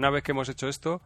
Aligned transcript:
una 0.00 0.10
vez 0.10 0.22
que 0.22 0.32
hemos 0.32 0.48
hecho 0.48 0.66
esto, 0.68 1.02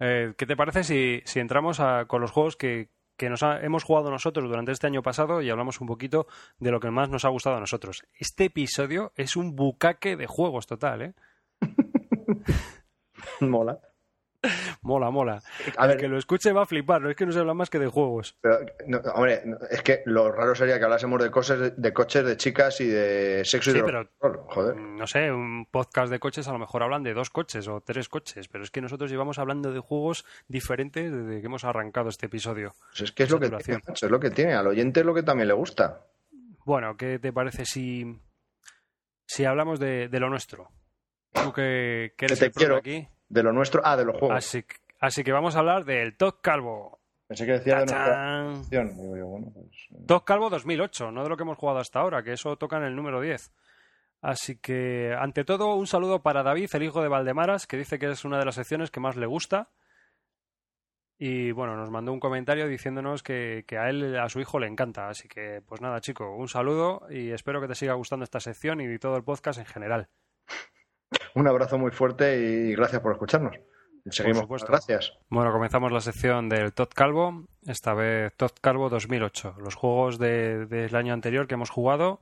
eh, 0.00 0.34
¿qué 0.36 0.46
te 0.46 0.56
parece 0.56 0.82
si, 0.84 1.22
si 1.24 1.38
entramos 1.40 1.78
a- 1.80 2.06
con 2.06 2.20
los 2.20 2.32
juegos 2.32 2.56
que, 2.56 2.88
que 3.16 3.30
nos 3.30 3.42
ha- 3.44 3.60
hemos 3.60 3.84
jugado 3.84 4.10
nosotros 4.10 4.48
durante 4.48 4.72
este 4.72 4.88
año 4.88 5.00
pasado 5.02 5.40
y 5.42 5.48
hablamos 5.50 5.80
un 5.80 5.86
poquito 5.86 6.26
de 6.58 6.70
lo 6.72 6.80
que 6.80 6.90
más 6.90 7.08
nos 7.08 7.24
ha 7.24 7.28
gustado 7.28 7.56
a 7.56 7.60
nosotros? 7.60 8.02
Este 8.18 8.46
episodio 8.46 9.12
es 9.16 9.36
un 9.36 9.54
bucaque 9.54 10.16
de 10.16 10.26
juegos 10.26 10.66
total, 10.66 11.02
¿eh? 11.02 11.14
Mola. 13.40 13.78
Mola, 14.82 15.10
mola. 15.10 15.42
A 15.76 15.86
El 15.86 15.96
que 15.98 16.08
lo 16.08 16.18
escuche 16.18 16.52
va 16.52 16.62
a 16.62 16.66
flipar, 16.66 17.00
no 17.00 17.08
es 17.10 17.16
que 17.16 17.24
no 17.24 17.30
se 17.32 17.38
habla 17.38 17.54
más 17.54 17.70
que 17.70 17.78
de 17.78 17.86
juegos. 17.86 18.36
pero, 18.40 18.58
no, 18.88 18.98
hombre, 19.14 19.42
es 19.70 19.82
que 19.82 20.02
lo 20.06 20.32
raro 20.32 20.54
sería 20.54 20.78
que 20.78 20.84
hablásemos 20.84 21.22
de 21.22 21.30
cosas, 21.30 21.80
de 21.80 21.92
coches, 21.92 22.24
de 22.24 22.36
chicas 22.36 22.80
y 22.80 22.86
de 22.88 23.42
sexo 23.44 23.70
y 23.70 23.74
Sí, 23.74 23.80
pero- 23.84 24.08
Joder. 24.48 24.76
No 24.76 25.06
sé, 25.06 25.30
un 25.30 25.66
podcast 25.70 26.10
de 26.10 26.18
coches 26.18 26.48
a 26.48 26.52
lo 26.52 26.58
mejor 26.58 26.82
hablan 26.82 27.02
de 27.04 27.14
dos 27.14 27.30
coches 27.30 27.68
o 27.68 27.80
tres 27.80 28.08
coches, 28.08 28.48
pero 28.48 28.64
es 28.64 28.70
que 28.70 28.80
nosotros 28.80 29.10
llevamos 29.10 29.38
hablando 29.38 29.72
de 29.72 29.78
juegos 29.80 30.24
diferentes 30.48 31.12
desde 31.12 31.40
que 31.40 31.46
hemos 31.46 31.64
arrancado 31.64 32.08
este 32.08 32.26
episodio. 32.26 32.74
Pues 32.90 33.02
es 33.02 33.12
que 33.12 33.22
es 33.22 33.30
lo 33.30 33.38
que 33.38 33.50
tiene, 33.50 33.80
es 33.94 34.02
lo 34.02 34.18
que 34.20 34.30
tiene. 34.30 34.54
Al 34.54 34.66
oyente 34.66 35.00
es 35.00 35.06
lo 35.06 35.14
que 35.14 35.22
también 35.22 35.48
le 35.48 35.54
gusta. 35.54 36.00
Bueno, 36.64 36.96
¿qué 36.96 37.18
te 37.18 37.32
parece 37.32 37.64
si, 37.64 38.18
si 39.26 39.44
hablamos 39.44 39.78
de, 39.80 40.08
de 40.08 40.20
lo 40.20 40.28
nuestro? 40.28 40.68
Tú 41.32 41.52
que, 41.52 42.12
que 42.16 42.26
eres 42.26 42.38
te 42.38 42.46
el 42.46 42.52
quiero. 42.52 42.76
aquí. 42.76 43.08
De 43.32 43.42
lo 43.42 43.52
nuestro. 43.52 43.80
Ah, 43.84 43.96
de 43.96 44.04
los 44.04 44.16
juegos. 44.18 44.36
Así, 44.36 44.62
que- 44.62 44.76
así 45.00 45.24
que 45.24 45.32
vamos 45.32 45.56
a 45.56 45.60
hablar 45.60 45.84
del 45.84 46.16
Top 46.16 46.40
Calvo. 46.42 47.00
Pensé 47.26 47.46
que 47.46 47.52
decía 47.52 47.74
de 47.76 47.86
nuestra 47.86 48.04
¡Tachán! 48.04 48.56
sección. 48.64 48.88
Digo 48.96 49.16
yo, 49.16 49.26
bueno, 49.26 49.46
pues, 49.54 49.70
eh, 49.90 50.04
Top 50.06 50.24
Calvo 50.24 50.50
2008, 50.50 51.10
no 51.10 51.22
de 51.22 51.30
lo 51.30 51.36
que 51.38 51.44
hemos 51.44 51.56
jugado 51.56 51.78
hasta 51.78 52.00
ahora, 52.00 52.22
que 52.22 52.32
eso 52.34 52.56
toca 52.56 52.76
en 52.76 52.82
el 52.84 52.94
número 52.94 53.20
10. 53.22 53.50
Así 54.20 54.56
que, 54.58 55.14
ante 55.18 55.44
todo, 55.44 55.74
un 55.76 55.86
saludo 55.86 56.22
para 56.22 56.42
David, 56.42 56.68
el 56.74 56.82
hijo 56.82 57.00
de 57.02 57.08
Valdemaras, 57.08 57.66
que 57.66 57.78
dice 57.78 57.98
que 57.98 58.10
es 58.10 58.24
una 58.26 58.38
de 58.38 58.44
las 58.44 58.54
secciones 58.54 58.90
que 58.90 59.00
más 59.00 59.16
le 59.16 59.26
gusta. 59.26 59.70
Y 61.18 61.52
bueno, 61.52 61.76
nos 61.76 61.90
mandó 61.90 62.12
un 62.12 62.20
comentario 62.20 62.66
diciéndonos 62.68 63.22
que, 63.22 63.64
que 63.66 63.78
a 63.78 63.88
él, 63.88 64.18
a 64.18 64.28
su 64.28 64.40
hijo, 64.40 64.58
le 64.58 64.66
encanta. 64.66 65.08
Así 65.08 65.26
que, 65.28 65.62
pues 65.66 65.80
nada, 65.80 66.00
chico, 66.00 66.36
un 66.36 66.48
saludo 66.48 67.06
y 67.10 67.30
espero 67.30 67.60
que 67.60 67.68
te 67.68 67.74
siga 67.74 67.94
gustando 67.94 68.24
esta 68.24 68.40
sección 68.40 68.80
y 68.80 68.98
todo 68.98 69.16
el 69.16 69.24
podcast 69.24 69.58
en 69.58 69.66
general. 69.66 70.08
Un 71.34 71.46
abrazo 71.48 71.78
muy 71.78 71.90
fuerte 71.90 72.38
y 72.40 72.74
gracias 72.74 73.00
por 73.02 73.12
escucharnos. 73.12 73.56
Seguimos. 74.10 74.40
supuesto. 74.42 74.66
Gracias. 74.68 75.12
Bueno, 75.28 75.52
comenzamos 75.52 75.92
la 75.92 76.00
sección 76.00 76.48
del 76.48 76.72
Todd 76.72 76.88
Calvo, 76.94 77.44
esta 77.66 77.94
vez 77.94 78.32
Todd 78.36 78.50
Calvo 78.60 78.88
2008. 78.90 79.54
Los 79.62 79.76
juegos 79.76 80.18
de- 80.18 80.66
del 80.66 80.94
año 80.96 81.12
anterior 81.14 81.46
que 81.46 81.54
hemos 81.54 81.70
jugado, 81.70 82.20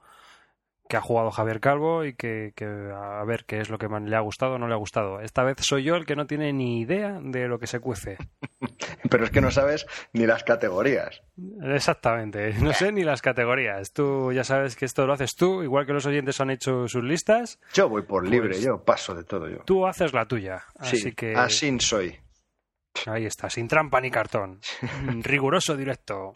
que 0.90 0.96
ha 0.96 1.00
jugado 1.00 1.30
Javier 1.30 1.60
Calvo 1.60 2.04
y 2.04 2.14
que, 2.14 2.52
que 2.56 2.64
a 2.66 3.22
ver 3.24 3.44
qué 3.46 3.60
es 3.60 3.70
lo 3.70 3.78
que 3.78 3.88
más 3.88 4.02
le 4.02 4.16
ha 4.16 4.20
gustado 4.20 4.54
o 4.54 4.58
no 4.58 4.66
le 4.66 4.74
ha 4.74 4.76
gustado. 4.76 5.20
Esta 5.20 5.44
vez 5.44 5.56
soy 5.60 5.84
yo 5.84 5.94
el 5.94 6.04
que 6.04 6.16
no 6.16 6.26
tiene 6.26 6.52
ni 6.52 6.80
idea 6.80 7.20
de 7.22 7.46
lo 7.46 7.60
que 7.60 7.68
se 7.68 7.78
cuece. 7.78 8.18
Pero 9.08 9.24
es 9.24 9.30
que 9.30 9.40
no 9.40 9.52
sabes 9.52 9.86
ni 10.12 10.26
las 10.26 10.42
categorías. 10.42 11.22
Exactamente, 11.62 12.54
no 12.60 12.72
sé 12.72 12.90
ni 12.90 13.04
las 13.04 13.22
categorías. 13.22 13.92
Tú 13.92 14.32
ya 14.32 14.42
sabes 14.42 14.74
que 14.74 14.84
esto 14.84 15.06
lo 15.06 15.12
haces 15.12 15.30
tú, 15.36 15.62
igual 15.62 15.86
que 15.86 15.92
los 15.92 16.06
oyentes 16.06 16.40
han 16.40 16.50
hecho 16.50 16.88
sus 16.88 17.04
listas, 17.04 17.60
Yo 17.72 17.88
voy 17.88 18.02
por 18.02 18.26
libre, 18.26 18.50
Pues- 18.50 18.64
yo 18.64 18.82
paso 18.84 19.14
de 19.14 19.22
todo 19.24 19.48
yo. 19.48 19.58
tú 19.64 19.86
haces 19.86 20.12
la 20.12 20.26
tuya. 20.26 20.64
Así 20.76 20.96
sí, 20.96 21.12
que 21.12 21.34
así 21.36 21.78
soy. 21.78 22.18
ahí 23.06 23.26
está, 23.26 23.48
sin 23.48 23.68
trampa 23.68 24.00
ni 24.00 24.10
cartón. 24.10 24.58
Riguroso 25.22 25.76
directo. 25.76 26.32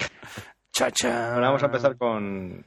Chacha. 0.73 1.35
Ahora 1.35 1.47
vamos 1.49 1.63
a 1.65 1.67
empezar 1.67 1.97
con, 1.97 2.65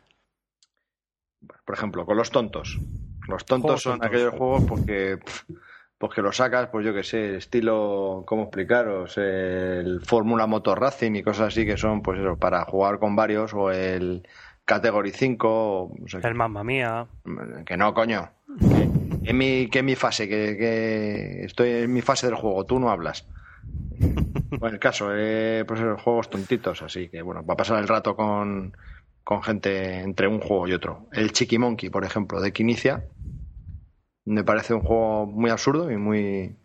por 1.66 1.76
ejemplo, 1.76 2.06
con 2.06 2.18
los 2.18 2.32
tontos. 2.32 2.80
Los 3.28 3.46
tontos 3.46 3.82
son 3.82 4.00
tontos. 4.00 4.08
aquellos 4.08 4.34
juegos 4.36 4.64
porque, 4.64 5.20
pues 5.98 6.14
que 6.14 6.22
los 6.22 6.38
sacas, 6.38 6.70
pues 6.70 6.86
yo 6.86 6.94
que 6.94 7.04
sé, 7.04 7.36
estilo, 7.38 8.24
¿cómo 8.26 8.44
explicaros? 8.44 9.18
El 9.18 10.02
Fórmula 10.02 10.48
Motor 10.48 10.80
Racing 10.80 11.16
y 11.16 11.24
cosas 11.24 11.48
así 11.48 11.66
que 11.66 11.78
son, 11.78 12.02
pues 12.02 12.20
eso, 12.20 12.38
para 12.38 12.64
jugar 12.66 13.00
con 13.00 13.16
varios 13.16 13.54
o 13.54 13.72
el 13.72 14.26
Category 14.66 15.12
5, 15.12 15.48
o, 15.50 15.96
no 16.00 16.08
sé, 16.08 16.20
El 16.24 16.36
mamma 16.36 16.64
mía. 16.64 17.08
que 17.66 17.78
no, 17.78 17.94
coño. 17.94 18.30
Que, 18.60 19.30
en 19.30 19.38
mi, 19.38 19.70
que 19.70 19.80
en 19.80 19.86
mi 19.86 19.96
fase, 19.96 20.28
que, 20.30 20.58
que 20.58 21.44
estoy 21.44 21.70
en 21.70 21.94
mi 21.94 22.02
fase 22.02 22.28
del 22.28 22.36
juego, 22.36 22.66
tú 22.66 22.80
no 22.80 22.90
hablas. 22.90 23.28
Bueno, 24.50 24.76
el 24.76 24.80
caso, 24.80 25.10
eh, 25.14 25.66
pues 25.68 25.82
esos 25.82 26.02
juegos 26.02 26.30
tontitos, 26.30 26.82
así 26.82 27.10
que 27.10 27.22
bueno, 27.22 27.46
va 27.46 27.54
a 27.54 27.58
pasar 27.58 27.80
el 27.80 27.88
rato 27.88 28.16
con, 28.16 28.76
con 29.28 29.44
gente 29.44 30.00
entre 30.00 30.30
un 30.30 30.40
juego 30.40 30.70
y 30.70 30.74
otro. 30.74 31.06
El 31.12 31.34
Chiqui 31.34 31.58
Monkey, 31.58 31.90
por 31.90 32.06
ejemplo, 32.06 32.40
de 32.40 32.54
Quinicia, 32.54 33.04
me 34.24 34.46
parece 34.46 34.74
un 34.74 34.80
juego 34.80 35.26
muy 35.26 35.50
absurdo 35.52 35.92
y 35.92 35.98
muy. 35.98 36.56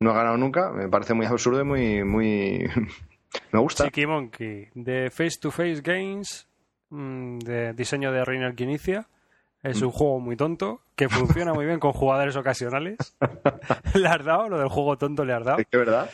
No 0.00 0.10
ha 0.10 0.14
ganado 0.14 0.36
nunca, 0.38 0.72
me 0.72 0.88
parece 0.88 1.14
muy 1.14 1.24
absurdo 1.24 1.60
y 1.60 1.64
muy. 1.64 2.02
muy... 2.02 2.68
me 3.52 3.60
gusta. 3.60 3.84
Chiqui 3.84 4.06
Monkey, 4.06 4.70
de 4.74 5.08
Face 5.10 5.38
to 5.40 5.52
Face 5.52 5.80
Games, 5.84 6.48
mm, 6.90 7.38
de 7.38 7.72
diseño 7.74 8.10
de 8.10 8.24
Reiner 8.24 8.56
Quinicia. 8.56 9.06
Es 9.62 9.80
Mm. 9.80 9.84
un 9.84 9.92
juego 9.92 10.18
muy 10.18 10.34
tonto, 10.34 10.80
que 10.96 11.08
funciona 11.08 11.54
muy 11.54 11.64
bien 11.64 11.78
con 11.78 11.92
jugadores 11.92 12.34
ocasionales. 12.34 12.96
¿Le 13.94 14.08
has 14.08 14.24
dado? 14.24 14.48
Lo 14.48 14.58
del 14.58 14.68
juego 14.68 14.98
tonto 14.98 15.24
le 15.24 15.32
has 15.34 15.44
dado. 15.44 15.58
Es 15.60 15.68
que 15.68 15.76
verdad. 15.76 16.10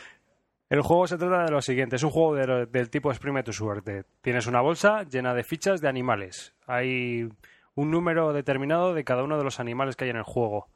El 0.69 0.81
juego 0.81 1.07
se 1.07 1.17
trata 1.17 1.45
de 1.45 1.51
lo 1.51 1.61
siguiente, 1.61 1.95
es 1.95 2.03
un 2.03 2.11
juego 2.11 2.35
de- 2.35 2.65
del 2.67 2.89
tipo 2.91 3.09
exprime 3.11 3.41
tu 3.43 3.51
suerte. 3.53 4.03
Tienes 4.21 4.45
una 4.45 4.61
bolsa 4.61 5.03
llena 5.03 5.33
de 5.33 5.43
fichas 5.43 5.81
de 5.81 5.89
animales. 5.89 6.53
Hay 6.67 7.27
un 7.73 7.91
número 7.91 8.33
determinado 8.33 8.93
de 8.93 9.03
cada 9.03 9.23
uno 9.23 9.37
de 9.37 9.43
los 9.43 9.59
animales 9.59 9.95
que 9.95 10.03
hay 10.05 10.11
en 10.11 10.17
el 10.17 10.23
juego. 10.23 10.67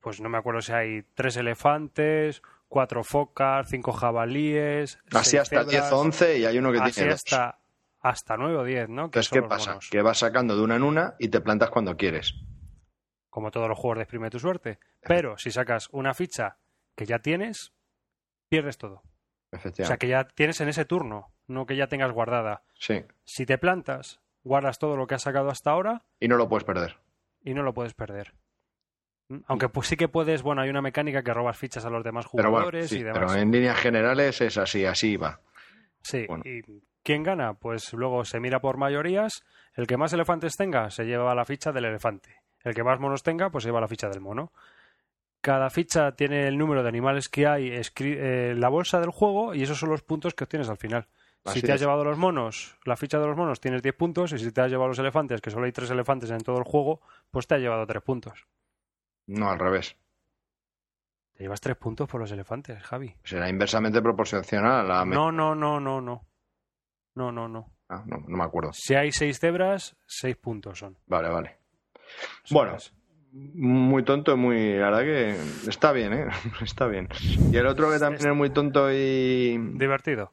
Pues 0.00 0.20
no 0.20 0.28
me 0.28 0.38
acuerdo 0.38 0.60
si 0.60 0.72
hay 0.72 1.02
tres 1.14 1.36
elefantes, 1.36 2.40
cuatro 2.68 3.02
focas, 3.02 3.68
cinco 3.68 3.92
jabalíes. 3.92 5.00
Así 5.12 5.36
hasta 5.36 5.64
10 5.64 5.70
cebras, 5.72 5.92
o 5.92 5.98
11 6.00 6.38
y 6.38 6.44
hay 6.44 6.58
uno 6.58 6.70
que 6.70 6.78
así 6.78 6.92
tiene 6.92 7.10
dos. 7.10 7.22
hasta, 7.24 7.58
hasta 8.00 8.36
9 8.36 8.56
o 8.58 8.64
10, 8.64 8.88
¿no? 8.88 9.10
Que 9.10 9.18
Entonces, 9.18 9.30
¿qué 9.30 9.42
pasa? 9.42 9.70
monos. 9.70 9.88
Que 9.90 10.02
vas 10.02 10.18
sacando 10.18 10.56
de 10.56 10.62
una 10.62 10.76
en 10.76 10.84
una 10.84 11.14
y 11.18 11.28
te 11.28 11.40
plantas 11.40 11.70
cuando 11.70 11.96
quieres. 11.96 12.32
Como 13.28 13.50
todos 13.50 13.68
los 13.68 13.76
juegos 13.76 13.98
de 13.98 14.02
exprime 14.04 14.30
tu 14.30 14.38
suerte. 14.38 14.78
Pero 15.02 15.36
si 15.36 15.50
sacas 15.50 15.88
una 15.90 16.14
ficha 16.14 16.58
que 16.94 17.06
ya 17.06 17.18
tienes, 17.18 17.72
pierdes 18.48 18.78
todo. 18.78 19.02
O 19.52 19.84
sea, 19.84 19.96
que 19.96 20.08
ya 20.08 20.24
tienes 20.24 20.60
en 20.60 20.68
ese 20.68 20.84
turno, 20.84 21.32
no 21.46 21.66
que 21.66 21.76
ya 21.76 21.86
tengas 21.86 22.12
guardada. 22.12 22.62
Sí. 22.74 23.04
Si 23.24 23.46
te 23.46 23.58
plantas, 23.58 24.20
guardas 24.44 24.78
todo 24.78 24.96
lo 24.96 25.06
que 25.06 25.14
has 25.14 25.22
sacado 25.22 25.50
hasta 25.50 25.70
ahora 25.70 26.02
Y 26.20 26.28
no 26.28 26.36
lo 26.36 26.48
puedes 26.48 26.64
perder. 26.64 26.96
y 27.42 27.54
no 27.54 27.62
lo 27.62 27.72
puedes 27.74 27.94
perder. 27.94 28.34
¿Mm? 29.28 29.38
Aunque 29.46 29.68
pues 29.68 29.86
sí 29.88 29.96
que 29.96 30.08
puedes, 30.08 30.42
bueno, 30.42 30.62
hay 30.62 30.70
una 30.70 30.82
mecánica 30.82 31.22
que 31.22 31.32
robas 31.34 31.56
fichas 31.56 31.84
a 31.84 31.90
los 31.90 32.04
demás 32.04 32.26
Pero 32.32 32.50
bueno, 32.50 32.66
jugadores 32.66 32.90
sí, 32.90 32.98
y 32.98 33.02
demás. 33.02 33.18
pero 33.32 33.40
en 33.40 33.50
líneas 33.50 33.78
generales 33.78 34.40
es 34.40 34.56
así, 34.58 34.84
así 34.84 35.16
va. 35.16 35.40
Sí, 36.02 36.26
bueno. 36.28 36.44
y 36.46 36.62
¿quién 37.02 37.22
gana? 37.22 37.54
Pues 37.54 37.92
luego 37.92 38.24
se 38.24 38.38
mira 38.40 38.60
por 38.60 38.76
mayorías, 38.76 39.44
el 39.74 39.86
que 39.86 39.96
más 39.96 40.12
elefantes 40.12 40.56
tenga 40.56 40.90
se 40.90 41.04
lleva 41.04 41.34
la 41.34 41.44
ficha 41.44 41.72
del 41.72 41.86
elefante. 41.86 42.36
El 42.62 42.74
que 42.74 42.82
más 42.84 42.98
monos 43.00 43.22
tenga, 43.22 43.50
pues 43.50 43.62
se 43.62 43.68
lleva 43.68 43.80
la 43.80 43.88
ficha 43.88 44.08
del 44.08 44.20
mono. 44.20 44.52
Cada 45.46 45.70
ficha 45.70 46.10
tiene 46.16 46.48
el 46.48 46.58
número 46.58 46.82
de 46.82 46.88
animales 46.88 47.28
que 47.28 47.46
hay 47.46 47.70
eh, 47.70 48.54
la 48.56 48.68
bolsa 48.68 48.98
del 48.98 49.10
juego 49.10 49.54
y 49.54 49.62
esos 49.62 49.78
son 49.78 49.90
los 49.90 50.02
puntos 50.02 50.34
que 50.34 50.42
obtienes 50.42 50.68
al 50.68 50.76
final. 50.76 51.06
Así 51.44 51.60
si 51.60 51.66
te 51.66 51.70
has 51.70 51.76
es. 51.76 51.82
llevado 51.82 52.02
los 52.02 52.18
monos, 52.18 52.76
la 52.84 52.96
ficha 52.96 53.20
de 53.20 53.28
los 53.28 53.36
monos 53.36 53.60
tienes 53.60 53.80
10 53.80 53.94
puntos 53.94 54.32
y 54.32 54.40
si 54.40 54.50
te 54.50 54.60
has 54.60 54.70
llevado 54.72 54.88
los 54.88 54.98
elefantes, 54.98 55.40
que 55.40 55.52
solo 55.52 55.66
hay 55.66 55.70
3 55.70 55.88
elefantes 55.92 56.32
en 56.32 56.40
todo 56.40 56.58
el 56.58 56.64
juego, 56.64 57.00
pues 57.30 57.46
te 57.46 57.54
has 57.54 57.60
llevado 57.60 57.86
3 57.86 58.02
puntos. 58.02 58.44
No 59.28 59.48
al 59.48 59.60
revés. 59.60 59.96
Te 61.34 61.44
llevas 61.44 61.60
3 61.60 61.76
puntos 61.76 62.08
por 62.08 62.20
los 62.20 62.32
elefantes, 62.32 62.82
Javi. 62.82 63.14
Será 63.22 63.48
inversamente 63.48 64.02
proporcional 64.02 64.80
a 64.80 64.82
la. 64.82 65.04
No, 65.04 65.30
no, 65.30 65.54
no, 65.54 65.78
no, 65.78 66.00
no. 66.00 66.26
No, 67.14 67.30
no, 67.30 67.46
no. 67.46 67.70
Ah, 67.88 68.02
no, 68.04 68.16
no 68.26 68.36
me 68.36 68.42
acuerdo. 68.42 68.72
Si 68.72 68.96
hay 68.96 69.12
6 69.12 69.38
cebras, 69.38 69.96
6 70.06 70.38
puntos 70.38 70.80
son. 70.80 70.98
Vale, 71.06 71.28
vale. 71.28 71.58
Bueno. 72.50 72.76
Muy 73.54 74.02
tonto, 74.02 74.36
muy. 74.36 74.74
La 74.74 74.90
verdad 74.90 75.02
que 75.02 75.68
está 75.68 75.92
bien, 75.92 76.12
¿eh? 76.12 76.26
Está 76.62 76.86
bien. 76.86 77.08
Y 77.52 77.56
el 77.56 77.66
otro 77.66 77.90
que 77.90 77.98
también 77.98 78.28
es 78.30 78.36
muy 78.36 78.50
tonto 78.50 78.90
y. 78.92 79.58
Divertido. 79.74 80.32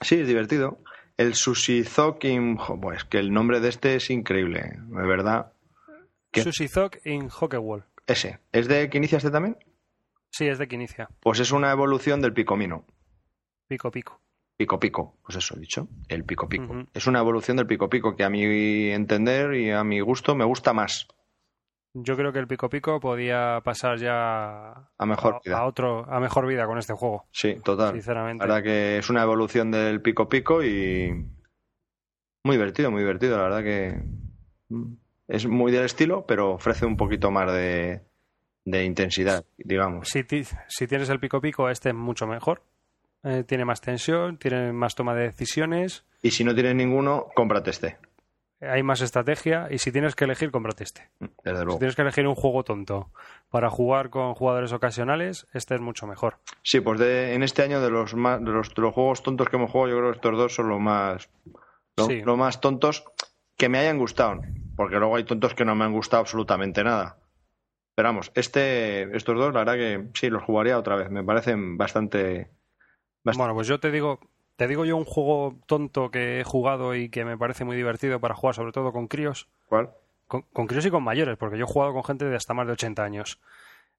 Sí, 0.00 0.20
es 0.20 0.28
divertido. 0.28 0.78
El 1.16 1.34
Sushi 1.34 1.82
Zokin. 1.82 2.56
jo, 2.56 2.80
Pues 2.80 3.04
que 3.04 3.18
el 3.18 3.32
nombre 3.32 3.60
de 3.60 3.68
este 3.68 3.96
es 3.96 4.10
increíble, 4.10 4.60
de 4.76 5.06
verdad. 5.06 5.52
¿Qué? 6.30 6.42
Sushi 6.42 6.68
Zog 6.68 6.92
in 7.04 7.28
Hokewall. 7.28 7.84
Ese. 8.06 8.38
¿Es 8.52 8.68
de 8.68 8.88
que 8.88 8.98
inicia 8.98 9.18
este 9.18 9.30
también? 9.30 9.56
Sí, 10.30 10.46
es 10.46 10.58
de 10.58 10.68
Quinicia. 10.68 11.08
Pues 11.20 11.40
es 11.40 11.52
una 11.52 11.72
evolución 11.72 12.20
del 12.20 12.32
picomino. 12.34 12.84
Pico, 13.66 13.90
pico. 13.90 14.20
Pico 14.56 14.78
pico, 14.80 15.16
pues 15.24 15.36
eso 15.36 15.56
he 15.56 15.60
dicho, 15.60 15.88
el 16.08 16.24
pico 16.24 16.48
pico. 16.48 16.84
Es 16.92 17.06
una 17.06 17.20
evolución 17.20 17.56
del 17.56 17.66
pico 17.68 17.88
pico 17.88 18.16
que 18.16 18.24
a 18.24 18.28
mi 18.30 18.90
entender 18.90 19.54
y 19.54 19.70
a 19.70 19.84
mi 19.84 20.00
gusto 20.00 20.34
me 20.34 20.44
gusta 20.44 20.72
más, 20.72 21.06
Yo 21.94 22.16
creo 22.16 22.32
que 22.32 22.38
el 22.38 22.46
pico 22.46 22.68
pico 22.68 23.00
podía 23.00 23.60
pasar 23.64 23.98
ya 23.98 24.72
a 24.98 25.06
mejor 25.06 25.34
a, 25.36 25.40
vida. 25.44 25.58
a 25.58 25.64
otro, 25.66 26.04
a 26.12 26.20
mejor 26.20 26.46
vida 26.46 26.66
con 26.66 26.78
este 26.78 26.92
juego, 26.92 27.26
Sí, 27.32 27.56
total. 27.64 27.94
sinceramente. 27.94 28.46
La 28.46 28.54
verdad 28.54 28.64
que 28.64 28.98
es 28.98 29.10
una 29.10 29.22
evolución 29.22 29.70
del 29.70 30.00
pico 30.02 30.28
pico 30.28 30.62
y 30.62 31.10
muy 32.44 32.56
divertido, 32.56 32.90
muy 32.90 33.00
divertido. 33.02 33.36
La 33.36 33.42
verdad 33.44 33.62
que 33.62 34.02
es 35.28 35.46
muy 35.46 35.72
del 35.72 35.84
estilo, 35.84 36.24
pero 36.26 36.52
ofrece 36.52 36.86
un 36.86 36.96
poquito 36.96 37.30
más 37.30 37.52
de, 37.52 38.02
de 38.64 38.84
intensidad, 38.84 39.44
digamos. 39.56 40.08
Si, 40.08 40.24
ti- 40.24 40.44
si 40.68 40.86
tienes 40.86 41.08
el 41.08 41.20
pico 41.20 41.40
pico, 41.40 41.68
este 41.68 41.90
es 41.90 41.94
mucho 41.94 42.26
mejor. 42.26 42.62
Eh, 43.24 43.42
tiene 43.44 43.64
más 43.64 43.80
tensión, 43.80 44.38
tiene 44.38 44.72
más 44.72 44.94
toma 44.94 45.14
de 45.14 45.24
decisiones, 45.24 46.04
Y 46.22 46.30
si 46.30 46.44
no 46.44 46.54
tienes 46.54 46.76
ninguno, 46.76 47.26
cómprate 47.34 47.70
este, 47.70 47.98
hay 48.60 48.82
más 48.82 49.00
estrategia. 49.00 49.68
Y 49.70 49.78
si 49.78 49.92
tienes 49.92 50.14
que 50.14 50.24
elegir, 50.24 50.50
cómprate 50.50 50.84
este. 50.84 51.10
desde 51.44 51.58
Si 51.58 51.64
luego. 51.64 51.78
tienes 51.78 51.96
que 51.96 52.02
elegir 52.02 52.26
un 52.26 52.34
juego 52.34 52.64
tonto 52.64 53.10
para 53.50 53.70
jugar 53.70 54.10
con 54.10 54.34
jugadores 54.34 54.72
ocasionales, 54.72 55.46
este 55.52 55.74
es 55.74 55.80
mucho 55.80 56.06
mejor. 56.06 56.38
Sí, 56.62 56.80
pues 56.80 56.98
de, 57.00 57.34
en 57.34 57.42
este 57.42 57.62
año 57.62 57.80
de 57.80 57.90
los, 57.90 58.14
más, 58.14 58.42
de 58.44 58.50
los 58.50 58.74
de 58.74 58.82
los 58.82 58.94
juegos 58.94 59.22
tontos 59.22 59.48
que 59.48 59.56
hemos 59.56 59.70
jugado, 59.70 59.90
yo 59.90 59.98
creo 59.98 60.10
que 60.12 60.16
estos 60.16 60.36
dos 60.36 60.54
son 60.54 60.68
los 60.68 60.80
más 60.80 61.30
lo, 61.96 62.04
Sí. 62.06 62.22
más 62.24 62.60
tontos 62.60 63.04
que 63.56 63.68
me 63.68 63.78
hayan 63.78 63.98
gustado, 63.98 64.40
porque 64.76 64.96
luego 64.96 65.16
hay 65.16 65.24
tontos 65.24 65.54
que 65.54 65.64
no 65.64 65.74
me 65.74 65.84
han 65.84 65.92
gustado 65.92 66.20
absolutamente 66.20 66.84
nada. 66.84 67.16
Pero 67.96 68.10
vamos, 68.10 68.30
este, 68.36 69.16
estos 69.16 69.36
dos, 69.36 69.52
la 69.52 69.64
verdad 69.64 69.74
que 69.74 70.08
sí, 70.14 70.30
los 70.30 70.44
jugaría 70.44 70.78
otra 70.78 70.94
vez. 70.94 71.10
Me 71.10 71.24
parecen 71.24 71.76
bastante. 71.76 72.50
Bast- 73.24 73.36
Bueno, 73.36 73.54
pues 73.54 73.66
yo 73.66 73.80
te 73.80 73.90
digo, 73.90 74.20
te 74.58 74.66
digo 74.66 74.84
yo 74.84 74.96
un 74.96 75.04
juego 75.04 75.56
tonto 75.66 76.10
que 76.10 76.40
he 76.40 76.44
jugado 76.44 76.94
y 76.96 77.08
que 77.08 77.24
me 77.24 77.38
parece 77.38 77.64
muy 77.64 77.76
divertido 77.76 78.18
para 78.20 78.34
jugar, 78.34 78.56
sobre 78.56 78.72
todo 78.72 78.92
con 78.92 79.06
críos. 79.06 79.48
¿Cuál? 79.66 79.90
Con, 80.26 80.42
con 80.52 80.66
críos 80.66 80.84
y 80.84 80.90
con 80.90 81.04
mayores, 81.04 81.38
porque 81.38 81.56
yo 81.56 81.64
he 81.64 81.68
jugado 81.72 81.92
con 81.94 82.02
gente 82.04 82.24
de 82.26 82.34
hasta 82.36 82.52
más 82.54 82.66
de 82.66 82.72
80 82.72 83.02
años. 83.04 83.40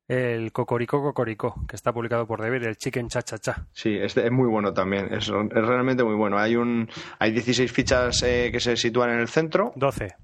El 0.10 0.52
Cocorico 0.52 1.02
Cocorico, 1.02 1.56
que 1.68 1.76
está 1.76 1.94
publicado 1.94 2.28
por 2.28 2.42
Deber, 2.42 2.64
el 2.64 2.78
Chicken 2.78 3.08
Cha 3.08 3.22
Cha 3.22 3.38
Cha. 3.38 3.68
Sí, 3.72 3.96
este 3.96 4.26
es 4.26 4.32
muy 4.32 4.48
bueno 4.50 4.74
también. 4.74 5.14
Es, 5.14 5.30
es 5.30 5.66
realmente 5.66 6.04
muy 6.04 6.16
bueno. 6.16 6.38
Hay 6.38 6.56
un, 6.56 6.90
hay 7.20 7.32
16 7.32 7.72
fichas 7.72 8.22
eh, 8.24 8.50
que 8.52 8.60
se 8.60 8.76
sitúan 8.76 9.12
en 9.12 9.20
el 9.20 9.30
centro. 9.30 9.72
12. 9.76 10.16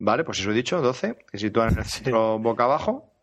Vale, 0.00 0.24
pues 0.24 0.40
eso 0.40 0.50
he 0.50 0.54
dicho, 0.54 0.80
12, 0.80 1.16
que 1.30 1.38
se 1.38 1.46
sitúan 1.46 1.72
en 1.74 1.78
el 1.78 1.84
Sí. 1.84 2.02
centro 2.04 2.38
boca 2.38 2.64
abajo. 2.64 3.13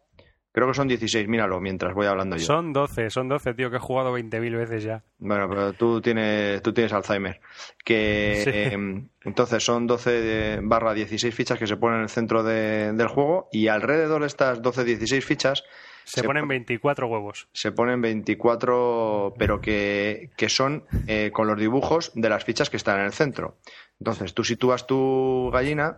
Creo 0.54 0.68
que 0.68 0.74
son 0.74 0.88
16, 0.90 1.28
míralo 1.30 1.62
mientras 1.62 1.94
voy 1.94 2.08
hablando 2.08 2.36
yo. 2.36 2.46
Son 2.46 2.74
12, 2.74 3.10
son 3.10 3.30
12, 3.30 3.54
tío, 3.54 3.70
que 3.72 3.78
he 3.78 3.80
jugado 3.80 4.12
20.000 4.12 4.58
veces 4.58 4.84
ya. 4.84 5.02
Bueno, 5.20 5.48
pero 5.48 5.72
tú 5.74 6.02
tienes, 6.02 6.62
tú 6.62 6.74
tienes 6.74 6.92
Alzheimer. 6.92 7.40
Que 7.86 8.42
Sí. 8.44 8.50
eh, 8.54 9.04
entonces 9.24 9.64
son 9.64 9.88
12 9.88 10.12
de- 10.12 10.60
barra 10.62 10.94
16 10.94 11.34
fichas 11.34 11.58
que 11.58 11.68
se 11.68 11.78
ponen 11.78 11.98
en 12.00 12.04
el 12.04 12.10
centro 12.10 12.44
de- 12.44 12.92
del 12.94 13.08
juego 13.08 13.48
y 13.52 13.68
alrededor 13.70 14.22
de 14.22 14.28
estas 14.28 14.62
12, 14.62 14.84
16 14.84 15.24
fichas 15.26 15.64
Se, 16.04 16.22
Se 16.22 16.24
ponen 16.28 16.42
pon- 16.44 16.50
24 16.50 17.08
huevos. 17.08 17.48
se 17.54 17.72
ponen 17.72 18.02
24, 18.02 19.36
pero 19.38 19.62
que, 19.62 20.32
que 20.36 20.50
son 20.50 20.84
eh, 21.08 21.30
con 21.32 21.48
los 21.48 21.58
dibujos 21.60 22.12
de 22.16 22.28
las 22.28 22.44
fichas 22.44 22.70
que 22.72 22.78
están 22.78 23.00
en 23.00 23.06
el 23.06 23.14
centro. 23.14 23.58
Entonces 24.00 24.34
tú 24.34 24.44
sitúas 24.44 24.88
tu 24.88 25.52
gallina 25.54 25.98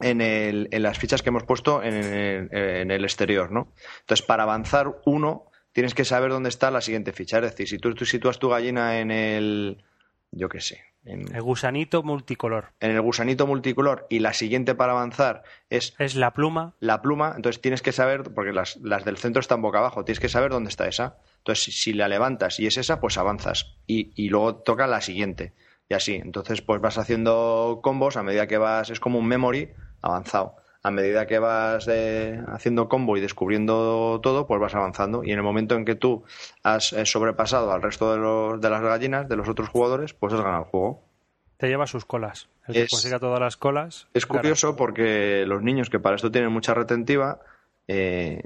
en, 0.00 0.20
el, 0.20 0.68
en 0.70 0.82
las 0.82 0.98
fichas 0.98 1.22
que 1.22 1.28
hemos 1.30 1.44
puesto 1.44 1.82
en 1.82 1.94
el, 1.94 2.48
en 2.52 2.90
el 2.90 3.04
exterior, 3.04 3.50
¿no? 3.50 3.72
Entonces 4.00 4.24
para 4.26 4.44
avanzar 4.44 5.00
uno 5.06 5.46
tienes 5.72 5.94
que 5.94 6.04
saber 6.04 6.30
dónde 6.30 6.48
está 6.48 6.70
la 6.70 6.80
siguiente 6.80 7.12
ficha. 7.12 7.38
Es 7.38 7.44
decir, 7.44 7.68
si 7.68 7.78
tú, 7.78 7.94
tú 7.94 8.04
sitúas 8.04 8.38
tu 8.38 8.48
gallina 8.48 8.98
en 9.00 9.10
el, 9.10 9.84
yo 10.32 10.48
qué 10.48 10.60
sé, 10.60 10.82
en, 11.04 11.34
El 11.34 11.42
gusanito 11.42 12.02
multicolor. 12.02 12.72
en 12.80 12.90
el 12.90 13.00
gusanito 13.00 13.46
multicolor 13.46 14.06
y 14.10 14.18
la 14.18 14.34
siguiente 14.34 14.74
para 14.74 14.92
avanzar 14.92 15.42
es 15.70 15.94
Es 15.98 16.14
la 16.14 16.32
pluma. 16.32 16.74
la 16.80 17.00
pluma, 17.00 17.32
entonces 17.36 17.62
tienes 17.62 17.82
que 17.82 17.92
saber, 17.92 18.22
porque 18.34 18.52
las, 18.52 18.76
las 18.82 19.04
del 19.04 19.16
centro 19.16 19.40
están 19.40 19.62
boca 19.62 19.78
abajo, 19.78 20.04
tienes 20.04 20.20
que 20.20 20.28
saber 20.28 20.50
dónde 20.50 20.68
está 20.68 20.86
esa. 20.88 21.16
Entonces, 21.38 21.64
si, 21.64 21.72
si 21.72 21.92
la 21.94 22.08
levantas 22.08 22.60
y 22.60 22.66
es 22.66 22.76
esa, 22.76 23.00
pues 23.00 23.16
avanzas. 23.16 23.76
Y, 23.86 24.12
y 24.14 24.28
luego 24.28 24.56
toca 24.56 24.86
la 24.86 25.00
siguiente. 25.00 25.54
Y 25.88 25.94
así. 25.94 26.14
Entonces, 26.14 26.60
pues 26.60 26.80
vas 26.80 26.98
haciendo 26.98 27.80
combos 27.82 28.16
a 28.16 28.22
medida 28.22 28.46
que 28.46 28.58
vas, 28.58 28.90
es 28.90 29.00
como 29.00 29.18
un 29.18 29.26
memory 29.26 29.70
avanzado. 30.02 30.56
A 30.82 30.90
medida 30.90 31.26
que 31.26 31.38
vas 31.38 31.86
eh, 31.90 32.40
haciendo 32.48 32.88
combo 32.88 33.16
y 33.16 33.20
descubriendo 33.20 34.18
todo, 34.22 34.46
pues 34.46 34.58
vas 34.60 34.74
avanzando. 34.74 35.22
Y 35.24 35.30
en 35.32 35.36
el 35.36 35.42
momento 35.42 35.74
en 35.74 35.84
que 35.84 35.94
tú 35.94 36.24
has 36.62 36.94
eh, 36.94 37.04
sobrepasado 37.04 37.70
al 37.70 37.82
resto 37.82 38.12
de, 38.12 38.18
los, 38.18 38.60
de 38.60 38.70
las 38.70 38.80
gallinas, 38.80 39.28
de 39.28 39.36
los 39.36 39.48
otros 39.48 39.68
jugadores, 39.68 40.14
pues 40.14 40.32
has 40.32 40.40
ganado 40.40 40.64
el 40.64 40.70
juego. 40.70 41.02
Te 41.58 41.68
lleva 41.68 41.86
sus 41.86 42.06
colas. 42.06 42.48
El 42.66 42.74
que 42.74 42.82
Es- 42.84 42.90
consiga 42.90 43.18
todas 43.18 43.40
las 43.40 43.58
colas. 43.58 44.06
Es 44.14 44.24
curioso 44.24 44.74
porque 44.74 45.44
los 45.46 45.62
niños 45.62 45.90
que 45.90 46.00
para 46.00 46.16
esto 46.16 46.30
tienen 46.30 46.50
mucha 46.50 46.72
retentiva 46.72 47.40
eh, 47.86 48.42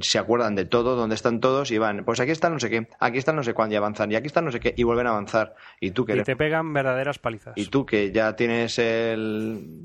se 0.00 0.18
acuerdan 0.18 0.54
de 0.54 0.64
todo, 0.64 0.96
dónde 0.96 1.14
están 1.14 1.40
todos 1.40 1.70
y 1.70 1.78
van, 1.78 2.04
pues 2.04 2.20
aquí 2.20 2.30
está 2.30 2.50
no 2.50 2.58
sé 2.58 2.70
qué, 2.70 2.88
aquí 3.00 3.18
está 3.18 3.32
no 3.32 3.42
sé 3.42 3.54
cuándo 3.54 3.74
y 3.74 3.76
avanzan, 3.76 4.10
y 4.12 4.14
aquí 4.16 4.26
está 4.26 4.42
no 4.42 4.50
sé 4.50 4.60
qué 4.60 4.74
y 4.76 4.82
vuelven 4.84 5.06
a 5.06 5.10
avanzar. 5.10 5.54
Y 5.80 5.90
tú 5.92 6.04
que, 6.04 6.16
Y 6.16 6.22
te 6.22 6.36
pegan 6.36 6.72
verdaderas 6.72 7.18
palizas. 7.18 7.54
y 7.56 7.66
tú 7.66 7.84
que 7.86 8.12
ya 8.12 8.36
tienes 8.36 8.78
el... 8.78 9.82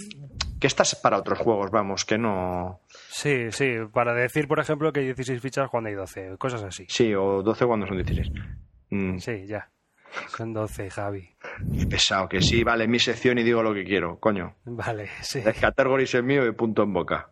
que 0.59 0.67
estás 0.67 0.95
para 0.95 1.17
otros 1.17 1.39
juegos, 1.39 1.71
vamos, 1.71 2.05
que 2.05 2.17
no... 2.17 2.81
Sí, 3.09 3.51
sí. 3.51 3.75
Para 3.93 4.13
decir, 4.13 4.47
por 4.47 4.59
ejemplo, 4.59 4.91
que 4.93 4.99
hay 5.01 5.05
16 5.07 5.41
fichas 5.41 5.69
cuando 5.69 5.89
hay 5.89 5.95
12. 5.95 6.37
Cosas 6.37 6.63
así. 6.63 6.85
Sí, 6.87 7.13
o 7.15 7.41
12 7.41 7.65
cuando 7.65 7.87
son 7.87 7.97
16. 7.97 8.31
Mm, 8.91 9.17
Sí, 9.17 9.45
ya. 9.47 9.69
Son 10.35 10.53
12, 10.53 10.89
Javi. 10.89 11.29
qué 11.79 11.87
pesado, 11.87 12.27
que 12.27 12.41
sí, 12.41 12.63
vale, 12.63 12.87
mi 12.87 12.99
sección 12.99 13.37
y 13.37 13.43
digo 13.43 13.63
lo 13.63 13.73
que 13.73 13.85
quiero, 13.85 14.19
coño. 14.19 14.55
Vale, 14.65 15.07
sí. 15.21 15.39
El 15.39 16.01
es 16.01 16.13
el 16.15 16.23
mío 16.23 16.45
y 16.45 16.51
punto 16.51 16.83
en 16.83 16.93
boca. 16.93 17.29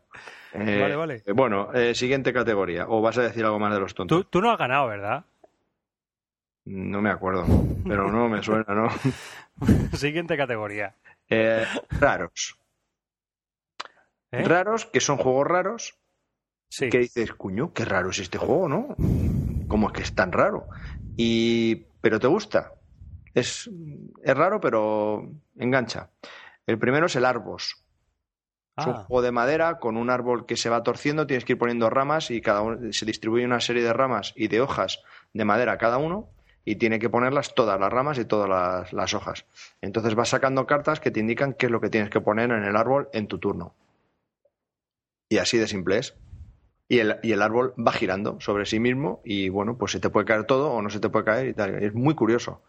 Eh, 0.54 0.80
Vale, 0.81 0.96
vale. 0.96 1.24
eh, 1.25 1.31
Bueno, 1.34 1.74
eh, 1.74 1.94
siguiente 1.94 2.34
categoría. 2.34 2.86
¿O 2.88 3.01
vas 3.01 3.18
a 3.18 3.22
decir 3.24 3.44
algo 3.46 3.60
más 3.60 3.74
de 3.74 3.80
los 3.80 3.94
tontos? 3.94 4.24
Tú, 4.24 4.24
tú 4.30 4.42
no 4.42 4.51
has 4.51 4.57
ganado, 4.57 4.88
¿verdad? 4.88 5.25
No 6.66 7.01
me 7.01 7.10
acuerdo, 7.10 7.46
pero 7.88 8.12
no 8.12 8.28
me 8.30 8.44
suena, 8.44 8.66
¿no? 8.74 8.90
Siguiente 9.98 10.38
categoría. 10.38 10.96
Eh, 11.30 11.66
raros. 12.00 12.57
Raros, 14.31 14.86
que 14.86 15.00
son 15.00 15.18
juegos 15.18 15.48
raros, 15.48 15.96
Sí. 16.69 16.90
que 16.90 17.00
dices, 17.00 17.34
cuño, 17.34 17.74
qué 17.74 17.84
raro 17.86 18.12
es 18.12 18.19
este 18.19 18.38
juego, 18.38 18.69
¿no? 18.69 18.96
¿Cómo 19.68 19.88
es 19.88 19.94
que 19.94 20.01
es 20.04 20.13
tan 20.13 20.31
raro? 20.31 20.68
Y... 21.18 21.88
Pero 22.01 22.19
te 22.19 22.28
gusta. 22.28 22.72
Es, 23.34 23.69
es 24.24 24.38
raro, 24.38 24.62
pero 24.62 25.28
engancha. 25.57 26.10
El 26.68 26.78
primero 26.78 27.07
es 27.07 27.16
el 27.16 27.25
Arbos. 27.25 27.84
Es 28.79 28.87
un 28.87 28.93
Ah, 28.93 29.03
juego 29.03 29.21
de 29.21 29.31
madera 29.31 29.79
con 29.79 29.97
un 29.97 30.09
árbol 30.09 30.45
que 30.45 30.57
se 30.57 30.69
va 30.69 30.83
torciendo, 30.83 31.27
tienes 31.27 31.45
que 31.45 31.53
ir 31.53 31.59
poniendo 31.59 31.89
ramas 31.89 32.31
y 32.31 32.41
cada 32.41 32.61
uno 32.61 32.91
se 32.91 33.05
distribuye 33.05 33.45
una 33.45 33.59
serie 33.59 33.83
de 33.83 33.93
ramas 33.93 34.33
y 34.35 34.47
de 34.47 34.61
hojas 34.61 35.01
de 35.33 35.45
madera 35.45 35.77
cada 35.77 35.98
uno 35.98 36.29
y 36.65 36.75
tiene 36.75 37.00
que 37.00 37.09
ponerlas 37.09 37.55
todas 37.55 37.79
las 37.79 37.91
ramas 37.91 38.17
y 38.19 38.25
todas 38.25 38.50
las, 38.50 38.93
las 38.93 39.13
hojas. 39.13 39.45
Entonces 39.81 40.15
vas 40.15 40.29
sacando 40.29 40.65
cartas 40.67 41.00
que 41.00 41.12
te 41.12 41.19
indican 41.19 41.53
qué 41.53 41.65
es 41.67 41.71
lo 41.71 41.81
que 41.81 41.89
tienes 41.89 42.09
que 42.09 42.21
poner 42.21 42.51
en 42.51 42.63
el 42.63 42.75
árbol 42.75 43.09
en 43.13 43.27
tu 43.27 43.39
turno. 43.39 43.74
Y 45.29 45.38
así 45.38 45.57
de 45.57 45.67
simple 45.67 45.98
es. 46.00 46.15
Y 46.88 47.00
el, 47.00 47.19
y 47.21 47.31
el 47.33 47.41
árbol 47.41 47.74
va 47.77 47.91
girando 47.91 48.39
sobre 48.39 48.65
sí 48.65 48.79
mismo 48.79 49.21
y 49.24 49.50
bueno, 49.50 49.77
pues 49.77 49.91
se 49.91 50.00
te 50.00 50.09
puede 50.09 50.25
caer 50.25 50.45
todo 50.45 50.71
o 50.71 50.81
no 50.81 50.89
se 50.89 51.00
te 51.00 51.09
puede 51.09 51.25
caer 51.25 51.48
y 51.48 51.53
tal. 51.53 51.75
Es 51.83 51.93
muy 51.93 52.15
curioso. 52.15 52.63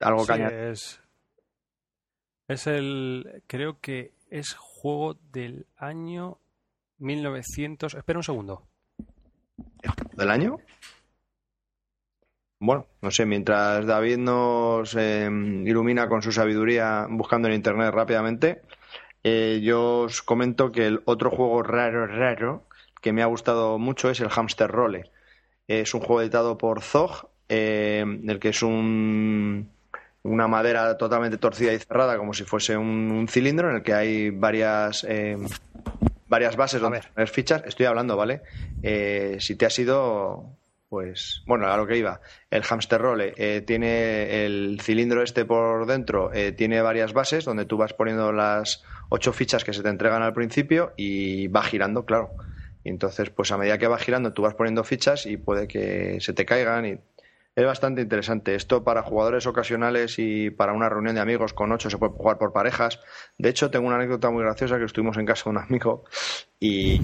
Algo 0.00 0.24
sí, 0.24 0.32
que 0.32 0.70
es, 0.70 1.00
es 2.48 2.66
el. 2.66 3.42
Creo 3.46 3.80
que 3.80 4.12
es 4.30 4.54
juego 4.54 5.16
del 5.32 5.66
año 5.76 6.38
1900. 6.98 7.94
Espera 7.94 8.18
un 8.18 8.24
segundo. 8.24 8.66
del 10.16 10.30
año. 10.30 10.58
Bueno, 12.60 12.86
no 13.02 13.10
sé, 13.10 13.26
mientras 13.26 13.84
David 13.84 14.16
nos 14.16 14.94
eh, 14.96 15.26
ilumina 15.26 16.08
con 16.08 16.22
su 16.22 16.32
sabiduría 16.32 17.06
buscando 17.10 17.48
en 17.48 17.54
internet 17.54 17.92
rápidamente, 17.92 18.62
eh, 19.22 19.60
yo 19.62 20.00
os 20.00 20.22
comento 20.22 20.72
que 20.72 20.86
el 20.86 21.02
otro 21.04 21.30
juego 21.30 21.62
raro, 21.62 22.06
raro, 22.06 22.66
que 23.02 23.12
me 23.12 23.22
ha 23.22 23.26
gustado 23.26 23.78
mucho 23.78 24.08
es 24.08 24.20
el 24.20 24.30
Hamster 24.30 24.70
Rolle. 24.70 25.10
Es 25.68 25.92
un 25.92 26.00
juego 26.00 26.22
editado 26.22 26.56
por 26.56 26.80
Zog, 26.80 27.28
eh, 27.50 28.04
el 28.26 28.38
que 28.38 28.48
es 28.48 28.62
un, 28.62 29.70
una 30.24 30.48
madera 30.48 30.96
totalmente 30.96 31.36
torcida 31.36 31.72
y 31.72 31.78
cerrada, 31.78 32.16
como 32.16 32.32
si 32.32 32.44
fuese 32.44 32.76
un, 32.76 33.10
un 33.10 33.28
cilindro, 33.28 33.70
en 33.70 33.76
el 33.76 33.82
que 33.82 33.92
hay 33.92 34.30
varias, 34.30 35.04
eh, 35.08 35.36
varias 36.28 36.56
bases 36.56 36.80
donde 36.80 37.02
poner 37.14 37.28
fichas. 37.28 37.62
Estoy 37.66 37.86
hablando, 37.86 38.16
¿vale? 38.16 38.40
Eh, 38.82 39.36
si 39.38 39.54
te 39.54 39.66
has 39.66 39.78
ido, 39.78 40.56
pues, 40.88 41.42
bueno, 41.46 41.66
a 41.70 41.76
lo 41.76 41.86
que 41.86 41.98
iba. 41.98 42.20
El 42.50 42.62
hamster 42.62 43.00
roll 43.00 43.20
eh, 43.20 43.62
tiene 43.66 44.46
el 44.46 44.78
cilindro 44.80 45.22
este 45.22 45.44
por 45.44 45.86
dentro, 45.86 46.32
eh, 46.32 46.52
tiene 46.52 46.80
varias 46.80 47.12
bases 47.12 47.44
donde 47.44 47.66
tú 47.66 47.76
vas 47.76 47.92
poniendo 47.92 48.32
las 48.32 48.82
ocho 49.10 49.32
fichas 49.34 49.62
que 49.62 49.74
se 49.74 49.82
te 49.82 49.90
entregan 49.90 50.22
al 50.22 50.32
principio 50.32 50.94
y 50.96 51.48
va 51.48 51.62
girando, 51.62 52.06
claro. 52.06 52.30
Y 52.82 52.88
entonces, 52.88 53.28
pues 53.28 53.52
a 53.52 53.58
medida 53.58 53.76
que 53.76 53.88
va 53.88 53.98
girando, 53.98 54.32
tú 54.32 54.42
vas 54.42 54.54
poniendo 54.54 54.84
fichas 54.84 55.26
y 55.26 55.36
puede 55.36 55.68
que 55.68 56.18
se 56.20 56.32
te 56.32 56.46
caigan 56.46 56.86
y 56.86 56.98
es 57.56 57.64
bastante 57.64 58.02
interesante. 58.02 58.54
Esto 58.54 58.82
para 58.82 59.02
jugadores 59.02 59.46
ocasionales 59.46 60.18
y 60.18 60.50
para 60.50 60.72
una 60.72 60.88
reunión 60.88 61.14
de 61.14 61.20
amigos 61.20 61.52
con 61.52 61.72
ocho 61.72 61.88
se 61.90 61.98
puede 61.98 62.12
jugar 62.12 62.38
por 62.38 62.52
parejas. 62.52 63.00
De 63.38 63.48
hecho, 63.48 63.70
tengo 63.70 63.86
una 63.86 63.96
anécdota 63.96 64.30
muy 64.30 64.42
graciosa 64.42 64.78
que 64.78 64.84
estuvimos 64.84 65.16
en 65.16 65.26
casa 65.26 65.44
de 65.44 65.50
un 65.50 65.58
amigo 65.58 66.04
y 66.60 67.00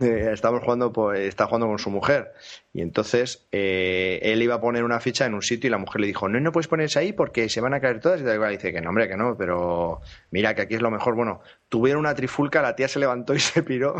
eh, 0.00 0.30
estábamos 0.32 0.62
jugando, 0.62 0.92
pues, 0.92 1.20
está 1.20 1.46
jugando 1.46 1.66
con 1.66 1.78
su 1.78 1.90
mujer. 1.90 2.32
Y 2.72 2.82
entonces 2.82 3.48
eh, 3.50 4.20
él 4.22 4.42
iba 4.42 4.56
a 4.56 4.60
poner 4.60 4.84
una 4.84 5.00
ficha 5.00 5.26
en 5.26 5.34
un 5.34 5.42
sitio 5.42 5.66
y 5.68 5.70
la 5.70 5.78
mujer 5.78 6.00
le 6.00 6.06
dijo, 6.06 6.28
no, 6.28 6.38
no 6.38 6.52
puedes 6.52 6.68
ponerse 6.68 7.00
ahí 7.00 7.12
porque 7.12 7.48
se 7.48 7.60
van 7.60 7.74
a 7.74 7.80
caer 7.80 8.00
todas. 8.00 8.20
Y 8.20 8.24
tal, 8.24 8.48
dice 8.50 8.72
que 8.72 8.80
no, 8.80 8.90
hombre, 8.90 9.08
que 9.08 9.16
no, 9.16 9.36
pero 9.36 10.00
mira 10.30 10.54
que 10.54 10.62
aquí 10.62 10.74
es 10.74 10.82
lo 10.82 10.90
mejor. 10.90 11.14
Bueno, 11.14 11.40
tuvieron 11.68 12.00
una 12.00 12.14
trifulca, 12.14 12.62
la 12.62 12.76
tía 12.76 12.86
se 12.86 13.00
levantó 13.00 13.34
y 13.34 13.40
se 13.40 13.62
piró. 13.62 13.96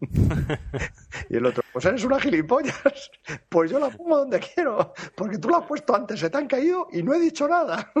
y 1.30 1.36
el 1.36 1.46
otro, 1.46 1.64
pues 1.72 1.84
eres 1.84 2.04
una 2.04 2.20
gilipollas. 2.20 3.10
Pues 3.48 3.70
yo 3.70 3.78
la 3.80 3.90
pongo 3.90 4.18
donde 4.18 4.40
quiero, 4.40 4.92
porque 5.16 5.38
tú 5.38 5.48
la 5.48 5.58
has 5.58 5.66
puesto 5.66 5.94
antes, 5.94 6.20
se 6.20 6.30
te 6.30 6.38
han 6.38 6.46
caído 6.46 6.86
y 6.92 7.02
no 7.02 7.14
he 7.14 7.18
dicho 7.18 7.48
nada. 7.48 7.92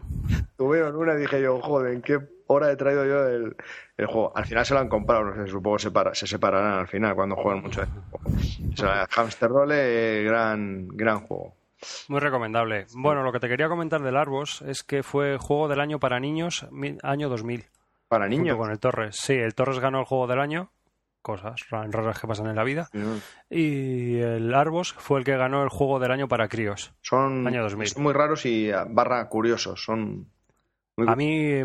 Tuvieron 0.56 0.96
una 0.96 1.14
y 1.14 1.18
dije 1.18 1.42
yo, 1.42 1.60
joder, 1.60 1.92
¿en 1.92 2.02
qué 2.02 2.35
hora 2.46 2.70
he 2.70 2.76
traído 2.76 3.04
yo 3.04 3.26
el, 3.28 3.56
el 3.96 4.06
juego? 4.06 4.32
Al 4.36 4.44
final 4.44 4.64
se 4.64 4.74
lo 4.74 4.80
han 4.80 4.88
comprado, 4.88 5.24
no 5.24 5.34
sé, 5.34 5.50
supongo 5.50 5.78
se, 5.78 5.90
se 6.12 6.26
separarán 6.26 6.80
al 6.80 6.88
final 6.88 7.14
cuando 7.14 7.36
juegan 7.36 7.62
mucho. 7.62 7.82
O 7.82 8.76
sea, 8.76 9.06
Hamster 9.10 9.48
Roll, 9.48 9.72
gran, 10.24 10.88
gran 10.88 11.20
juego. 11.20 11.54
Muy 12.08 12.20
recomendable. 12.20 12.86
Bueno, 12.94 13.22
lo 13.22 13.32
que 13.32 13.40
te 13.40 13.48
quería 13.48 13.68
comentar 13.68 14.02
del 14.02 14.16
Arbos 14.16 14.62
es 14.62 14.82
que 14.82 15.02
fue 15.02 15.36
juego 15.38 15.68
del 15.68 15.80
año 15.80 15.98
para 15.98 16.18
niños, 16.20 16.66
año 17.02 17.28
2000. 17.28 17.64
¿Para 18.08 18.28
niños? 18.28 18.56
Con 18.56 18.70
el 18.70 18.78
Torres. 18.78 19.16
Sí, 19.16 19.34
el 19.34 19.54
Torres 19.54 19.78
ganó 19.78 20.00
el 20.00 20.06
juego 20.06 20.26
del 20.26 20.40
año 20.40 20.70
cosas 21.26 21.68
raras 21.68 22.20
que 22.20 22.28
pasan 22.28 22.46
en 22.46 22.54
la 22.54 22.62
vida. 22.62 22.88
Y 23.50 24.18
el 24.18 24.54
Arbos 24.54 24.92
fue 24.92 25.18
el 25.18 25.24
que 25.24 25.36
ganó 25.36 25.64
el 25.64 25.70
juego 25.70 25.98
del 25.98 26.12
año 26.12 26.28
para 26.28 26.46
críos. 26.46 26.94
Son, 27.00 27.44
año 27.48 27.64
2000. 27.64 27.88
muy 27.96 28.12
raros 28.12 28.46
y 28.46 28.70
ah, 28.70 28.86
barra 28.88 29.28
curiosos. 29.28 29.82
Son 29.82 30.28
A 31.04 31.16
mí 31.16 31.64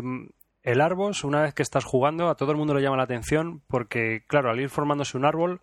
el 0.62 0.80
Arbos, 0.80 1.24
una 1.24 1.42
vez 1.42 1.54
que 1.54 1.62
estás 1.62 1.84
jugando, 1.84 2.28
a 2.28 2.36
todo 2.36 2.52
el 2.52 2.58
mundo 2.58 2.74
le 2.74 2.82
llama 2.82 2.96
la 2.96 3.04
atención 3.04 3.62
porque, 3.66 4.24
claro, 4.26 4.50
al 4.50 4.60
ir 4.60 4.68
formándose 4.68 5.16
un 5.16 5.24
árbol, 5.24 5.60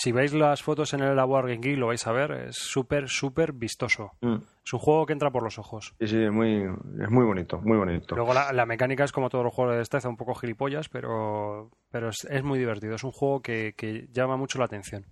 si 0.00 0.12
veis 0.12 0.32
las 0.32 0.62
fotos 0.62 0.94
en 0.94 1.00
el 1.00 1.16
Labo 1.16 1.42
Geek 1.42 1.76
lo 1.76 1.88
vais 1.88 2.06
a 2.06 2.12
ver, 2.12 2.30
es 2.48 2.56
súper, 2.56 3.08
súper 3.08 3.52
vistoso. 3.52 4.12
Mm. 4.20 4.36
Es 4.64 4.72
un 4.72 4.78
juego 4.78 5.06
que 5.06 5.12
entra 5.12 5.30
por 5.30 5.42
los 5.42 5.58
ojos. 5.58 5.94
Sí, 5.98 6.06
sí, 6.06 6.22
es 6.22 6.30
muy, 6.30 6.62
es 7.02 7.10
muy 7.10 7.24
bonito, 7.24 7.60
muy 7.62 7.76
bonito. 7.76 8.14
Luego 8.14 8.32
la, 8.32 8.66
mecánica 8.66 9.02
es 9.02 9.12
como 9.12 9.28
todos 9.28 9.44
los 9.44 9.52
juegos 9.52 9.72
de 9.72 9.78
destreza, 9.78 10.08
un 10.08 10.16
poco 10.16 10.34
gilipollas, 10.34 10.88
pero, 10.88 11.70
pero 11.90 12.10
es, 12.10 12.44
muy 12.44 12.58
divertido. 12.60 12.94
Es 12.94 13.02
un 13.02 13.10
juego 13.10 13.42
que, 13.42 14.08
llama 14.12 14.36
mucho 14.36 14.58
la 14.58 14.66
atención. 14.66 15.04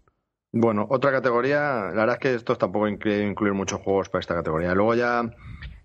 Bueno, 0.53 0.87
otra 0.89 1.11
categoría, 1.11 1.91
la 1.93 2.03
verdad 2.03 2.15
es 2.15 2.21
que 2.21 2.35
esto 2.35 2.57
tampoco 2.57 2.87
incluir 2.87 3.55
muchos 3.55 3.81
juegos 3.81 4.09
para 4.09 4.21
esta 4.21 4.35
categoría. 4.35 4.73
Luego 4.73 4.95
ya, 4.95 5.23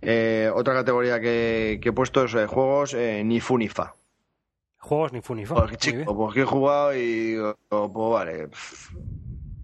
eh, 0.01 0.51
otra 0.53 0.74
categoría 0.74 1.20
que, 1.20 1.79
he 1.84 1.91
puesto 1.91 2.25
es 2.25 2.34
eh, 2.34 2.48
juegos 2.48 2.93
eh, 2.93 3.24
ni 3.24 3.39
fu 3.39 3.58
ni 3.58 3.67
fa. 3.67 3.96
Juegos 4.77 5.13
ni 5.13 5.22
fu 5.22 5.36
ni 5.36 5.46
fa. 5.46 5.65
Pues, 5.65 5.77
chico, 5.77 6.15
pues 6.15 6.34
que 6.34 6.41
he 6.41 6.46
jugado 6.46 6.96
y 6.96 7.38
pues 7.70 7.91
vale, 7.93 8.50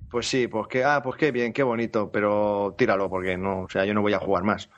pues 0.10 0.27
sí, 0.27 0.48
pues 0.48 0.67
que, 0.67 0.84
ah, 0.84 1.01
pues 1.03 1.17
qué 1.17 1.32
bien, 1.32 1.53
qué 1.53 1.63
bonito, 1.63 2.12
pero 2.12 2.75
tíralo 2.77 3.10
porque 3.10 3.38
no, 3.38 3.62
o 3.62 3.70
sea, 3.70 3.86
yo 3.86 3.94
no 3.94 4.01
voy 4.01 4.13
a 4.13 4.20
jugar 4.20 4.44
más. 4.44 4.70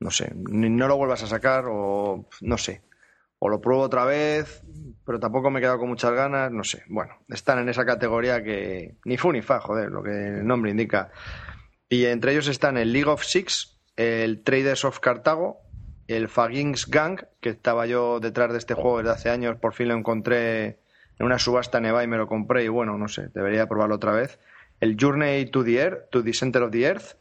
No 0.00 0.10
sé, 0.10 0.32
no 0.34 0.88
lo 0.88 0.96
vuelvas 0.96 1.22
a 1.22 1.28
sacar 1.28 1.66
o 1.68 2.26
no 2.40 2.58
sé. 2.58 2.82
O 3.38 3.48
lo 3.48 3.60
pruebo 3.60 3.82
otra 3.82 4.04
vez, 4.04 4.62
pero 5.04 5.20
tampoco 5.20 5.50
me 5.50 5.58
he 5.58 5.62
quedado 5.62 5.78
con 5.78 5.88
muchas 5.88 6.12
ganas, 6.12 6.50
no 6.50 6.64
sé. 6.64 6.82
Bueno, 6.88 7.18
están 7.28 7.58
en 7.58 7.68
esa 7.68 7.84
categoría 7.84 8.42
que 8.42 8.96
ni 9.04 9.16
fu 9.16 9.32
ni 9.32 9.42
fa, 9.42 9.60
joder, 9.60 9.90
lo 9.90 10.02
que 10.02 10.10
el 10.10 10.46
nombre 10.46 10.70
indica. 10.70 11.10
Y 11.88 12.06
entre 12.06 12.32
ellos 12.32 12.48
están 12.48 12.78
el 12.78 12.92
League 12.92 13.08
of 13.08 13.22
Six, 13.22 13.71
el 13.96 14.42
Traders 14.42 14.84
of 14.84 15.00
Cartago, 15.00 15.60
el 16.08 16.28
Fagings 16.28 16.88
Gang, 16.88 17.24
que 17.40 17.50
estaba 17.50 17.86
yo 17.86 18.20
detrás 18.20 18.52
de 18.52 18.58
este 18.58 18.74
juego 18.74 18.98
desde 18.98 19.12
hace 19.12 19.30
años, 19.30 19.56
por 19.56 19.74
fin 19.74 19.88
lo 19.88 19.94
encontré 19.94 20.78
en 21.18 21.26
una 21.26 21.38
subasta 21.38 21.80
nevada 21.80 22.04
y 22.04 22.08
me 22.08 22.16
lo 22.16 22.26
compré 22.26 22.64
y 22.64 22.68
bueno, 22.68 22.98
no 22.98 23.08
sé, 23.08 23.28
debería 23.34 23.68
probarlo 23.68 23.96
otra 23.96 24.12
vez 24.12 24.38
el 24.82 24.96
Journey 24.98 25.46
to 25.46 25.62
the 25.62 25.80
Earth, 25.80 26.10
to 26.10 26.24
the 26.24 26.32
Center 26.32 26.62
of 26.64 26.72
the 26.72 26.82
Earth, 26.82 27.16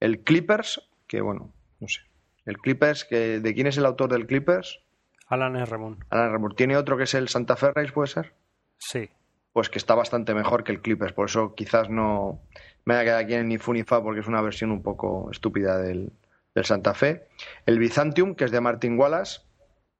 el 0.00 0.20
Clippers, 0.20 0.86
que 1.06 1.22
bueno, 1.22 1.50
no 1.80 1.88
sé, 1.88 2.02
el 2.44 2.58
Clippers, 2.58 3.06
que 3.06 3.40
¿de 3.40 3.54
quién 3.54 3.66
es 3.66 3.78
el 3.78 3.86
autor 3.86 4.10
del 4.10 4.26
Clippers? 4.26 4.80
Alan 5.26 5.56
R. 5.56 5.78
Moon. 5.78 6.04
Alan 6.10 6.34
R. 6.34 6.54
¿Tiene 6.54 6.76
otro 6.76 6.98
que 6.98 7.04
es 7.04 7.14
el 7.14 7.28
Santa 7.28 7.56
Fe 7.56 7.72
Race, 7.74 7.92
puede 7.92 8.08
ser? 8.08 8.34
Sí. 8.76 9.08
Pues 9.54 9.70
que 9.70 9.78
está 9.78 9.94
bastante 9.94 10.34
mejor 10.34 10.62
que 10.62 10.72
el 10.72 10.82
Clippers, 10.82 11.14
por 11.14 11.30
eso 11.30 11.54
quizás 11.54 11.88
no 11.88 12.42
me 12.84 12.94
haya 12.94 13.04
quedado 13.04 13.20
aquí 13.20 13.34
en 13.34 13.48
ni 13.48 13.58
fu 13.58 13.72
ni 13.72 13.82
fa 13.82 14.02
porque 14.02 14.20
es 14.20 14.26
una 14.26 14.42
versión 14.42 14.70
un 14.70 14.82
poco 14.82 15.30
estúpida 15.30 15.78
del, 15.78 16.12
del 16.54 16.64
Santa 16.64 16.94
Fe. 16.94 17.26
El 17.66 17.78
Byzantium, 17.78 18.34
que 18.34 18.44
es 18.44 18.50
de 18.50 18.60
Martin 18.60 18.98
Wallace, 18.98 19.40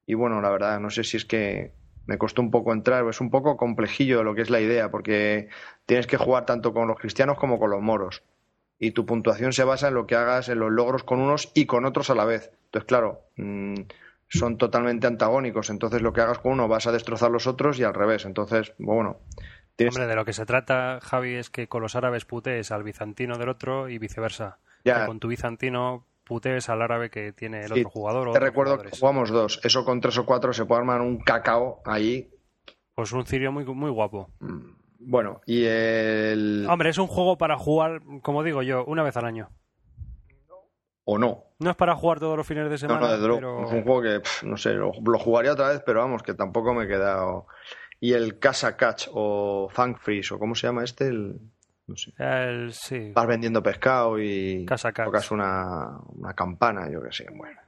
y 0.07 0.15
bueno, 0.15 0.41
la 0.41 0.51
verdad, 0.51 0.81
no 0.81 0.91
sé 0.91 1.05
si 1.05 1.17
es 1.17 1.25
que 1.25 1.73
me 2.07 2.19
costó 2.19 2.43
un 2.43 2.51
poco 2.51 2.73
entrar, 2.73 3.07
es 3.09 3.21
un 3.21 3.31
poco 3.31 3.57
complejillo 3.57 4.25
lo 4.25 4.35
que 4.35 4.43
es 4.43 4.51
la 4.51 4.61
idea, 4.61 4.91
porque 4.91 5.49
tienes 5.87 6.09
que 6.09 6.17
jugar 6.17 6.47
tanto 6.47 6.73
con 6.73 6.89
los 6.89 6.99
cristianos 6.99 7.39
como 7.39 7.59
con 7.59 7.71
los 7.71 7.81
moros. 7.81 8.25
Y 8.79 8.93
tu 8.93 9.07
puntuación 9.07 9.53
se 9.53 9.63
basa 9.63 9.89
en 9.89 9.95
lo 9.95 10.07
que 10.07 10.17
hagas, 10.17 10.49
en 10.49 10.59
los 10.59 10.73
logros 10.73 11.05
con 11.05 11.21
unos 11.21 11.53
y 11.55 11.67
con 11.67 11.85
otros 11.85 12.11
a 12.11 12.15
la 12.15 12.25
vez. 12.25 12.51
Entonces, 12.65 12.89
claro, 12.89 13.27
mm, 13.37 13.75
son 14.27 14.57
totalmente 14.59 15.07
antagónicos. 15.07 15.71
Entonces, 15.71 16.03
lo 16.03 16.13
que 16.13 16.23
hagas 16.23 16.39
con 16.39 16.53
uno 16.53 16.67
vas 16.67 16.87
a 16.87 16.93
destrozar 16.93 17.31
los 17.31 17.47
otros 17.47 17.79
y 17.79 17.85
al 17.85 17.95
revés. 17.95 18.25
Entonces, 18.25 18.73
bueno. 18.79 19.19
Hombre, 19.89 20.07
de 20.07 20.15
lo 20.15 20.25
que 20.25 20.33
se 20.33 20.47
trata, 20.47 21.01
Javi, 21.03 21.35
es 21.35 21.51
que 21.51 21.69
con 21.69 21.83
los 21.83 21.97
árabes 21.97 22.25
putees 22.25 22.71
al 22.71 22.83
bizantino 22.83 23.39
del 23.39 23.49
otro 23.49 23.89
y 23.89 23.99
viceversa. 23.99 24.59
Ya. 24.85 25.01
Que 25.01 25.07
con 25.07 25.21
tu 25.21 25.29
bizantino 25.29 26.07
putes 26.25 26.69
al 26.69 26.81
árabe 26.81 27.11
que 27.11 27.33
tiene 27.33 27.65
el 27.65 27.73
otro 27.73 27.91
jugador. 27.91 28.33
te 28.33 28.41
recuerdo 28.41 28.79
que 28.79 28.91
jugamos 28.91 29.31
dos. 29.31 29.61
Eso 29.65 29.85
con 29.85 30.01
tres 30.01 30.17
o 30.19 30.25
cuatro 30.25 30.53
se 30.53 30.65
puede 30.65 30.81
armar 30.81 31.01
un 31.01 31.19
cacao 31.19 31.83
ahí. 31.85 32.31
Pues 32.95 33.13
un 33.13 33.27
cirio 33.27 33.51
muy, 33.51 33.65
muy 33.65 33.91
guapo. 33.91 34.31
Mm, 34.39 34.81
bueno, 35.01 35.41
y 35.47 35.65
el. 35.65 36.67
Hombre, 36.71 36.91
es 36.91 36.99
un 36.99 37.09
juego 37.09 37.37
para 37.37 37.57
jugar, 37.57 38.03
como 38.23 38.43
digo 38.45 38.63
yo, 38.63 38.85
una 38.85 39.03
vez 39.03 39.17
al 39.17 39.25
año. 39.25 39.51
O 41.05 41.19
no. 41.19 41.45
No 41.59 41.71
es 41.71 41.77
para 41.77 41.97
jugar 41.97 42.21
todos 42.21 42.37
los 42.37 42.47
fines 42.47 42.71
de 42.71 42.79
semana. 42.79 43.01
No, 43.01 43.17
no, 43.17 43.21
pero... 43.21 43.65
Es 43.65 43.73
un 43.73 43.83
juego 43.83 44.03
que, 44.03 44.47
no 44.47 44.57
sé, 44.57 44.75
lo, 44.75 44.93
jugaría 44.93 45.53
otra 45.53 45.71
vez, 45.71 45.83
pero 45.85 46.01
vamos, 46.01 46.23
que 46.23 46.35
tampoco 46.35 46.73
me 46.75 46.85
he 46.85 46.87
quedado. 46.87 47.47
Y 48.01 48.15
el 48.15 48.39
Casa 48.39 48.77
Catch 48.77 49.09
o 49.13 49.69
Funk 49.71 49.99
Freeze, 49.99 50.35
o 50.35 50.39
cómo 50.39 50.55
se 50.55 50.67
llama 50.67 50.85
este, 50.85 51.09
el. 51.09 51.41
Vas 53.15 53.27
vendiendo 53.27 53.63
pescado 53.63 54.19
y 54.19 54.65
tocas 54.65 55.31
una, 55.31 55.99
una, 56.07 56.35
campana, 56.35 56.89
yo 56.91 57.03
que 57.03 57.13
sé. 57.13 57.27
Bueno, 57.35 57.59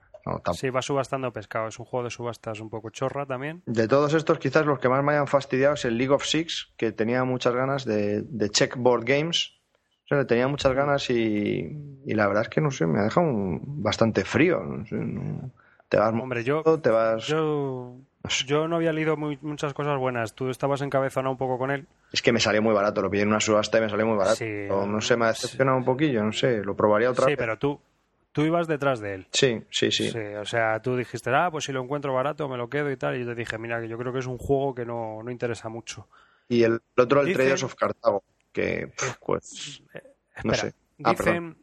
sí, 0.53 0.71
vas 0.71 0.85
subastando 0.85 1.33
pescado. 1.33 1.69
Es 1.69 1.79
un 1.79 1.87
juego 1.87 2.05
de 2.05 2.11
subastas 2.11 2.61
un 2.61 2.71
poco 2.71 2.91
chorra 2.91 3.27
también. 3.27 3.63
De 3.67 3.89
todos 3.89 4.15
estos, 4.15 4.39
quizás 4.39 4.65
los 4.65 4.79
que 4.79 4.89
más 4.89 5.03
me 5.03 5.13
hayan 5.13 5.27
fastidiado 5.27 5.75
es 5.75 5.85
el 5.85 5.99
League 5.99 6.13
of 6.13 6.25
Six, 6.25 6.73
que 6.77 6.93
tenía 6.93 7.25
muchas 7.25 7.55
ganas 7.55 7.85
de, 7.85 8.23
de 8.23 8.51
Checkboard 8.51 9.05
Games. 9.05 9.55
O 10.05 10.09
sea, 10.09 10.27
tenía 10.27 10.49
muchas 10.49 10.75
ganas 10.75 11.09
y, 11.11 12.01
y, 12.05 12.15
la 12.15 12.27
verdad 12.27 12.43
es 12.43 12.49
que 12.49 12.61
no 12.61 12.71
sé, 12.71 12.87
me 12.87 13.01
ha 13.01 13.05
dejado 13.05 13.27
bastante 13.33 14.25
frío. 14.25 14.63
No 14.63 14.87
sé, 14.87 14.97
te 15.89 15.97
vas 15.97 16.13
Hombre, 16.13 16.45
yo, 16.45 16.63
te 16.81 16.91
vas... 16.91 17.27
yo 17.27 17.97
yo 18.47 18.69
no 18.69 18.77
había 18.77 18.93
leído 18.93 19.17
muchas 19.17 19.75
cosas 19.75 19.99
buenas. 19.99 20.35
Tú 20.35 20.49
estabas 20.49 20.81
encabezonado 20.83 21.33
un 21.33 21.39
poco 21.39 21.59
con 21.59 21.71
él. 21.71 21.87
Es 22.13 22.23
que 22.23 22.33
me 22.33 22.41
salió 22.41 22.63
muy 22.63 22.75
barato. 22.75 23.03
Lo 23.03 23.11
pillé 23.11 23.23
en 23.23 23.29
una 23.29 23.41
subasta 23.41 23.79
y 23.79 23.81
me 23.81 23.89
salió 23.89 24.07
muy 24.07 24.17
barato. 24.17 24.45
no 24.87 25.01
sé, 25.01 25.17
me 25.17 25.27
ha 25.27 25.29
decepcionado 25.29 25.79
un 25.79 25.85
poquillo. 25.85 26.23
No 26.23 26.33
sé, 26.33 26.63
lo 26.65 26.77
probaría 26.77 27.11
otra 27.11 27.27
vez. 27.27 27.33
Sí, 27.33 27.37
pero 27.37 27.59
tú, 27.59 27.81
tú 28.31 28.43
ibas 28.43 28.69
detrás 28.69 29.01
de 29.01 29.15
él. 29.15 29.27
Sí, 29.33 29.63
sí, 29.71 29.91
sí, 29.91 30.11
sí. 30.11 30.19
O 30.19 30.45
sea, 30.45 30.81
tú 30.81 30.97
dijiste, 30.97 31.31
ah, 31.31 31.51
pues 31.51 31.65
si 31.65 31.73
lo 31.73 31.83
encuentro 31.83 32.15
barato 32.15 32.49
me 32.49 32.57
lo 32.57 32.69
quedo 32.69 32.91
y 32.91 32.97
tal. 32.97 33.17
Y 33.17 33.21
yo 33.21 33.27
te 33.27 33.35
dije, 33.35 33.59
mira, 33.59 33.81
que 33.81 33.89
yo 33.89 33.99
creo 33.99 34.13
que 34.13 34.21
es 34.21 34.27
un 34.27 34.39
juego 34.39 34.75
que 34.75 34.85
no, 34.85 35.23
no 35.23 35.31
interesa 35.31 35.69
mucho. 35.69 36.09
Y 36.49 36.63
el, 36.63 36.81
otro, 36.97 37.23
el 37.23 37.33
Traders 37.33 37.63
of 37.63 37.75
Cartago, 37.75 38.25
que, 38.53 38.83
eh, 38.83 38.93
pues, 39.25 39.83
eh, 39.95 40.03
no 40.45 40.55
sé. 40.55 40.75
Ah, 41.05 41.15
dicen 41.19 41.57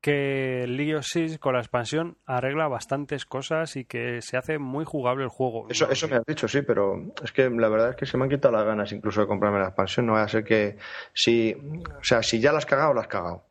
que 0.00 0.64
League 0.66 0.96
of 0.96 1.06
con 1.40 1.54
la 1.54 1.60
expansión 1.60 2.16
arregla 2.26 2.68
bastantes 2.68 3.26
cosas 3.26 3.76
y 3.76 3.84
que 3.84 4.22
se 4.22 4.36
hace 4.36 4.58
muy 4.58 4.84
jugable 4.84 5.24
el 5.24 5.28
juego. 5.28 5.66
Eso, 5.68 5.90
eso 5.90 6.08
me 6.08 6.16
has 6.16 6.24
dicho, 6.26 6.48
sí, 6.48 6.62
pero 6.62 7.12
es 7.22 7.32
que 7.32 7.50
la 7.50 7.68
verdad 7.68 7.90
es 7.90 7.96
que 7.96 8.06
se 8.06 8.16
me 8.16 8.24
han 8.24 8.30
quitado 8.30 8.56
las 8.56 8.64
ganas 8.64 8.92
incluso 8.92 9.20
de 9.20 9.26
comprarme 9.26 9.58
la 9.58 9.66
expansión. 9.66 10.06
No 10.06 10.14
va 10.14 10.22
a 10.22 10.28
ser 10.28 10.44
que 10.44 10.78
si, 11.12 11.54
o 11.54 12.04
sea, 12.04 12.22
si 12.22 12.40
ya 12.40 12.52
la 12.52 12.58
has 12.58 12.66
cagado, 12.66 12.94
la 12.94 13.02
has 13.02 13.08
cagado. 13.08 13.44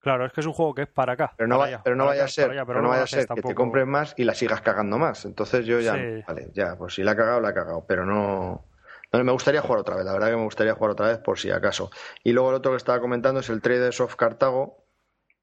Claro, 0.00 0.26
es 0.26 0.32
que 0.32 0.40
es 0.40 0.46
un 0.46 0.52
juego 0.52 0.74
que 0.74 0.82
es 0.82 0.88
para 0.88 1.12
acá. 1.12 1.32
Pero 1.36 1.48
no, 1.48 1.62
pero 1.84 1.94
no 1.94 2.06
vaya 2.06 2.24
a 2.24 2.28
ser, 2.28 2.50
pero 2.66 2.82
no 2.82 2.88
vaya 2.88 3.04
a 3.04 3.06
ser 3.06 3.28
que 3.28 3.42
te 3.42 3.54
compres 3.54 3.86
más 3.86 4.14
y 4.16 4.24
la 4.24 4.34
sigas 4.34 4.60
cagando 4.60 4.98
más. 4.98 5.24
Entonces 5.24 5.64
yo 5.64 5.78
ya, 5.78 5.92
vale, 6.26 6.50
ya, 6.54 6.74
pues 6.76 6.94
si 6.94 7.04
la 7.04 7.12
ha 7.12 7.16
cagado, 7.16 7.40
la 7.40 7.50
ha 7.50 7.54
cagado, 7.54 7.84
pero 7.86 8.04
no... 8.04 8.66
No, 9.12 9.22
me 9.22 9.32
gustaría 9.32 9.60
jugar 9.60 9.80
otra 9.80 9.96
vez, 9.96 10.06
la 10.06 10.14
verdad 10.14 10.30
que 10.30 10.36
me 10.36 10.44
gustaría 10.44 10.74
jugar 10.74 10.92
otra 10.92 11.08
vez 11.08 11.18
por 11.18 11.38
si 11.38 11.50
acaso. 11.50 11.90
Y 12.24 12.32
luego 12.32 12.48
el 12.48 12.56
otro 12.56 12.72
que 12.72 12.78
estaba 12.78 12.98
comentando 12.98 13.40
es 13.40 13.50
el 13.50 13.60
Traders 13.60 14.00
of 14.00 14.16
Cartago, 14.16 14.81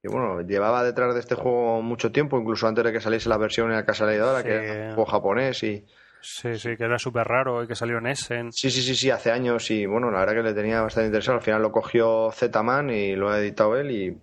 y 0.02 0.08
bueno, 0.08 0.42
llevaba 0.42 0.84
detrás 0.84 1.14
de 1.14 1.20
este 1.20 1.36
juego 1.36 1.82
mucho 1.82 2.12
tiempo, 2.12 2.40
incluso 2.40 2.68
antes 2.68 2.84
de 2.84 2.92
que 2.92 3.02
saliese 3.02 3.30
la 3.30 3.38
versión 3.38 3.70
en 3.70 3.76
la 3.76 3.86
casa 3.86 4.06
leidora, 4.06 4.44
que 4.44 4.54
era 4.54 4.96
un 4.96 5.06
japonés 5.06 5.64
y... 5.64 5.86
Sí, 6.22 6.58
sí, 6.58 6.76
que 6.76 6.84
era 6.84 7.00
súper 7.00 7.26
raro 7.26 7.64
y 7.64 7.68
que 7.68 7.76
salió 7.76 7.98
en 7.98 8.08
Essen. 8.08 8.52
Sí, 8.52 8.70
sí, 8.70 8.82
sí, 8.82 8.94
sí, 8.96 9.10
hace 9.10 9.32
años 9.32 9.72
y 9.72 9.86
bueno, 9.86 10.12
la 10.12 10.20
verdad 10.20 10.36
que 10.36 10.44
le 10.44 10.54
tenía 10.54 10.82
bastante 10.82 11.08
interesado. 11.08 11.38
Al 11.38 11.44
final 11.44 11.62
lo 11.62 11.72
cogió 11.72 12.30
Z-Man 12.32 12.90
y 12.90 13.16
lo 13.16 13.30
ha 13.30 13.40
editado 13.40 13.78
él 13.78 13.92
y, 13.92 14.18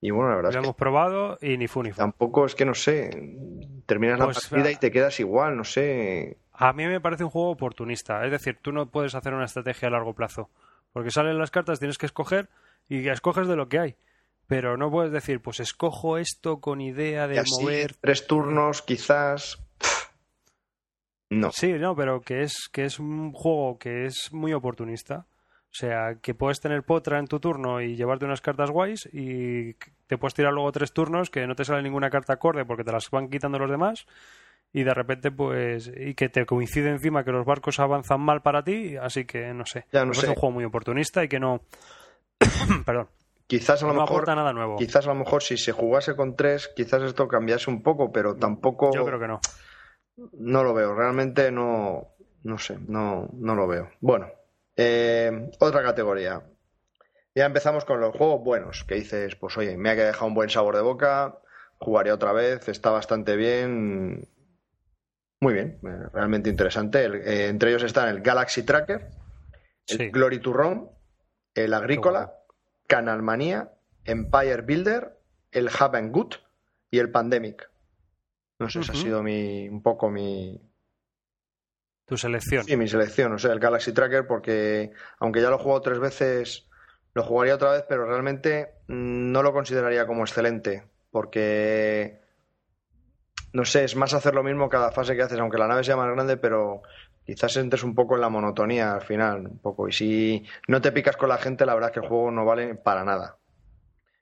y 0.00 0.10
bueno, 0.10 0.30
la 0.30 0.36
verdad 0.36 0.52
lo 0.54 0.58
hemos 0.58 0.76
probado 0.76 1.38
y 1.40 1.56
ni 1.56 1.68
fu 1.68 1.84
ni 1.84 1.92
fu. 1.92 1.98
Tampoco 1.98 2.46
es 2.46 2.56
que 2.56 2.64
no 2.64 2.74
sé, 2.74 3.10
terminas 3.86 4.18
la 4.18 4.24
pues, 4.24 4.48
partida 4.48 4.72
y 4.72 4.76
te 4.76 4.90
quedas 4.90 5.20
igual, 5.20 5.56
no 5.56 5.62
sé. 5.62 6.36
A 6.52 6.72
mí 6.72 6.86
me 6.86 7.00
parece 7.00 7.22
un 7.22 7.30
juego 7.30 7.50
oportunista. 7.50 8.24
Es 8.24 8.32
decir, 8.32 8.58
tú 8.60 8.72
no 8.72 8.86
puedes 8.86 9.14
hacer 9.14 9.34
una 9.34 9.44
estrategia 9.44 9.88
a 9.88 9.92
largo 9.92 10.14
plazo. 10.14 10.50
Porque 10.92 11.10
salen 11.10 11.38
las 11.38 11.50
cartas, 11.50 11.78
tienes 11.78 11.98
que 11.98 12.06
escoger 12.06 12.48
y 12.88 13.08
escoges 13.08 13.48
de 13.48 13.56
lo 13.56 13.68
que 13.68 13.78
hay. 13.78 13.96
Pero 14.46 14.76
no 14.76 14.90
puedes 14.90 15.12
decir, 15.12 15.40
pues 15.40 15.60
escojo 15.60 16.18
esto 16.18 16.60
con 16.60 16.80
idea 16.80 17.26
de 17.26 17.42
mover. 17.60 17.94
Tres 17.94 18.26
turnos, 18.26 18.82
quizás. 18.82 19.58
No. 21.30 21.50
Sí, 21.52 21.72
no, 21.72 21.96
pero 21.96 22.20
que 22.20 22.42
es, 22.42 22.68
que 22.70 22.84
es 22.84 22.98
un 22.98 23.32
juego 23.32 23.78
que 23.78 24.06
es 24.06 24.32
muy 24.32 24.52
oportunista. 24.52 25.26
O 25.74 25.76
sea, 25.76 26.18
que 26.22 26.34
puedes 26.34 26.60
tener 26.60 26.84
potra 26.84 27.18
en 27.18 27.26
tu 27.26 27.40
turno 27.40 27.80
y 27.80 27.96
llevarte 27.96 28.24
unas 28.24 28.40
cartas 28.40 28.70
guays 28.70 29.08
y 29.12 29.74
te 30.06 30.18
puedes 30.18 30.34
tirar 30.34 30.52
luego 30.52 30.70
tres 30.70 30.92
turnos 30.92 31.30
que 31.30 31.48
no 31.48 31.56
te 31.56 31.64
sale 31.64 31.82
ninguna 31.82 32.10
carta 32.10 32.34
acorde 32.34 32.64
porque 32.64 32.84
te 32.84 32.92
las 32.92 33.10
van 33.10 33.28
quitando 33.28 33.58
los 33.58 33.68
demás 33.68 34.06
y 34.72 34.84
de 34.84 34.94
repente 34.94 35.32
pues 35.32 35.90
y 35.96 36.14
que 36.14 36.28
te 36.28 36.46
coincide 36.46 36.90
encima 36.90 37.24
que 37.24 37.32
los 37.32 37.44
barcos 37.44 37.80
avanzan 37.80 38.20
mal 38.20 38.40
para 38.40 38.62
ti, 38.62 38.96
así 38.96 39.24
que 39.24 39.52
no 39.52 39.66
sé. 39.66 39.86
Ya 39.90 40.04
no 40.04 40.14
sé. 40.14 40.26
Es 40.26 40.28
un 40.28 40.34
juego 40.36 40.52
muy 40.52 40.64
oportunista 40.64 41.24
y 41.24 41.28
que 41.28 41.40
no 41.40 41.62
perdón. 42.86 43.08
Quizás 43.58 43.82
a 43.82 43.86
lo 43.86 43.92
no 43.94 44.00
mejor 44.00 44.16
aporta 44.16 44.34
nada 44.34 44.52
nuevo. 44.52 44.76
quizás 44.76 45.06
a 45.06 45.10
lo 45.10 45.14
mejor 45.16 45.42
si 45.42 45.56
se 45.56 45.72
jugase 45.72 46.16
con 46.16 46.34
tres, 46.36 46.68
quizás 46.74 47.02
esto 47.02 47.28
cambiase 47.28 47.70
un 47.70 47.82
poco, 47.82 48.10
pero 48.12 48.36
tampoco 48.36 48.92
Yo 48.92 49.04
creo 49.04 49.20
que 49.20 49.28
no. 49.28 49.40
no 50.32 50.64
lo 50.64 50.74
veo. 50.74 50.94
Realmente 50.94 51.50
no, 51.52 52.14
no 52.42 52.58
sé, 52.58 52.78
no, 52.88 53.28
no 53.32 53.54
lo 53.54 53.66
veo. 53.66 53.90
Bueno, 54.00 54.28
eh, 54.76 55.50
otra 55.60 55.82
categoría. 55.82 56.42
Ya 57.36 57.46
empezamos 57.46 57.84
con 57.84 58.00
los 58.00 58.14
juegos 58.16 58.42
buenos, 58.44 58.84
que 58.84 58.94
dices, 58.96 59.34
pues 59.36 59.56
oye, 59.58 59.76
me 59.76 59.90
ha 59.90 59.94
dejado 59.94 60.26
un 60.26 60.34
buen 60.34 60.50
sabor 60.50 60.76
de 60.76 60.82
boca, 60.82 61.38
jugaré 61.78 62.12
otra 62.12 62.32
vez, 62.32 62.68
está 62.68 62.90
bastante 62.90 63.34
bien. 63.36 64.28
Muy 65.40 65.52
bien, 65.54 65.80
eh, 65.82 66.08
realmente 66.12 66.48
interesante. 66.48 67.04
El- 67.04 67.14
eh, 67.16 67.48
entre 67.48 67.70
ellos 67.70 67.82
están 67.82 68.08
el 68.08 68.20
Galaxy 68.20 68.62
Tracker, 68.62 69.10
el 69.88 69.96
Sí. 69.98 70.10
Glory 70.10 70.38
to 70.40 70.52
Rome, 70.52 70.88
el 71.54 71.74
Agrícola, 71.74 72.32
guapo. 72.84 73.04
Canal 73.04 73.22
Manía, 73.22 73.72
Empire 74.04 74.62
Builder, 74.62 75.18
el 75.50 75.70
Have 75.78 76.00
Good 76.08 76.34
y 76.90 76.98
el 76.98 77.10
Pandemic. 77.10 77.70
No 78.58 78.70
sé, 78.70 78.80
esa 78.80 78.92
ha 78.92 78.96
sido 78.96 79.22
mi, 79.22 79.68
un 79.68 79.82
poco 79.82 80.10
mi, 80.10 80.60
Tu 82.06 82.16
selección. 82.18 82.64
Sí, 82.64 82.76
mi 82.76 82.86
selección, 82.86 83.32
o 83.32 83.38
sea, 83.38 83.52
el 83.52 83.60
Galaxy 83.60 83.92
Tracker, 83.92 84.26
porque 84.26 84.92
aunque 85.18 85.40
ya 85.40 85.48
lo 85.48 85.56
he 85.56 85.62
jugado 85.62 85.80
tres 85.80 85.98
veces, 85.98 86.68
lo 87.14 87.22
jugaría 87.22 87.54
otra 87.54 87.72
vez, 87.72 87.84
pero 87.88 88.04
realmente 88.04 88.74
mm, 88.88 89.32
no 89.32 89.42
lo 89.42 89.52
consideraría 89.52 90.06
como 90.06 90.22
excelente, 90.22 90.84
porque 91.10 92.20
no 93.54 93.64
sé, 93.64 93.84
es 93.84 93.96
más 93.96 94.12
hacer 94.12 94.34
lo 94.34 94.42
mismo 94.42 94.68
cada 94.68 94.92
fase 94.92 95.16
que 95.16 95.22
haces, 95.22 95.38
aunque 95.38 95.58
la 95.58 95.68
nave 95.68 95.84
sea 95.84 95.96
más 95.96 96.12
grande, 96.12 96.36
pero 96.36 96.82
quizás 97.24 97.56
entres 97.56 97.82
un 97.84 97.94
poco 97.94 98.14
en 98.14 98.20
la 98.20 98.28
monotonía 98.28 98.94
al 98.94 99.02
final, 99.02 99.46
un 99.46 99.58
poco. 99.58 99.88
Y 99.88 99.92
si 99.92 100.44
no 100.68 100.80
te 100.80 100.92
picas 100.92 101.16
con 101.16 101.28
la 101.28 101.38
gente, 101.38 101.66
la 101.66 101.74
verdad 101.74 101.90
es 101.90 101.94
que 101.94 102.00
el 102.00 102.08
juego 102.08 102.30
no 102.30 102.44
vale 102.44 102.74
para 102.74 103.04
nada. 103.04 103.38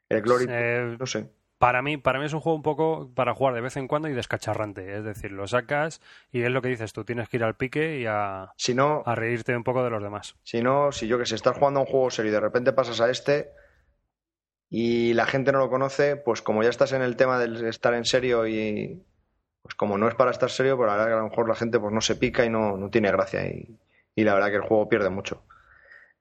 El 0.08 0.22
Glory, 0.22 0.46
Eh, 0.48 0.96
no 0.98 1.06
sé. 1.06 1.30
para 1.58 1.80
mí, 1.80 1.96
para 1.96 2.18
mí 2.18 2.26
es 2.26 2.32
un 2.32 2.40
juego 2.40 2.56
un 2.56 2.62
poco 2.62 3.10
para 3.14 3.34
jugar 3.34 3.54
de 3.54 3.60
vez 3.60 3.76
en 3.76 3.88
cuando 3.88 4.08
y 4.08 4.12
descacharrante. 4.12 4.96
Es 4.98 5.04
decir, 5.04 5.32
lo 5.32 5.46
sacas 5.46 6.00
y 6.30 6.42
es 6.42 6.50
lo 6.50 6.60
que 6.60 6.68
dices 6.68 6.92
tú, 6.92 7.04
tienes 7.04 7.28
que 7.28 7.36
ir 7.38 7.44
al 7.44 7.56
pique 7.56 7.98
y 8.00 8.06
a, 8.06 8.50
Si 8.56 8.74
no, 8.74 9.02
a 9.06 9.14
reírte 9.14 9.56
un 9.56 9.64
poco 9.64 9.82
de 9.84 9.90
los 9.90 10.02
demás. 10.02 10.34
Si 10.42 10.60
no, 10.60 10.92
si 10.92 11.06
yo 11.06 11.18
que 11.18 11.26
sé, 11.26 11.34
estás 11.36 11.56
jugando 11.56 11.80
a 11.80 11.82
un 11.84 11.88
juego 11.88 12.10
serio 12.10 12.30
y 12.30 12.34
de 12.34 12.40
repente 12.40 12.72
pasas 12.72 13.00
a 13.00 13.10
este 13.10 13.50
y 14.68 15.14
la 15.14 15.26
gente 15.26 15.52
no 15.52 15.58
lo 15.58 15.70
conoce, 15.70 16.16
pues 16.16 16.42
como 16.42 16.62
ya 16.62 16.70
estás 16.70 16.92
en 16.92 17.02
el 17.02 17.16
tema 17.16 17.38
del 17.38 17.64
estar 17.66 17.94
en 17.94 18.04
serio 18.04 18.46
y 18.46 19.02
pues 19.62 19.74
como 19.74 19.96
no 19.98 20.08
es 20.08 20.14
para 20.14 20.30
estar 20.30 20.50
serio, 20.50 20.76
pues 20.76 20.86
la 20.88 20.94
verdad 20.94 21.06
que 21.08 21.12
a 21.14 21.18
lo 21.22 21.28
mejor 21.28 21.48
la 21.48 21.54
gente 21.54 21.78
pues 21.78 21.92
no 21.92 22.00
se 22.00 22.16
pica 22.16 22.44
y 22.44 22.50
no, 22.50 22.76
no 22.76 22.90
tiene 22.90 23.10
gracia 23.10 23.46
y, 23.46 23.76
y 24.14 24.24
la 24.24 24.34
verdad 24.34 24.48
que 24.50 24.56
el 24.56 24.62
juego 24.62 24.88
pierde 24.88 25.10
mucho. 25.10 25.42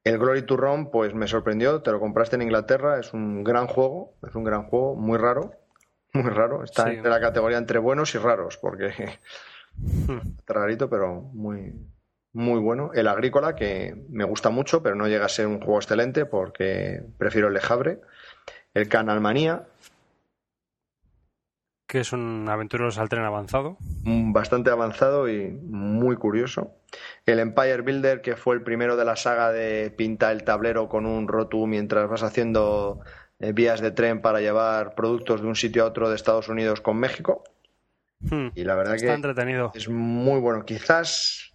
El 0.03 0.17
Glory 0.17 0.43
to 0.43 0.57
Rome, 0.57 0.89
pues 0.91 1.13
me 1.13 1.27
sorprendió, 1.27 1.81
te 1.81 1.91
lo 1.91 1.99
compraste 1.99 2.35
en 2.35 2.41
Inglaterra, 2.43 2.99
es 2.99 3.13
un 3.13 3.43
gran 3.43 3.67
juego, 3.67 4.15
es 4.27 4.33
un 4.35 4.43
gran 4.43 4.63
juego, 4.63 4.95
muy 4.95 5.17
raro, 5.17 5.51
muy 6.13 6.29
raro, 6.31 6.63
está 6.63 6.85
Sí. 6.85 6.91
entre 6.95 7.09
la 7.11 7.19
categoría 7.19 7.57
entre 7.57 7.79
buenos 7.79 8.13
y 8.15 8.17
raros, 8.17 8.57
porque 8.57 8.91
Hmm. 10.07 10.19
rarito, 10.47 10.89
pero 10.89 11.21
muy, 11.21 11.73
muy 12.33 12.59
bueno. 12.59 12.91
El 12.93 13.07
Agrícola, 13.07 13.55
que 13.55 14.05
me 14.09 14.25
gusta 14.25 14.49
mucho, 14.49 14.83
pero 14.83 14.95
no 14.95 15.07
llega 15.07 15.25
a 15.25 15.29
ser 15.29 15.47
un 15.47 15.59
juego 15.59 15.77
excelente 15.77 16.25
porque 16.25 17.01
prefiero 17.17 17.47
el 17.47 17.53
Lejabre. 17.53 18.01
El 18.73 18.87
Canal 18.89 19.21
Manía, 19.21 19.63
Que 21.91 21.99
es 21.99 22.13
un 22.13 22.47
aventureros 22.47 22.97
al 22.99 23.09
tren 23.09 23.23
avanzado. 23.25 23.75
mm, 24.05 24.31
bastante 24.31 24.69
avanzado 24.69 25.27
y 25.29 25.49
muy 25.51 26.15
curioso. 26.15 26.77
El 27.25 27.39
Empire 27.39 27.81
Builder, 27.81 28.21
que 28.21 28.37
fue 28.37 28.55
el 28.55 28.63
primero 28.63 28.95
de 28.95 29.03
la 29.03 29.17
saga 29.17 29.51
de 29.51 29.91
pinta 29.91 30.31
el 30.31 30.45
tablero 30.45 30.87
con 30.87 31.05
un 31.05 31.27
rotu 31.27 31.67
mientras 31.67 32.09
vas 32.09 32.23
haciendo 32.23 33.01
eh, 33.39 33.51
vías 33.51 33.81
de 33.81 33.91
tren 33.91 34.21
para 34.21 34.39
llevar 34.39 34.95
productos 34.95 35.41
de 35.41 35.47
un 35.47 35.55
sitio 35.57 35.83
a 35.83 35.87
otro 35.87 36.07
de 36.09 36.15
Estados 36.15 36.47
Unidos 36.47 36.79
con 36.79 36.95
México. 36.97 37.43
Hmm. 38.21 38.47
Y 38.55 38.63
la 38.63 38.75
verdad 38.75 38.95
Está 38.95 39.07
que 39.07 39.13
entretenido. 39.13 39.71
es 39.73 39.89
muy 39.89 40.39
bueno. 40.39 40.63
Quizás 40.63 41.51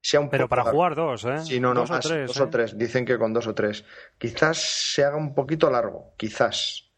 sea 0.00 0.18
un 0.18 0.30
Pero 0.30 0.48
poco 0.48 0.50
para 0.56 0.64
jugar 0.72 0.96
dos, 0.96 1.24
¿eh? 1.26 1.38
Sí, 1.44 1.60
no, 1.60 1.74
no, 1.74 1.82
dos 1.82 1.90
más, 1.90 2.06
o 2.06 2.08
tres. 2.08 2.26
dos 2.26 2.36
¿eh? 2.38 2.42
o 2.42 2.48
tres. 2.50 2.76
Dicen 2.76 3.04
que 3.04 3.18
con 3.18 3.32
dos 3.32 3.46
o 3.46 3.54
tres. 3.54 3.84
Quizás 4.18 4.58
se 4.58 5.04
haga 5.04 5.16
un 5.16 5.32
poquito 5.32 5.70
largo, 5.70 6.14
quizás. 6.16 6.89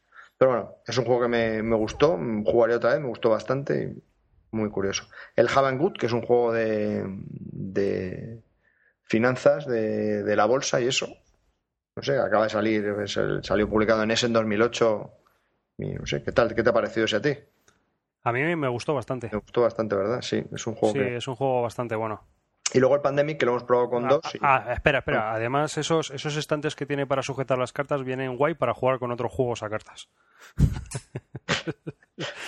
Pero 0.43 0.51
bueno, 0.51 0.75
es 0.85 0.99
un 0.99 1.05
juego 1.05 1.23
que 1.23 1.29
me, 1.29 1.63
me 1.63 1.77
gustó, 1.77 2.19
jugaría 2.45 2.79
otra 2.79 2.91
vez, 2.95 3.01
me 3.01 3.07
gustó 3.07 3.31
bastante 3.31 3.95
y 3.95 4.57
muy 4.57 4.71
curioso. 4.71 5.05
El 5.37 5.47
Have 5.47 5.69
and 5.69 5.81
Good, 5.81 5.93
que 5.93 6.07
es 6.07 6.13
un 6.13 6.23
juego 6.23 6.53
de, 6.53 7.05
de 7.07 8.43
finanzas, 9.05 9.69
de, 9.69 10.25
de 10.25 10.35
la 10.35 10.47
bolsa 10.47 10.81
y 10.81 10.89
eso. 10.89 11.07
No 11.95 12.03
sé, 12.03 12.19
acaba 12.19 12.43
de 12.43 12.51
salir, 12.51 12.85
es 13.05 13.17
el- 13.19 13.45
salió 13.45 13.71
publicado 13.71 14.03
en 14.03 14.11
ese 14.11 14.27
en 14.27 14.33
2008. 14.33 15.13
Y 15.79 15.93
no 15.93 16.07
sé, 16.07 16.25
¿qué 16.25 16.33
tal? 16.33 16.53
¿Qué 16.57 16.65
te 16.65 16.71
ha 16.71 16.73
parecido 16.73 17.05
ese 17.05 17.17
a 17.19 17.23
ti? 17.23 17.39
A 18.25 18.33
mí 18.33 18.57
me 18.57 18.67
gustó 18.67 18.95
bastante. 18.95 19.29
Me 19.31 19.39
gustó 19.39 19.63
bastante, 19.63 19.95
¿verdad? 19.95 20.23
Sí, 20.23 20.43
es 20.53 20.67
un 20.67 20.75
juego 20.75 20.93
Sí, 20.93 20.99
que... 20.99 21.17
es 21.19 21.29
un 21.29 21.37
juego 21.37 21.63
bastante 21.63 21.95
bueno. 21.95 22.27
Y 22.75 22.81
luego 22.81 22.95
el 22.95 23.03
Pandemic, 23.03 23.39
que 23.39 23.45
lo 23.47 23.53
hemos 23.53 23.65
probado 23.65 23.91
con 23.91 24.07
Ah, 24.07 24.09
dos. 24.09 24.35
y- 24.35 24.39
ah, 24.41 24.73
espera, 24.73 24.99
espera. 25.01 25.35
Además, 25.35 25.77
esos, 25.77 26.11
esos 26.11 26.37
estantes 26.37 26.75
que 26.75 26.87
tiene 26.87 27.07
para 27.07 27.23
sujetar 27.23 27.59
las 27.59 27.73
cartas 27.73 28.03
vienen 28.03 28.37
guay 28.37 28.55
para 28.55 28.73
jugar 28.73 28.99
con 28.99 29.11
otros 29.11 29.31
juegos 29.31 29.63
a 29.63 29.69
cartas. 29.69 30.09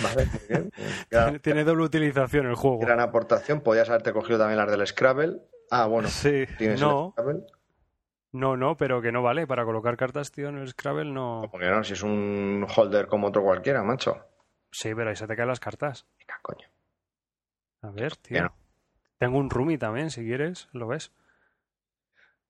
Vale, 0.03 0.27
muy 0.27 0.41
bien. 0.49 0.73
Gran- 1.11 1.39
Tiene 1.41 1.65
doble 1.65 1.85
utilización 1.85 2.47
el 2.47 2.55
juego. 2.55 2.79
Gran 2.79 3.01
aportación. 3.01 3.61
Podías 3.61 3.89
haberte 3.89 4.13
cogido 4.13 4.39
también 4.39 4.59
las 4.59 4.71
del 4.71 4.87
Scrabble. 4.87 5.41
Ah, 5.71 5.87
bueno. 5.87 6.09
Sí, 6.09 6.45
Tienes 6.59 6.81
no, 6.81 7.07
el 7.07 7.13
Scrabble. 7.13 7.47
no, 8.33 8.57
no, 8.57 8.77
pero 8.77 9.01
que 9.03 9.13
no 9.13 9.23
vale. 9.23 9.47
Para 9.47 9.65
colocar 9.65 9.97
cartas, 9.97 10.31
tío, 10.31 10.49
en 10.49 10.59
el 10.59 10.69
Scrabble 10.69 11.11
no. 11.11 11.49
Porque 11.51 11.67
no, 11.69 11.83
si 11.85 11.95
es 11.95 12.03
un 12.03 12.67
holder 12.75 13.07
como 13.09 13.29
otro 13.29 13.43
cualquiera, 13.43 13.83
macho. 13.83 14.19
Sí, 14.71 14.95
pero 14.95 15.11
ahí 15.11 15.17
se 15.17 15.27
te 15.27 15.37
caen 15.37 15.49
las 15.49 15.61
cartas. 15.61 16.07
Venga, 16.19 16.39
coño. 16.43 16.69
A 17.83 17.91
ver, 17.91 18.17
tío. 18.17 18.53
Tengo 19.25 19.39
un 19.39 19.49
roomie 19.49 19.79
también, 19.79 20.11
si 20.11 20.23
quieres, 20.23 20.69
¿lo 20.73 20.87
ves? 20.87 21.11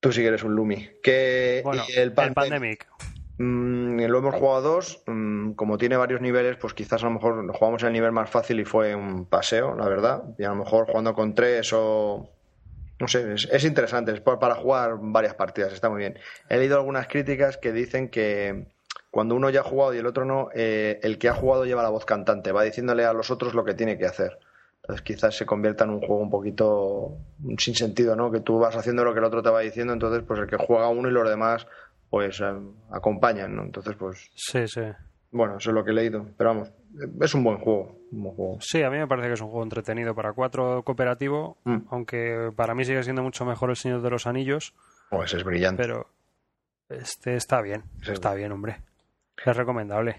Tú 0.01 0.11
sí 0.11 0.23
que 0.23 0.27
eres 0.27 0.43
un 0.43 0.57
Lumi. 0.57 0.89
Que 1.05 1.61
Bueno, 1.65 1.85
el, 1.89 1.99
el 2.03 2.13
Pandemic, 2.13 2.35
Pandemic. 2.35 2.87
mm, 3.39 4.01
lo 4.07 4.19
hemos 4.19 4.35
jugado 4.35 4.61
dos. 4.61 5.03
mm, 5.07 5.53
como 5.53 5.79
tiene 5.79 5.97
varios 5.97 6.21
niveles, 6.21 6.57
pues 6.57 6.75
quizás 6.75 7.01
a 7.03 7.07
lo 7.07 7.13
mejor 7.13 7.47
jugamos 7.57 7.83
en 7.83 7.87
el 7.89 7.93
nivel 7.93 8.11
más 8.11 8.29
fácil 8.29 8.59
y 8.59 8.65
fue 8.65 8.95
un 8.97 9.25
paseo, 9.27 9.77
la 9.77 9.89
verdad. 9.89 10.25
Y 10.37 10.43
a 10.43 10.49
lo 10.49 10.57
mejor 10.57 10.87
jugando 10.89 11.15
con 11.15 11.35
tres 11.37 11.73
o. 11.73 12.29
No 12.99 13.07
sé, 13.09 13.35
es, 13.35 13.49
es 13.53 13.65
interesante. 13.65 14.13
Es 14.13 14.21
pa- 14.21 14.41
para 14.41 14.57
jugar 14.57 14.97
varias 15.01 15.35
partidas, 15.35 15.73
está 15.73 15.89
muy 15.89 16.01
bien. 16.01 16.19
He 16.49 16.59
leído 16.59 16.77
algunas 16.77 17.07
críticas 17.07 17.57
que 17.57 17.73
dicen 17.73 18.09
que 18.09 18.67
cuando 19.13 19.37
uno 19.37 19.49
ya 19.49 19.61
ha 19.61 19.65
jugado 19.65 19.95
y 19.95 19.99
el 19.99 20.07
otro 20.07 20.25
no, 20.25 20.49
eh, 20.55 20.99
el 21.05 21.19
que 21.19 21.29
ha 21.29 21.35
jugado 21.35 21.65
lleva 21.67 21.85
la 21.85 21.89
voz 21.91 22.05
cantante, 22.05 22.51
va 22.51 22.65
diciéndole 22.65 23.05
a 23.05 23.13
los 23.13 23.31
otros 23.31 23.55
lo 23.55 23.65
que 23.65 23.75
tiene 23.75 23.97
que 23.97 24.07
hacer. 24.07 24.39
Entonces 24.85 25.03
quizás 25.03 25.35
se 25.35 25.47
convierta 25.47 25.85
en 25.85 25.91
un 25.91 26.01
juego 26.01 26.19
un 26.19 26.29
poquito 26.31 27.17
sin 27.59 27.75
sentido, 27.75 28.15
¿no? 28.17 28.31
Que 28.31 28.41
tú 28.41 28.59
vas 28.59 28.77
haciendo 28.77 29.03
lo 29.03 29.15
que 29.15 29.19
el 29.21 29.25
otro 29.25 29.43
te 29.43 29.49
va 29.51 29.61
diciendo, 29.61 29.95
entonces 29.95 30.23
pues 30.27 30.39
el 30.41 30.47
que 30.47 30.59
juega 30.59 30.89
uno 30.89 31.09
y 31.09 31.13
los 31.13 31.27
demás 31.29 31.67
pues 32.11 32.39
eh, 32.41 32.53
acompañan, 32.91 33.57
¿no? 33.57 33.63
Entonces 33.63 33.97
pues 33.97 34.31
Sí, 34.35 34.69
sí. 34.69 34.83
bueno, 35.31 35.57
eso 35.57 35.71
es 35.71 35.75
lo 35.75 35.85
que 35.85 35.91
he 35.93 35.95
leído, 35.95 36.27
pero 36.37 36.51
vamos, 36.51 36.71
es 37.21 37.35
un 37.35 37.43
buen 37.45 37.59
juego, 37.59 37.99
un 38.13 38.23
buen 38.25 38.37
juego. 38.37 38.59
Sí, 38.61 38.83
a 38.83 38.91
mí 38.91 38.99
me 38.99 39.07
parece 39.09 39.29
que 39.29 39.35
es 39.35 39.41
un 39.41 39.49
juego 39.49 39.63
entretenido 39.65 40.15
para 40.15 40.35
cuatro 40.35 40.83
cooperativo, 40.85 41.57
Mm. 41.65 41.79
aunque 41.91 42.53
para 42.55 42.75
mí 42.75 42.85
sigue 42.85 43.03
siendo 43.03 43.23
mucho 43.23 43.47
mejor 43.47 43.71
el 43.71 43.77
Señor 43.77 44.03
de 44.03 44.11
los 44.11 44.27
Anillos, 44.27 44.75
Pues 45.09 45.33
es 45.33 45.45
brillante. 45.45 45.83
pero 45.83 46.09
este 46.91 47.37
está 47.37 47.63
bien, 47.63 47.85
está 48.07 48.35
bien, 48.35 48.53
hombre. 48.53 48.83
Es 49.47 49.57
recomendable. 49.57 50.17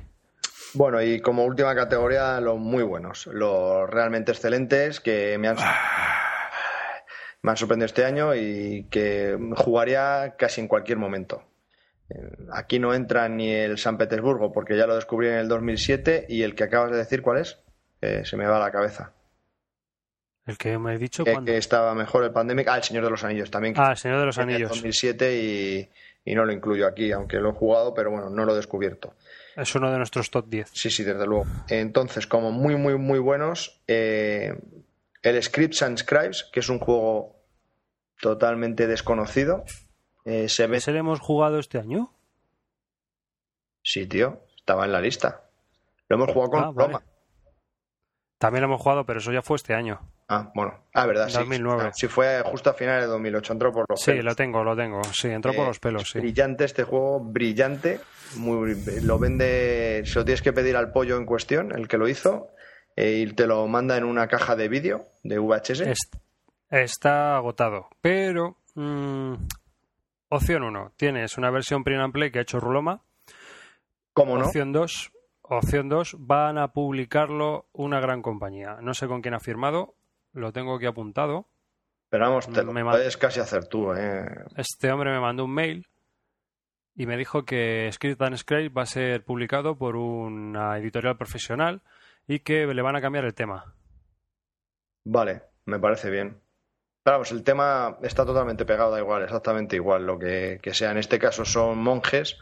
Bueno, 0.75 1.01
y 1.01 1.21
como 1.21 1.45
última 1.45 1.73
categoría, 1.73 2.39
los 2.41 2.57
muy 2.59 2.83
buenos, 2.83 3.27
los 3.27 3.89
realmente 3.89 4.31
excelentes 4.33 4.99
que 4.99 5.37
me 5.37 5.47
han, 5.47 5.55
me 7.41 7.51
han 7.51 7.57
sorprendido 7.57 7.85
este 7.85 8.03
año 8.03 8.35
y 8.35 8.87
que 8.89 9.37
jugaría 9.55 10.35
casi 10.37 10.61
en 10.61 10.67
cualquier 10.67 10.97
momento. 10.97 11.43
Eh, 12.09 12.29
Aquí 12.51 12.79
no 12.79 12.93
entra 12.93 13.29
ni 13.29 13.51
el 13.51 13.77
San 13.77 13.97
Petersburgo 13.97 14.51
porque 14.51 14.77
ya 14.77 14.85
lo 14.85 14.95
descubrí 14.95 15.29
en 15.29 15.35
el 15.35 15.47
2007 15.47 16.25
y 16.27 16.43
el 16.43 16.55
que 16.55 16.65
acabas 16.65 16.91
de 16.91 16.97
decir, 16.97 17.21
¿cuál 17.21 17.39
es? 17.39 17.57
Eh, 18.01 18.23
se 18.25 18.35
me 18.35 18.45
va 18.45 18.57
a 18.57 18.59
la 18.59 18.71
cabeza. 18.71 19.13
El 20.45 20.57
que 20.57 20.77
me 20.77 20.93
he 20.93 20.97
dicho 20.97 21.23
que, 21.23 21.31
cuando. 21.31 21.51
que 21.51 21.57
estaba 21.57 21.95
mejor 21.95 22.23
el 22.23 22.31
Pandemic. 22.31 22.67
Ah, 22.67 22.77
el 22.77 22.83
Señor 22.83 23.03
de 23.03 23.09
los 23.09 23.23
Anillos 23.23 23.49
también. 23.49 23.73
Ah, 23.77 23.91
el 23.91 23.97
Señor 23.97 24.19
de 24.19 24.25
los 24.27 24.37
en 24.37 24.49
el 24.49 24.55
Anillos. 24.55 24.69
2007 24.71 25.37
y, 25.37 25.89
y 26.25 26.33
no 26.35 26.43
lo 26.43 26.51
incluyo 26.51 26.87
aquí, 26.87 27.11
aunque 27.11 27.37
lo 27.37 27.51
he 27.51 27.53
jugado, 27.53 27.93
pero 27.93 28.11
bueno, 28.11 28.29
no 28.29 28.43
lo 28.45 28.53
he 28.53 28.55
descubierto. 28.55 29.13
Es 29.55 29.73
uno 29.75 29.91
de 29.91 29.97
nuestros 29.97 30.31
top 30.31 30.47
10. 30.49 30.71
Sí, 30.73 30.89
sí, 30.89 31.03
desde 31.03 31.25
luego. 31.25 31.45
Entonces, 31.69 32.27
como 32.27 32.51
muy, 32.51 32.75
muy, 32.75 32.97
muy 32.97 33.19
buenos, 33.19 33.81
eh, 33.87 34.57
el 35.21 35.41
Scripts 35.41 35.83
and 35.83 35.97
Scribes, 35.97 36.49
que 36.51 36.59
es 36.59 36.69
un 36.69 36.79
juego 36.79 37.35
totalmente 38.19 38.87
desconocido. 38.87 39.63
Eh, 40.25 40.49
se 40.49 40.67
ve. 40.67 40.77
¿Ese 40.77 40.91
hemos 40.97 41.19
jugado 41.19 41.59
este 41.59 41.77
año? 41.77 42.11
Sí, 43.83 44.07
tío, 44.07 44.41
estaba 44.57 44.85
en 44.85 44.91
la 44.91 44.99
lista. 44.99 45.43
Lo 46.09 46.15
hemos 46.15 46.31
jugado 46.31 46.51
con 46.51 46.63
Ah, 46.63 46.71
vale. 46.71 46.97
También 48.45 48.61
lo 48.61 48.67
hemos 48.67 48.81
jugado, 48.81 49.05
pero 49.05 49.19
eso 49.19 49.31
ya 49.31 49.41
fue 49.41 49.55
este 49.57 49.73
año. 49.73 49.99
Ah, 50.27 50.51
bueno. 50.53 50.73
Ah, 50.93 51.05
verdad, 51.07 51.29
sí. 51.29 51.37
2009. 51.37 51.91
Sí, 51.95 52.07
fue 52.07 52.41
justo 52.45 52.69
a 52.69 52.73
finales 52.73 53.03
de 53.05 53.07
2008. 53.07 53.53
Entró 53.53 53.71
por 53.73 53.85
los 53.89 53.99
Sí, 53.99 54.11
pelos. 54.11 54.25
lo 54.25 54.35
tengo, 54.35 54.63
lo 54.63 54.75
tengo. 54.75 55.03
Sí, 55.05 55.29
entró 55.29 55.51
por 55.53 55.63
Eh, 55.63 55.67
los 55.67 55.79
pelos, 55.79 56.09
sí. 56.11 56.19
Brillante 56.19 56.63
este 56.65 56.83
juego, 56.83 57.19
brillante. 57.19 57.99
Muy, 58.37 58.75
lo 59.01 59.17
vende, 59.17 60.03
se 60.05 60.19
lo 60.19 60.25
tienes 60.25 60.41
que 60.43 60.53
pedir 60.53 60.75
al 60.77 60.91
pollo 60.91 61.17
en 61.17 61.25
cuestión, 61.25 61.71
el 61.75 61.87
que 61.87 61.97
lo 61.97 62.07
hizo, 62.07 62.49
eh, 62.95 63.25
y 63.27 63.33
te 63.33 63.47
lo 63.47 63.67
manda 63.67 63.97
en 63.97 64.03
una 64.03 64.27
caja 64.27 64.55
de 64.55 64.67
vídeo 64.67 65.05
de 65.23 65.39
VHS. 65.39 65.81
Est- 65.89 66.15
está 66.69 67.35
agotado. 67.37 67.87
Pero, 68.01 68.57
mm, 68.75 69.33
opción 70.29 70.63
1, 70.63 70.91
tienes 70.97 71.37
una 71.37 71.49
versión 71.49 71.83
print 71.83 72.01
and 72.01 72.13
play 72.13 72.31
que 72.31 72.39
ha 72.39 72.41
hecho 72.43 72.59
Ruloma. 72.59 73.01
¿Cómo 74.13 74.37
no? 74.37 74.45
Opción 74.45 74.71
2, 74.71 75.11
opción 75.49 75.89
2, 75.89 76.15
van 76.19 76.57
a 76.57 76.73
publicarlo 76.73 77.67
una 77.71 77.99
gran 77.99 78.21
compañía. 78.21 78.77
No 78.81 78.93
sé 78.93 79.07
con 79.07 79.21
quién 79.21 79.33
ha 79.33 79.39
firmado, 79.39 79.95
lo 80.33 80.51
tengo 80.51 80.75
aquí 80.75 80.85
apuntado. 80.85 81.47
Pero 82.09 82.25
vamos, 82.25 82.47
te 82.47 82.63
lo 82.63 82.71
Me 82.71 82.83
puedes 82.83 83.17
casi 83.17 83.39
hacer 83.39 83.67
tú, 83.67 83.93
¿eh? 83.93 84.25
Este 84.55 84.91
hombre 84.91 85.11
me 85.11 85.19
mandó 85.19 85.45
un 85.45 85.53
mail 85.53 85.87
y 86.95 87.05
me 87.07 87.17
dijo 87.17 87.45
que 87.45 87.89
Script 87.91 88.21
and 88.21 88.37
Scribe 88.37 88.69
va 88.69 88.83
a 88.83 88.87
ser 88.87 89.25
publicado 89.25 89.77
por 89.77 89.95
una 89.95 90.77
editorial 90.77 91.17
profesional 91.17 91.81
y 92.27 92.39
que 92.39 92.65
le 92.65 92.81
van 92.81 92.95
a 92.95 93.01
cambiar 93.01 93.25
el 93.25 93.33
tema. 93.33 93.75
Vale, 95.03 95.43
me 95.65 95.79
parece 95.79 96.09
bien. 96.09 96.41
Pero 97.03 97.15
vamos, 97.17 97.31
el 97.31 97.43
tema 97.43 97.97
está 98.01 98.25
totalmente 98.25 98.65
pegado, 98.65 98.91
da 98.91 98.99
igual, 98.99 99.23
exactamente 99.23 99.75
igual. 99.75 100.07
Lo 100.07 100.17
que, 100.17 100.59
que 100.61 100.73
sea, 100.73 100.91
en 100.91 100.97
este 100.97 101.19
caso 101.19 101.45
son 101.45 101.77
monjes. 101.77 102.39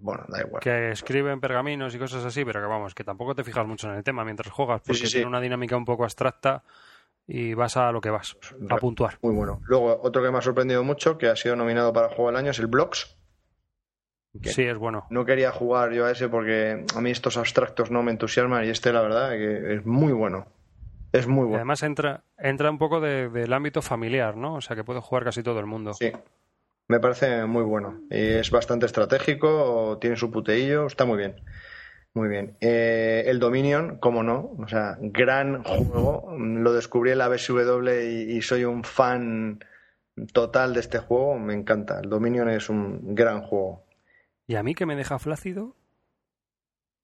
Bueno, 0.00 0.24
da 0.28 0.40
igual. 0.40 0.60
Que 0.62 0.90
escriben 0.90 1.40
pergaminos 1.40 1.94
y 1.94 1.98
cosas 1.98 2.24
así, 2.24 2.44
pero 2.44 2.60
que 2.60 2.66
vamos, 2.66 2.94
que 2.94 3.04
tampoco 3.04 3.34
te 3.34 3.44
fijas 3.44 3.66
mucho 3.66 3.88
en 3.90 3.96
el 3.96 4.04
tema 4.04 4.24
mientras 4.24 4.50
juegas, 4.52 4.80
porque 4.80 4.98
sí, 5.00 5.06
sí. 5.06 5.12
tiene 5.14 5.26
una 5.26 5.40
dinámica 5.40 5.76
un 5.76 5.84
poco 5.84 6.04
abstracta 6.04 6.62
y 7.26 7.54
vas 7.54 7.76
a 7.76 7.90
lo 7.92 8.00
que 8.00 8.10
vas, 8.10 8.36
a 8.70 8.76
puntuar. 8.76 9.18
Muy 9.22 9.34
bueno. 9.34 9.60
Luego, 9.64 10.00
otro 10.02 10.22
que 10.22 10.30
me 10.30 10.38
ha 10.38 10.42
sorprendido 10.42 10.82
mucho, 10.84 11.18
que 11.18 11.28
ha 11.28 11.36
sido 11.36 11.56
nominado 11.56 11.92
para 11.92 12.08
Juego 12.08 12.28
del 12.28 12.36
Año, 12.36 12.50
es 12.52 12.58
el 12.58 12.68
Blocks. 12.68 13.16
Sí, 14.42 14.62
es 14.62 14.76
bueno. 14.78 15.06
No 15.10 15.24
quería 15.24 15.50
jugar 15.50 15.92
yo 15.92 16.06
a 16.06 16.10
ese 16.12 16.28
porque 16.28 16.84
a 16.94 17.00
mí 17.00 17.10
estos 17.10 17.36
abstractos 17.36 17.90
no 17.90 18.02
me 18.02 18.12
entusiasman 18.12 18.64
y 18.66 18.68
este, 18.68 18.92
la 18.92 19.00
verdad, 19.02 19.30
que 19.32 19.74
es 19.74 19.84
muy 19.86 20.12
bueno. 20.12 20.46
Es 21.12 21.26
muy 21.26 21.40
Y 21.42 21.44
bueno. 21.44 21.56
además 21.56 21.82
entra, 21.82 22.22
entra 22.36 22.70
un 22.70 22.78
poco 22.78 23.00
de- 23.00 23.30
del 23.30 23.52
ámbito 23.52 23.82
familiar, 23.82 24.36
¿no? 24.36 24.54
O 24.56 24.60
sea, 24.60 24.76
que 24.76 24.84
puede 24.84 25.00
jugar 25.00 25.24
casi 25.24 25.42
todo 25.42 25.58
el 25.58 25.66
mundo. 25.66 25.94
Sí. 25.94 26.12
Me 26.88 27.00
parece 27.00 27.44
muy 27.44 27.62
bueno. 27.64 28.00
Y 28.10 28.16
es 28.16 28.50
bastante 28.50 28.86
estratégico, 28.86 29.98
tiene 30.00 30.16
su 30.16 30.30
puteillo, 30.30 30.86
está 30.86 31.04
muy 31.04 31.18
bien. 31.18 31.36
Muy 32.14 32.28
bien. 32.28 32.56
Eh, 32.60 33.24
el 33.26 33.38
Dominion, 33.38 33.98
como 33.98 34.22
no, 34.22 34.54
o 34.58 34.66
sea, 34.68 34.96
gran 35.00 35.62
juego. 35.62 36.34
Lo 36.38 36.72
descubrí 36.72 37.10
en 37.10 37.18
la 37.18 37.28
BSW 37.28 37.88
y, 38.02 38.36
y 38.38 38.42
soy 38.42 38.64
un 38.64 38.82
fan 38.84 39.60
total 40.32 40.72
de 40.74 40.80
este 40.80 40.98
juego. 40.98 41.38
Me 41.38 41.52
encanta. 41.54 42.00
El 42.00 42.08
Dominion 42.08 42.48
es 42.48 42.70
un 42.70 43.14
gran 43.14 43.42
juego. 43.42 43.84
Y 44.46 44.56
a 44.56 44.62
mí 44.62 44.74
que 44.74 44.86
me 44.86 44.96
deja 44.96 45.18
flácido. 45.18 45.76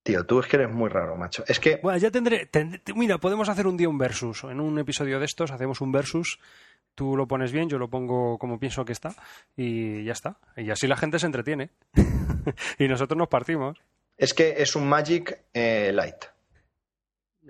Tío, 0.03 0.25
tú 0.27 0.41
es 0.41 0.47
que 0.47 0.57
eres 0.57 0.71
muy 0.71 0.89
raro, 0.91 1.17
macho. 1.17 1.45
Es 1.47 1.61
que 1.61 1.79
Bueno, 1.83 1.99
ya 1.99 2.11
tendré. 2.11 2.51
tend- 2.51 2.81
mira, 2.95 3.19
podemos 3.19 3.49
hacer 3.51 3.67
un 3.67 3.77
día 3.77 3.89
un 3.89 3.99
versus. 3.99 4.45
En 4.45 4.61
un 4.61 4.79
episodio 4.79 5.19
de 5.19 5.27
estos 5.27 5.51
hacemos 5.51 5.81
un 5.83 5.93
versus. 5.93 6.41
Tú 6.95 7.17
lo 7.17 7.27
pones 7.27 7.51
bien, 7.53 7.69
yo 7.69 7.79
lo 7.79 7.89
pongo 7.91 8.39
como 8.39 8.59
pienso 8.61 8.85
que 8.85 8.93
está. 8.93 9.15
Y 9.57 10.05
ya 10.05 10.13
está. 10.13 10.37
Y 10.57 10.71
así 10.71 10.87
la 10.87 10.97
gente 10.97 11.19
se 11.19 11.27
entretiene. 11.27 11.71
y 12.79 12.87
nosotros 12.89 13.17
nos 13.19 13.29
partimos. 13.29 13.79
es 14.17 14.33
que 14.35 14.63
es 14.63 14.77
un 14.77 14.89
Magic 14.89 15.45
eh, 15.55 15.91
Light. 15.93 16.25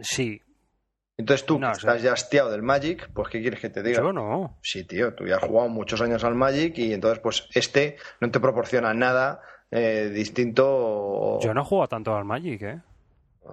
Sí. 0.00 0.40
Entonces 1.16 1.46
tú 1.46 1.58
No, 1.60 1.68
que 1.68 1.78
estás 1.78 2.02
ya 2.02 2.12
hastiado 2.12 2.50
del 2.50 2.62
Magic, 2.62 3.08
pues 3.14 3.28
¿qué 3.28 3.40
quieres 3.40 3.60
que 3.60 3.70
te 3.70 3.82
diga? 3.84 4.00
Yo 4.00 4.12
no. 4.12 4.58
Sí, 4.62 4.82
tío, 4.84 5.14
tú 5.14 5.26
ya 5.26 5.36
has 5.36 5.44
jugado 5.44 5.68
muchos 5.68 6.00
años 6.00 6.24
al 6.24 6.34
Magic 6.34 6.76
y 6.78 6.92
entonces 6.92 7.20
pues 7.20 7.46
este 7.54 7.96
no 8.20 8.30
te 8.32 8.40
proporciona 8.40 8.92
nada 8.94 9.40
eh, 9.70 10.10
distinto 10.12 10.64
o- 10.68 11.40
Yo 11.40 11.54
no 11.54 11.60
he 11.62 11.64
jugado 11.64 11.88
tanto 11.88 12.16
al 12.16 12.24
Magic, 12.24 12.62
¿eh? 12.62 12.80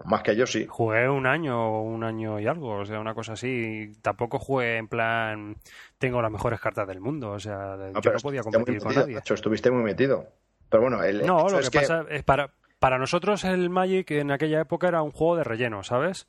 Más 0.06 0.24
que 0.24 0.36
yo 0.36 0.46
sí. 0.46 0.66
Jugué 0.68 1.10
un 1.10 1.26
año, 1.28 1.82
un 1.82 2.04
año 2.04 2.40
y 2.40 2.48
algo, 2.48 2.78
o 2.80 2.86
sea, 2.86 3.00
una 3.00 3.14
cosa 3.14 3.34
así. 3.34 3.92
Tampoco 4.02 4.40
jugué 4.40 4.78
en 4.78 4.88
plan, 4.88 5.56
tengo 5.98 6.22
las 6.22 6.32
mejores 6.32 6.60
cartas 6.60 6.88
del 6.88 7.00
mundo, 7.02 7.32
o 7.32 7.40
sea, 7.40 7.74
Ah, 7.74 7.92
yo 8.02 8.12
no 8.14 8.20
podía 8.20 8.42
competir 8.42 8.80
con 8.82 8.96
nadie. 8.96 9.16
macho, 9.16 9.34
estuviste 9.34 9.70
muy 9.72 9.84
metido. 9.84 10.28
Pero 10.70 10.84
bueno, 10.84 11.04
el 11.04 11.26
No, 11.26 11.48
lo 11.50 11.60
es 11.60 11.70
que, 11.70 11.80
pasa 11.82 12.06
es 12.10 12.24
para, 12.24 12.54
para 12.80 12.98
nosotros 12.98 13.44
el 13.44 13.70
Magic 13.70 14.12
en 14.12 14.32
aquella 14.32 14.62
época 14.62 14.88
era 14.88 15.02
un 15.02 15.12
juego 15.12 15.36
de 15.36 15.44
relleno, 15.44 15.84
¿sabes? 15.84 16.28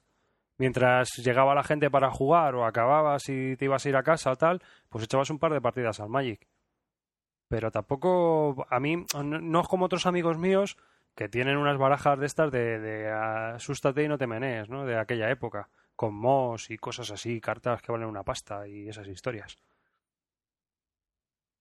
Mientras 0.58 1.16
llegaba 1.16 1.54
la 1.54 1.62
gente 1.64 1.90
para 1.90 2.10
jugar 2.10 2.54
o 2.54 2.66
acababas 2.66 3.28
y 3.28 3.56
te 3.56 3.64
ibas 3.64 3.84
a 3.86 3.88
ir 3.88 3.96
a 3.96 4.02
casa 4.02 4.30
o 4.32 4.36
tal, 4.36 4.60
pues 4.88 5.04
echabas 5.04 5.30
un 5.30 5.38
par 5.38 5.52
de 5.52 5.60
partidas 5.60 5.98
al 6.00 6.08
Magic. 6.08 6.46
Pero 7.48 7.70
tampoco, 7.70 8.66
a 8.70 8.80
mí, 8.80 9.04
no, 9.14 9.22
no 9.22 9.60
es 9.60 9.68
como 9.68 9.84
otros 9.86 10.06
amigos 10.06 10.38
míos 10.38 10.76
que 11.14 11.28
tienen 11.28 11.56
unas 11.56 11.78
barajas 11.78 12.18
de 12.18 12.26
estas 12.26 12.50
de, 12.50 12.78
de 12.78 13.10
asústate 13.10 14.04
y 14.04 14.08
no 14.08 14.18
te 14.18 14.26
menees, 14.26 14.68
¿no? 14.68 14.84
De 14.84 14.96
aquella 14.98 15.30
época, 15.30 15.68
con 15.96 16.14
mos 16.14 16.70
y 16.70 16.78
cosas 16.78 17.10
así, 17.10 17.40
cartas 17.40 17.82
que 17.82 17.92
valen 17.92 18.08
una 18.08 18.24
pasta 18.24 18.66
y 18.66 18.88
esas 18.88 19.08
historias. 19.08 19.58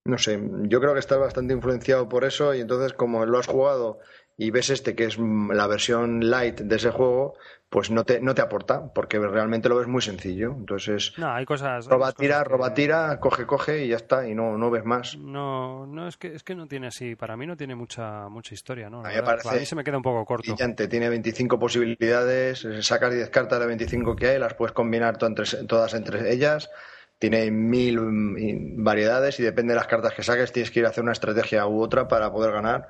No 0.04 0.18
sé, 0.18 0.40
yo 0.62 0.80
creo 0.80 0.94
que 0.94 0.98
estás 0.98 1.18
bastante 1.18 1.54
influenciado 1.54 2.08
por 2.08 2.24
eso 2.24 2.54
y 2.54 2.60
entonces 2.60 2.92
como 2.92 3.24
lo 3.24 3.38
has 3.38 3.46
jugado 3.46 4.00
y 4.36 4.50
ves 4.50 4.70
este 4.70 4.94
que 4.94 5.04
es 5.04 5.18
mm, 5.18 5.52
la 5.52 5.66
versión 5.66 6.28
light 6.30 6.60
de 6.60 6.76
ese 6.76 6.90
juego, 6.90 7.34
pues 7.68 7.90
no 7.90 8.04
te, 8.04 8.20
no 8.20 8.34
te 8.34 8.42
aporta 8.42 8.92
porque 8.92 9.18
realmente 9.18 9.68
lo 9.68 9.76
ves 9.76 9.86
muy 9.88 10.02
sencillo. 10.02 10.52
Entonces 10.58 11.12
No, 11.18 11.32
hay 11.32 11.44
cosas... 11.46 11.86
hay 11.86 11.90
roba, 11.90 12.06
cosas 12.06 12.16
tira, 12.16 12.42
que- 12.42 12.48
roba, 12.48 12.74
tira, 12.74 13.20
coge, 13.20 13.46
coge 13.46 13.84
y 13.84 13.88
ya 13.88 13.96
está 13.96 14.28
y 14.28 14.34
no, 14.34 14.58
no 14.58 14.70
ves 14.70 14.84
más. 14.84 15.16
No, 15.16 15.86
no 15.86 16.08
es 16.08 16.16
que 16.16 16.34
es 16.34 16.42
que 16.42 16.54
no 16.54 16.66
tiene 16.66 16.88
así, 16.88 17.14
para 17.16 17.36
mí 17.36 17.46
no 17.46 17.56
tiene 17.56 17.74
mucha 17.74 18.28
mucha 18.28 18.54
historia, 18.54 18.90
¿no? 18.90 19.00
A 19.04 19.08
mí 19.10 19.14
parece 19.24 19.60
mí 19.60 19.66
se 19.66 19.76
me 19.76 19.84
queda 19.84 19.96
un 19.96 20.02
poco 20.02 20.24
corto. 20.24 20.42
Brillante, 20.52 20.88
tiene 20.88 21.08
25 21.08 21.58
posibilidades, 21.58 22.66
sacas 22.80 23.12
10 23.14 23.30
cartas 23.30 23.60
de 23.60 23.66
25 23.66 24.16
que 24.16 24.28
hay, 24.28 24.38
las 24.38 24.54
puedes 24.54 24.72
combinar 24.72 25.16
to- 25.18 25.26
entre- 25.26 25.64
todas 25.66 25.94
entre 25.94 26.32
ellas. 26.32 26.70
Tiene 27.18 27.50
mil 27.52 28.00
mm, 28.00 28.82
variedades 28.82 29.38
y 29.38 29.44
depende 29.44 29.72
de 29.74 29.76
las 29.78 29.86
cartas 29.86 30.12
que 30.14 30.22
saques, 30.24 30.50
tienes 30.52 30.70
que 30.72 30.80
ir 30.80 30.86
a 30.86 30.88
hacer 30.88 31.04
una 31.04 31.12
estrategia 31.12 31.66
u 31.66 31.80
otra 31.80 32.08
para 32.08 32.32
poder 32.32 32.52
ganar. 32.52 32.88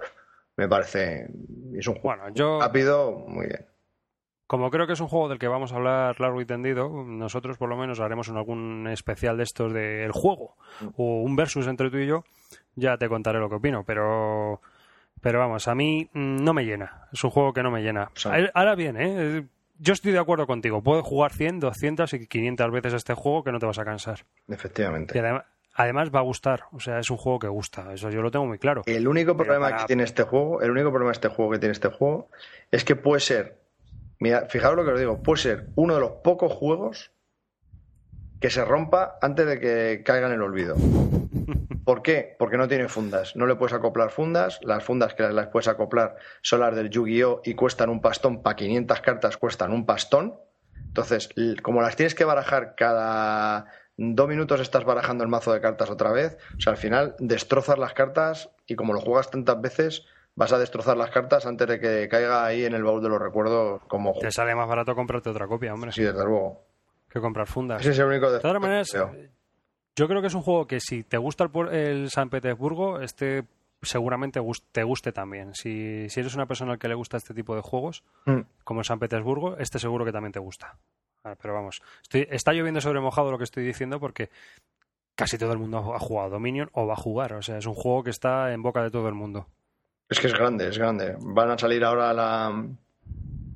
Me 0.56 0.68
parece. 0.68 1.28
Es 1.74 1.86
un 1.88 1.94
juego 1.94 2.16
Bueno, 2.16 2.34
yo 2.34 2.60
rápido, 2.60 3.12
muy 3.26 3.46
bien. 3.46 3.66
como 4.46 4.70
creo 4.70 4.86
que 4.86 4.92
es 4.92 5.00
un 5.00 5.08
juego 5.08 5.28
del 5.30 5.38
que 5.38 5.48
vamos 5.48 5.72
a 5.72 5.76
hablar 5.76 6.20
largo 6.20 6.40
y 6.40 6.44
tendido, 6.44 6.90
nosotros 7.06 7.56
por 7.56 7.68
lo 7.70 7.76
menos 7.76 8.00
haremos 8.00 8.28
un- 8.28 8.36
algún 8.36 8.86
especial 8.88 9.36
de 9.38 9.44
estos 9.44 9.72
del 9.72 10.12
juego 10.12 10.56
o 10.96 11.22
un 11.22 11.36
versus 11.36 11.66
entre 11.66 11.90
tú 11.90 11.96
y 11.98 12.06
yo, 12.06 12.24
ya 12.74 12.98
te 12.98 13.08
contaré 13.08 13.38
lo 13.38 13.48
que 13.48 13.54
opino, 13.56 13.84
pero 13.84 14.60
pero 15.22 15.38
vamos, 15.38 15.68
a 15.68 15.74
mí 15.74 16.10
mm, 16.12 16.36
no 16.44 16.52
me 16.52 16.64
llena, 16.64 17.08
es 17.12 17.22
un 17.24 17.30
juego 17.30 17.52
que 17.52 17.62
no 17.62 17.70
me 17.70 17.80
llena. 17.82 18.10
Ahora 18.54 18.74
bien, 18.74 18.96
¿eh? 18.98 19.46
yo 19.78 19.92
estoy 19.94 20.12
de 20.12 20.18
acuerdo 20.18 20.46
contigo, 20.46 20.82
puedes 20.82 21.04
jugar 21.04 21.32
100, 21.32 21.60
200 21.60 22.12
y 22.12 22.26
500 22.26 22.70
veces 22.72 22.92
este 22.94 23.14
juego 23.14 23.42
que 23.44 23.52
no 23.52 23.58
te 23.58 23.66
vas 23.66 23.78
a 23.78 23.84
cansar. 23.84 24.24
Y 24.48 24.52
Efectivamente. 24.52 25.18
además, 25.18 25.44
además 25.74 26.10
va 26.14 26.18
a 26.20 26.22
gustar, 26.22 26.64
o 26.72 26.80
sea, 26.80 26.98
es 26.98 27.10
un 27.10 27.16
juego 27.16 27.38
que 27.38 27.48
gusta, 27.48 27.92
eso 27.92 28.10
yo 28.10 28.22
lo 28.22 28.30
tengo 28.30 28.46
muy 28.46 28.58
claro. 28.58 28.82
El 28.86 29.08
único 29.08 29.36
problema 29.36 29.66
para- 29.70 29.78
que 29.82 29.86
tiene 29.86 30.04
este 30.04 30.22
juego, 30.22 30.60
el 30.62 30.70
único 30.70 30.90
problema 30.90 31.10
de 31.10 31.14
este 31.16 31.28
juego 31.28 31.52
que 31.52 31.58
tiene 31.58 31.72
este 31.72 31.88
juego, 31.88 32.28
es 32.70 32.84
que 32.84 32.96
puede 32.96 33.20
ser. 33.20 33.58
Mira, 34.20 34.46
fijaos 34.48 34.76
lo 34.76 34.84
que 34.84 34.92
os 34.92 34.98
digo, 35.00 35.22
puede 35.22 35.40
ser 35.42 35.66
uno 35.74 35.94
de 35.94 36.00
los 36.00 36.10
pocos 36.22 36.52
juegos 36.52 37.10
que 38.40 38.50
se 38.50 38.64
rompa 38.64 39.18
antes 39.20 39.46
de 39.46 39.58
que 39.60 40.02
caiga 40.04 40.26
en 40.26 40.34
el 40.34 40.42
olvido. 40.42 40.76
¿Por 41.84 42.02
qué? 42.02 42.36
Porque 42.38 42.56
no 42.56 42.68
tiene 42.68 42.88
fundas. 42.88 43.34
No 43.34 43.46
le 43.46 43.56
puedes 43.56 43.72
acoplar 43.72 44.10
fundas. 44.10 44.60
Las 44.62 44.84
fundas 44.84 45.14
que 45.14 45.24
las 45.24 45.48
puedes 45.48 45.66
acoplar 45.66 46.16
son 46.40 46.60
las 46.60 46.74
del 46.76 46.90
Yu-Gi-Oh! 46.90 47.40
y 47.44 47.54
cuestan 47.54 47.90
un 47.90 48.00
pastón. 48.00 48.40
Para 48.42 48.54
500 48.54 49.00
cartas 49.00 49.36
cuestan 49.36 49.72
un 49.72 49.84
pastón. 49.84 50.36
Entonces, 50.86 51.28
como 51.62 51.82
las 51.82 51.96
tienes 51.96 52.14
que 52.14 52.24
barajar 52.24 52.74
cada 52.76 53.66
dos 54.14 54.28
minutos, 54.28 54.60
estás 54.60 54.84
barajando 54.84 55.22
el 55.24 55.30
mazo 55.30 55.52
de 55.52 55.60
cartas 55.60 55.88
otra 55.90 56.10
vez. 56.12 56.36
O 56.56 56.60
sea, 56.60 56.72
al 56.72 56.76
final 56.78 57.14
destrozas 57.18 57.78
las 57.78 57.92
cartas 57.94 58.50
y 58.66 58.74
como 58.74 58.92
lo 58.92 59.00
juegas 59.00 59.30
tantas 59.30 59.60
veces, 59.60 60.04
vas 60.34 60.52
a 60.52 60.58
destrozar 60.58 60.96
las 60.96 61.10
cartas 61.10 61.46
antes 61.46 61.68
de 61.68 61.78
que 61.78 62.08
caiga 62.08 62.44
ahí 62.44 62.64
en 62.64 62.74
el 62.74 62.82
baúl 62.84 63.02
de 63.02 63.08
los 63.08 63.20
recuerdos 63.20 63.82
como 63.86 64.12
Te 64.18 64.30
sale 64.32 64.54
más 64.54 64.68
barato 64.68 64.94
comprarte 64.94 65.30
otra 65.30 65.46
copia, 65.46 65.72
hombre. 65.74 65.92
Sí, 65.92 66.02
desde 66.02 66.24
luego. 66.24 66.62
que 67.08 67.20
comprar 67.20 67.46
fundas. 67.46 67.80
Ese 67.82 67.90
es 67.90 67.98
el 67.98 68.06
único 68.06 68.30
De 68.30 68.40
todas 68.40 68.54
defecto 68.54 68.60
que 68.60 68.66
maneras, 68.66 68.92
yo 69.94 70.08
creo 70.08 70.20
que 70.22 70.26
es 70.28 70.34
un 70.34 70.40
juego 70.42 70.66
que 70.66 70.80
si 70.80 71.02
te 71.04 71.18
gusta 71.18 71.44
el, 71.44 71.68
el 71.74 72.10
San 72.10 72.30
Petersburgo, 72.30 73.00
este 73.00 73.44
seguramente 73.82 74.40
te 74.72 74.82
guste 74.84 75.12
también. 75.12 75.54
Si, 75.54 76.08
si 76.08 76.20
eres 76.20 76.34
una 76.34 76.46
persona 76.46 76.72
al 76.72 76.78
que 76.78 76.88
le 76.88 76.94
gusta 76.94 77.16
este 77.18 77.34
tipo 77.34 77.54
de 77.54 77.60
juegos, 77.62 78.02
Mm. 78.24 78.40
como 78.64 78.80
el 78.80 78.86
San 78.86 78.98
Petersburgo, 78.98 79.58
este 79.58 79.78
seguro 79.78 80.04
que 80.06 80.12
también 80.12 80.32
te 80.32 80.38
gusta. 80.38 80.78
Ah, 81.24 81.36
Pero 81.40 81.54
vamos, 81.54 81.80
estoy- 82.02 82.26
está 82.30 82.52
lloviendo 82.52 82.80
sobre 82.80 83.00
mojado 83.00 83.30
lo 83.30 83.38
que 83.38 83.44
estoy 83.44 83.64
diciendo 83.64 84.00
porque 84.00 84.28
casi 85.14 85.38
todo 85.38 85.52
el 85.52 85.58
mundo 85.58 85.94
ha 85.94 85.98
jugado 86.00 86.30
Dominion 86.30 86.68
o 86.72 86.86
va 86.86 86.94
a 86.94 86.96
jugar. 86.96 87.34
O 87.34 87.42
sea, 87.42 87.58
es 87.58 87.66
un 87.66 87.74
juego 87.74 88.02
que 88.02 88.10
está 88.10 88.52
en 88.52 88.62
boca 88.62 88.82
de 88.82 88.90
todo 88.90 89.08
el 89.08 89.14
mundo. 89.14 89.46
Es 90.08 90.18
que 90.18 90.26
es 90.26 90.34
grande, 90.34 90.68
es 90.68 90.78
grande. 90.78 91.16
Van 91.20 91.50
a 91.50 91.58
salir 91.58 91.84
ahora 91.84 92.12
la, 92.12 92.66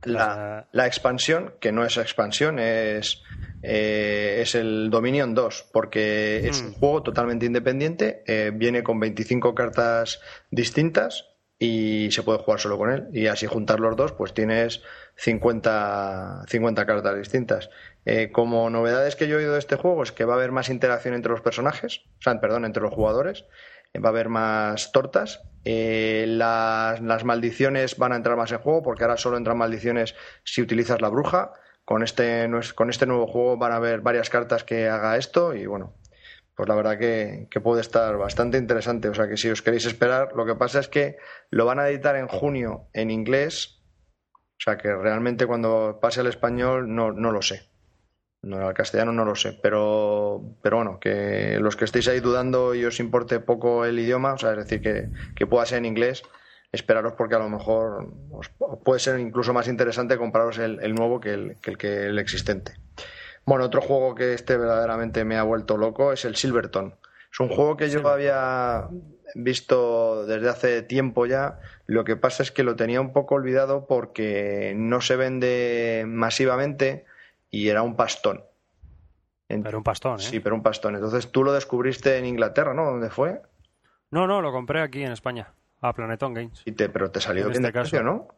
la, 0.04 0.68
La- 0.72 0.86
expansión, 0.86 1.54
que 1.60 1.72
no 1.72 1.84
es 1.84 1.96
expansión, 1.96 2.58
es, 2.60 3.22
eh, 3.62 4.38
es 4.40 4.54
el 4.54 4.88
Dominion 4.88 5.34
2, 5.34 5.68
porque 5.72 6.48
es 6.48 6.62
Hmm. 6.62 6.66
un 6.68 6.72
juego 6.74 7.02
totalmente 7.02 7.46
independiente, 7.46 8.22
eh, 8.26 8.52
viene 8.54 8.82
con 8.84 9.00
25 9.00 9.54
cartas 9.54 10.20
distintas 10.50 11.28
y 11.58 12.10
se 12.10 12.22
puede 12.22 12.38
jugar 12.38 12.60
solo 12.60 12.78
con 12.78 12.90
él. 12.90 13.08
Y 13.12 13.26
así 13.28 13.46
juntar 13.46 13.80
los 13.80 13.96
dos, 13.96 14.12
pues 14.12 14.34
tienes 14.34 14.82
50, 15.16 16.44
50 16.48 16.86
cartas 16.86 17.16
distintas. 17.16 17.70
Eh, 18.04 18.30
como 18.30 18.68
novedades 18.70 19.16
que 19.16 19.28
yo 19.28 19.36
he 19.36 19.38
oído 19.38 19.54
de 19.54 19.58
este 19.58 19.76
juego 19.76 20.02
es 20.02 20.12
que 20.12 20.24
va 20.24 20.34
a 20.34 20.36
haber 20.36 20.52
más 20.52 20.68
interacción 20.68 21.14
entre 21.14 21.32
los 21.32 21.40
personajes, 21.40 22.02
o 22.18 22.22
sea, 22.22 22.40
perdón, 22.40 22.64
entre 22.64 22.82
los 22.82 22.92
jugadores, 22.92 23.44
eh, 23.92 23.98
va 23.98 24.10
a 24.10 24.12
haber 24.12 24.28
más 24.28 24.92
tortas, 24.92 25.42
eh, 25.64 26.26
las, 26.28 27.00
las 27.00 27.24
maldiciones 27.24 27.96
van 27.96 28.12
a 28.12 28.16
entrar 28.16 28.36
más 28.36 28.52
en 28.52 28.58
juego 28.58 28.82
porque 28.82 29.04
ahora 29.04 29.16
solo 29.16 29.36
entran 29.36 29.58
maldiciones 29.58 30.14
si 30.44 30.62
utilizas 30.62 31.00
la 31.00 31.08
bruja. 31.08 31.52
Con 31.84 32.02
este, 32.02 32.50
con 32.74 32.90
este 32.90 33.06
nuevo 33.06 33.28
juego 33.28 33.58
van 33.58 33.70
a 33.70 33.76
haber 33.76 34.00
varias 34.00 34.28
cartas 34.28 34.64
que 34.64 34.88
haga 34.88 35.16
esto 35.16 35.54
y 35.54 35.66
bueno, 35.66 35.94
pues 36.56 36.70
la 36.70 36.74
verdad 36.74 36.98
que, 36.98 37.48
puede 37.62 37.82
estar 37.82 38.16
bastante 38.16 38.56
interesante. 38.56 39.10
O 39.10 39.14
sea 39.14 39.28
que 39.28 39.36
si 39.36 39.50
os 39.50 39.60
queréis 39.60 39.84
esperar, 39.84 40.32
lo 40.34 40.46
que 40.46 40.54
pasa 40.54 40.80
es 40.80 40.88
que 40.88 41.18
lo 41.50 41.66
van 41.66 41.78
a 41.78 41.88
editar 41.88 42.16
en 42.16 42.28
junio 42.28 42.88
en 42.94 43.10
inglés. 43.10 43.82
O 44.34 44.62
sea 44.64 44.78
que 44.78 44.94
realmente 44.94 45.46
cuando 45.46 45.98
pase 46.00 46.20
al 46.20 46.28
español 46.28 46.94
no, 46.94 47.12
no 47.12 47.30
lo 47.30 47.42
sé. 47.42 47.68
No, 48.42 48.66
al 48.66 48.72
castellano 48.72 49.12
no 49.12 49.26
lo 49.26 49.34
sé. 49.34 49.58
Pero, 49.62 50.56
pero 50.62 50.76
bueno, 50.78 50.98
que 50.98 51.58
los 51.60 51.76
que 51.76 51.84
estéis 51.84 52.08
ahí 52.08 52.20
dudando 52.20 52.74
y 52.74 52.86
os 52.86 53.00
importe 53.00 53.38
poco 53.38 53.84
el 53.84 53.98
idioma, 53.98 54.32
o 54.32 54.38
sea, 54.38 54.52
es 54.52 54.58
decir, 54.58 54.80
que, 54.80 55.10
que 55.34 55.46
pueda 55.46 55.66
ser 55.66 55.78
en 55.78 55.84
inglés, 55.84 56.22
esperaros 56.72 57.12
porque 57.18 57.34
a 57.34 57.38
lo 57.38 57.50
mejor 57.50 58.14
os, 58.30 58.48
puede 58.82 59.00
ser 59.00 59.20
incluso 59.20 59.52
más 59.52 59.68
interesante 59.68 60.16
compraros 60.16 60.56
el, 60.58 60.80
el 60.80 60.94
nuevo 60.94 61.20
que 61.20 61.56
que 61.60 61.70
el, 61.70 61.76
que 61.76 62.06
el 62.06 62.18
existente. 62.18 62.85
Bueno, 63.46 63.64
otro 63.64 63.80
juego 63.80 64.14
que 64.16 64.34
este 64.34 64.56
verdaderamente 64.56 65.24
me 65.24 65.36
ha 65.36 65.44
vuelto 65.44 65.76
loco 65.76 66.12
es 66.12 66.24
el 66.24 66.34
Silverton. 66.34 66.96
Es 67.32 67.40
un 67.40 67.48
juego 67.48 67.76
que 67.76 67.88
yo 67.88 68.06
había 68.08 68.88
visto 69.36 70.26
desde 70.26 70.48
hace 70.48 70.82
tiempo 70.82 71.26
ya. 71.26 71.60
Lo 71.86 72.04
que 72.04 72.16
pasa 72.16 72.42
es 72.42 72.50
que 72.50 72.64
lo 72.64 72.74
tenía 72.74 73.00
un 73.00 73.12
poco 73.12 73.36
olvidado 73.36 73.86
porque 73.86 74.74
no 74.76 75.00
se 75.00 75.14
vende 75.14 76.04
masivamente 76.08 77.04
y 77.50 77.68
era 77.68 77.82
un 77.82 77.94
pastón. 77.94 78.42
Pero 79.46 79.78
un 79.78 79.84
pastón, 79.84 80.18
¿eh? 80.18 80.22
Sí, 80.22 80.40
pero 80.40 80.56
un 80.56 80.62
pastón. 80.62 80.96
Entonces 80.96 81.30
tú 81.30 81.44
lo 81.44 81.52
descubriste 81.52 82.18
en 82.18 82.26
Inglaterra, 82.26 82.74
¿no? 82.74 82.84
¿Dónde 82.84 83.10
fue? 83.10 83.42
No, 84.10 84.26
no, 84.26 84.42
lo 84.42 84.50
compré 84.50 84.82
aquí 84.82 85.04
en 85.04 85.12
España, 85.12 85.52
a 85.80 85.92
Planeton 85.92 86.34
Games. 86.34 86.62
Y 86.64 86.72
te, 86.72 86.88
pero 86.88 87.12
te 87.12 87.20
salió 87.20 87.44
En 87.44 87.50
bien 87.50 87.64
este 87.64 87.66
de 87.68 87.80
precio, 87.80 87.98
caso. 87.98 88.10
¿no? 88.10 88.28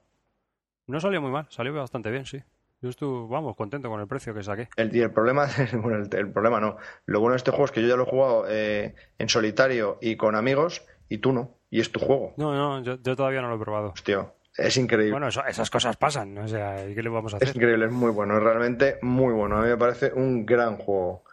No 0.86 1.00
salió 1.00 1.22
muy 1.22 1.30
mal, 1.30 1.46
salió 1.48 1.72
bastante 1.72 2.10
bien, 2.10 2.26
sí. 2.26 2.42
Yo 2.80 2.90
estuve, 2.90 3.28
vamos, 3.28 3.56
contento 3.56 3.88
con 3.90 4.00
el 4.00 4.06
precio 4.06 4.32
que 4.34 4.42
saqué. 4.42 4.68
El, 4.76 4.94
y 4.94 5.00
el 5.00 5.10
problema, 5.12 5.46
bueno, 5.82 5.96
el, 6.04 6.14
el 6.16 6.30
problema 6.32 6.60
no. 6.60 6.76
Lo 7.06 7.20
bueno 7.20 7.32
de 7.32 7.38
este 7.38 7.50
juego 7.50 7.64
es 7.64 7.72
que 7.72 7.82
yo 7.82 7.88
ya 7.88 7.96
lo 7.96 8.04
he 8.04 8.06
jugado 8.06 8.44
eh, 8.48 8.94
en 9.18 9.28
solitario 9.28 9.98
y 10.00 10.16
con 10.16 10.34
amigos 10.36 10.86
y 11.08 11.18
tú 11.18 11.32
no. 11.32 11.56
Y 11.70 11.80
es 11.80 11.90
tu 11.90 11.98
juego. 12.00 12.34
No, 12.36 12.54
no, 12.54 12.82
yo, 12.82 12.96
yo 13.02 13.16
todavía 13.16 13.42
no 13.42 13.48
lo 13.48 13.56
he 13.56 13.58
probado. 13.58 13.88
Hostia, 13.90 14.32
es 14.56 14.76
increíble. 14.76 15.10
Bueno, 15.12 15.28
eso- 15.28 15.44
esas 15.44 15.70
cosas 15.70 15.96
pasan, 15.96 16.38
o 16.38 16.46
sea, 16.48 16.86
¿qué 16.94 17.02
le 17.02 17.08
vamos 17.08 17.34
a 17.34 17.38
Es 17.38 17.42
hacer? 17.42 17.56
increíble, 17.56 17.86
es 17.86 17.92
muy 17.92 18.10
bueno, 18.12 18.36
es 18.36 18.42
realmente 18.42 18.98
muy 19.02 19.32
bueno. 19.34 19.56
A 19.58 19.62
mí 19.62 19.68
me 19.68 19.76
parece 19.76 20.12
un 20.14 20.46
gran 20.46 20.76
juego. 20.76 21.24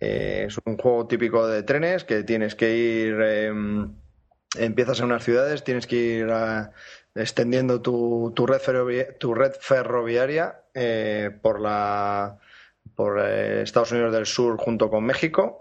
Eh, 0.00 0.44
es 0.48 0.58
un 0.64 0.76
juego 0.76 1.06
típico 1.06 1.46
de 1.48 1.62
trenes 1.64 2.04
que 2.04 2.22
tienes 2.24 2.54
que 2.54 2.76
ir, 2.76 3.16
eh, 3.20 3.52
empiezas 4.56 4.98
en 5.00 5.06
unas 5.06 5.24
ciudades, 5.24 5.64
tienes 5.64 5.86
que 5.86 5.96
ir 5.96 6.28
extendiendo 7.14 7.80
tu, 7.80 8.32
tu 8.34 8.46
red, 8.46 8.60
ferrovi- 8.60 9.16
tu 9.18 9.34
red 9.34 9.52
ferroviaria 9.60 10.62
eh, 10.74 11.30
por 11.42 11.60
la 11.60 12.38
por 12.94 13.20
eh, 13.20 13.62
Estados 13.62 13.92
Unidos 13.92 14.12
del 14.12 14.26
Sur 14.26 14.56
junto 14.58 14.90
con 14.90 15.04
México. 15.04 15.60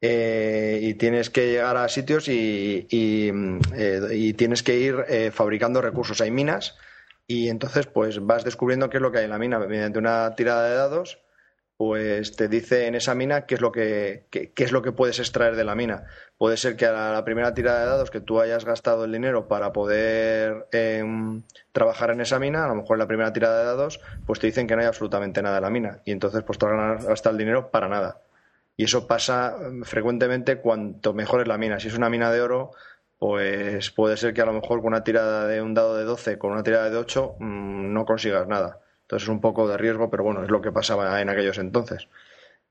eh, 0.00 0.78
y 0.82 0.94
tienes 0.94 1.30
que 1.30 1.46
llegar 1.52 1.76
a 1.78 1.88
sitios 1.88 2.28
y, 2.28 2.86
y, 2.90 3.30
eh, 3.74 4.00
y 4.12 4.34
tienes 4.34 4.62
que 4.62 4.78
ir 4.78 5.04
eh, 5.08 5.30
fabricando 5.32 5.80
recursos. 5.80 6.20
Hay 6.20 6.30
minas 6.30 6.76
y 7.26 7.48
entonces 7.48 7.86
pues 7.86 8.24
vas 8.24 8.44
descubriendo 8.44 8.90
qué 8.90 8.98
es 8.98 9.02
lo 9.02 9.10
que 9.12 9.18
hay 9.18 9.24
en 9.24 9.30
la 9.30 9.38
mina 9.38 9.58
mediante 9.58 9.98
una 9.98 10.34
tirada 10.36 10.68
de 10.68 10.76
dados 10.76 11.18
pues 11.76 12.36
te 12.36 12.48
dice 12.48 12.86
en 12.86 12.94
esa 12.94 13.14
mina 13.14 13.42
qué 13.46 13.56
es 13.56 13.60
lo 13.60 13.70
que 13.70 14.26
qué, 14.30 14.50
qué 14.52 14.64
es 14.64 14.72
lo 14.72 14.82
que 14.82 14.92
puedes 14.92 15.18
extraer 15.18 15.56
de 15.56 15.64
la 15.64 15.74
mina. 15.74 16.06
Puede 16.38 16.56
ser 16.56 16.76
que 16.76 16.86
a 16.86 17.12
la, 17.12 17.24
primera 17.24 17.54
tirada 17.54 17.80
de 17.80 17.86
dados 17.86 18.10
que 18.10 18.20
tú 18.20 18.40
hayas 18.40 18.64
gastado 18.64 19.04
el 19.04 19.12
dinero 19.12 19.48
para 19.48 19.72
poder 19.72 20.66
em, 20.72 21.42
trabajar 21.72 22.10
en 22.10 22.20
esa 22.20 22.38
mina 22.38 22.64
a 22.64 22.68
lo 22.68 22.74
mejor 22.76 22.96
en 22.96 23.00
la 23.00 23.06
primera 23.06 23.32
tirada 23.32 23.58
de 23.60 23.64
dados 23.66 24.00
pues 24.26 24.38
te 24.38 24.46
dicen 24.46 24.66
que 24.66 24.74
no 24.74 24.82
hay 24.82 24.86
absolutamente 24.86 25.42
nada 25.42 25.58
en 25.58 25.62
la 25.62 25.70
mina. 25.70 26.00
Y 26.04 26.12
entonces 26.12 26.42
pues 26.42 26.58
te 26.58 26.66
has 26.66 27.06
gastado 27.06 27.34
el 27.34 27.38
dinero 27.38 27.70
para 27.70 27.88
nada. 27.88 28.20
Y 28.78 28.84
eso 28.84 29.06
pasa 29.06 29.56
em, 29.60 29.82
frecuentemente 29.84 30.58
cuanto 30.58 31.12
mejor 31.12 31.42
es 31.42 31.48
la 31.48 31.58
mina. 31.58 31.78
Si 31.78 31.88
es 31.88 31.96
una 31.96 32.08
mina 32.08 32.30
de 32.32 32.40
oro 32.40 32.70
pues 33.18 33.90
puede 33.90 34.16
ser 34.16 34.34
que 34.34 34.42
a 34.42 34.46
lo 34.46 34.52
mejor 34.52 34.80
con 34.80 34.88
una 34.88 35.04
tirada 35.04 35.46
de 35.46 35.62
un 35.62 35.74
dado 35.74 35.96
de 35.96 36.04
12 36.04 36.38
con 36.38 36.52
una 36.52 36.62
tirada 36.62 36.90
de 36.90 36.96
8 36.96 37.36
mmm, 37.38 37.92
no 37.92 38.06
consigas 38.06 38.46
nada. 38.46 38.80
Entonces 39.06 39.28
es 39.28 39.32
un 39.32 39.40
poco 39.40 39.68
de 39.68 39.76
riesgo, 39.76 40.10
pero 40.10 40.24
bueno, 40.24 40.42
es 40.42 40.50
lo 40.50 40.60
que 40.60 40.72
pasaba 40.72 41.20
en 41.20 41.28
aquellos 41.28 41.58
entonces. 41.58 42.08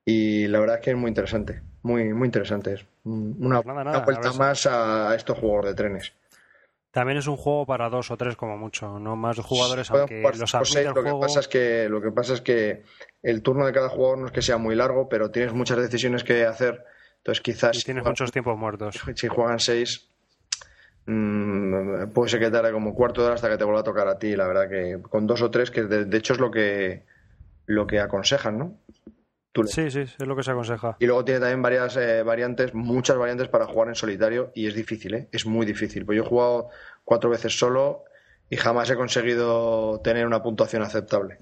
Y 0.03 0.47
la 0.47 0.59
verdad 0.59 0.75
es 0.77 0.81
que 0.83 0.91
es 0.91 0.97
muy 0.97 1.07
interesante, 1.09 1.61
muy 1.81 2.13
muy 2.13 2.25
interesante. 2.27 2.73
Es 2.73 2.85
una, 3.05 3.61
Pues 3.61 3.65
nada, 3.65 3.83
nada, 3.85 3.97
una 3.97 4.05
vuelta 4.05 4.29
a 4.29 4.31
si- 4.33 4.37
más 4.37 4.65
a, 4.67 5.15
estos 5.15 5.37
juegos 5.39 5.65
de 5.65 5.73
trenes. 5.73 6.13
También 6.91 7.17
es 7.17 7.27
un 7.27 7.35
juego 7.37 7.65
para 7.65 7.89
dos 7.89 8.11
o 8.11 8.17
tres 8.17 8.35
como 8.37 8.57
mucho, 8.57 8.99
no 8.99 9.15
más 9.15 9.37
jugadores, 9.39 9.89
Pueden 9.89 10.01
aunque 10.03 10.19
jugar 10.21 10.37
los 10.37 10.49
seis, 10.51 10.75
el 10.87 10.93
lo 10.93 11.03
que 11.03 11.11
pasa 11.19 11.39
es 11.39 11.47
que 11.47 11.89
lo 11.89 12.01
que 12.01 12.11
pasa 12.11 12.33
es 12.33 12.41
que 12.41 12.83
el 13.23 13.41
turno 13.41 13.65
de 13.65 13.73
cada 13.73 13.89
jugador 13.89 14.17
no 14.19 14.25
es 14.27 14.31
que 14.31 14.41
sea 14.41 14.57
muy 14.57 14.75
largo, 14.75 15.09
pero 15.09 15.31
tienes 15.31 15.53
muchas 15.53 15.77
decisiones 15.77 16.23
que 16.23 16.45
hacer. 16.45 16.85
Entonces 17.17 17.41
quizás 17.41 17.75
Y 17.75 17.79
si 17.79 17.85
tienes 17.85 18.03
juegan- 18.03 18.11
muchos 18.11 18.31
tiempos 18.31 18.57
muertos. 18.57 19.01
si 19.15 19.27
juegan 19.27 19.59
seis, 19.59 20.09
mm, 21.05 22.09
puede 22.13 22.29
ser 22.29 22.39
que 22.39 22.51
tarde 22.51 22.71
como 22.71 22.93
cuarto 22.93 23.21
de 23.21 23.27
hora 23.27 23.35
hasta 23.35 23.49
que 23.49 23.57
te 23.57 23.63
vuelva 23.63 23.81
a 23.81 23.83
tocar 23.83 24.07
a 24.07 24.17
ti. 24.17 24.35
La 24.35 24.47
verdad 24.47 24.69
que 24.69 25.01
con 25.09 25.27
dos 25.27 25.41
o 25.41 25.51
tres, 25.51 25.71
que 25.71 25.83
de, 25.83 26.05
de 26.05 26.17
hecho 26.17 26.33
es 26.33 26.39
lo 26.39 26.51
que, 26.51 27.03
lo 27.65 27.87
que 27.87 27.99
aconsejan, 27.99 28.57
¿no? 28.57 28.79
Sí, 29.63 29.89
sí, 29.89 30.01
es 30.01 30.19
lo 30.19 30.35
que 30.35 30.43
se 30.43 30.51
aconseja. 30.51 30.97
Y 30.99 31.05
luego 31.05 31.23
tiene 31.23 31.39
también 31.39 31.61
varias 31.61 31.95
eh, 31.95 32.23
variantes, 32.23 32.73
muchas 32.73 33.17
variantes 33.17 33.47
para 33.47 33.65
jugar 33.65 33.87
en 33.87 33.95
solitario 33.95 34.51
y 34.53 34.67
es 34.67 34.75
difícil, 34.75 35.13
¿eh? 35.13 35.29
Es 35.31 35.45
muy 35.45 35.65
difícil. 35.65 36.05
Pues 36.05 36.17
yo 36.17 36.23
he 36.23 36.27
jugado 36.27 36.69
cuatro 37.05 37.29
veces 37.29 37.57
solo 37.57 38.03
y 38.49 38.57
jamás 38.57 38.89
he 38.89 38.95
conseguido 38.95 40.01
tener 40.03 40.27
una 40.27 40.43
puntuación 40.43 40.81
aceptable. 40.81 41.37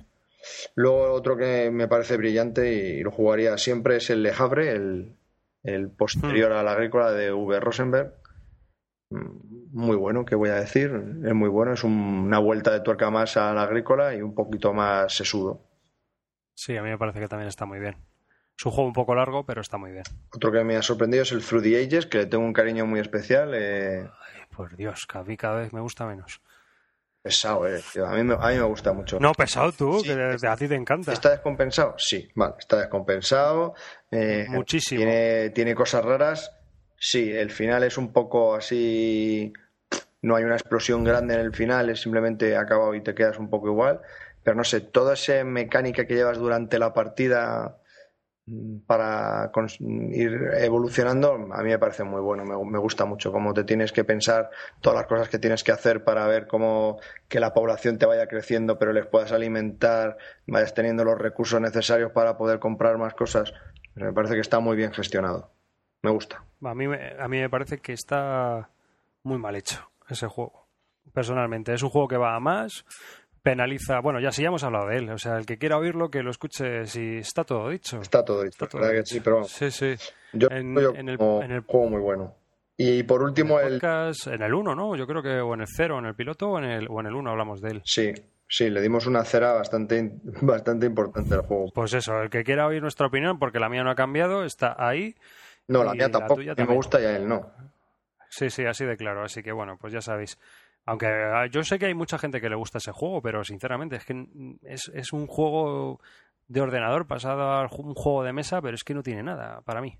Luego 0.76 1.12
otro 1.12 1.38
que 1.38 1.72
me 1.72 1.88
parece 1.88 2.18
brillante 2.18 2.72
y 2.72 3.02
lo 3.02 3.12
jugaría 3.12 3.58
siempre 3.58 3.96
es 3.98 4.10
el 4.12 4.22
Le 4.22 4.32
Havre, 4.38 4.72
el, 4.72 5.16
el 5.64 5.90
posterior 5.90 6.52
a 6.52 6.62
la 6.62 6.74
agrícola 6.74 7.12
de 7.12 7.32
V. 7.32 7.60
Rosenberg. 7.60 8.14
Muy 9.72 9.96
bueno, 9.96 10.26
¿qué 10.26 10.36
voy 10.36 10.50
a 10.50 10.56
decir? 10.56 10.92
Es 11.26 11.34
muy 11.34 11.50
bueno, 11.50 11.74
es 11.74 11.84
un- 11.84 11.92
una 12.26 12.40
vuelta 12.40 12.72
de 12.72 12.82
tuerca 12.82 13.10
más 13.10 13.38
a 13.38 13.54
la 13.54 13.64
agrícola 13.64 14.14
y 14.16 14.22
un 14.22 14.34
poquito 14.36 14.74
más 14.74 15.14
sesudo. 15.14 15.62
Sí, 16.56 16.78
a 16.78 16.84
mí 16.84 16.90
me 16.90 16.98
parece 16.98 17.20
que 17.20 17.28
también 17.28 17.48
está 17.50 17.66
muy 17.66 17.80
bien. 17.80 17.96
Es 18.58 18.66
un 18.66 18.72
juego 18.72 18.88
un 18.88 18.94
poco 18.94 19.16
largo, 19.16 19.46
pero 19.46 19.62
está 19.62 19.78
muy 19.78 19.92
bien. 19.92 20.04
Otro 20.32 20.52
que 20.52 20.64
me 20.64 20.76
ha 20.78 20.82
sorprendido 20.84 21.24
es 21.24 21.32
el 21.32 21.44
Through 21.44 21.64
the 21.64 21.84
Ages, 21.84 22.06
que 22.06 22.20
le 22.20 22.26
tengo 22.28 22.44
un 22.44 22.54
cariño 22.54 22.86
muy 22.86 23.00
especial. 23.00 23.54
eh, 23.56 24.02
Ay, 24.04 24.42
por 24.56 24.76
Dios, 24.76 25.08
que 25.12 25.18
a 25.18 25.24
mí 25.24 25.36
cada 25.38 25.56
vez 25.62 25.74
me 25.74 25.82
gusta 25.82 26.06
menos. 26.06 26.42
pesado, 27.24 27.66
eh. 27.68 27.82
tío. 27.94 28.06
A, 28.06 28.12
mí 28.16 28.24
me, 28.24 28.34
a 28.34 28.50
mí 28.50 28.56
me 28.58 28.64
gusta 28.64 28.92
mucho. 28.94 29.18
No, 29.20 29.32
pesado 29.32 29.72
tú, 29.72 30.00
Sí, 30.02 30.10
que 30.10 30.16
de- 30.16 30.48
a 30.48 30.58
ti 30.58 30.68
te 30.68 30.76
encanta. 30.76 31.14
¿Está 31.14 31.30
descompensado? 31.32 31.96
Sí, 31.98 32.30
vale, 32.36 32.56
está 32.60 32.78
descompensado. 32.80 33.74
eh, 34.12 34.46
Muchísimo. 34.50 35.00
Tiene, 35.00 35.50
tiene 35.52 35.74
cosas 35.74 36.04
raras. 36.06 36.52
Sí, 37.06 37.30
el 37.34 37.52
final 37.52 37.84
es 37.84 37.98
un 37.98 38.14
poco 38.14 38.56
así. 38.56 39.52
No 40.22 40.38
hay 40.38 40.46
una 40.46 40.56
explosión 40.56 41.04
grande 41.04 41.34
en 41.34 41.42
el 41.42 41.54
final, 41.54 41.90
es 41.90 42.02
simplemente 42.02 42.56
acabado 42.56 42.96
y 42.96 43.02
te 43.02 43.14
quedas 43.14 43.38
un 43.40 43.50
poco 43.50 43.68
igual. 43.68 44.00
Pero 44.42 44.56
no 44.56 44.64
sé, 44.64 44.80
toda 44.80 45.16
esa 45.16 45.44
mecánica 45.44 46.08
que 46.08 46.16
llevas 46.16 46.38
durante 46.38 46.80
la 46.80 46.94
partida 46.94 47.78
para 48.88 49.52
ir 49.80 50.50
evolucionando, 50.60 51.34
a 51.34 51.62
mí 51.64 51.70
me 51.70 51.80
parece 51.80 52.06
muy 52.06 52.22
bueno, 52.22 52.46
me, 52.46 52.80
gusta 52.80 53.04
mucho 53.06 53.34
cómo 53.34 53.54
te 53.54 53.66
tienes 53.66 53.92
que 53.92 54.06
pensar 54.06 54.50
todas 54.80 54.98
las 54.98 55.08
cosas 55.08 55.28
que 55.30 55.40
tienes 55.40 55.64
que 55.64 55.74
hacer 55.74 56.06
para 56.06 56.26
ver 56.28 56.48
cómo 56.48 57.00
que 57.28 57.42
la 57.42 57.54
población 57.54 57.98
te 57.98 58.06
vaya 58.06 58.28
creciendo, 58.28 58.80
pero 58.80 58.94
les 58.94 59.08
puedas 59.08 59.34
alimentar, 59.34 60.18
vayas 60.48 60.74
teniendo 60.74 61.04
los 61.04 61.18
recursos 61.18 61.60
necesarios 61.60 62.14
para 62.14 62.38
poder 62.38 62.60
comprar 62.60 62.98
más 62.98 63.14
cosas. 63.14 63.54
Me 63.96 64.14
parece 64.14 64.36
que 64.36 64.42
está 64.42 64.60
muy 64.62 64.78
bien 64.78 64.94
gestionado. 64.94 65.52
Me 66.04 66.12
gusta. 66.12 66.44
A 66.64 66.76
mí, 66.76 66.86
a 66.86 67.28
mí 67.28 67.40
me 67.40 67.50
parece 67.50 67.80
que 67.80 67.94
está 67.94 68.70
muy 69.24 69.40
mal 69.40 69.56
hecho 69.56 69.90
ese 70.10 70.28
juego. 70.28 70.68
Personalmente, 71.14 71.74
es 71.74 71.84
un 71.84 71.90
juego 71.90 72.08
que 72.08 72.18
va 72.18 72.36
a 72.36 72.40
más, 72.40 72.86
penaliza. 73.42 74.00
Bueno, 74.00 74.20
ya 74.20 74.32
sí 74.32 74.42
ya 74.42 74.48
hemos 74.48 74.64
hablado 74.64 74.88
de 74.88 74.98
él. 74.98 75.10
O 75.10 75.18
sea, 75.18 75.38
el 75.38 75.46
que 75.46 75.58
quiera 75.58 75.78
oírlo, 75.78 76.10
que 76.10 76.24
lo 76.24 76.32
escuche. 76.32 76.86
Si 76.86 77.18
está 77.18 77.44
todo 77.44 77.70
dicho. 77.70 78.02
Está 78.02 78.24
todo 78.24 78.44
dicho. 78.44 78.68
sí, 79.06 79.20
pero 79.20 79.44
sí, 79.44 79.72
sí. 79.72 79.96
Yo, 80.34 80.48
en, 80.50 80.78
el, 80.78 81.18
juego 81.18 81.90
muy 81.90 82.02
bueno. 82.02 82.36
Y 82.76 83.04
por 83.04 83.22
último, 83.22 83.60
el. 83.60 83.80
en 83.84 84.42
el 84.42 84.54
1, 84.54 84.76
¿no? 84.76 84.96
Yo 84.96 85.06
creo 85.06 85.22
que 85.22 85.40
o 85.40 85.54
en 85.54 85.62
el 85.62 85.68
0, 85.68 86.00
en 86.00 86.06
el 86.06 86.16
piloto 86.16 86.50
o 86.50 86.58
en 86.58 86.66
el, 86.66 86.88
o 86.90 87.00
en 87.00 87.06
el 87.06 87.14
1 87.14 87.30
hablamos 87.30 87.62
de 87.62 87.70
él. 87.70 87.82
Sí, 87.86 88.12
sí, 88.48 88.70
le 88.70 88.82
dimos 88.82 89.06
una 89.06 89.24
cera 89.24 89.54
bastante, 89.54 90.12
bastante 90.42 90.88
importante 90.88 91.36
al 91.36 91.42
juego. 91.42 91.72
Pues 91.74 91.94
eso, 91.94 92.20
el 92.24 92.32
que 92.32 92.44
quiera 92.44 92.66
oír 92.66 92.82
nuestra 92.82 93.08
opinión, 93.08 93.38
porque 93.38 93.60
la 93.60 93.70
mía 93.70 93.84
no 93.84 93.92
ha 93.92 93.96
cambiado, 93.96 94.44
está 94.44 94.76
ahí. 94.80 95.16
No, 95.68 95.84
la 95.84 95.94
mía 95.94 96.10
tampoco. 96.10 96.42
A 96.42 96.44
mí 96.44 96.54
me 96.56 96.76
gusta 96.76 97.02
y 97.02 97.06
a 97.06 97.16
él 97.16 97.28
no. 97.28 97.52
Sí, 98.30 98.50
sí, 98.50 98.66
así 98.66 98.86
de 98.86 98.98
claro. 98.98 99.24
Así 99.24 99.44
que 99.44 99.52
bueno, 99.52 99.78
pues 99.80 99.94
ya 99.94 100.02
sabéis. 100.02 100.40
Aunque 100.86 101.08
ah, 101.08 101.46
yo 101.46 101.64
sé 101.64 101.80
que 101.80 101.86
hay 101.86 101.94
mucha 101.94 102.18
gente 102.18 102.42
que 102.42 102.50
le 102.50 102.56
gusta 102.56 102.80
ese 102.80 102.92
juego, 102.92 103.22
pero 103.22 103.44
sinceramente 103.44 103.96
es 103.96 104.06
que 104.06 104.28
es, 104.64 104.92
es 104.94 105.14
un 105.14 105.28
juego 105.28 106.02
de 106.48 106.62
ordenador 106.62 107.08
pasado 107.08 107.44
a 107.44 107.62
un 107.64 107.94
juego 107.94 108.24
de 108.24 108.34
mesa, 108.34 108.62
pero 108.62 108.76
es 108.76 108.84
que 108.84 108.94
no 108.94 109.04
tiene 109.04 109.24
nada 109.24 109.62
para 109.62 109.82
mí. 109.82 109.98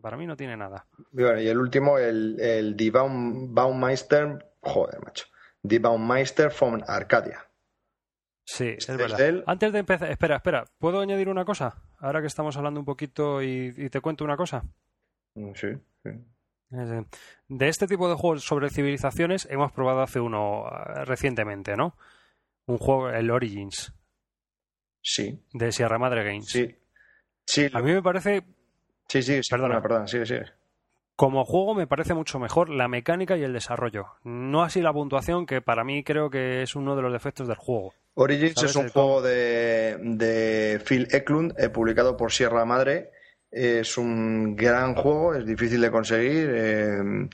Para 0.00 0.16
mí 0.16 0.26
no 0.26 0.36
tiene 0.36 0.56
nada. 0.56 0.86
y 1.12 1.48
el 1.48 1.58
último, 1.58 1.98
el, 1.98 2.40
el 2.40 2.76
Die 2.76 2.90
Baumeister, 2.90 4.52
joder, 4.60 5.00
macho. 5.04 5.26
Die 5.62 5.78
Baumeister 5.78 6.50
von 6.58 6.82
Arcadia. 6.86 7.46
Sí, 8.44 8.74
es 8.76 8.86
verdad. 8.96 9.44
Antes 9.46 9.72
de 9.72 9.78
empezar, 9.80 10.10
espera, 10.10 10.36
espera, 10.36 10.64
¿puedo 10.78 11.00
añadir 11.00 11.28
una 11.28 11.44
cosa? 11.44 11.82
Ahora 11.98 12.20
que 12.20 12.26
estamos 12.26 12.56
hablando 12.56 12.80
un 12.80 12.86
poquito 12.86 13.42
y, 13.42 13.72
y 13.76 13.90
te 13.90 14.00
cuento 14.00 14.24
una 14.24 14.36
cosa. 14.36 14.64
Mm, 15.34 15.52
sí, 15.54 15.68
sí. 16.02 16.10
De 17.48 17.68
este 17.68 17.86
tipo 17.86 18.08
de 18.08 18.14
juegos 18.14 18.44
sobre 18.44 18.70
civilizaciones 18.70 19.46
hemos 19.50 19.72
probado 19.72 20.00
hace 20.00 20.20
uno 20.20 20.64
eh, 20.68 21.04
recientemente, 21.04 21.76
¿no? 21.76 21.96
Un 22.66 22.78
juego, 22.78 23.10
el 23.10 23.30
Origins. 23.30 23.92
Sí. 25.02 25.44
De 25.52 25.70
Sierra 25.70 25.98
Madre 25.98 26.24
Games. 26.24 26.48
Sí. 26.48 26.74
sí 27.44 27.68
A 27.72 27.80
mí 27.80 27.92
me 27.92 28.02
parece. 28.02 28.42
Sí, 29.08 29.22
sí, 29.22 29.40
Perdona, 29.50 29.82
perdón, 29.82 30.08
sí, 30.08 30.24
sí. 30.24 30.36
Como 31.14 31.44
juego 31.44 31.74
me 31.74 31.86
parece 31.86 32.14
mucho 32.14 32.38
mejor 32.38 32.70
la 32.70 32.88
mecánica 32.88 33.36
y 33.36 33.42
el 33.42 33.52
desarrollo. 33.52 34.06
No 34.24 34.62
así 34.62 34.80
la 34.80 34.94
puntuación, 34.94 35.44
que 35.44 35.60
para 35.60 35.84
mí 35.84 36.02
creo 36.02 36.30
que 36.30 36.62
es 36.62 36.74
uno 36.74 36.96
de 36.96 37.02
los 37.02 37.12
defectos 37.12 37.46
del 37.48 37.58
juego. 37.58 37.92
Origins 38.14 38.62
es 38.62 38.76
un 38.76 38.88
juego 38.88 39.20
de, 39.20 39.98
de 40.00 40.80
Phil 40.86 41.08
Eklund, 41.10 41.52
eh, 41.58 41.68
publicado 41.68 42.16
por 42.16 42.32
Sierra 42.32 42.64
Madre 42.64 43.10
es 43.52 43.98
un 43.98 44.56
gran 44.56 44.94
juego, 44.94 45.34
es 45.34 45.44
difícil 45.44 45.80
de 45.82 45.90
conseguir. 45.90 46.50
Eh, 46.54 47.28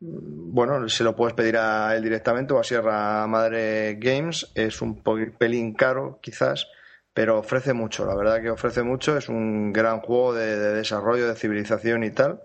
bueno, 0.00 0.88
se 0.88 1.04
lo 1.04 1.14
puedes 1.14 1.34
pedir 1.34 1.58
a 1.58 1.94
él 1.94 2.02
directamente 2.02 2.54
o 2.54 2.58
a 2.58 2.64
Sierra 2.64 3.26
Madre 3.26 3.96
Games. 3.96 4.50
Es 4.54 4.80
un 4.80 5.02
pelín 5.38 5.74
caro, 5.74 6.18
quizás, 6.22 6.66
pero 7.12 7.38
ofrece 7.38 7.74
mucho. 7.74 8.06
La 8.06 8.16
verdad 8.16 8.40
que 8.40 8.50
ofrece 8.50 8.82
mucho. 8.82 9.18
Es 9.18 9.28
un 9.28 9.72
gran 9.72 10.00
juego 10.00 10.32
de, 10.32 10.56
desarrollo, 10.56 11.28
de 11.28 11.34
civilización 11.34 12.02
y 12.02 12.10
tal. 12.10 12.40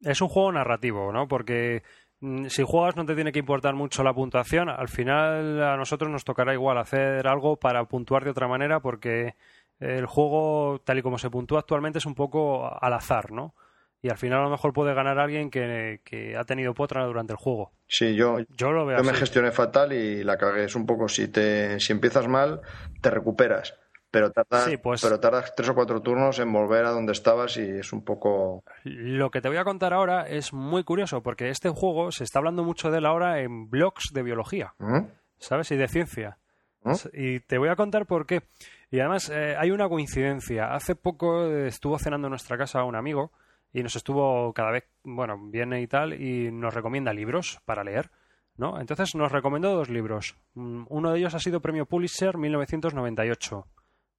Es 0.00 0.20
un 0.20 0.28
juego 0.28 0.50
narrativo, 0.50 1.12
¿no? 1.12 1.28
Porque 1.28 1.84
mm, 2.20 2.46
si 2.46 2.64
juegas 2.64 2.96
no 2.96 3.06
te 3.06 3.14
tiene 3.14 3.30
que 3.30 3.38
importar 3.38 3.74
mucho 3.74 4.02
la 4.02 4.14
puntuación. 4.14 4.70
Al 4.70 4.88
final 4.88 5.62
a 5.62 5.76
nosotros 5.76 6.10
nos 6.10 6.24
tocará 6.24 6.52
igual 6.52 6.78
hacer 6.78 7.28
algo 7.28 7.58
para 7.58 7.84
puntuar 7.84 8.24
de 8.24 8.30
otra 8.30 8.48
manera 8.48 8.80
porque 8.80 9.34
el 9.80 10.06
juego, 10.06 10.80
tal 10.84 10.98
y 10.98 11.02
como 11.02 11.18
se 11.18 11.30
puntúa 11.30 11.60
actualmente, 11.60 11.98
es 11.98 12.06
un 12.06 12.14
poco 12.14 12.70
al 12.80 12.92
azar, 12.92 13.32
¿no? 13.32 13.54
Y 14.02 14.08
al 14.08 14.16
final 14.16 14.40
a 14.40 14.44
lo 14.44 14.50
mejor 14.50 14.72
puede 14.72 14.94
ganar 14.94 15.18
alguien 15.18 15.50
que, 15.50 16.36
ha 16.38 16.44
tenido 16.44 16.72
potra 16.72 17.04
durante 17.04 17.32
el 17.32 17.36
juego. 17.36 17.72
Sí, 17.86 18.14
yo, 18.14 18.38
yo, 18.56 18.72
lo 18.72 18.86
veo 18.86 18.98
yo 18.98 19.04
me 19.04 19.12
gestioné 19.12 19.50
fatal 19.50 19.92
y 19.92 20.24
la 20.24 20.38
cagué. 20.38 20.64
Es 20.64 20.74
un 20.74 20.86
poco, 20.86 21.08
si, 21.08 21.28
te, 21.28 21.78
si 21.80 21.92
empiezas 21.92 22.26
mal, 22.26 22.62
te 23.02 23.10
recuperas. 23.10 23.74
Pero 24.10 24.32
tardas, 24.32 24.68
pues 24.82 25.02
pero 25.02 25.20
tardas 25.20 25.54
tres 25.54 25.68
o 25.68 25.74
cuatro 25.74 26.02
turnos 26.02 26.40
en 26.40 26.52
volver 26.52 26.84
a 26.84 26.90
donde 26.90 27.12
estabas 27.12 27.56
y 27.58 27.62
es 27.62 27.92
un 27.92 28.04
poco... 28.04 28.64
Lo 28.82 29.30
que 29.30 29.40
te 29.40 29.48
voy 29.48 29.58
a 29.58 29.64
contar 29.64 29.92
ahora 29.92 30.26
es 30.26 30.52
muy 30.52 30.82
curioso 30.82 31.22
porque 31.22 31.50
este 31.50 31.68
juego 31.68 32.10
se 32.10 32.24
está 32.24 32.40
hablando 32.40 32.64
mucho 32.64 32.90
de 32.90 32.98
él 32.98 33.06
ahora 33.06 33.40
en 33.40 33.70
blogs 33.70 34.12
de 34.12 34.24
biología, 34.24 34.74
¿Mm? 34.78 35.02
¿sabes? 35.38 35.70
Y 35.70 35.76
de 35.76 35.86
ciencia. 35.86 36.38
¿Mm? 36.82 36.94
Y 37.12 37.40
te 37.40 37.58
voy 37.58 37.68
a 37.68 37.76
contar 37.76 38.06
por 38.06 38.26
qué. 38.26 38.42
Y 38.90 38.98
además 39.00 39.30
eh, 39.30 39.56
hay 39.58 39.70
una 39.70 39.88
coincidencia. 39.88 40.74
Hace 40.74 40.96
poco 40.96 41.46
estuvo 41.46 41.98
cenando 41.98 42.26
en 42.26 42.30
nuestra 42.30 42.58
casa 42.58 42.84
un 42.84 42.96
amigo 42.96 43.32
y 43.72 43.82
nos 43.82 43.94
estuvo 43.94 44.52
cada 44.52 44.72
vez, 44.72 44.84
bueno, 45.04 45.38
viene 45.38 45.80
y 45.80 45.86
tal, 45.86 46.20
y 46.20 46.50
nos 46.50 46.74
recomienda 46.74 47.12
libros 47.12 47.60
para 47.64 47.84
leer. 47.84 48.10
¿no? 48.56 48.80
Entonces 48.80 49.14
nos 49.14 49.32
recomendó 49.32 49.74
dos 49.74 49.88
libros. 49.88 50.36
Mm, 50.54 50.84
uno 50.88 51.12
de 51.12 51.18
ellos 51.18 51.34
ha 51.34 51.38
sido 51.38 51.60
Premio 51.60 51.86
Pulitzer 51.86 52.36
1998. 52.36 53.66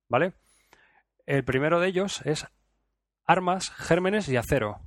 ¿Vale? 0.07 0.33
El 1.25 1.43
primero 1.43 1.79
de 1.79 1.87
ellos 1.87 2.21
es 2.25 2.47
Armas, 3.25 3.69
Gérmenes 3.71 4.27
y 4.29 4.37
Acero. 4.37 4.79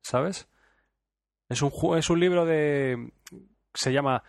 ¿Sabes? 0.00 0.48
Es 1.48 1.60
un, 1.60 1.72
es 1.98 2.08
un 2.08 2.20
libro 2.20 2.46
de. 2.46 3.12
Se 3.74 3.92
llama 3.92 4.22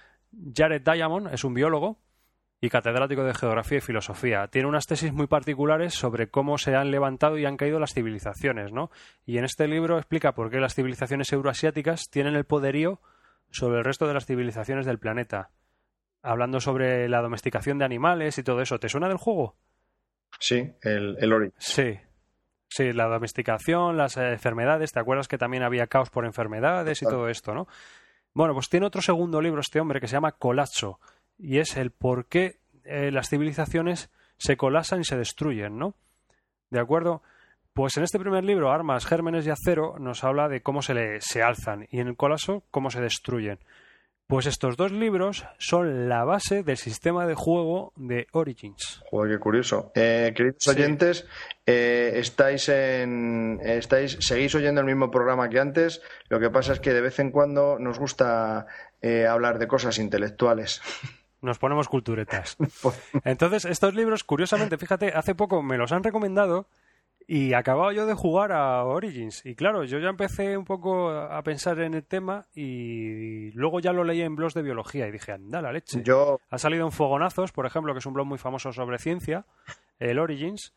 Jared 0.53 0.81
Diamond, 0.81 1.33
es 1.33 1.43
un 1.43 1.53
biólogo 1.53 1.99
y 2.65 2.69
catedrático 2.69 3.23
de 3.23 3.33
Geografía 3.33 3.77
y 3.77 3.81
Filosofía. 3.81 4.47
Tiene 4.47 4.67
unas 4.67 4.87
tesis 4.87 5.13
muy 5.13 5.27
particulares 5.27 5.93
sobre 5.93 6.29
cómo 6.29 6.57
se 6.57 6.75
han 6.75 6.91
levantado 6.91 7.37
y 7.37 7.45
han 7.45 7.57
caído 7.57 7.79
las 7.79 7.93
civilizaciones, 7.93 8.71
¿no? 8.71 8.89
Y 9.25 9.37
en 9.37 9.45
este 9.45 9.67
libro 9.67 9.97
explica 9.97 10.33
por 10.33 10.49
qué 10.49 10.59
las 10.59 10.73
civilizaciones 10.73 11.31
euroasiáticas 11.31 12.09
tienen 12.09 12.35
el 12.35 12.45
poderío 12.45 13.01
sobre 13.51 13.77
el 13.77 13.85
resto 13.85 14.07
de 14.07 14.13
las 14.13 14.25
civilizaciones 14.25 14.85
del 14.85 14.99
planeta. 14.99 15.51
Hablando 16.21 16.59
sobre 16.59 17.07
la 17.07 17.21
domesticación 17.21 17.77
de 17.77 17.85
animales 17.85 18.37
y 18.37 18.43
todo 18.43 18.61
eso. 18.61 18.79
¿Te 18.79 18.89
suena 18.89 19.07
del 19.07 19.17
juego? 19.17 19.55
Sí, 20.39 20.73
el, 20.81 21.17
el 21.19 21.33
Ori. 21.33 21.51
Sí. 21.57 21.99
Sí, 22.67 22.91
la 22.93 23.05
domesticación, 23.05 23.95
las 23.95 24.17
enfermedades. 24.17 24.91
¿Te 24.91 24.99
acuerdas 24.99 25.27
que 25.27 25.37
también 25.37 25.63
había 25.63 25.87
caos 25.87 26.09
por 26.09 26.25
enfermedades 26.25 27.01
y 27.03 27.05
todo 27.05 27.29
esto, 27.29 27.53
no? 27.53 27.67
Bueno, 28.33 28.53
pues 28.53 28.67
tiene 28.67 28.87
otro 28.87 29.01
segundo 29.01 29.39
libro 29.39 29.61
este 29.61 29.79
hombre 29.79 30.01
que 30.01 30.07
se 30.07 30.13
llama 30.13 30.33
Colapso 30.33 30.99
y 31.37 31.59
es 31.59 31.77
el 31.77 31.91
por 31.91 32.25
qué 32.25 32.59
eh, 32.85 33.11
las 33.11 33.29
civilizaciones 33.29 34.09
se 34.37 34.57
colasan 34.57 35.01
y 35.01 35.05
se 35.05 35.17
destruyen, 35.17 35.77
¿no? 35.77 35.95
¿De 36.69 36.79
acuerdo? 36.79 37.21
Pues 37.73 37.97
en 37.97 38.03
este 38.03 38.19
primer 38.19 38.43
libro, 38.43 38.71
Armas, 38.71 39.05
Gérmenes 39.05 39.45
y 39.45 39.49
Acero, 39.49 39.97
nos 39.99 40.23
habla 40.23 40.47
de 40.47 40.61
cómo 40.61 40.81
se, 40.81 40.93
le, 40.93 41.21
se 41.21 41.41
alzan 41.41 41.87
y 41.89 41.99
en 41.99 42.07
el 42.07 42.15
colapso 42.15 42.63
cómo 42.71 42.89
se 42.89 43.01
destruyen. 43.01 43.59
Pues 44.27 44.47
estos 44.47 44.75
dos 44.75 44.91
libros 44.91 45.45
son 45.59 46.09
la 46.09 46.23
base 46.23 46.63
del 46.63 46.77
sistema 46.77 47.27
de 47.27 47.35
juego 47.35 47.93
de 47.95 48.25
Origins. 48.31 49.03
Joder, 49.11 49.33
qué 49.33 49.39
curioso. 49.39 49.91
Eh, 49.93 50.33
queridos 50.35 50.67
oyentes, 50.67 51.27
eh, 51.65 52.13
estáis 52.15 52.69
en, 52.69 53.59
estáis, 53.63 54.17
seguís 54.21 54.55
oyendo 54.55 54.81
el 54.81 54.87
mismo 54.87 55.11
programa 55.11 55.47
que 55.49 55.59
antes. 55.59 56.01
Lo 56.29 56.39
que 56.39 56.49
pasa 56.49 56.73
es 56.73 56.79
que 56.79 56.93
de 56.93 57.01
vez 57.01 57.19
en 57.19 57.29
cuando 57.29 57.77
nos 57.77 57.99
gusta 57.99 58.65
hablar 59.29 59.59
de 59.59 59.67
cosas 59.67 59.99
intelectuales. 59.99 60.81
nos 61.45 61.59
ponemos 61.59 61.87
culturetas. 61.87 62.57
Entonces, 63.23 63.65
estos 63.65 63.95
libros, 63.95 64.23
curiosamente, 64.23 64.77
fíjate, 64.77 65.13
hace 65.15 65.35
poco 65.35 65.61
me 65.61 65.77
los 65.77 65.91
han 65.91 66.03
recomendado 66.03 66.67
y 67.27 67.53
acababa 67.53 67.93
yo 67.93 68.05
de 68.05 68.13
jugar 68.13 68.51
a 68.51 68.83
Origins. 68.83 69.45
Y 69.45 69.55
claro, 69.55 69.83
yo 69.83 69.99
ya 69.99 70.09
empecé 70.09 70.57
un 70.57 70.65
poco 70.65 71.09
a 71.09 71.41
pensar 71.43 71.79
en 71.79 71.93
el 71.93 72.03
tema 72.03 72.47
y 72.53 73.51
luego 73.51 73.79
ya 73.79 73.93
lo 73.93 74.03
leí 74.03 74.21
en 74.21 74.35
blogs 74.35 74.53
de 74.53 74.61
biología 74.61 75.07
y 75.07 75.11
dije, 75.11 75.31
anda 75.31 75.61
la 75.61 75.71
leche. 75.71 76.01
Yo... 76.03 76.39
Ha 76.49 76.57
salido 76.57 76.85
en 76.85 76.91
Fogonazos, 76.91 77.51
por 77.51 77.65
ejemplo, 77.65 77.93
que 77.93 77.99
es 77.99 78.05
un 78.05 78.13
blog 78.13 78.27
muy 78.27 78.37
famoso 78.37 78.71
sobre 78.71 78.99
ciencia, 78.99 79.45
el 79.99 80.19
Origins, 80.19 80.73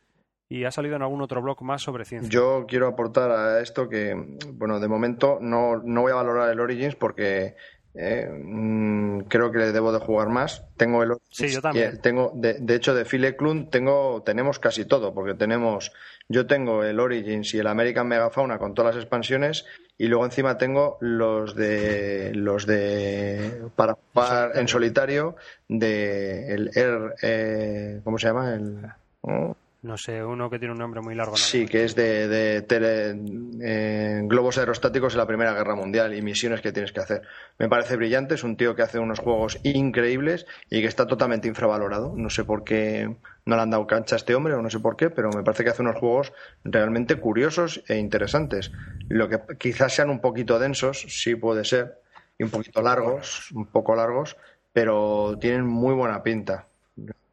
y 0.49 0.65
ha 0.65 0.71
salido 0.71 0.97
en 0.97 1.03
algún 1.03 1.21
otro 1.21 1.43
blog 1.43 1.63
más 1.63 1.83
sobre 1.83 2.07
ciencia. 2.07 2.31
Yo 2.31 2.65
quiero 2.67 2.89
aportar 2.89 3.31
a 3.31 3.61
esto 3.61 3.89
que, 3.89 4.15
bueno, 4.55 4.81
de 4.81 4.89
momento 4.89 5.39
no, 5.41 5.77
no 5.85 6.03
voy 6.03 6.13
a 6.13 6.17
valorar 6.17 6.51
el 6.51 6.61
Origins 6.61 6.95
porque 6.95 7.57
eh, 8.01 8.31
mm, 8.31 9.23
creo 9.23 9.51
que 9.51 9.59
debo 9.59 9.91
de 9.91 9.99
jugar 9.99 10.29
más. 10.29 10.63
Tengo 10.77 11.03
el 11.03 11.17
sí, 11.31 11.49
yo 11.49 11.61
también. 11.61 12.01
Tengo, 12.01 12.31
de, 12.33 12.75
hecho, 12.75 12.95
de 12.95 13.05
Phil 13.05 13.35
tengo, 13.71 14.23
tenemos 14.25 14.61
casi 14.61 14.85
todo, 14.85 15.13
porque 15.13 15.35
tenemos, 15.35 15.91
yo 16.29 16.47
tengo 16.47 16.85
el 16.85 17.01
Origins 17.01 17.53
y 17.55 17.59
el 17.59 17.67
American 17.67 18.07
Megafauna 18.07 18.59
con 18.59 18.73
todas 18.73 18.95
las 18.95 19.03
expansiones, 19.03 19.67
y 19.99 20.07
luego 20.07 20.25
encima 20.25 20.59
tengo 20.59 20.97
los 21.01 21.57
de 21.57 22.33
los 22.37 22.67
de 22.67 23.63
para 23.75 23.95
jugar 23.95 24.53
en 24.55 24.69
solitario 24.69 25.35
de 25.67 26.55
el 26.55 26.71
Air, 26.77 27.15
eh, 27.23 28.01
¿cómo 28.05 28.17
se 28.17 28.29
llama? 28.29 28.55
El, 28.55 28.81
no 29.25 29.57
sé, 29.97 30.23
uno 30.23 30.51
que 30.51 30.59
tiene 30.59 30.73
un 30.73 30.79
nombre 30.79 31.01
muy 31.01 31.15
largo. 31.15 31.37
Sí, 31.37 31.67
que 31.67 31.85
es 31.85 31.95
de, 31.95 32.29
de 32.29 32.63
tele- 32.63 33.17
eh, 33.63 34.21
globos 34.25 34.59
aerostáticos 34.59 35.15
en 35.15 35.19
la 35.19 35.27
Primera 35.27 35.53
Guerra 35.55 35.75
Mundial 35.75 36.15
y 36.15 36.23
misiones 36.23 36.61
que 36.61 36.73
tienes 36.73 36.93
que 36.93 37.01
hacer. 37.01 37.23
Me 37.59 37.69
parece 37.69 37.97
brillante, 37.97 38.35
es 38.35 38.45
un 38.45 38.57
tío 38.57 38.75
que 38.77 38.83
hace 38.83 38.99
unos 38.99 39.19
juegos 39.21 39.59
increíbles 39.63 40.47
y 40.71 40.81
que 40.81 40.87
está 40.89 41.07
totalmente 41.07 41.49
infravalorado. 41.49 42.13
No 42.17 42.31
sé 42.31 42.45
por 42.45 42.65
qué 42.65 43.17
no 43.47 43.57
le 43.57 43.63
han 43.63 43.71
dado 43.71 43.87
cancha 43.87 44.17
a 44.17 44.19
este 44.19 44.35
hombre 44.35 44.55
o 44.55 44.63
no 44.63 44.71
sé 44.71 44.79
por 44.81 44.97
qué, 44.97 45.11
pero 45.11 45.31
me 45.31 45.43
parece 45.43 45.65
que 45.65 45.71
hace 45.71 45.83
unos 45.83 45.97
juegos 45.97 46.33
realmente 46.65 47.17
curiosos 47.17 47.83
e 47.89 47.97
interesantes. 47.97 48.73
Lo 49.09 49.29
que 49.29 49.41
quizás 49.59 49.95
sean 49.95 50.11
un 50.11 50.21
poquito 50.21 50.59
densos, 50.59 51.07
sí 51.09 51.35
puede 51.35 51.65
ser, 51.65 51.99
y 52.39 52.45
un 52.45 52.51
poquito 52.51 52.83
largos, 52.83 53.51
un 53.53 53.67
poco 53.67 53.97
largos, 53.97 54.37
pero 54.73 55.37
tienen 55.41 55.65
muy 55.67 55.95
buena 55.95 56.23
pinta. 56.23 56.68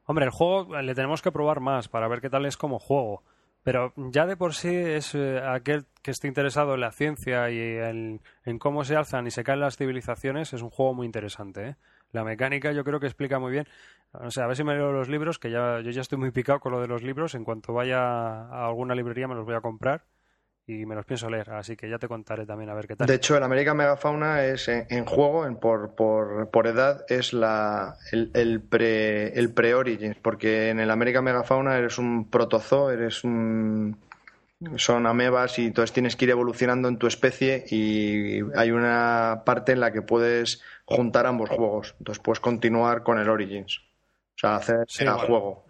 Hombre, 0.05 0.25
el 0.25 0.31
juego 0.31 0.81
le 0.81 0.95
tenemos 0.95 1.21
que 1.21 1.31
probar 1.31 1.59
más 1.59 1.87
para 1.87 2.07
ver 2.07 2.21
qué 2.21 2.29
tal 2.29 2.45
es 2.45 2.57
como 2.57 2.79
juego. 2.79 3.23
Pero 3.63 3.93
ya 3.95 4.27
de 4.27 4.37
por 4.37 4.53
sí 4.53 4.75
es 4.75 5.15
eh, 5.15 5.41
aquel 5.43 5.85
que 6.03 6.11
esté 6.11 6.27
interesado 6.27 6.75
en 6.75 6.81
la 6.81 6.91
ciencia 6.91 7.49
y 7.49 7.59
en, 7.59 8.21
en 8.43 8.59
cómo 8.59 8.83
se 8.83 8.95
alzan 8.95 9.25
y 9.25 9.31
se 9.31 9.43
caen 9.43 9.59
las 9.59 9.75
civilizaciones, 9.75 10.53
es 10.53 10.61
un 10.61 10.69
juego 10.69 10.93
muy 10.93 11.07
interesante. 11.07 11.69
¿eh? 11.69 11.75
La 12.11 12.23
mecánica 12.23 12.71
yo 12.71 12.83
creo 12.83 12.99
que 12.99 13.07
explica 13.07 13.39
muy 13.39 13.51
bien. 13.51 13.67
O 14.13 14.29
sea, 14.29 14.43
a 14.43 14.47
ver 14.47 14.55
si 14.55 14.63
me 14.63 14.75
leo 14.75 14.91
los 14.91 15.09
libros, 15.09 15.39
que 15.39 15.49
ya, 15.49 15.81
yo 15.81 15.89
ya 15.89 16.01
estoy 16.01 16.19
muy 16.19 16.29
picado 16.29 16.59
con 16.59 16.71
lo 16.71 16.79
de 16.79 16.87
los 16.87 17.01
libros. 17.01 17.33
En 17.33 17.43
cuanto 17.43 17.73
vaya 17.73 17.99
a 17.99 18.67
alguna 18.67 18.93
librería 18.93 19.27
me 19.27 19.35
los 19.35 19.45
voy 19.45 19.55
a 19.55 19.61
comprar 19.61 20.03
y 20.67 20.85
me 20.85 20.95
los 20.95 21.05
pienso 21.05 21.29
leer. 21.29 21.51
Así 21.51 21.75
que 21.75 21.89
ya 21.89 21.97
te 21.99 22.07
contaré 22.07 22.45
también 22.45 22.69
a 22.69 22.73
ver 22.73 22.87
qué 22.87 22.95
tal. 22.95 23.07
De 23.07 23.15
hecho, 23.15 23.37
el 23.37 23.43
American 23.43 23.77
Megafauna 23.77 24.43
es 24.45 24.67
en, 24.67 24.85
en 24.89 25.05
juego, 25.05 25.45
en, 25.45 25.57
por, 25.57 25.95
por, 25.95 26.49
por 26.49 26.67
edad, 26.67 27.05
es 27.07 27.33
la, 27.33 27.95
el, 28.11 28.31
el 28.33 28.61
pre 28.61 29.37
el 29.37 29.53
pre-Origins, 29.53 30.17
porque 30.21 30.69
en 30.69 30.79
el 30.79 30.89
American 30.89 31.23
Megafauna 31.23 31.77
eres 31.77 31.97
un 31.97 32.29
protozoo, 32.29 32.89
eres 32.91 33.23
un 33.23 33.97
son 34.77 35.05
amebas 35.05 35.59
y 35.59 35.65
entonces 35.67 35.91
tienes 35.91 36.15
que 36.15 36.25
ir 36.25 36.31
evolucionando 36.31 36.87
en 36.87 36.97
tu 36.97 37.07
especie 37.07 37.65
y 37.69 38.39
hay 38.55 38.71
una 38.71 39.43
parte 39.45 39.73
en 39.73 39.81
la 39.81 39.91
que 39.91 40.01
puedes 40.01 40.63
juntar 40.85 41.27
ambos 41.27 41.49
juegos. 41.49 41.93
Entonces 41.99 42.23
puedes 42.23 42.39
continuar 42.39 43.03
con 43.03 43.19
el 43.19 43.29
Origins. 43.29 43.77
O 43.77 44.37
sea, 44.37 44.55
hacer 44.55 44.85
Sí, 44.87 45.03
el 45.03 45.11
bueno. 45.11 45.27
juego. 45.27 45.64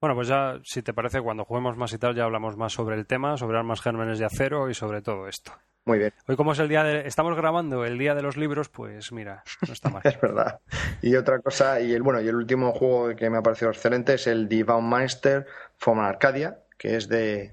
Bueno, 0.00 0.14
pues 0.14 0.28
ya, 0.28 0.60
si 0.62 0.82
te 0.82 0.94
parece, 0.94 1.20
cuando 1.20 1.44
juguemos 1.44 1.76
más 1.76 1.92
y 1.92 1.98
tal, 1.98 2.14
ya 2.14 2.24
hablamos 2.24 2.56
más 2.56 2.72
sobre 2.72 2.96
el 2.96 3.06
tema, 3.06 3.36
sobre 3.36 3.58
armas 3.58 3.80
gérmenes 3.80 4.18
de 4.18 4.24
acero 4.24 4.70
y 4.70 4.74
sobre 4.74 5.02
todo 5.02 5.26
esto. 5.26 5.52
Muy 5.88 5.98
bien, 5.98 6.12
Hoy, 6.26 6.36
como 6.36 6.52
es 6.52 6.58
el 6.58 6.68
día 6.68 6.84
de. 6.84 7.06
Estamos 7.06 7.34
grabando 7.34 7.84
el 7.84 7.96
día 7.96 8.14
de 8.14 8.20
los 8.20 8.36
libros, 8.36 8.68
pues 8.68 9.10
mira, 9.10 9.42
no 9.66 9.72
está 9.72 9.88
mal. 9.88 10.02
es 10.04 10.20
verdad. 10.20 10.60
Y 11.00 11.16
otra 11.16 11.40
cosa, 11.40 11.80
y 11.80 11.94
el 11.94 12.02
bueno, 12.02 12.20
y 12.20 12.28
el 12.28 12.36
último 12.36 12.72
juego 12.72 13.16
que 13.16 13.30
me 13.30 13.38
ha 13.38 13.42
parecido 13.42 13.70
excelente 13.70 14.14
es 14.14 14.26
el 14.26 14.48
Divine 14.48 14.82
Meister 14.82 15.46
from 15.78 16.00
Arcadia, 16.00 16.58
que 16.76 16.96
es 16.96 17.08
de 17.08 17.52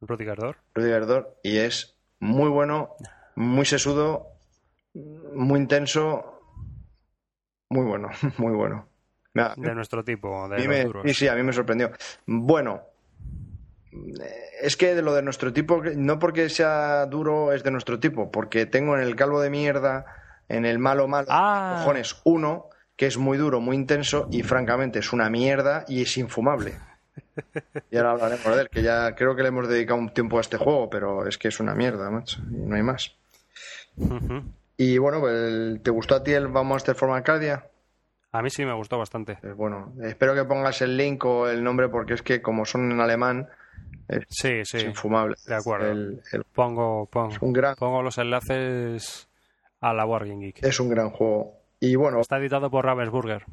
El 0.00 0.06
Proticardor. 0.06 0.58
Rudy 0.74 0.90
Verdor 0.90 1.36
y 1.42 1.58
es 1.58 1.98
muy 2.20 2.48
bueno, 2.48 2.94
muy 3.34 3.66
sesudo, 3.66 4.28
muy 4.94 5.58
intenso, 5.58 6.40
muy 7.68 7.84
bueno, 7.84 8.10
muy 8.38 8.54
bueno. 8.54 8.88
De 9.56 9.74
nuestro 9.74 10.02
tipo, 10.04 10.44
a 10.44 10.48
de 10.48 10.66
me- 10.68 10.86
sí, 11.08 11.14
sí, 11.14 11.28
a 11.28 11.34
mí 11.34 11.42
me 11.42 11.52
sorprendió. 11.52 11.90
Bueno, 12.26 12.82
es 14.62 14.76
que 14.76 14.94
de 14.94 15.02
lo 15.02 15.14
de 15.14 15.22
nuestro 15.22 15.52
tipo, 15.52 15.82
no 15.96 16.18
porque 16.18 16.48
sea 16.48 17.06
duro 17.06 17.52
es 17.52 17.62
de 17.62 17.70
nuestro 17.70 17.98
tipo, 17.98 18.30
porque 18.30 18.66
tengo 18.66 18.96
en 18.96 19.02
el 19.02 19.16
calvo 19.16 19.40
de 19.40 19.50
mierda, 19.50 20.06
en 20.48 20.64
el 20.64 20.78
malo 20.78 21.08
malo, 21.08 21.26
Ah. 21.30 21.76
cojones, 21.78 22.20
uno 22.24 22.66
que 22.96 23.06
es 23.06 23.18
muy 23.18 23.36
duro, 23.36 23.60
muy 23.60 23.76
intenso 23.76 24.28
y 24.30 24.42
francamente 24.42 25.00
es 25.00 25.12
una 25.12 25.28
mierda 25.28 25.84
y 25.88 26.02
es 26.02 26.16
infumable. 26.16 26.74
Y 27.90 27.96
ahora 27.98 28.12
hablaremos 28.12 28.56
de 28.56 28.62
él, 28.62 28.70
que 28.70 28.82
ya 28.82 29.14
creo 29.14 29.36
que 29.36 29.42
le 29.42 29.48
hemos 29.48 29.68
dedicado 29.68 29.98
un 29.98 30.08
tiempo 30.10 30.38
a 30.38 30.40
este 30.40 30.56
juego, 30.56 30.88
pero 30.90 31.26
es 31.26 31.36
que 31.38 31.48
es 31.48 31.60
una 31.60 31.74
mierda, 31.74 32.10
macho, 32.10 32.40
y 32.50 32.54
no 32.56 32.76
hay 32.76 32.82
más. 32.82 33.14
Y 34.78 34.98
bueno, 34.98 35.20
pues, 35.20 35.82
¿te 35.82 35.90
gustó 35.90 36.14
a 36.16 36.22
ti 36.22 36.32
el 36.32 36.48
Van 36.48 36.66
Monster 36.66 36.94
Form 36.94 37.12
Arcadia? 37.12 37.64
A 38.38 38.42
mí 38.42 38.50
sí 38.50 38.64
me 38.64 38.72
gustó 38.74 38.98
bastante. 38.98 39.38
Pues 39.40 39.56
bueno, 39.56 39.92
espero 40.02 40.34
que 40.34 40.44
pongas 40.44 40.80
el 40.82 40.96
link 40.96 41.24
o 41.24 41.48
el 41.48 41.62
nombre 41.64 41.88
porque 41.88 42.14
es 42.14 42.22
que 42.22 42.42
como 42.42 42.64
son 42.66 42.90
en 42.92 43.00
alemán 43.00 43.48
es, 44.08 44.24
Sí, 44.28 44.48
es 44.48 44.68
sí. 44.68 44.78
infumable. 44.78 45.36
de 45.46 45.54
acuerdo. 45.54 45.90
El- 45.90 46.20
el- 46.32 46.44
Pongo, 46.44 47.06
pongo, 47.06 47.32
es 47.32 47.40
un 47.42 47.52
gran 47.52 47.74
pongo 47.76 48.02
los 48.02 48.18
enlaces 48.18 49.28
a 49.80 49.92
la 49.92 50.04
Wargame 50.06 50.46
Geek. 50.46 50.62
es 50.64 50.80
un 50.80 50.88
gran 50.88 51.10
juego. 51.10 51.54
Y 51.80 51.94
bueno, 51.96 52.20
Está 52.20 52.38
editado 52.38 52.70
por 52.70 52.84
Ravensburger. 52.84 53.44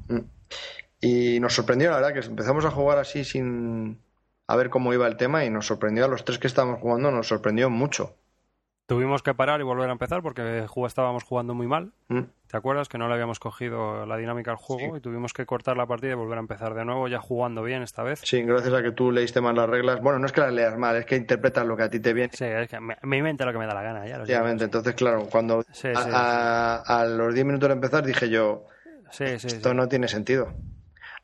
y 1.01 1.39
nos 1.39 1.53
sorprendió 1.53 1.89
la 1.89 1.97
verdad 1.97 2.13
que 2.13 2.19
empezamos 2.27 2.63
a 2.65 2.71
jugar 2.71 2.97
así 2.97 3.23
sin 3.25 3.99
a 4.47 4.55
ver 4.55 4.69
cómo 4.69 4.93
iba 4.93 5.07
el 5.07 5.17
tema 5.17 5.43
y 5.45 5.49
nos 5.49 5.65
sorprendió 5.67 6.05
a 6.05 6.07
los 6.07 6.23
tres 6.25 6.37
que 6.39 6.47
estábamos 6.47 6.79
jugando, 6.79 7.11
nos 7.11 7.27
sorprendió 7.27 7.69
mucho. 7.69 8.15
Tuvimos 8.85 9.23
que 9.23 9.33
parar 9.33 9.61
y 9.61 9.63
volver 9.63 9.87
a 9.89 9.93
empezar 9.93 10.21
porque 10.21 10.65
estábamos 10.85 11.23
jugando 11.23 11.53
muy 11.53 11.67
mal. 11.67 11.93
Mm. 12.09 12.21
¿Te 12.47 12.57
acuerdas 12.57 12.89
que 12.89 12.97
no 12.97 13.07
le 13.07 13.13
habíamos 13.13 13.39
cogido 13.39 14.05
la 14.05 14.17
dinámica 14.17 14.51
al 14.51 14.57
juego 14.57 14.97
y 14.97 14.99
tuvimos 15.01 15.31
que 15.33 15.45
cortar 15.45 15.77
la 15.77 15.87
partida 15.87 16.11
y 16.11 16.15
volver 16.15 16.37
a 16.37 16.41
empezar 16.41 16.73
de 16.75 16.83
nuevo, 16.85 17.07
ya 17.07 17.19
jugando 17.19 17.63
bien 17.63 17.81
esta 17.81 18.03
vez? 18.03 18.19
Sí, 18.23 18.43
gracias 18.43 18.73
a 18.73 18.83
que 18.83 18.91
tú 18.91 19.11
leíste 19.11 19.39
mal 19.41 19.55
las 19.55 19.69
reglas. 19.69 20.01
Bueno, 20.01 20.19
no 20.19 20.25
es 20.25 20.33
que 20.33 20.41
las 20.41 20.51
leas 20.53 20.77
mal, 20.77 20.95
es 20.97 21.05
que 21.05 21.15
interpretas 21.15 21.65
lo 21.65 21.77
que 21.77 21.83
a 21.83 21.89
ti 21.89 21.99
te 22.01 22.13
viene. 22.13 22.29
Sí, 22.33 22.43
es 22.45 22.67
que 22.69 22.79
me, 22.81 22.97
me 23.01 23.17
invento 23.17 23.45
lo 23.45 23.53
que 23.53 23.57
me 23.57 23.65
da 23.65 23.73
la 23.73 23.81
gana, 23.83 24.05
ya. 24.05 24.17
Efectivamente, 24.17 24.65
entonces 24.65 24.93
claro, 24.95 25.27
cuando 25.31 25.63
Sí, 25.71 25.87
a, 25.87 26.03
sí, 26.03 26.09
a- 26.13 26.75
a 26.85 27.05
los 27.05 27.33
10 27.33 27.45
minutos 27.45 27.69
de 27.69 27.73
empezar 27.75 28.05
dije 28.05 28.29
yo, 28.29 28.65
Sí, 29.11 29.25
sí, 29.39 29.39
sí. 29.39 29.55
esto 29.55 29.73
no 29.73 29.87
tiene 29.87 30.07
sentido. 30.09 30.49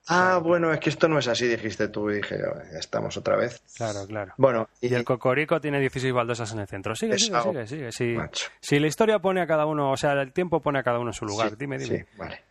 Ah, 0.10 0.40
bueno, 0.44 0.74
es 0.74 0.80
que 0.80 0.90
esto 0.90 1.08
no 1.08 1.20
es 1.20 1.28
así, 1.28 1.48
dijiste 1.48 1.88
tú, 1.88 2.10
y 2.10 2.16
dije 2.16 2.38
ya 2.72 2.80
estamos 2.80 3.16
otra 3.18 3.36
vez. 3.36 3.62
Claro, 3.78 4.06
claro. 4.08 4.34
Bueno, 4.38 4.68
Y 4.82 4.94
el 4.94 5.04
Cocorico 5.04 5.62
tiene 5.62 5.80
16 5.80 6.12
baldosas 6.14 6.52
en 6.54 6.60
el 6.60 6.68
centro. 6.68 6.96
Sigue, 6.96 7.16
Es 7.16 7.24
sigue, 7.26 7.36
algo- 7.38 7.52
sigue, 7.68 7.92
sigue. 7.92 8.20
Si, 8.60 8.80
la 8.80 8.88
historia 8.88 9.20
pone 9.20 9.42
a 9.42 9.48
cada 9.48 9.66
uno, 9.68 9.92
o 9.92 9.98
sea, 9.98 10.14
el 10.14 10.34
tiempo 10.34 10.62
pone 10.62 10.80
a 10.80 10.84
cada 10.84 11.00
uno 11.00 11.12
en 11.12 11.14
su 11.14 11.26
lugar. 11.26 11.50
Sí, 11.52 11.56
dime, 11.60 11.78
dime. 11.78 12.00
Sí, 12.00 12.06
vale. 12.18 12.42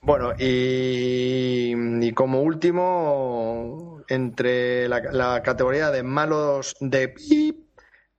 Bueno, 0.00 0.32
y, 0.38 1.74
y 2.06 2.12
como 2.12 2.40
último, 2.42 4.02
entre 4.08 4.88
la, 4.88 5.00
la 5.12 5.42
categoría 5.42 5.90
de 5.90 6.02
malos 6.02 6.76
de 6.80 7.08
pip, 7.08 7.56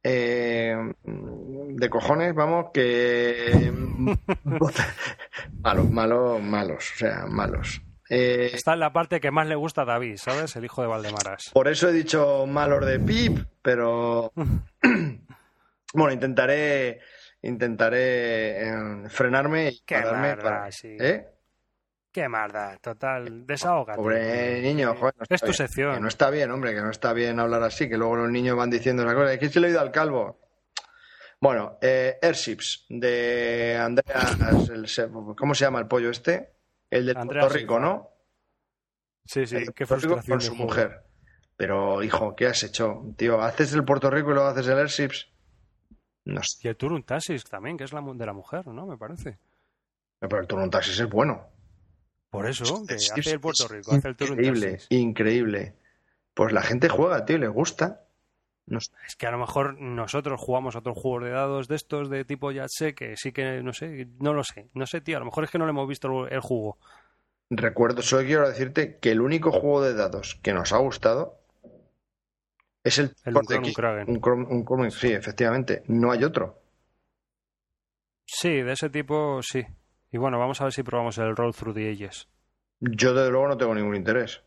eh, 0.04 0.76
de 1.04 1.90
cojones, 1.90 2.34
vamos, 2.36 2.68
que. 2.74 3.72
malos, 5.62 5.90
malos, 5.90 6.42
malos, 6.42 6.92
o 6.94 6.98
sea, 6.98 7.26
malos. 7.28 7.82
Eh, 8.10 8.52
Está 8.54 8.74
en 8.74 8.80
la 8.82 8.92
parte 8.94 9.20
que 9.22 9.32
más 9.32 9.48
le 9.48 9.56
gusta 9.56 9.84
a 9.84 9.86
David, 9.86 10.18
¿sabes? 10.18 10.56
El 10.56 10.66
hijo 10.66 10.82
de 10.82 10.88
Valdemaras. 10.88 11.50
por 11.54 11.68
eso 11.68 11.90
he 11.90 11.94
dicho 11.94 12.46
malos 12.48 12.86
de 12.86 13.00
pip, 13.00 13.40
pero. 13.62 14.32
bueno, 15.94 16.12
intentaré. 16.14 17.00
Intentaré 17.46 18.70
eh, 18.70 18.74
frenarme 19.10 19.70
y 19.70 19.80
Qué 19.86 19.96
pararme 19.96 20.38
para- 20.42 20.72
sí. 20.72 20.96
¿Eh? 21.00 21.28
Qué 22.12 22.30
maldad, 22.30 22.78
total. 22.80 23.46
Desahógate. 23.46 23.98
Pobre 23.98 24.62
niño, 24.62 24.96
joder. 24.96 25.16
no 25.18 25.26
Es 25.30 25.42
tu 25.42 25.48
bien. 25.48 25.54
sección. 25.58 25.94
Que 25.96 26.00
no 26.00 26.08
está 26.08 26.30
bien, 26.30 26.52
hombre, 26.52 26.74
que 26.74 26.82
no 26.82 26.90
está 26.92 27.12
bien 27.12 27.40
hablar 27.40 27.64
así, 27.64 27.90
que 27.90 27.98
luego 27.98 28.16
los 28.18 28.30
niños 28.30 28.56
van 28.56 28.70
diciendo 28.70 29.04
esa 29.04 29.14
cosa. 29.14 29.34
Es 29.34 29.40
que 29.40 29.50
se 29.50 29.60
le 29.60 29.68
he 29.68 29.70
oído 29.72 29.82
al 29.82 29.92
calvo. 29.92 30.40
Bueno, 31.42 31.78
eh, 31.82 32.18
Airships 32.22 32.86
de 32.88 33.78
Andreas, 33.82 34.38
el 34.70 34.88
¿cómo 35.36 35.54
se 35.54 35.66
llama 35.66 35.80
el 35.80 35.88
pollo 35.88 36.12
este? 36.12 36.52
El 36.94 37.06
de 37.08 37.14
Puerto 37.16 37.50
Rico, 37.50 37.76
Silva. 37.76 37.80
¿no? 37.80 38.10
Sí, 39.26 39.46
sí, 39.46 39.58
qué 39.76 39.86
Puerto 39.86 40.08
Rico 40.16 40.22
con 40.28 40.42
su 40.42 40.56
mujer. 40.56 41.04
Pero, 41.56 42.04
hijo, 42.04 42.36
¿qué 42.36 42.48
has 42.48 42.64
hecho? 42.64 43.04
Tío, 43.16 43.42
¿haces 43.42 43.74
el 43.74 43.86
Puerto 43.86 44.10
Rico 44.10 44.32
y 44.32 44.34
luego 44.34 44.50
haces 44.50 44.68
el 44.68 44.78
Airships? 44.80 45.30
No 46.26 46.42
sé, 46.44 46.60
Y 46.64 46.70
el 46.70 46.78
Turun 46.78 47.04
Taxis 47.04 47.44
también, 47.44 47.78
que 47.78 47.84
es 47.84 47.94
la 47.94 48.02
de 48.02 48.26
la 48.26 48.34
mujer, 48.34 48.68
¿no? 48.68 48.86
Me 48.86 48.98
parece. 48.98 49.38
pero 50.20 50.40
el 50.40 50.48
Turun 50.48 50.70
Taxis 50.70 51.00
es 51.00 51.10
bueno. 51.10 51.48
Por 52.30 52.48
eso, 52.48 52.86
que 52.88 52.96
Es- 52.96 53.12
hace 53.12 53.20
es- 53.22 53.28
el 53.28 53.40
Puerto 53.40 53.68
Rico, 53.68 53.92
hace 53.94 54.08
el 54.08 54.16
Turun 54.16 54.40
Increíble, 54.40 54.80
increíble. 54.90 55.76
Pues 56.34 56.52
la 56.54 56.62
gente 56.64 56.90
juega, 56.90 57.26
tío, 57.26 57.36
y 57.36 57.40
le 57.40 57.48
gusta. 57.50 58.06
Es 58.68 59.16
que 59.18 59.28
a 59.28 59.32
lo 59.32 59.38
mejor 59.38 59.80
nosotros 59.80 60.40
jugamos 60.40 60.76
otros 60.76 60.98
juegos 60.98 61.24
de 61.24 61.32
dados 61.32 61.68
de 61.68 61.76
estos 61.76 62.10
de 62.10 62.24
tipo 62.24 62.52
ya 62.52 62.66
sé 62.68 62.96
que 62.96 63.18
sí 63.18 63.34
que 63.34 63.62
no 63.62 63.74
sé, 63.74 64.08
no 64.20 64.34
lo 64.34 64.44
sé, 64.44 64.70
no 64.74 64.86
sé, 64.86 65.02
tío, 65.02 65.18
a 65.18 65.20
lo 65.20 65.26
mejor 65.26 65.44
es 65.44 65.52
que 65.52 65.58
no 65.58 65.66
le 65.66 65.72
hemos 65.72 65.88
visto 65.88 66.28
el 66.28 66.40
jugo. 66.40 66.78
Recuerdo, 67.50 68.02
solo 68.02 68.26
quiero 68.26 68.48
decirte 68.48 68.98
que 69.00 69.12
el 69.12 69.22
único 69.22 69.52
juego 69.52 69.82
de 69.82 69.94
dados 69.94 70.40
que 70.42 70.54
nos 70.54 70.72
ha 70.72 70.78
gustado 70.78 71.40
es 72.84 73.00
el, 73.00 73.16
El 73.24 73.38
X. 73.38 73.78
Un 74.08 74.92
sí, 74.92 75.14
efectivamente. 75.14 75.84
No 75.88 76.12
hay 76.12 76.24
otro. 76.24 76.62
Sí, 78.26 78.62
de 78.62 78.74
ese 78.74 78.90
tipo 78.90 79.42
sí. 79.42 79.66
Y 80.12 80.18
bueno, 80.18 80.38
vamos 80.40 80.60
a 80.62 80.66
ver 80.66 80.74
si 80.74 80.84
probamos 80.84 81.18
el 81.18 81.36
Roll 81.36 81.54
Through 81.54 81.76
the 81.76 81.92
Ages. 81.92 82.28
Yo, 82.80 83.14
desde 83.14 83.32
luego, 83.32 83.48
no 83.48 83.58
tengo 83.58 83.74
ningún 83.74 83.96
interés. 83.96 84.44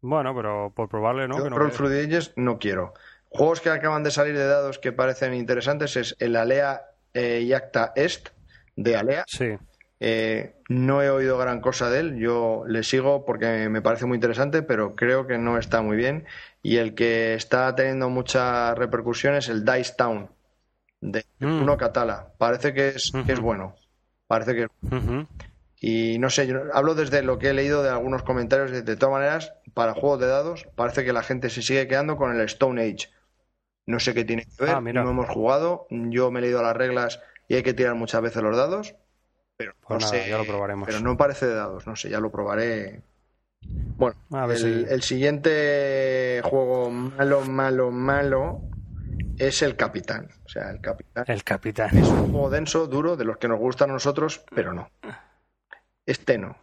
Bueno, 0.00 0.34
pero 0.34 0.72
por 0.74 0.88
probarle, 0.88 1.28
¿no? 1.28 1.38
Yo 1.38 1.44
Que 1.44 1.50
no 1.50 1.58
Roll 1.58 1.72
Through 1.72 1.90
the 1.90 2.04
Ages 2.04 2.32
no 2.36 2.58
quiero. 2.58 2.92
Juegos 3.34 3.60
que 3.60 3.70
acaban 3.70 4.02
de 4.04 4.10
salir 4.10 4.36
de 4.36 4.46
dados 4.46 4.78
que 4.78 4.92
parecen 4.92 5.34
interesantes 5.34 5.96
es 5.96 6.16
el 6.20 6.36
Alea 6.36 6.82
eh, 7.12 7.44
Yacta 7.46 7.92
Est 7.96 8.28
de 8.76 8.96
Alea, 8.96 9.24
Sí, 9.26 9.56
Eh, 10.00 10.56
no 10.68 11.02
he 11.02 11.08
oído 11.10 11.38
gran 11.38 11.60
cosa 11.60 11.88
de 11.88 12.00
él. 12.00 12.16
Yo 12.18 12.64
le 12.66 12.82
sigo 12.82 13.24
porque 13.24 13.68
me 13.70 13.80
parece 13.80 14.06
muy 14.06 14.16
interesante, 14.16 14.62
pero 14.62 14.94
creo 14.96 15.26
que 15.26 15.38
no 15.38 15.56
está 15.58 15.80
muy 15.82 15.96
bien. 15.96 16.26
Y 16.62 16.76
el 16.76 16.94
que 16.94 17.34
está 17.34 17.74
teniendo 17.74 18.10
mucha 18.10 18.74
repercusión 18.74 19.34
es 19.34 19.48
el 19.48 19.64
Dice 19.64 19.94
Town 19.96 20.30
de 21.00 21.24
Mm. 21.38 21.62
Uno 21.62 21.76
Catala. 21.76 22.32
Parece 22.38 22.72
que 22.74 22.88
es, 22.88 23.12
que 23.26 23.32
es 23.32 23.40
bueno. 23.40 23.74
Parece 24.26 24.54
que 24.54 24.66
Ujú. 24.94 25.26
y 25.80 26.18
no 26.18 26.28
sé, 26.30 26.46
yo 26.46 26.62
hablo 26.72 26.94
desde 26.94 27.22
lo 27.22 27.38
que 27.38 27.50
he 27.50 27.54
leído 27.54 27.82
de 27.82 27.90
algunos 27.90 28.22
comentarios. 28.22 28.70
De, 28.70 28.82
de 28.82 28.96
todas 28.96 29.12
maneras, 29.12 29.52
para 29.74 29.92
juegos 29.94 30.20
de 30.20 30.26
dados, 30.26 30.66
parece 30.74 31.04
que 31.04 31.12
la 31.12 31.22
gente 31.22 31.50
se 31.50 31.62
sigue 31.62 31.86
quedando 31.88 32.16
con 32.16 32.34
el 32.34 32.40
Stone 32.46 32.82
Age. 32.82 33.08
No 33.86 34.00
sé 34.00 34.14
qué 34.14 34.24
tiene 34.24 34.44
que 34.44 34.64
ver, 34.64 34.74
Ah, 34.74 34.80
mira. 34.80 35.02
no 35.04 35.10
hemos 35.10 35.28
jugado. 35.28 35.86
Yo 35.90 36.30
me 36.30 36.38
he 36.38 36.42
leído 36.42 36.62
las 36.62 36.76
reglas 36.76 37.20
y 37.48 37.54
hay 37.56 37.62
que 37.62 37.74
tirar 37.74 37.94
muchas 37.94 38.22
veces 38.22 38.42
los 38.42 38.56
dados. 38.56 38.94
Pero 39.56 39.72
Pues 39.80 40.00
no 40.02 40.06
nada, 40.10 40.24
sé, 40.24 40.28
ya 40.30 40.38
lo 40.38 40.46
probaremos. 40.46 40.86
Pero 40.86 41.00
no 41.00 41.16
parece 41.16 41.46
de 41.46 41.54
dados, 41.54 41.86
no 41.86 41.94
sé, 41.94 42.10
ya 42.10 42.18
lo 42.20 42.30
probaré. 42.32 43.02
Bueno, 43.96 44.16
A 44.32 44.46
ver 44.46 44.56
el, 44.56 44.86
si- 44.86 44.92
el 44.92 45.02
siguiente 45.02 46.40
juego 46.44 46.90
malo, 46.90 47.42
malo, 47.42 47.90
malo 47.90 48.60
es 49.38 49.62
el 49.62 49.76
Capitán. 49.76 50.28
O 50.44 50.48
sea, 50.48 50.70
el 50.70 50.80
Capitán 50.80 51.24
El 51.28 51.44
capitán. 51.44 51.96
es 51.96 52.08
un 52.08 52.30
juego 52.32 52.50
denso, 52.50 52.86
duro, 52.86 53.16
de 53.16 53.24
los 53.24 53.36
que 53.38 53.48
nos 53.48 53.58
gustan 53.58 53.90
a 53.90 53.94
nosotros, 53.94 54.44
pero 54.54 54.72
no. 54.72 54.90
Este 56.06 56.38
no. 56.38 56.56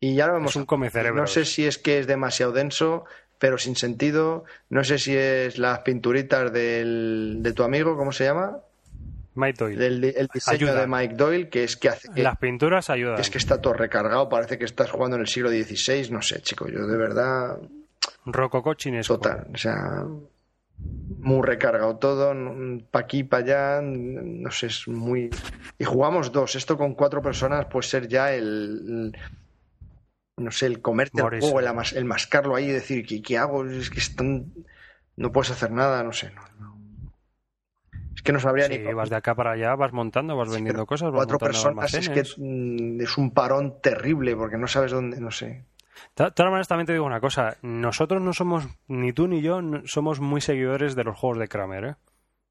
Y 0.00 0.14
ya 0.14 0.26
lo 0.26 0.36
hemos 0.36 0.50
Es 0.50 0.56
un 0.56 0.66
comecerebros. 0.66 1.20
No 1.20 1.26
sé 1.26 1.44
si 1.44 1.66
es 1.66 1.78
que 1.78 1.98
es 1.98 2.06
demasiado 2.06 2.52
denso, 2.52 3.04
pero 3.38 3.58
sin 3.58 3.76
sentido. 3.76 4.44
No 4.70 4.84
sé 4.84 4.98
si 4.98 5.16
es 5.16 5.58
las 5.58 5.80
pinturitas 5.80 6.52
del, 6.52 7.38
de 7.40 7.52
tu 7.52 7.62
amigo, 7.62 7.96
¿cómo 7.96 8.12
se 8.12 8.24
llama? 8.24 8.58
Mike 9.36 9.56
Doyle. 9.58 9.84
El 10.16 10.28
diseño 10.32 10.68
Ayuda. 10.68 10.80
de 10.82 10.86
Mike 10.86 11.14
Doyle, 11.14 11.48
que 11.48 11.64
es 11.64 11.76
que 11.76 11.88
hace 11.88 12.08
que- 12.14 12.22
Las 12.22 12.38
pinturas 12.38 12.88
ayudan. 12.90 13.18
es 13.20 13.30
que 13.30 13.38
está 13.38 13.60
todo 13.60 13.72
recargado, 13.72 14.28
parece 14.28 14.58
que 14.58 14.64
estás 14.64 14.90
jugando 14.90 15.16
en 15.16 15.22
el 15.22 15.28
siglo 15.28 15.50
XVI, 15.50 16.10
no 16.10 16.22
sé, 16.22 16.40
chico, 16.40 16.68
yo 16.68 16.86
de 16.86 16.96
verdad, 16.96 17.58
Rococó 18.26 18.74
chinesco. 18.74 19.14
total, 19.18 19.48
o 19.52 19.58
sea, 19.58 20.04
muy 21.18 21.42
recargado 21.44 21.96
todo, 21.96 22.32
para 22.92 23.04
aquí, 23.04 23.24
para 23.24 23.42
allá, 23.42 23.80
no 23.82 24.50
sé, 24.52 24.66
es 24.66 24.86
muy... 24.86 25.30
Y 25.78 25.84
jugamos 25.84 26.30
dos, 26.30 26.54
esto 26.54 26.76
con 26.78 26.94
cuatro 26.94 27.20
personas 27.20 27.66
puede 27.66 27.88
ser 27.88 28.06
ya 28.08 28.32
el... 28.34 28.44
el- 29.14 29.18
no 30.36 30.50
sé, 30.50 30.66
el 30.66 30.80
comerte 30.80 31.22
el 31.22 31.40
juego, 31.40 31.60
el, 31.60 31.66
amas- 31.66 31.92
el 31.96 32.04
mascarlo 32.04 32.56
ahí 32.56 32.66
y 32.66 32.72
decir, 32.72 33.06
¿qué, 33.06 33.22
qué 33.22 33.38
hago? 33.38 33.64
Es 33.66 33.90
que 33.90 34.00
están... 34.00 34.52
No 35.16 35.30
puedes 35.30 35.50
hacer 35.52 35.70
nada, 35.70 36.02
no 36.02 36.12
sé. 36.12 36.32
No, 36.32 36.42
no. 36.58 36.78
Es 38.16 38.22
que 38.22 38.32
no 38.32 38.40
sabría 38.40 38.66
Sí, 38.66 38.78
ni... 38.78 38.92
vas 38.92 39.10
de 39.10 39.16
acá 39.16 39.34
para 39.34 39.52
allá, 39.52 39.74
vas 39.76 39.92
montando, 39.92 40.36
vas 40.36 40.48
Sí, 40.48 40.54
vendiendo 40.54 40.86
cosas, 40.86 41.10
vas 41.12 41.18
Cuatro 41.18 41.38
personas 41.38 41.94
es 41.94 42.08
que 42.08 42.22
mm, 42.36 43.00
es 43.00 43.16
un 43.18 43.32
parón 43.32 43.80
terrible 43.80 44.34
porque 44.36 44.56
no 44.56 44.66
sabes 44.66 44.90
dónde, 44.92 45.20
no 45.20 45.30
sé. 45.30 45.64
De 46.16 46.30
todas 46.32 46.50
maneras, 46.50 46.66
también 46.66 46.86
te 46.86 46.92
digo 46.92 47.04
una 47.04 47.20
cosa. 47.20 47.56
Nosotros 47.62 48.20
no 48.20 48.32
somos, 48.32 48.66
ni 48.88 49.12
tú 49.12 49.28
ni 49.28 49.40
yo, 49.42 49.62
no- 49.62 49.82
somos 49.86 50.18
muy 50.18 50.40
seguidores 50.40 50.96
de 50.96 51.04
los 51.04 51.16
juegos 51.16 51.38
de 51.38 51.46
Kramer, 51.48 51.84
¿eh? 51.84 51.94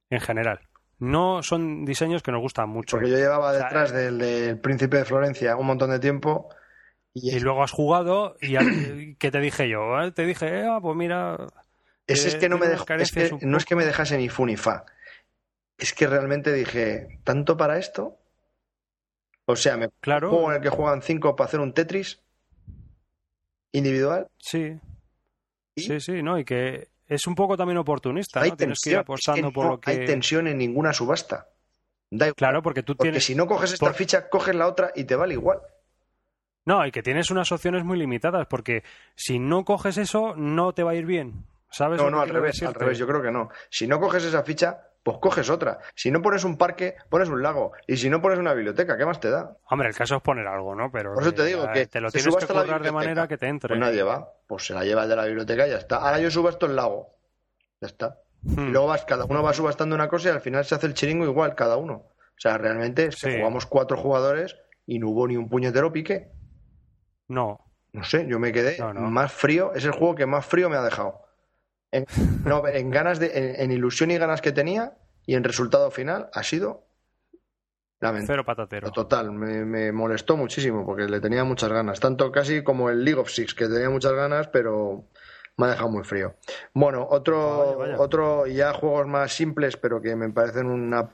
En 0.09 0.21
general. 0.21 0.61
No 0.99 1.43
son 1.43 1.83
diseños 1.83 2.23
que 2.23 2.31
nos 2.31 2.39
gustan 2.39 2.69
mucho. 2.69 2.95
Porque 2.95 3.09
yo 3.11 3.17
llevaba 3.17 3.49
O 3.49 3.53
sea, 3.53 3.63
detrás 3.63 3.91
del, 3.91 4.17
del 4.19 4.59
Príncipe 4.59 4.97
de 4.97 5.05
Florencia 5.05 5.57
un 5.57 5.65
montón 5.65 5.89
de 5.89 5.99
tiempo 5.99 6.47
y, 7.13 7.35
Y 7.35 7.39
luego 7.39 7.63
has 7.63 7.71
jugado 7.71 8.35
y 8.41 8.55
¿qué 9.15 9.31
te 9.31 9.39
dije 9.39 9.69
yo? 9.69 10.01
Eh, 10.01 10.11
Te 10.11 10.25
dije, 10.25 10.47
eh, 10.61 10.67
ah, 10.67 10.79
pues 10.81 10.95
mira... 10.95 11.37
ese 12.07 12.27
es 12.29 12.35
eh, 12.35 12.39
que 12.39 12.49
no 12.49 12.57
me 12.57 12.67
dejó, 12.67 12.85
es 12.93 13.11
que 13.11 13.33
un 13.33 13.39
no 13.51 13.57
es 13.57 13.65
que 13.65 13.75
me 13.75 13.85
dejase 13.85 14.17
ni 14.17 14.29
fu 14.29 14.45
ni 14.45 14.57
fa. 14.57 14.85
Es 15.77 15.93
que 15.93 16.07
realmente 16.07 16.53
dije, 16.53 17.19
¿tanto 17.23 17.57
para 17.57 17.77
esto? 17.77 18.17
O 19.45 19.55
sea, 19.55 19.75
me 19.77 19.89
Claro. 19.99 20.29
juego 20.29 20.49
en 20.51 20.55
el 20.57 20.61
que 20.61 20.69
juegan 20.69 21.01
cinco 21.01 21.35
para 21.35 21.47
hacer 21.47 21.59
un 21.59 21.73
Tetris 21.73 22.21
individual. 23.71 24.27
Sí, 24.37 24.79
¿Y? 25.75 25.81
sí, 25.81 25.99
sí, 25.99 26.23
¿no? 26.23 26.37
Y 26.39 26.45
que 26.45 26.89
es 27.07 27.27
un 27.27 27.35
poco 27.35 27.57
también 27.57 27.77
oportunista, 27.77 28.41
hay 28.41 28.51
¿no? 28.51 28.57
Tienes 28.57 28.79
que 28.81 28.91
ir 28.91 28.95
tensión, 28.95 29.01
apostando 29.01 29.47
es 29.47 29.51
que 29.51 29.55
por 29.55 29.65
no 29.65 29.71
lo 29.71 29.79
que... 29.79 29.91
hay 29.91 30.05
tensión 30.05 30.47
en 30.47 30.57
ninguna 30.57 30.93
subasta. 30.93 31.49
Da 32.11 32.27
igual, 32.27 32.35
Claro, 32.35 32.61
porque 32.61 32.83
tú 32.83 32.95
porque 32.95 33.09
tienes... 33.09 33.25
si 33.25 33.35
no 33.35 33.47
coges 33.47 33.73
esta 33.73 33.87
por- 33.87 33.95
ficha, 33.95 34.29
coges 34.29 34.55
la 34.55 34.67
otra 34.67 34.91
y 34.95 35.03
te 35.05 35.15
vale 35.15 35.33
igual. 35.33 35.59
No, 36.65 36.85
y 36.85 36.91
que 36.91 37.03
tienes 37.03 37.29
unas 37.31 37.51
opciones 37.51 37.83
muy 37.83 37.97
limitadas, 37.97 38.47
porque 38.47 38.83
si 39.15 39.39
no 39.39 39.65
coges 39.65 39.97
eso, 39.97 40.33
no 40.35 40.73
te 40.73 40.83
va 40.83 40.91
a 40.91 40.95
ir 40.95 41.05
bien. 41.05 41.45
¿Sabes? 41.69 41.99
No, 42.01 42.09
no, 42.09 42.21
al 42.21 42.29
revés, 42.29 42.61
al 42.63 42.73
revés, 42.73 42.97
yo 42.99 43.07
creo 43.07 43.21
que 43.21 43.31
no. 43.31 43.49
Si 43.69 43.87
no 43.87 43.99
coges 43.99 44.23
esa 44.25 44.43
ficha, 44.43 44.79
pues 45.01 45.17
coges 45.17 45.49
otra. 45.49 45.79
Si 45.95 46.11
no 46.11 46.21
pones 46.21 46.43
un 46.43 46.55
parque, 46.57 46.95
pones 47.09 47.27
un 47.29 47.41
lago. 47.41 47.71
Y 47.87 47.97
si 47.97 48.09
no 48.09 48.21
pones 48.21 48.37
una 48.37 48.53
biblioteca, 48.53 48.95
¿qué 48.95 49.05
más 49.05 49.19
te 49.19 49.29
da? 49.31 49.57
Hombre, 49.69 49.89
el 49.89 49.95
caso 49.95 50.15
es 50.17 50.21
poner 50.21 50.45
algo, 50.47 50.75
¿no? 50.75 50.91
Pero 50.91 51.15
Por 51.15 51.23
eso 51.23 51.33
te 51.33 51.45
digo 51.45 51.67
que 51.73 51.87
te 51.87 51.99
lo 51.99 52.11
tienes 52.11 52.35
que 52.35 52.45
currar 52.45 52.81
de 52.81 52.91
manera 52.91 53.27
que 53.27 53.37
te 53.37 53.47
entre. 53.47 53.69
Pues 53.69 53.79
nadie 53.79 54.03
va. 54.03 54.29
Pues 54.47 54.65
se 54.67 54.73
la 54.75 54.85
lleva 54.85 55.03
el 55.03 55.09
de 55.09 55.15
la 55.15 55.25
biblioteca 55.25 55.65
y 55.67 55.71
ya 55.71 55.77
está. 55.77 55.97
Ahora 55.97 56.19
yo 56.19 56.29
subo 56.29 56.49
esto 56.49 56.67
el 56.67 56.75
lago. 56.75 57.09
Ya 57.81 57.87
está. 57.87 58.19
Hmm. 58.43 58.67
Y 58.67 58.71
luego 58.71 58.87
vas, 58.87 59.03
cada 59.05 59.25
uno 59.25 59.41
va 59.41 59.51
subastando 59.53 59.95
una 59.95 60.07
cosa 60.07 60.29
y 60.29 60.31
al 60.31 60.41
final 60.41 60.63
se 60.63 60.75
hace 60.75 60.85
el 60.85 60.93
chiringo 60.93 61.25
igual, 61.25 61.55
cada 61.55 61.75
uno. 61.77 61.93
O 61.95 62.37
sea, 62.37 62.57
realmente 62.57 63.05
es 63.07 63.15
que 63.19 63.31
Sí. 63.31 63.37
jugamos 63.37 63.65
cuatro 63.65 63.97
jugadores 63.97 64.57
y 64.85 64.99
no 64.99 65.09
hubo 65.09 65.27
ni 65.27 65.37
un 65.37 65.49
puñetero 65.49 65.91
pique. 65.91 66.29
No, 67.33 67.59
No 67.91 68.03
sé, 68.03 68.25
yo 68.27 68.39
me 68.39 68.51
quedé 68.51 68.77
No, 68.79 68.93
no. 68.93 69.01
más 69.01 69.31
frío. 69.33 69.73
Es 69.73 69.85
el 69.85 69.91
juego 69.91 70.15
que 70.15 70.25
más 70.25 70.45
frío 70.45 70.69
me 70.69 70.77
ha 70.77 70.83
dejado. 70.83 71.21
En, 71.91 72.05
no, 72.45 72.67
en 72.67 72.89
ganas 72.89 73.19
de, 73.19 73.31
en, 73.33 73.61
en 73.61 73.71
ilusión 73.71 74.11
y 74.11 74.17
ganas 74.17 74.41
que 74.41 74.51
tenía 74.51 74.93
y 75.25 75.35
en 75.35 75.43
resultado 75.43 75.89
final 75.91 76.29
ha 76.33 76.43
sido 76.43 76.85
lamentable. 77.99 78.27
cero 78.33 78.43
patatero. 78.45 78.91
Total, 78.91 79.31
me, 79.31 79.63
me 79.65 79.91
molestó 79.91 80.35
muchísimo 80.35 80.85
porque 80.85 81.03
le 81.03 81.19
tenía 81.21 81.43
muchas 81.43 81.71
ganas. 81.71 81.99
Tanto 81.99 82.31
casi 82.31 82.63
como 82.63 82.89
el 82.89 83.03
League 83.05 83.19
of 83.19 83.29
Six, 83.29 83.53
que 83.55 83.67
tenía 83.67 83.89
muchas 83.89 84.13
ganas, 84.13 84.47
pero 84.49 85.05
me 85.57 85.67
ha 85.67 85.69
dejado 85.69 85.89
muy 85.89 86.03
frío. 86.03 86.35
Bueno, 86.73 87.07
otro, 87.09 87.75
Vaya, 87.77 87.91
vaya. 87.93 87.99
otro 88.03 88.47
ya 88.47 88.73
juegos 88.73 89.07
más 89.07 89.31
simples, 89.33 89.77
pero 89.77 90.01
que 90.01 90.15
me 90.15 90.29
parecen 90.31 90.65
una 90.65 91.09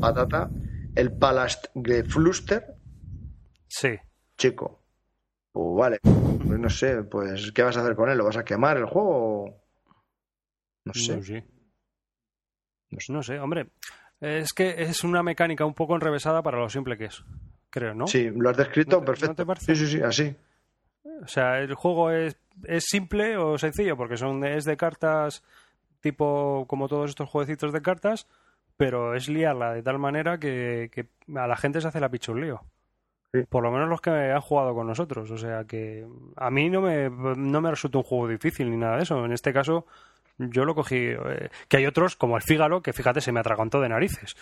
patata. 0.00 0.48
El 0.94 1.12
Palast 1.12 1.66
Fluster, 2.08 2.74
Sí. 3.68 3.98
chico. 4.38 4.80
Pues 5.56 5.74
vale, 5.74 6.00
pues 6.02 6.58
no 6.58 6.68
sé, 6.68 7.02
pues 7.04 7.50
¿qué 7.52 7.62
vas 7.62 7.74
a 7.78 7.80
hacer 7.80 7.96
con 7.96 8.10
él? 8.10 8.18
¿Lo 8.18 8.26
vas 8.26 8.36
a 8.36 8.44
quemar 8.44 8.76
el 8.76 8.84
juego? 8.84 9.62
No 10.84 10.92
sé. 10.92 11.16
No 11.16 11.22
sé. 11.22 11.44
No 13.08 13.22
sé, 13.22 13.40
hombre. 13.40 13.68
Es 14.20 14.52
que 14.52 14.82
es 14.82 15.02
una 15.02 15.22
mecánica 15.22 15.64
un 15.64 15.72
poco 15.72 15.94
enrevesada 15.94 16.42
para 16.42 16.58
lo 16.58 16.68
simple 16.68 16.98
que 16.98 17.06
es. 17.06 17.24
Creo, 17.70 17.94
¿no? 17.94 18.06
Sí, 18.06 18.28
lo 18.30 18.50
has 18.50 18.56
descrito 18.58 18.96
¿No 18.96 19.00
te- 19.00 19.06
perfecto. 19.06 19.28
no 19.28 19.34
te 19.34 19.46
parece? 19.46 19.74
Sí, 19.74 19.86
sí, 19.86 19.92
sí, 19.96 20.02
así. 20.02 20.36
O 21.22 21.26
sea, 21.26 21.58
el 21.60 21.74
juego 21.74 22.10
es, 22.10 22.36
es 22.64 22.84
simple 22.84 23.38
o 23.38 23.56
sencillo 23.56 23.96
porque 23.96 24.18
son 24.18 24.44
es 24.44 24.64
de 24.66 24.76
cartas 24.76 25.42
tipo 26.00 26.66
como 26.68 26.86
todos 26.86 27.08
estos 27.10 27.30
jueguecitos 27.30 27.72
de 27.72 27.80
cartas, 27.80 28.26
pero 28.76 29.14
es 29.14 29.28
liarla 29.30 29.72
de 29.72 29.82
tal 29.82 29.98
manera 29.98 30.38
que, 30.38 30.90
que 30.92 31.08
a 31.34 31.46
la 31.46 31.56
gente 31.56 31.80
se 31.80 31.88
hace 31.88 31.98
la 32.00 32.10
pichulío. 32.10 32.60
Sí. 33.40 33.46
Por 33.48 33.62
lo 33.62 33.70
menos 33.70 33.88
los 33.88 34.00
que 34.00 34.10
han 34.10 34.40
jugado 34.40 34.74
con 34.74 34.86
nosotros. 34.86 35.30
O 35.30 35.38
sea 35.38 35.64
que 35.64 36.06
a 36.36 36.50
mí 36.50 36.68
no 36.70 36.80
me, 36.80 37.08
no 37.10 37.60
me 37.60 37.70
resulta 37.70 37.98
un 37.98 38.04
juego 38.04 38.28
difícil 38.28 38.70
ni 38.70 38.76
nada 38.76 38.96
de 38.96 39.02
eso. 39.04 39.24
En 39.24 39.32
este 39.32 39.52
caso 39.52 39.86
yo 40.38 40.66
lo 40.66 40.74
cogí. 40.74 40.96
eh, 40.98 41.48
que 41.66 41.78
hay 41.78 41.86
otros 41.86 42.14
como 42.14 42.36
el 42.36 42.42
Fígalo 42.42 42.82
que 42.82 42.92
fíjate 42.92 43.22
se 43.22 43.32
me 43.32 43.40
atragantó 43.40 43.80
de 43.80 43.88
narices. 43.88 44.36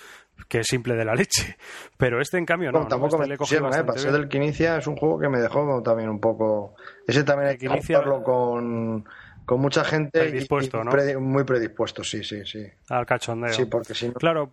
Que 0.49 0.61
es 0.61 0.67
simple 0.67 0.95
de 0.97 1.05
la 1.05 1.15
leche. 1.15 1.57
Pero 1.97 2.21
este 2.21 2.37
en 2.39 2.47
cambio 2.47 2.73
no. 2.73 2.81
¿no? 2.81 2.89
tampoco 2.89 3.15
Este 3.17 3.19
me 3.23 3.27
le 3.29 3.35
entusiasma, 3.35 3.69
¿eh? 3.71 3.85
bien. 4.03 4.13
del 4.13 4.29
que 4.29 4.37
inicia 4.39 4.77
es 4.79 4.87
un 4.89 4.97
juego 4.97 5.19
que 5.21 5.29
me 5.29 5.39
dejó 5.39 5.83
también 5.83 6.09
un 6.09 6.21
poco... 6.21 6.75
Ese 7.07 7.23
también 7.23 7.51
hay 7.51 7.59
que 7.59 7.69
que 7.69 7.73
inicia- 7.75 7.99
jugarlo 8.03 8.25
con, 8.25 9.05
con 9.45 9.61
mucha 9.61 9.85
gente 9.85 10.19
y- 10.27 10.31
Predispuesto, 10.31 10.81
y 10.81 10.85
¿no? 10.85 10.91
predi- 10.91 11.19
muy 11.19 11.45
predispuesto, 11.45 12.03
sí, 12.03 12.25
sí, 12.25 12.45
sí. 12.45 12.67
Al 12.89 13.07
cachondeo. 13.07 13.53
Sí, 13.53 13.67
porque 13.67 13.95
si 13.95 14.09
no... 14.09 14.15
Claro, 14.15 14.53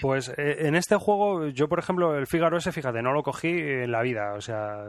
pues 0.00 0.28
eh, 0.36 0.66
en 0.66 0.74
este 0.74 0.96
juego, 0.96 1.46
yo 1.48 1.68
por 1.68 1.78
ejemplo, 1.78 2.16
el 2.16 2.26
Fígaro 2.26 2.56
ese, 2.56 2.72
fíjate, 2.72 3.02
no 3.02 3.12
lo 3.12 3.22
cogí 3.22 3.48
en 3.48 3.92
la 3.92 4.02
vida. 4.02 4.34
O 4.34 4.40
sea, 4.40 4.84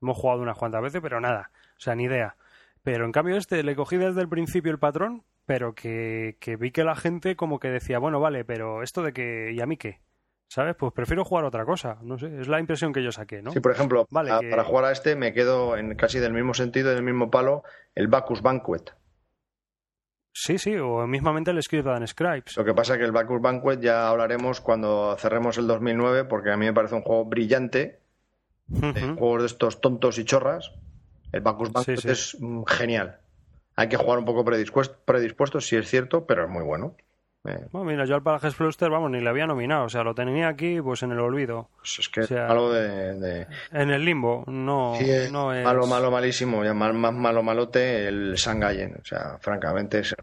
hemos 0.00 0.16
jugado 0.16 0.42
unas 0.42 0.58
cuantas 0.58 0.82
veces, 0.82 1.00
pero 1.02 1.20
nada. 1.20 1.50
O 1.76 1.80
sea, 1.80 1.94
ni 1.94 2.04
idea. 2.04 2.36
Pero 2.82 3.04
en 3.04 3.12
cambio 3.12 3.36
este 3.36 3.62
le 3.62 3.76
cogí 3.76 3.96
desde 3.96 4.20
el 4.20 4.28
principio 4.28 4.72
el 4.72 4.78
patrón, 4.78 5.22
pero 5.46 5.74
que, 5.74 6.36
que 6.40 6.56
vi 6.56 6.70
que 6.72 6.84
la 6.84 6.96
gente 6.96 7.36
como 7.36 7.58
que 7.60 7.68
decía, 7.68 7.98
bueno, 7.98 8.18
vale, 8.20 8.44
pero 8.44 8.82
esto 8.82 9.02
de 9.02 9.12
que, 9.12 9.52
¿y 9.52 9.60
a 9.60 9.66
mí 9.66 9.76
qué? 9.76 10.00
¿Sabes? 10.48 10.74
Pues 10.76 10.92
prefiero 10.92 11.24
jugar 11.24 11.44
otra 11.44 11.64
cosa. 11.64 11.96
No 12.02 12.18
sé, 12.18 12.40
es 12.40 12.46
la 12.48 12.60
impresión 12.60 12.92
que 12.92 13.02
yo 13.02 13.10
saqué, 13.10 13.40
¿no? 13.40 13.52
Sí, 13.52 13.60
por 13.60 13.72
ejemplo, 13.72 14.06
Vale, 14.10 14.32
a- 14.32 14.40
que- 14.40 14.50
para 14.50 14.64
jugar 14.64 14.84
a 14.86 14.92
este 14.92 15.16
me 15.16 15.32
quedo 15.32 15.76
en 15.76 15.94
casi 15.94 16.18
del 16.18 16.32
mismo 16.34 16.52
sentido, 16.54 16.90
en 16.90 16.98
el 16.98 17.02
mismo 17.04 17.30
palo, 17.30 17.62
el 17.94 18.08
Bacchus 18.08 18.42
Banquet. 18.42 18.92
Sí, 20.34 20.58
sí, 20.58 20.74
o 20.76 21.06
mismamente 21.06 21.50
el 21.50 21.62
Script 21.62 21.86
and 21.88 22.06
Scribes. 22.06 22.56
Lo 22.56 22.64
que 22.64 22.72
pasa 22.74 22.96
que 22.96 23.04
el 23.04 23.12
Bacchus 23.12 23.40
Banquet 23.40 23.80
ya 23.80 24.08
hablaremos 24.08 24.60
cuando 24.60 25.14
cerremos 25.18 25.58
el 25.58 25.66
2009, 25.66 26.24
porque 26.24 26.50
a 26.50 26.56
mí 26.56 26.64
me 26.66 26.72
parece 26.72 26.94
un 26.94 27.02
juego 27.02 27.24
brillante, 27.26 28.00
Ujú. 28.70 29.16
juegos 29.18 29.42
de 29.42 29.46
estos 29.46 29.80
tontos 29.80 30.18
y 30.18 30.24
chorras. 30.24 30.72
El 31.32 31.40
Bacchus 31.42 31.72
Banquet 31.72 31.96
Sí, 31.96 32.02
sí. 32.02 32.08
es 32.10 32.36
mm, 32.40 32.62
genial. 32.66 33.18
Hay 33.76 33.88
que 33.88 33.96
jugar 33.96 34.18
un 34.18 34.24
poco 34.24 34.44
predispuesto, 34.44 34.96
predispuesto, 35.04 35.60
sí 35.60 35.76
es 35.76 35.88
cierto, 35.88 36.26
pero 36.26 36.44
es 36.44 36.50
muy 36.50 36.62
bueno. 36.62 36.94
Eh, 37.44 37.66
Bueno, 37.72 37.90
mira, 37.90 38.04
yo 38.04 38.14
al 38.14 38.22
Parajes 38.22 38.54
Fluster, 38.54 38.88
vamos, 38.88 39.10
ni 39.10 39.20
le 39.20 39.28
había 39.28 39.48
nominado. 39.48 39.84
O 39.86 39.88
sea, 39.88 40.04
lo 40.04 40.14
tenía 40.14 40.46
aquí, 40.48 40.80
pues 40.80 41.02
en 41.02 41.10
el 41.10 41.18
olvido. 41.18 41.68
pues 41.76 41.98
es 41.98 42.08
que 42.08 42.20
O 42.20 42.26
sea, 42.26 42.46
algo 42.46 42.72
de, 42.72 43.14
de- 43.18 43.46
En 43.72 43.90
el 43.90 44.04
limbo. 44.04 44.44
No, 44.46 44.94
Sí, 44.96 45.10
es 45.10 45.32
no 45.32 45.52
es. 45.52 45.64
malo, 45.64 45.86
malo, 45.88 46.10
malísimo, 46.12 46.62
ya 46.64 46.72
más, 46.72 46.94
más 46.94 47.12
malo, 47.12 47.42
malote 47.42 48.06
el 48.06 48.38
Sangayen. 48.38 48.94
O 49.02 49.04
sea, 49.04 49.38
francamente, 49.40 49.98
es 50.00 50.14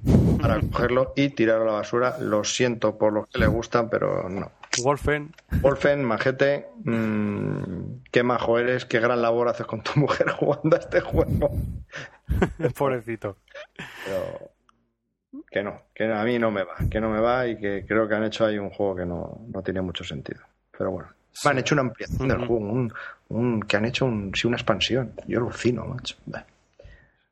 para 0.42 0.62
cogerlo 0.62 1.12
y 1.18 1.30
tirarlo 1.30 1.64
a 1.64 1.68
la 1.68 1.74
basura. 1.80 2.18
Lo 2.20 2.46
siento 2.46 2.98
por 2.98 3.12
los 3.12 3.28
que 3.28 3.40
le 3.40 3.48
gustan, 3.48 3.90
pero 3.90 4.30
no. 4.30 4.52
Wolfen. 4.82 5.34
Wolfen, 5.62 6.06
majete, 6.06 6.68
mm, 6.86 8.04
qué 8.12 8.24
majo 8.24 8.60
eres, 8.60 8.86
qué 8.86 9.00
gran 9.02 9.22
labor 9.22 9.50
haces 9.50 9.66
con 9.66 9.82
tu 9.84 10.00
mujer 10.00 10.30
jugando 10.40 10.78
a 10.78 10.80
este 10.80 11.02
juego. 11.02 11.50
Pobrecito. 12.78 13.36
Pero 14.06 14.52
que 15.50 15.64
no, 15.64 15.82
que 15.94 16.12
a 16.12 16.24
mí 16.24 16.40
no 16.40 16.52
me 16.52 16.64
va, 16.64 16.76
que 16.90 17.00
no 17.00 17.10
me 17.10 17.20
va 17.20 17.48
y 17.48 17.58
que 17.58 17.86
creo 17.88 18.08
que 18.08 18.16
han 18.16 18.24
hecho 18.24 18.46
ahí 18.46 18.58
un 18.58 18.70
juego 18.70 18.96
que 18.96 19.06
no, 19.06 19.42
no 19.48 19.62
tiene 19.62 19.82
mucho 19.82 20.04
sentido. 20.04 20.42
Pero 20.78 20.92
bueno, 20.92 21.10
Sí. 21.32 21.48
han 21.48 21.58
hecho 21.60 21.76
una 21.76 21.82
ampliación 21.84 22.28
del 22.28 22.38
juego, 22.40 22.56
un, 22.58 22.94
un- 23.30 23.62
que 23.62 23.78
han 23.78 23.86
hecho 23.86 24.06
un, 24.06 24.32
sí, 24.36 24.48
una 24.48 24.58
expansión. 24.58 25.14
Yo 25.28 25.40
alucino, 25.40 25.86
macho. 25.86 26.16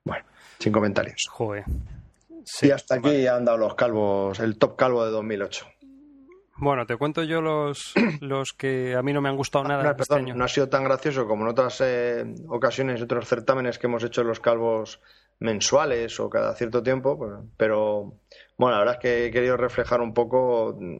Bueno, 0.03 0.23
sin 0.59 0.71
comentarios. 0.71 1.27
Joder. 1.29 1.63
y 2.61 2.71
hasta 2.71 2.95
aquí 2.95 3.27
han 3.27 3.43
dado 3.43 3.57
los 3.57 3.75
calvos, 3.75 4.39
el 4.39 4.57
top 4.57 4.75
calvo 4.77 5.03
de 5.05 5.11
2008. 5.11 5.67
Bueno, 6.59 6.85
te 6.85 6.97
cuento 6.97 7.23
yo 7.23 7.41
los, 7.41 7.93
los 8.21 8.53
que 8.53 8.95
a 8.95 9.01
mí 9.03 9.13
no 9.13 9.21
me 9.21 9.29
han 9.29 9.37
gustado 9.37 9.63
nada 9.65 9.83
No, 9.83 9.95
este 9.97 9.97
perdón, 9.97 10.19
año. 10.19 10.37
no 10.37 10.43
ha 10.45 10.47
sido 10.47 10.69
tan 10.69 10.83
gracioso 10.85 11.27
como 11.27 11.43
en 11.43 11.49
otras 11.49 11.81
eh, 11.81 12.25
ocasiones, 12.47 13.01
otros 13.01 13.27
certámenes 13.27 13.77
que 13.77 13.87
hemos 13.87 14.03
hecho 14.03 14.23
los 14.23 14.39
calvos 14.39 15.01
mensuales 15.39 16.19
o 16.19 16.29
cada 16.29 16.55
cierto 16.55 16.81
tiempo, 16.81 17.17
pues, 17.17 17.33
pero 17.57 18.13
bueno, 18.57 18.73
la 18.75 18.79
verdad 18.79 18.95
es 18.95 19.01
que 19.01 19.25
he 19.27 19.31
querido 19.31 19.57
reflejar 19.57 20.01
un 20.01 20.13
poco, 20.13 20.75
mm, 20.79 20.97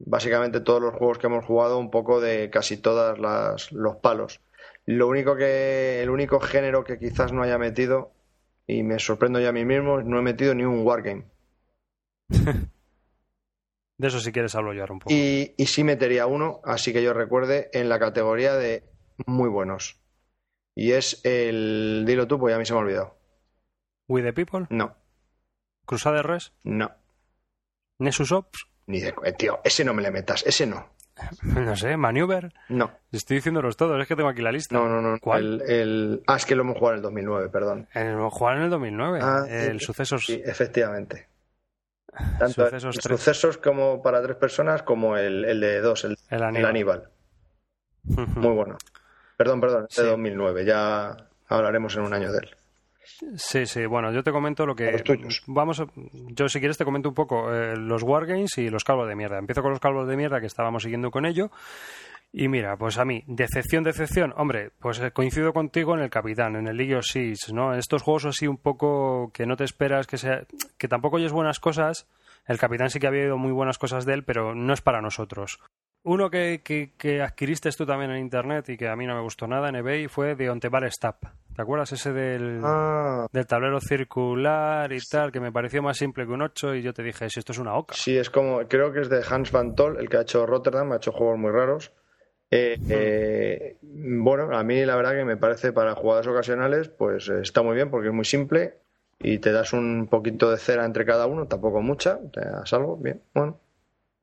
básicamente 0.00 0.60
todos 0.60 0.82
los 0.82 0.94
juegos 0.94 1.18
que 1.18 1.26
hemos 1.28 1.44
jugado, 1.44 1.78
un 1.78 1.90
poco 1.90 2.20
de 2.20 2.50
casi 2.50 2.76
todas 2.78 3.18
las 3.18 3.72
los 3.72 3.96
palos. 3.96 4.40
Lo 4.86 5.08
único 5.08 5.36
que, 5.36 6.02
el 6.02 6.10
único 6.10 6.40
género 6.40 6.84
que 6.84 6.98
quizás 6.98 7.32
no 7.32 7.42
haya 7.42 7.58
metido, 7.58 8.12
y 8.66 8.82
me 8.82 8.98
sorprendo 8.98 9.40
yo 9.40 9.48
a 9.50 9.52
mí 9.52 9.64
mismo, 9.64 10.02
no 10.02 10.18
he 10.18 10.22
metido 10.22 10.54
ni 10.54 10.64
un 10.64 10.86
wargame. 10.86 11.24
De 14.00 14.08
eso 14.08 14.18
si 14.20 14.32
quieres 14.32 14.54
hablo 14.54 14.72
yo 14.72 14.80
ahora 14.80 14.94
un 14.94 14.98
poco. 15.00 15.12
Y, 15.14 15.54
y 15.58 15.66
sí 15.66 15.84
metería 15.84 16.26
uno, 16.26 16.60
así 16.64 16.92
que 16.92 17.02
yo 17.02 17.12
recuerde, 17.12 17.68
en 17.74 17.88
la 17.90 17.98
categoría 17.98 18.54
de 18.54 18.84
muy 19.26 19.48
buenos. 19.50 20.00
Y 20.74 20.92
es 20.92 21.20
el. 21.24 22.04
Dilo 22.06 22.26
tú, 22.26 22.38
pues 22.38 22.52
ya 22.52 22.56
a 22.56 22.58
mí 22.58 22.64
se 22.64 22.72
me 22.72 22.78
ha 22.78 22.82
olvidado. 22.82 23.18
We 24.08 24.22
the 24.22 24.32
People, 24.32 24.66
No, 24.70 24.96
Crusader 25.84 26.26
Res, 26.26 26.52
no. 26.64 26.90
Nessus 27.98 28.32
Ops, 28.32 28.66
Ni 28.86 29.00
de. 29.00 29.14
eh, 29.24 29.32
tío, 29.32 29.60
ese 29.64 29.84
no 29.84 29.92
me 29.92 30.00
le 30.02 30.10
metas, 30.10 30.44
ese 30.46 30.66
no. 30.66 30.88
no 31.42 31.76
sé, 31.76 31.98
Maneuver. 31.98 32.54
No, 32.70 32.90
Estoy 33.12 33.36
diciéndolos 33.36 33.76
todos, 33.76 34.00
es 34.00 34.08
que 34.08 34.16
tengo 34.16 34.30
aquí 34.30 34.40
la 34.40 34.52
lista. 34.52 34.74
no, 34.74 34.88
no. 34.88 35.02
no. 35.02 35.18
¿Cuál? 35.20 35.60
El, 35.60 35.70
el- 35.70 36.22
Ah, 36.26 36.36
es 36.36 36.46
que 36.46 36.54
lo 36.54 36.62
hemos 36.62 36.78
jugado 36.78 36.94
en 36.94 36.98
el 37.00 37.02
2009, 37.02 37.48
perdón. 37.50 37.88
El, 37.92 38.16
jugar 38.30 38.56
en 38.56 38.62
el 38.62 38.70
2009, 38.70 39.18
Ah, 39.22 39.44
el 39.48 39.78
sí, 39.78 39.84
Sucesos. 39.86 40.24
Sí, 40.24 40.40
efectivamente. 40.42 41.28
Tanto 42.38 42.64
Sucesos 42.64 42.96
el 42.96 43.02
3. 43.02 43.18
sucesos 43.20 43.58
como 43.58 44.02
para 44.02 44.20
tres 44.22 44.36
personas, 44.36 44.82
como 44.82 45.16
el, 45.16 45.44
el 45.44 45.60
de 45.60 45.80
dos, 45.80 46.04
el, 46.04 46.16
El 46.28 46.42
Aníbal. 46.42 47.08
Muy 48.04 48.54
bueno. 48.54 48.76
Perdón, 49.36 49.60
perdón, 49.60 49.86
es 49.88 49.96
de 49.96 50.02
Sí. 50.02 50.08
2009. 50.08 50.64
Ya 50.64 51.16
hablaremos 51.48 51.94
en 51.96 52.02
un 52.02 52.12
año 52.14 52.32
de 52.32 52.38
él. 52.38 52.50
Sí, 53.36 53.66
sí, 53.66 53.86
bueno, 53.86 54.12
yo 54.12 54.22
te 54.22 54.30
comento 54.32 54.64
lo 54.66 54.74
que... 54.74 54.92
Los 54.92 55.02
tuyos. 55.04 55.42
Vamos, 55.46 55.80
a- 55.80 55.86
yo 56.32 56.48
si 56.48 56.58
quieres 56.58 56.78
te 56.78 56.84
comento 56.84 57.08
un 57.08 57.14
poco 57.14 57.52
eh, 57.54 57.76
los 57.76 58.02
Wargames 58.02 58.56
y 58.58 58.70
los 58.70 58.84
calvos 58.84 59.08
de 59.08 59.16
mierda. 59.16 59.38
Empiezo 59.38 59.62
con 59.62 59.70
los 59.72 59.80
calvos 59.80 60.06
de 60.08 60.16
mierda 60.16 60.40
que 60.40 60.46
estábamos 60.46 60.82
siguiendo 60.82 61.10
con 61.10 61.26
ello. 61.26 61.50
Y 62.32 62.48
mira, 62.48 62.76
pues 62.76 62.96
a 62.98 63.04
mí, 63.04 63.24
decepción, 63.26 63.82
decepción, 63.82 64.32
hombre, 64.36 64.70
pues 64.78 65.00
eh, 65.00 65.10
coincido 65.10 65.52
contigo 65.52 65.96
en 65.96 66.02
el 66.02 66.10
Capitán, 66.10 66.54
en 66.54 66.68
el 66.68 66.76
League 66.76 66.94
of 66.94 67.04
Seas, 67.04 67.52
¿no? 67.52 67.72
En 67.72 67.78
estos 67.80 68.02
juegos 68.02 68.24
así 68.26 68.46
un 68.46 68.56
poco 68.56 69.32
que 69.34 69.46
no 69.46 69.56
te 69.56 69.64
esperas, 69.64 70.06
que 70.06 70.16
sea, 70.16 70.44
que 70.78 70.86
tampoco 70.86 71.16
oyes 71.16 71.32
buenas 71.32 71.58
cosas. 71.58 72.06
El 72.46 72.58
Capitán 72.58 72.88
sí 72.88 73.00
que 73.00 73.08
había 73.08 73.22
oído 73.22 73.36
muy 73.36 73.52
buenas 73.52 73.78
cosas 73.78 74.06
de 74.06 74.14
él, 74.14 74.24
pero 74.24 74.54
no 74.54 74.72
es 74.72 74.80
para 74.80 75.00
nosotros. 75.00 75.58
Uno 76.02 76.30
que, 76.30 76.62
que, 76.64 76.92
que 76.96 77.20
adquiriste 77.20 77.68
tú 77.72 77.84
también 77.84 78.10
en 78.12 78.20
internet 78.20 78.68
y 78.70 78.76
que 78.78 78.88
a 78.88 78.96
mí 78.96 79.06
no 79.06 79.14
me 79.14 79.20
gustó 79.22 79.46
nada 79.46 79.68
en 79.68 79.76
eBay 79.76 80.08
fue 80.08 80.34
de 80.34 80.48
Ontebar 80.48 80.90
Stap. 80.90 81.24
¿Te 81.54 81.62
acuerdas 81.62 81.92
ese 81.92 82.12
del, 82.12 82.60
Ah, 82.64 83.26
del 83.30 83.46
tablero 83.46 83.80
circular 83.80 84.90
y 84.92 84.98
tal, 85.00 85.30
que 85.30 85.40
me 85.40 85.52
pareció 85.52 85.82
más 85.82 85.98
simple 85.98 86.24
que 86.26 86.32
un 86.32 86.42
8 86.42 86.76
y 86.76 86.82
yo 86.82 86.94
te 86.94 87.02
dije, 87.02 87.28
si 87.28 87.40
esto 87.40 87.52
es 87.52 87.58
una 87.58 87.74
oca. 87.74 87.94
Sí, 87.94 88.16
es 88.16 88.30
como, 88.30 88.60
creo 88.66 88.92
que 88.92 89.00
es 89.00 89.10
de 89.10 89.22
Hans 89.28 89.52
Van 89.52 89.74
Tol, 89.74 89.98
el 89.98 90.08
que 90.08 90.16
ha 90.16 90.22
hecho 90.22 90.46
Rotterdam, 90.46 90.92
ha 90.92 90.96
hecho 90.96 91.12
juegos 91.12 91.38
muy 91.38 91.50
raros. 91.50 91.92
Eh, 92.50 92.80
eh, 92.88 93.76
bueno, 93.82 94.56
a 94.56 94.64
mí 94.64 94.84
la 94.84 94.96
verdad 94.96 95.12
que 95.12 95.24
me 95.24 95.36
parece 95.36 95.72
para 95.72 95.94
jugadas 95.94 96.26
ocasionales, 96.26 96.88
pues 96.88 97.28
eh, 97.28 97.40
está 97.42 97.62
muy 97.62 97.76
bien 97.76 97.90
porque 97.90 98.08
es 98.08 98.14
muy 98.14 98.24
simple 98.24 98.74
y 99.20 99.38
te 99.38 99.52
das 99.52 99.72
un 99.72 100.08
poquito 100.10 100.50
de 100.50 100.58
cera 100.58 100.84
entre 100.84 101.04
cada 101.04 101.26
uno, 101.26 101.46
tampoco 101.46 101.80
mucha, 101.80 102.18
te 102.32 102.40
das 102.40 102.72
algo, 102.72 102.96
bien, 102.96 103.20
bueno. 103.34 103.58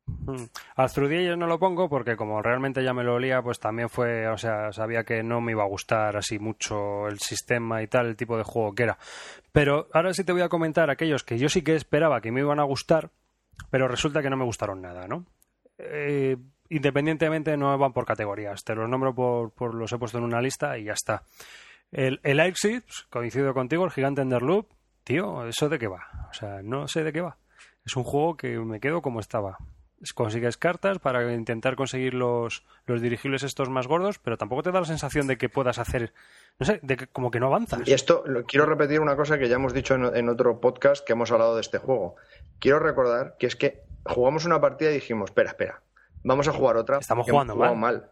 Mm. 0.07 0.43
Al 0.75 0.91
Through 0.91 1.37
no 1.37 1.47
lo 1.47 1.59
pongo 1.59 1.89
porque 1.89 2.15
como 2.15 2.41
realmente 2.41 2.83
ya 2.83 2.93
me 2.93 3.03
lo 3.03 3.15
olía, 3.15 3.41
pues 3.41 3.59
también 3.59 3.89
fue, 3.89 4.27
o 4.27 4.37
sea, 4.37 4.71
sabía 4.71 5.03
que 5.03 5.23
no 5.23 5.41
me 5.41 5.51
iba 5.51 5.63
a 5.63 5.67
gustar 5.67 6.17
así 6.17 6.39
mucho 6.39 7.07
el 7.07 7.19
sistema 7.19 7.81
y 7.81 7.87
tal, 7.87 8.07
el 8.07 8.15
tipo 8.15 8.37
de 8.37 8.43
juego 8.43 8.73
que 8.73 8.83
era. 8.83 8.97
Pero 9.51 9.87
ahora 9.93 10.13
sí 10.13 10.23
te 10.23 10.31
voy 10.31 10.41
a 10.41 10.49
comentar 10.49 10.89
aquellos 10.89 11.23
que 11.23 11.37
yo 11.37 11.49
sí 11.49 11.61
que 11.61 11.75
esperaba 11.75 12.21
que 12.21 12.31
me 12.31 12.41
iban 12.41 12.59
a 12.59 12.63
gustar, 12.63 13.09
pero 13.69 13.87
resulta 13.87 14.21
que 14.21 14.29
no 14.29 14.37
me 14.37 14.45
gustaron 14.45 14.81
nada, 14.81 15.07
¿no? 15.07 15.25
Eh, 15.77 16.37
independientemente 16.69 17.55
no 17.57 17.77
van 17.77 17.93
por 17.93 18.05
categorías, 18.05 18.63
te 18.63 18.75
los 18.75 18.89
nombro 18.89 19.13
por, 19.13 19.51
por 19.51 19.73
los 19.73 19.91
he 19.91 19.97
puesto 19.97 20.17
en 20.17 20.23
una 20.23 20.41
lista 20.41 20.77
y 20.77 20.85
ya 20.85 20.93
está. 20.93 21.23
El, 21.91 22.19
el 22.23 22.39
Exit, 22.39 22.83
coincido 23.09 23.53
contigo, 23.53 23.85
el 23.85 23.91
gigante 23.91 24.21
Enderloop, 24.21 24.67
tío, 25.03 25.47
¿eso 25.47 25.69
de 25.69 25.79
qué 25.79 25.87
va? 25.87 26.27
O 26.29 26.33
sea, 26.33 26.61
no 26.61 26.87
sé 26.87 27.03
de 27.03 27.13
qué 27.13 27.21
va. 27.21 27.37
Es 27.85 27.95
un 27.95 28.03
juego 28.03 28.35
que 28.35 28.59
me 28.59 28.81
quedo 28.81 29.01
como 29.01 29.21
estaba. 29.21 29.57
Consigues 30.13 30.57
cartas 30.57 30.99
para 30.99 31.33
intentar 31.33 31.75
conseguir 31.75 32.13
los, 32.13 32.63
los 32.85 33.01
dirigibles 33.01 33.41
estos 33.41 33.69
más 33.69 33.87
gordos, 33.87 34.19
pero 34.19 34.37
tampoco 34.37 34.61
te 34.61 34.71
da 34.71 34.81
la 34.81 34.85
sensación 34.85 35.25
de 35.25 35.37
que 35.37 35.49
puedas 35.49 35.79
hacer, 35.79 36.13
no 36.59 36.65
sé, 36.65 36.79
de 36.83 36.97
que 36.97 37.07
como 37.07 37.31
que 37.31 37.39
no 37.39 37.47
avanzas. 37.47 37.87
Y 37.87 37.93
esto, 37.93 38.23
quiero 38.47 38.67
repetir 38.67 38.99
una 38.99 39.15
cosa 39.15 39.39
que 39.39 39.47
ya 39.47 39.55
hemos 39.55 39.73
dicho 39.73 39.95
en 39.95 40.29
otro 40.29 40.59
podcast 40.59 41.03
que 41.03 41.13
hemos 41.13 41.31
hablado 41.31 41.55
de 41.55 41.61
este 41.61 41.79
juego. 41.79 42.15
Quiero 42.59 42.79
recordar 42.79 43.37
que 43.39 43.47
es 43.47 43.55
que 43.55 43.81
jugamos 44.05 44.45
una 44.45 44.61
partida 44.61 44.91
y 44.91 44.95
dijimos, 44.95 45.31
espera, 45.31 45.49
espera, 45.49 45.81
vamos 46.23 46.47
a 46.47 46.53
jugar 46.53 46.77
otra. 46.77 46.97
Estamos 46.99 47.27
jugando 47.29 47.55
mal. 47.55 48.11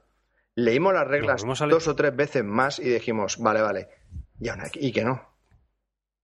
Leímos 0.55 0.93
las 0.93 1.07
reglas 1.07 1.43
dos 1.69 1.87
o 1.87 1.95
tres 1.95 2.15
veces 2.15 2.43
más 2.43 2.79
y 2.79 2.83
dijimos, 2.89 3.37
vale, 3.39 3.61
vale, 3.61 3.89
y, 4.39 4.47
aún 4.49 4.61
aquí- 4.61 4.79
y 4.81 4.91
que 4.91 5.03
no. 5.03 5.21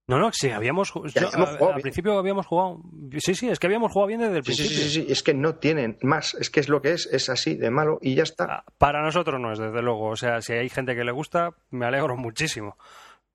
No, 0.08 0.20
no, 0.20 0.32
sí, 0.34 0.50
habíamos, 0.50 0.92
yo, 1.14 1.30
a- 1.34 1.74
al 1.74 1.82
principio 1.82 2.18
habíamos 2.18 2.46
jugado. 2.46 2.82
Sí, 3.20 3.34
sí, 3.36 3.48
es 3.50 3.60
que 3.60 3.68
habíamos 3.68 3.92
jugado 3.94 4.08
bien 4.08 4.20
desde 4.22 4.38
el 4.38 4.44
Sí, 4.44 4.48
principio. 4.56 4.78
sí, 4.78 4.84
sí, 4.90 5.02
sí, 5.06 5.08
es 5.12 5.24
que 5.24 5.34
no 5.34 5.56
tienen 5.56 5.98
más, 6.02 6.34
es 6.34 6.50
que 6.50 6.60
es 6.60 6.68
lo 6.70 6.82
que 6.82 6.92
es, 6.94 7.06
es 7.08 7.30
así 7.30 7.56
de 7.56 7.70
malo 7.72 7.98
y 8.02 8.16
ya 8.16 8.24
está. 8.24 8.46
Ah, 8.50 8.66
Para 8.78 9.02
nosotros 9.04 9.40
no 9.40 9.54
es, 9.54 9.60
desde 9.60 9.82
luego. 9.82 10.08
O 10.10 10.16
sea, 10.18 10.42
si 10.42 10.54
hay 10.54 10.68
gente 10.70 10.96
que 10.96 11.04
le 11.06 11.12
gusta, 11.12 11.52
me 11.70 11.86
alegro 11.86 12.18
muchísimo. 12.18 12.78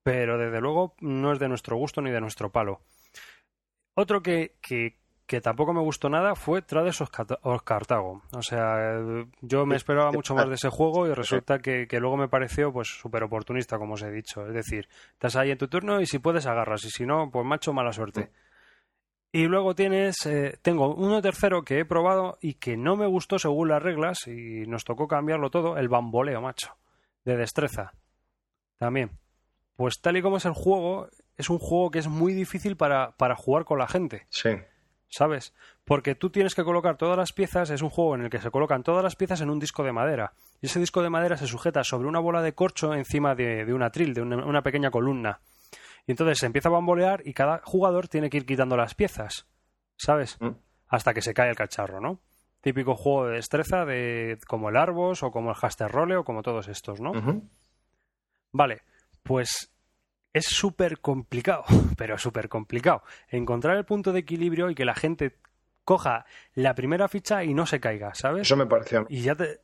Pero 0.03 0.39
desde 0.39 0.61
luego 0.61 0.95
no 1.01 1.33
es 1.33 1.39
de 1.39 1.49
nuestro 1.49 1.77
gusto 1.77 2.01
ni 2.03 2.11
de 2.11 2.21
nuestro 2.21 2.51
palo. 2.53 2.81
Otro 3.95 4.23
que, 4.23 4.57
que, 4.61 4.99
que 5.27 5.41
tampoco 5.41 5.73
me 5.73 5.81
gustó 5.81 6.09
nada 6.09 6.37
fue 6.37 6.63
Trades 6.63 7.01
of 7.01 7.11
Cartago. 7.65 8.23
O 8.33 8.43
sea, 8.43 9.01
yo 9.41 9.67
me 9.67 9.77
esperaba 9.77 10.13
mucho 10.13 10.35
más 10.35 10.49
de 10.49 10.55
ese 10.55 10.69
juego 10.69 11.09
y 11.09 11.15
resulta 11.15 11.59
que, 11.59 11.89
que 11.89 11.99
luego 11.99 12.17
me 12.17 12.29
pareció 12.29 12.73
pues 12.73 12.89
súper 12.89 13.25
oportunista, 13.25 13.77
como 13.79 13.95
os 13.95 14.03
he 14.03 14.11
dicho. 14.11 14.47
Es 14.47 14.55
decir, 14.55 14.89
estás 15.13 15.35
ahí 15.37 15.51
en 15.51 15.59
tu 15.59 15.67
turno 15.67 16.01
y 16.01 16.07
si 16.07 16.21
puedes 16.21 16.47
agarras 16.47 16.85
y 16.85 16.91
si 16.91 17.05
no, 17.05 17.31
pues 17.31 17.45
macho, 17.45 17.73
mala 17.73 17.93
suerte. 17.93 18.31
Y 19.33 19.47
luego 19.49 19.75
tienes, 19.75 20.25
eh, 20.27 20.59
tengo 20.63 20.95
uno 20.95 21.21
tercero 21.21 21.63
que 21.63 21.81
he 21.81 21.85
probado 21.85 22.39
y 22.41 22.55
que 22.55 22.77
no 22.77 22.97
me 22.97 23.07
gustó 23.07 23.39
según 23.39 23.69
las 23.69 23.83
reglas 23.83 24.29
y 24.29 24.67
nos 24.67 24.85
tocó 24.85 25.09
cambiarlo 25.09 25.51
todo, 25.51 25.77
el 25.77 25.89
bamboleo, 25.89 26.41
macho, 26.41 26.77
de 27.25 27.37
destreza. 27.37 27.93
También. 28.79 29.11
Pues 29.75 30.01
tal 30.01 30.17
y 30.17 30.23
como 30.23 30.37
es 30.37 30.47
el 30.47 30.55
juego, 30.55 31.09
es 31.37 31.51
un 31.51 31.59
juego 31.59 31.91
que 31.91 31.99
es 31.99 32.07
muy 32.07 32.33
difícil 32.33 32.77
para, 32.77 33.17
para 33.17 33.35
jugar 33.35 33.65
con 33.65 33.79
la 33.79 33.89
gente, 33.89 34.27
Sí, 34.31 34.51
¿sabes? 35.09 35.55
Porque 35.85 36.15
tú 36.15 36.31
tienes 36.31 36.55
que 36.55 36.65
colocar 36.65 36.97
todas 36.97 37.17
las 37.17 37.33
piezas, 37.33 37.71
es 37.71 37.83
un 37.83 37.91
juego 37.91 38.15
en 38.15 38.23
el 38.23 38.31
que 38.31 38.41
se 38.41 38.51
colocan 38.51 38.83
todas 38.83 39.03
las 39.03 39.17
piezas 39.17 39.41
en 39.41 39.51
un 39.51 39.59
disco 39.59 39.85
de 39.85 39.93
madera. 39.93 40.33
Y 40.61 40.67
ese 40.67 40.81
disco 40.81 41.03
de 41.03 41.11
madera 41.11 41.37
se 41.37 41.47
sujeta 41.47 41.85
sobre 41.85 42.09
una 42.09 42.19
bola 42.19 42.43
de 42.43 42.55
corcho 42.55 42.95
encima 42.95 43.35
de, 43.35 43.65
de 43.65 43.75
un 43.75 43.83
atril, 43.83 44.15
de 44.15 44.23
una, 44.23 44.45
una 44.45 44.63
pequeña 44.63 44.91
columna. 44.91 45.41
Y 46.07 46.13
entonces 46.13 46.39
se 46.39 46.47
empieza 46.47 46.69
a 46.69 46.73
bambolear 46.73 47.23
y 47.25 47.33
cada 47.33 47.61
jugador 47.65 48.09
tiene 48.09 48.31
que 48.31 48.37
ir 48.39 48.47
quitando 48.47 48.77
las 48.77 48.95
piezas, 48.95 49.47
¿sabes? 49.97 50.41
Mm. 50.41 50.51
Hasta 50.89 51.15
que 51.15 51.23
se 51.23 51.35
cae 51.35 51.51
el 51.51 51.57
cacharro, 51.57 52.01
¿no? 52.01 52.21
Típico 52.61 52.95
juego 52.95 53.27
de 53.27 53.37
destreza 53.37 53.85
de 53.85 54.39
como 54.47 54.69
el 54.69 54.77
Arbos 54.77 55.23
o 55.23 55.31
como 55.31 55.51
el 55.51 55.57
Haster 55.61 55.91
Rolle 55.91 56.17
o 56.17 56.25
como 56.25 56.43
todos 56.43 56.69
estos, 56.69 57.01
¿no? 57.01 57.13
Vale, 58.53 58.83
pues 59.23 59.73
es 60.37 60.47
súper 60.47 61.01
complicado, 61.01 61.65
pero 61.97 62.19
súper 62.19 62.49
complicado. 62.49 63.03
Encontrar 63.29 63.77
el 63.77 63.85
punto 63.85 64.13
de 64.13 64.21
equilibrio 64.21 64.71
y 64.71 64.75
que 64.75 64.85
la 64.85 64.95
gente 64.95 65.37
coja 65.85 66.27
la 66.55 66.75
primera 66.75 67.09
ficha 67.09 67.45
y 67.45 67.55
no 67.55 67.65
se 67.67 67.81
caiga, 67.81 68.15
¿sabes? 68.15 68.43
Eso 68.43 68.57
me 68.57 68.67
pareció. 68.67 69.07
Y 69.09 69.23
ya 69.23 69.35
te... 69.35 69.61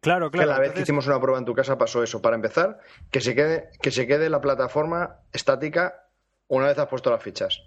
Claro, 0.00 0.30
Que 0.30 0.38
claro. 0.38 0.52
la 0.52 0.58
vez 0.60 0.72
que 0.72 0.82
hicimos 0.82 1.06
una 1.08 1.20
prueba 1.20 1.38
en 1.38 1.44
tu 1.44 1.52
casa 1.52 1.76
pasó 1.76 2.02
eso. 2.04 2.22
Para 2.22 2.36
empezar, 2.36 2.78
que 3.10 3.20
se 3.20 3.34
quede, 3.34 3.70
que 3.82 3.90
se 3.90 4.06
quede 4.06 4.30
la 4.30 4.40
plataforma 4.40 5.16
estática 5.32 6.06
una 6.46 6.66
vez 6.68 6.78
has 6.78 6.86
puesto 6.86 7.10
las 7.10 7.22
fichas. 7.22 7.60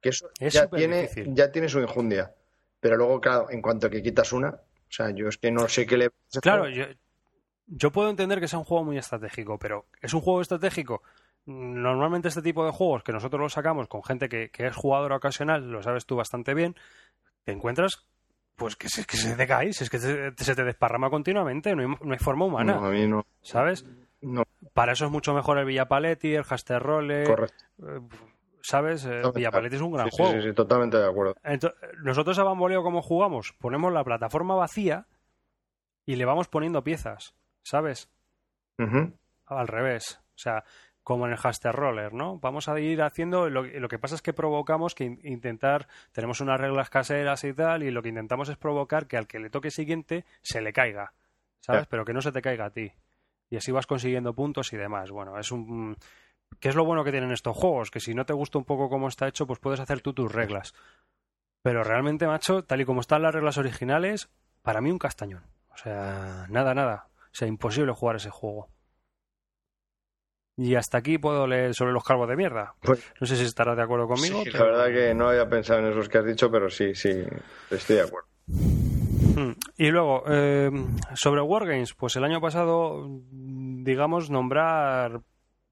Que 0.00 0.10
eso 0.10 0.30
Es 0.38 0.54
ya 0.54 0.68
tiene, 0.68 1.02
difícil. 1.02 1.34
ya 1.34 1.50
tiene 1.50 1.68
su 1.68 1.80
injundia. 1.80 2.32
Pero 2.80 2.96
luego, 2.96 3.20
claro, 3.20 3.50
en 3.50 3.60
cuanto 3.60 3.90
que 3.90 4.02
quitas 4.02 4.32
una, 4.32 4.50
o 4.50 4.60
sea, 4.88 5.10
yo 5.10 5.28
es 5.28 5.36
que 5.38 5.50
no 5.50 5.68
sé 5.68 5.84
qué 5.86 5.96
le. 5.96 6.10
Claro, 6.40 6.68
yo, 6.68 6.84
yo 7.66 7.90
puedo 7.90 8.08
entender 8.10 8.38
que 8.40 8.48
sea 8.48 8.58
un 8.60 8.64
juego 8.64 8.84
muy 8.84 8.98
estratégico, 8.98 9.58
pero 9.58 9.86
¿es 10.00 10.14
un 10.14 10.20
juego 10.20 10.40
estratégico? 10.42 11.02
Normalmente 11.46 12.28
este 12.28 12.42
tipo 12.42 12.64
de 12.64 12.70
juegos 12.70 13.02
que 13.02 13.12
nosotros 13.12 13.40
los 13.40 13.52
sacamos 13.52 13.88
con 13.88 14.02
gente 14.04 14.28
que, 14.28 14.50
que 14.50 14.66
es 14.66 14.76
jugadora 14.76 15.16
ocasional, 15.16 15.70
lo 15.70 15.82
sabes 15.82 16.06
tú 16.06 16.16
bastante 16.16 16.54
bien, 16.54 16.76
te 17.44 17.52
encuentras 17.52 18.06
pues 18.54 18.76
que 18.76 18.88
se, 18.88 19.04
que 19.04 19.16
se 19.16 19.34
te 19.34 19.46
cae, 19.46 19.70
es 19.70 19.90
que 19.90 19.98
se, 19.98 20.32
se 20.36 20.54
te 20.54 20.62
desparrama 20.64 21.10
continuamente, 21.10 21.74
no 21.74 21.82
hay, 21.82 21.88
no 22.00 22.12
hay 22.12 22.18
forma 22.18 22.44
humana, 22.44 22.74
No, 22.74 22.86
a 22.86 22.90
mí 22.90 23.08
no. 23.08 23.26
¿sabes? 23.40 23.84
No, 24.20 24.44
Para 24.72 24.92
eso 24.92 25.06
es 25.06 25.10
mucho 25.10 25.34
mejor 25.34 25.58
el 25.58 25.64
Villapaletti, 25.64 26.32
el 26.34 26.44
Haster 26.48 26.80
Rolle, 26.80 27.24
correcto. 27.24 27.64
eh, 27.88 28.00
¿sabes? 28.60 29.02
Totalmente. 29.02 29.38
Villapaletti 29.40 29.76
es 29.76 29.82
un 29.82 29.92
gran 29.92 30.06
Sí, 30.06 30.10
sí, 30.16 30.22
juego. 30.22 30.40
sí, 30.40 30.48
sí, 30.48 30.54
totalmente 30.54 30.96
de 30.98 31.08
acuerdo. 31.08 31.34
Nosotros 32.04 32.38
a 32.38 32.44
Bamboleo, 32.44 32.84
¿cómo 32.84 33.02
jugamos? 33.02 33.52
Ponemos 33.58 33.92
la 33.92 34.04
plataforma 34.04 34.54
vacía 34.54 35.06
y 36.06 36.14
le 36.14 36.24
vamos 36.24 36.46
poniendo 36.46 36.84
piezas, 36.84 37.34
¿sabes? 37.64 38.08
Al 39.46 39.66
revés. 39.68 40.20
O 40.34 40.38
sea, 40.38 40.62
como 41.02 41.26
en 41.26 41.32
el 41.32 41.38
Haster 41.42 41.74
Roller, 41.74 42.12
¿no? 42.14 42.38
Vamos 42.38 42.68
a 42.68 42.78
ir 42.78 43.02
haciendo. 43.02 43.50
Lo, 43.50 43.62
lo 43.64 43.88
que 43.88 43.98
pasa 43.98 44.14
es 44.14 44.22
que 44.22 44.32
provocamos 44.32 44.94
que 44.94 45.04
in- 45.04 45.20
intentar. 45.24 45.88
Tenemos 46.12 46.40
unas 46.40 46.60
reglas 46.60 46.90
caseras 46.90 47.42
y 47.44 47.52
tal, 47.52 47.82
y 47.82 47.90
lo 47.90 48.02
que 48.02 48.10
intentamos 48.10 48.48
es 48.48 48.56
provocar 48.56 49.06
que 49.06 49.16
al 49.16 49.26
que 49.26 49.38
le 49.40 49.50
toque 49.50 49.70
siguiente 49.70 50.24
se 50.42 50.60
le 50.60 50.72
caiga, 50.72 51.12
¿sabes? 51.60 51.86
Pero 51.88 52.04
que 52.04 52.12
no 52.12 52.20
se 52.22 52.30
te 52.32 52.40
caiga 52.42 52.66
a 52.66 52.70
ti. 52.70 52.92
Y 53.50 53.56
así 53.56 53.72
vas 53.72 53.86
consiguiendo 53.86 54.32
puntos 54.34 54.72
y 54.72 54.76
demás. 54.76 55.10
Bueno, 55.10 55.38
es 55.38 55.50
un. 55.52 55.96
¿Qué 56.60 56.68
es 56.68 56.74
lo 56.74 56.84
bueno 56.84 57.02
que 57.04 57.10
tienen 57.10 57.32
estos 57.32 57.56
juegos? 57.56 57.90
Que 57.90 57.98
si 58.00 58.14
no 58.14 58.24
te 58.24 58.32
gusta 58.32 58.58
un 58.58 58.64
poco 58.64 58.88
cómo 58.88 59.08
está 59.08 59.26
hecho, 59.26 59.46
pues 59.46 59.58
puedes 59.58 59.80
hacer 59.80 60.00
tú 60.02 60.12
tus 60.12 60.30
reglas. 60.32 60.74
Pero 61.62 61.82
realmente, 61.84 62.26
macho, 62.26 62.64
tal 62.64 62.80
y 62.80 62.84
como 62.84 63.00
están 63.00 63.22
las 63.22 63.34
reglas 63.34 63.56
originales, 63.58 64.28
para 64.62 64.80
mí 64.80 64.90
un 64.90 64.98
castañón. 64.98 65.44
O 65.72 65.76
sea, 65.76 66.46
nada, 66.48 66.74
nada. 66.74 67.06
O 67.16 67.34
sea, 67.34 67.48
imposible 67.48 67.92
jugar 67.92 68.16
ese 68.16 68.30
juego. 68.30 68.68
Y 70.62 70.74
hasta 70.76 70.98
aquí 70.98 71.18
puedo 71.18 71.46
leer 71.46 71.74
sobre 71.74 71.92
los 71.92 72.04
calvos 72.04 72.28
de 72.28 72.36
mierda. 72.36 72.74
Pues- 72.82 73.04
No 73.20 73.26
sé 73.26 73.36
si 73.36 73.44
estarás 73.44 73.76
de 73.76 73.82
acuerdo 73.82 74.06
conmigo. 74.06 74.42
Sí, 74.44 74.50
pero- 74.52 74.66
La 74.66 74.84
verdad 74.84 74.94
que 74.94 75.14
no 75.14 75.28
había 75.28 75.48
pensado 75.48 75.80
en 75.80 75.86
esos 75.86 76.08
que 76.08 76.18
has 76.18 76.24
dicho, 76.26 76.50
pero 76.50 76.70
sí, 76.70 76.94
sí, 76.94 77.10
estoy 77.70 77.96
de 77.96 78.02
acuerdo. 78.02 78.28
Hmm. 78.46 79.52
Y 79.78 79.90
luego, 79.90 80.24
eh, 80.28 80.70
sobre 81.14 81.40
Wargames, 81.40 81.94
pues 81.94 82.14
el 82.16 82.24
año 82.24 82.40
pasado, 82.40 83.08
digamos, 83.32 84.30
nombrar 84.30 85.20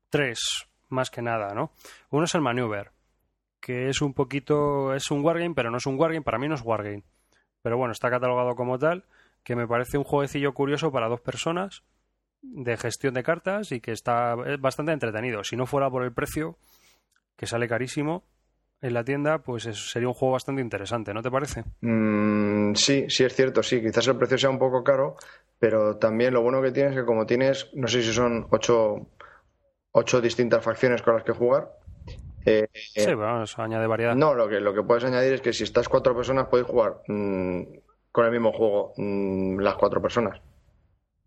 tres, 0.09 0.41
más 0.89 1.11
que 1.11 1.23
nada, 1.23 1.55
¿no? 1.55 1.73
Uno 2.11 2.25
es 2.25 2.35
el 2.35 2.41
Maneuver, 2.41 2.91
que 3.61 3.89
es 3.91 4.01
un 4.01 4.15
poquito, 4.15 4.95
es 4.95 5.11
un 5.11 5.25
Wargame, 5.25 5.55
pero 5.55 5.71
no 5.71 5.77
es 5.77 5.87
un 5.87 5.99
Wargame, 6.01 6.23
para 6.23 6.39
mí 6.39 6.49
no 6.49 6.55
es 6.55 6.63
Wargame. 6.63 7.05
Pero 7.63 7.77
bueno, 7.77 7.93
está 7.93 8.11
catalogado 8.11 8.55
como 8.57 8.79
tal, 8.79 9.05
que 9.45 9.55
me 9.55 9.69
parece 9.69 9.99
un 9.99 10.05
jueguecillo 10.05 10.53
curioso 10.55 10.91
para 10.91 11.09
dos 11.09 11.21
personas, 11.21 11.83
de 12.43 12.77
gestión 12.77 13.15
de 13.15 13.23
cartas 13.23 13.73
y 13.73 13.81
que 13.81 13.93
está 13.93 14.35
es 14.47 14.61
bastante 14.61 14.93
entretenido. 14.93 15.45
Si 15.45 15.57
no 15.57 15.67
fuera 15.67 15.91
por 15.91 16.03
el 16.05 16.13
precio, 16.13 16.57
que 17.37 17.47
sale 17.47 17.69
carísimo 17.69 18.25
en 18.83 18.95
la 18.95 19.05
tienda, 19.05 19.39
pues 19.39 19.67
eso 19.67 19.89
sería 19.89 20.09
un 20.09 20.15
juego 20.15 20.33
bastante 20.33 20.63
interesante, 20.63 21.13
¿no 21.13 21.23
te 21.23 21.31
parece? 21.31 21.65
Mm, 21.83 22.75
sí, 22.75 23.07
sí 23.09 23.25
es 23.25 23.35
cierto, 23.35 23.63
sí. 23.63 23.81
Quizás 23.83 24.07
el 24.09 24.17
precio 24.17 24.39
sea 24.39 24.51
un 24.51 24.59
poco 24.59 24.83
caro, 24.83 25.17
pero 25.59 25.97
también 25.99 26.33
lo 26.33 26.43
bueno 26.43 26.63
que 26.63 26.73
tienes 26.73 26.93
es 26.93 27.01
que 27.01 27.05
como 27.05 27.27
tienes, 27.27 27.71
no 27.75 27.89
sé 27.89 28.03
si 28.03 28.13
son 28.13 28.47
ocho, 28.51 29.09
ocho 29.93 30.21
distintas 30.21 30.65
facciones 30.65 31.03
con 31.03 31.15
las 31.15 31.25
que 31.25 31.33
jugar. 31.33 31.71
eh, 32.47 32.67
Sí, 32.73 33.03
pero 33.05 33.19
bueno, 33.19 33.43
eso 33.43 33.61
añade 33.63 33.87
variedad. 33.87 34.15
no, 34.15 34.35
lo 34.35 34.49
que, 34.49 34.61
lo 34.61 34.73
que 34.73 34.83
puedes 34.83 35.05
añadir 35.05 35.35
es 35.35 35.41
que 35.43 35.53
si 35.53 35.65
estás 35.65 35.89
cuatro 35.89 36.17
personas 36.17 36.47
podéis 36.49 36.69
jugar 36.69 37.03
mm, 37.07 37.63
con 38.13 38.25
el 38.25 38.33
mismo 38.33 38.53
juego 38.53 38.95
mm, 38.97 39.59
las 39.61 39.75
cuatro 39.75 40.01
personas. 40.01 40.41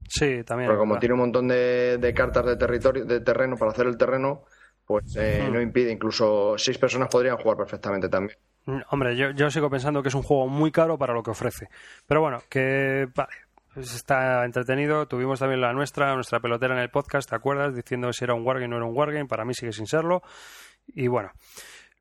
Sí, 0.07 0.43
también. 0.43 0.71
Es 0.71 0.77
como 0.77 0.99
tiene 0.99 1.13
un 1.13 1.19
montón 1.21 1.47
de, 1.47 1.97
de 1.97 2.13
cartas 2.13 2.45
de 2.45 2.55
territorio, 2.55 3.05
de 3.05 3.19
terreno 3.21 3.55
para 3.57 3.71
hacer 3.71 3.87
el 3.87 3.97
terreno, 3.97 4.43
pues 4.85 5.15
eh, 5.17 5.45
Hmm. 5.47 5.53
no 5.53 5.61
impide. 5.61 5.91
Incluso 5.91 6.55
seis 6.57 6.77
personas 6.77 7.09
podrían 7.09 7.37
jugar 7.37 7.57
perfectamente 7.57 8.09
también. 8.09 8.37
Mm, 8.65 8.79
Hombre, 8.91 9.15
yo, 9.15 9.31
yo 9.31 9.49
sigo 9.49 9.69
pensando 9.69 10.01
que 10.01 10.09
es 10.09 10.15
un 10.15 10.23
juego 10.23 10.47
muy 10.47 10.71
caro 10.71 10.97
para 10.97 11.13
lo 11.13 11.23
que 11.23 11.31
ofrece. 11.31 11.67
Pero 12.07 12.21
bueno, 12.21 12.41
que 12.49 13.07
vale, 13.15 13.33
pues 13.73 13.93
está 13.95 14.45
entretenido. 14.45 15.07
Tuvimos 15.07 15.39
también 15.39 15.61
la 15.61 15.73
nuestra, 15.73 16.13
nuestra 16.15 16.39
pelotera 16.39 16.75
en 16.75 16.81
el 16.81 16.89
podcast, 16.89 17.29
¿te 17.29 17.35
acuerdas? 17.35 17.75
Diciendo 17.75 18.11
si 18.13 18.23
era 18.23 18.33
un 18.33 18.45
wargame 18.45 18.67
o 18.67 18.69
no 18.69 18.75
era 18.77 18.85
un 18.85 18.95
wargame. 18.97 19.25
Para 19.27 19.45
mí 19.45 19.53
sigue 19.53 19.71
sin 19.73 19.87
serlo. 19.87 20.21
Y 20.87 21.07
bueno. 21.07 21.31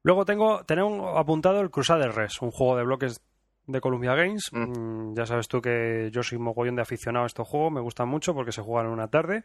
Luego 0.05 0.25
tengo, 0.25 0.65
tenemos 0.65 1.17
apuntado 1.17 1.61
el 1.61 1.71
Crusader 1.71 2.13
Res, 2.13 2.43
un 2.43 2.51
juego 2.51 2.77
de 2.77 2.83
bloques 2.83 3.21
de 3.67 3.81
Columbia 3.81 4.15
Games. 4.15 4.51
Mm, 4.53 5.15
Ya 5.15 5.27
sabes 5.27 5.49
tú 5.49 5.61
que 5.61 6.11
yo 6.13 6.23
soy 6.23 6.39
mogollón 6.39 6.77
de 6.77 6.83
aficionado 6.83 7.25
a 7.25 7.27
estos 7.27 7.47
juegos, 7.49 7.73
me 7.73 7.81
gustan 7.81 8.09
mucho 8.09 8.35
porque 8.35 8.53
se 8.53 8.63
juegan 8.63 8.87
en 8.87 8.93
una 8.93 9.09
tarde. 9.09 9.45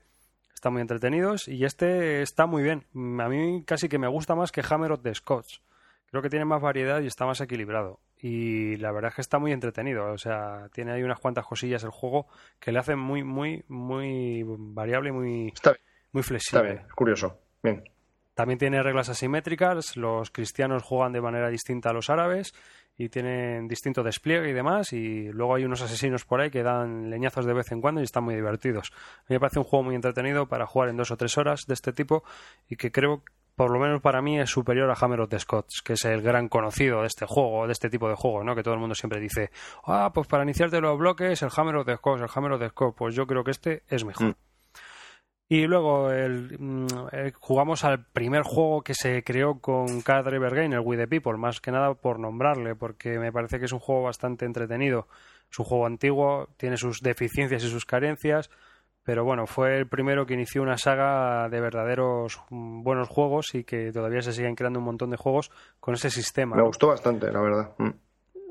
Están 0.54 0.74
muy 0.74 0.82
entretenidos 0.82 1.48
y 1.48 1.66
este 1.66 2.22
está 2.24 2.46
muy 2.48 2.64
bien. 2.64 2.86
Mm, 2.94 3.22
A 3.22 3.30
mí 3.30 3.64
casi 3.66 3.88
que 3.90 4.00
me 4.00 4.08
gusta 4.08 4.36
más 4.36 4.52
que 4.52 4.64
Hammer 4.68 4.92
of 4.92 5.02
the 5.04 5.14
Scots. 5.14 5.62
Creo 6.10 6.22
que 6.22 6.30
tiene 6.30 6.46
más 6.46 6.62
variedad 6.62 7.02
y 7.02 7.08
está 7.08 7.26
más 7.26 7.42
equilibrado. 7.42 8.00
Y 8.20 8.78
la 8.78 8.92
verdad 8.92 9.10
es 9.10 9.16
que 9.16 9.22
está 9.22 9.40
muy 9.40 9.52
entretenido. 9.52 10.12
O 10.12 10.18
sea, 10.18 10.70
tiene 10.74 10.94
ahí 10.94 11.04
unas 11.04 11.20
cuantas 11.20 11.46
cosillas 11.46 11.84
el 11.84 11.92
juego 11.92 12.28
que 12.60 12.72
le 12.72 12.80
hacen 12.80 12.98
muy, 12.98 13.24
muy, 13.24 13.64
muy 13.68 14.44
variable 14.48 15.10
y 15.10 15.12
muy, 15.12 15.48
Está 15.50 15.72
bien, 15.74 15.82
muy 16.14 16.22
está 16.22 16.30
flexible. 16.30 16.64
bien, 16.72 16.86
es 16.88 16.94
curioso. 16.94 17.38
Bien. 17.62 17.84
También 18.34 18.58
tiene 18.58 18.82
reglas 18.82 19.10
asimétricas. 19.10 19.98
Los 19.98 20.32
cristianos 20.32 20.82
juegan 20.84 21.12
de 21.12 21.22
manera 21.22 21.50
distinta 21.50 21.90
a 21.90 21.94
los 21.94 22.10
árabes 22.10 22.54
y 22.98 23.10
tienen 23.10 23.68
distinto 23.68 24.04
despliegue 24.04 24.50
y 24.50 24.54
demás. 24.54 24.92
Y 24.94 25.32
luego 25.32 25.56
hay 25.56 25.66
unos 25.66 25.82
asesinos 25.82 26.26
por 26.26 26.42
ahí 26.42 26.50
que 26.50 26.64
dan 26.64 27.10
leñazos 27.10 27.46
de 27.46 27.54
vez 27.54 27.72
en 27.72 27.82
cuando 27.82 28.02
y 28.02 28.04
están 28.04 28.24
muy 28.24 28.36
divertidos. 28.36 28.92
A 28.94 29.26
mí 29.30 29.36
me 29.36 29.40
parece 29.40 29.60
un 29.60 29.66
juego 29.66 29.84
muy 29.84 29.96
entretenido 29.96 30.48
para 30.48 30.66
jugar 30.66 30.90
en 30.90 30.98
dos 30.98 31.12
o 31.12 31.18
tres 31.18 31.38
horas 31.38 31.66
de 31.68 31.74
este 31.74 31.94
tipo 31.94 32.24
y 32.68 32.76
que 32.76 32.92
creo, 32.92 33.24
por 33.56 33.72
lo 33.72 33.80
menos 33.80 34.02
para 34.02 34.22
mí, 34.22 34.40
es 34.40 34.50
superior 34.50 34.90
a 34.90 34.96
Hammer 35.00 35.22
of 35.22 35.30
the 35.30 35.40
Scots, 35.40 35.82
que 35.84 35.94
es 35.94 36.06
el 36.06 36.22
gran 36.22 36.50
conocido 36.50 37.02
de 37.02 37.08
este 37.08 37.26
juego, 37.26 37.68
de 37.68 37.74
este 37.74 37.90
tipo 37.90 38.10
de 38.10 38.16
juego, 38.16 38.44
¿no? 38.44 38.56
Que 38.56 38.64
todo 38.64 38.74
el 38.74 38.80
mundo 38.80 38.96
siempre 38.96 39.20
dice, 39.20 39.52
ah, 39.86 40.12
pues 40.14 40.28
para 40.28 40.44
iniciarte 40.44 40.82
los 40.82 40.98
bloques, 40.98 41.42
el 41.44 41.50
Hammer 41.56 41.76
of 41.76 41.86
the 41.86 41.98
Scots, 41.98 42.22
el 42.22 42.30
Hammer 42.34 42.54
of 42.54 42.60
the 42.60 42.70
Scots. 42.70 42.96
Pues 42.98 43.16
yo 43.16 43.28
creo 43.28 43.44
que 43.44 43.52
este 43.52 43.84
es 43.88 44.04
mejor. 44.04 44.30
Mm. 44.30 44.47
Y 45.50 45.66
luego 45.66 46.12
el, 46.12 46.58
mm, 46.60 46.88
eh, 47.14 47.32
jugamos 47.40 47.86
al 47.86 48.04
primer 48.06 48.44
juego 48.44 48.82
que 48.82 48.94
se 48.94 49.24
creó 49.24 49.60
con 49.60 50.02
Car 50.02 50.26
Driver 50.26 50.54
Game, 50.54 50.76
el 50.76 50.82
We 50.82 50.98
the 50.98 51.08
People, 51.08 51.38
más 51.38 51.62
que 51.62 51.72
nada 51.72 51.94
por 51.94 52.20
nombrarle, 52.20 52.76
porque 52.76 53.18
me 53.18 53.32
parece 53.32 53.58
que 53.60 53.66
es 53.66 53.72
un 53.72 53.80
juego 53.80 54.04
bastante 54.04 54.44
entretenido. 54.46 55.08
Es 55.50 55.58
un 55.60 55.66
juego 55.66 55.86
antiguo, 55.86 56.50
tiene 56.58 56.76
sus 56.76 57.00
deficiencias 57.00 57.64
y 57.64 57.70
sus 57.70 57.86
carencias, 57.86 58.50
pero 59.04 59.24
bueno, 59.24 59.48
fue 59.48 59.78
el 59.78 59.88
primero 59.88 60.26
que 60.26 60.34
inició 60.34 60.62
una 60.62 60.78
saga 60.78 61.48
de 61.48 61.62
verdaderos 61.62 62.42
mm, 62.50 62.84
buenos 62.84 63.08
juegos 63.08 63.56
y 63.56 63.64
que 63.64 63.94
todavía 63.94 64.22
se 64.22 64.34
siguen 64.34 64.54
creando 64.56 64.80
un 64.80 64.86
montón 64.86 65.12
de 65.12 65.18
juegos 65.18 65.50
con 65.80 65.94
ese 65.94 66.10
sistema. 66.10 66.58
Me 66.58 66.64
gustó 66.64 66.88
bastante, 66.90 67.32
la 67.32 67.40
verdad. 67.40 67.72
Mm. 67.78 67.92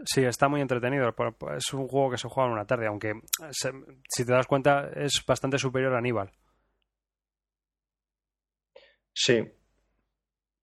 Sí, 0.07 0.25
está 0.25 0.49
muy 0.49 0.63
entretenido. 0.63 1.15
Es 1.55 1.75
un 1.75 1.89
juego 1.89 2.11
que 2.13 2.17
se 2.17 2.29
juega 2.29 2.47
en 2.47 2.53
una 2.55 2.65
tarde, 2.65 2.87
aunque 2.87 3.21
se- 3.51 3.73
si 4.09 4.25
te 4.25 4.33
das 4.33 4.47
cuenta 4.47 4.89
es 4.95 5.23
bastante 5.27 5.59
superior 5.59 5.95
a 5.95 5.99
Aníbal. 5.99 6.31
Sí, 9.19 9.43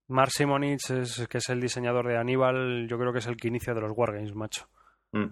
Mark 0.09 0.29
Simonich, 0.31 0.91
es, 0.91 1.27
que 1.27 1.39
es 1.39 1.49
el 1.49 1.59
diseñador 1.59 2.07
de 2.07 2.17
Aníbal, 2.17 2.87
yo 2.87 2.99
creo 2.99 3.11
que 3.11 3.17
es 3.17 3.25
el 3.25 3.35
que 3.35 3.47
inicia 3.47 3.73
de 3.73 3.81
los 3.81 3.91
Wargames, 3.95 4.35
macho. 4.35 4.67
Mm. 5.11 5.25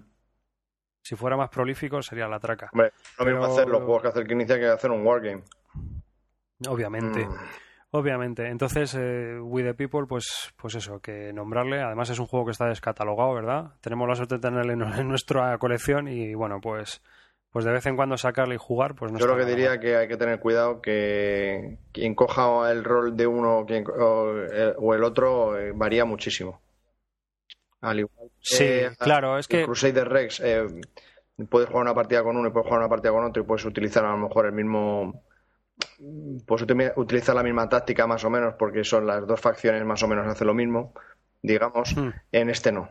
Si 1.03 1.15
fuera 1.15 1.37
más 1.37 1.49
prolífico, 1.49 2.01
sería 2.01 2.27
la 2.27 2.39
traca. 2.39 2.69
Hombre, 2.73 2.91
lo 3.19 3.25
mismo 3.25 3.41
Pero- 3.41 3.53
hacer 3.53 3.67
los 3.67 3.83
juegos 3.83 4.01
que 4.01 4.07
hacer 4.07 4.25
que 4.25 4.33
inicia 4.33 4.57
que 4.59 4.67
hacer 4.67 4.89
un 4.89 5.05
wargame. 5.05 5.43
Obviamente, 6.67 7.25
Mm. 7.27 7.33
obviamente. 7.91 8.47
Entonces, 8.47 8.95
eh, 8.95 9.39
We 9.39 9.63
the 9.63 9.73
People, 9.75 10.07
pues, 10.07 10.51
pues 10.57 10.75
eso, 10.75 10.99
que 10.99 11.31
nombrarle. 11.33 11.81
Además, 11.81 12.09
es 12.09 12.17
un 12.19 12.25
juego 12.27 12.45
que 12.45 12.51
está 12.53 12.67
descatalogado, 12.67 13.35
¿verdad? 13.35 13.75
Tenemos 13.81 14.07
la 14.07 14.15
suerte 14.15 14.35
de 14.35 14.41
tenerle 14.41 14.73
en, 14.73 14.81
en 14.81 15.07
nuestra 15.07 15.57
colección 15.59 16.07
y, 16.07 16.33
bueno, 16.33 16.59
pues, 16.61 17.01
pues 17.51 17.65
de 17.65 17.71
vez 17.71 17.85
en 17.85 17.95
cuando 17.95 18.17
sacarle 18.17 18.55
y 18.55 18.57
jugar, 18.57 18.95
pues 18.95 19.11
no 19.11 19.19
Yo 19.19 19.27
lo 19.27 19.35
que 19.37 19.45
diría 19.45 19.69
mal. 19.69 19.79
que 19.79 19.95
hay 19.97 20.07
que 20.07 20.17
tener 20.17 20.39
cuidado 20.39 20.81
que 20.81 21.77
quien 21.91 22.15
coja 22.15 22.71
el 22.71 22.83
rol 22.83 23.15
de 23.17 23.27
uno 23.27 23.65
quien- 23.67 23.85
o, 23.87 24.31
el, 24.31 24.73
o 24.77 24.93
el 24.93 25.03
otro 25.03 25.59
eh, 25.59 25.71
varía 25.75 26.05
muchísimo. 26.05 26.61
Al 27.81 27.99
igual 27.99 28.29
que 28.29 28.55
Sí, 28.55 28.63
eh, 28.63 28.91
claro, 28.99 29.37
es 29.37 29.47
que 29.47 29.65
Crusader 29.65 30.07
Rex, 30.07 30.39
eh, 30.39 30.65
puedes 31.49 31.67
jugar 31.67 31.83
una 31.83 31.95
partida 31.95 32.23
con 32.23 32.37
uno 32.37 32.47
y 32.47 32.51
puedes 32.51 32.65
jugar 32.67 32.79
una 32.81 32.89
partida 32.89 33.11
con 33.11 33.23
otro 33.25 33.43
y 33.43 33.45
puedes 33.45 33.65
utilizar 33.65 34.05
a 34.05 34.11
lo 34.11 34.17
mejor 34.17 34.45
el 34.45 34.51
mismo. 34.53 35.23
Uti- 35.99 36.91
utilizar 36.95 37.35
la 37.35 37.43
misma 37.43 37.67
táctica 37.67 38.05
más 38.07 38.23
o 38.23 38.29
menos 38.29 38.53
porque 38.57 38.83
son 38.83 39.07
las 39.07 39.25
dos 39.25 39.39
facciones 39.41 39.83
más 39.83 40.01
o 40.03 40.07
menos 40.07 40.27
hacen 40.27 40.47
lo 40.47 40.53
mismo, 40.53 40.93
digamos. 41.41 41.95
Mm. 41.97 42.09
En 42.31 42.49
este 42.49 42.71
no. 42.71 42.89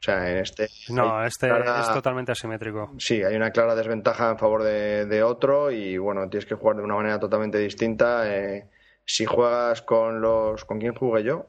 O 0.00 0.02
sea, 0.02 0.30
en 0.30 0.38
este. 0.38 0.68
No, 0.88 1.22
este 1.22 1.48
es 1.48 1.92
totalmente 1.92 2.32
asimétrico. 2.32 2.94
Sí, 2.98 3.22
hay 3.22 3.36
una 3.36 3.50
clara 3.50 3.74
desventaja 3.74 4.30
en 4.30 4.38
favor 4.38 4.62
de, 4.62 5.22
otro 5.22 5.70
y 5.70 5.98
bueno, 5.98 6.26
tienes 6.30 6.46
que 6.46 6.54
jugar 6.54 6.76
de 6.76 6.82
una 6.82 6.94
manera 6.94 7.20
totalmente 7.20 7.58
distinta. 7.58 8.34
Eh, 8.34 8.70
si 9.04 9.26
juegas 9.26 9.82
con 9.82 10.22
los. 10.22 10.64
¿Con 10.64 10.78
quién 10.78 10.94
jugué 10.94 11.24
yo? 11.24 11.46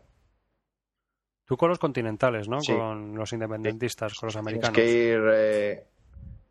Tú 1.45 1.55
con 1.55 1.69
los 1.69 1.79
continentales, 1.79 2.49
¿no? 2.49 2.59
Con 2.65 3.15
los 3.15 3.31
independentistas, 3.31 4.15
con 4.15 4.27
los 4.27 4.35
americanos. 4.35 4.73
Tienes 4.73 4.91
que 4.91 4.99
ir 4.99 5.21
eh, 5.33 5.87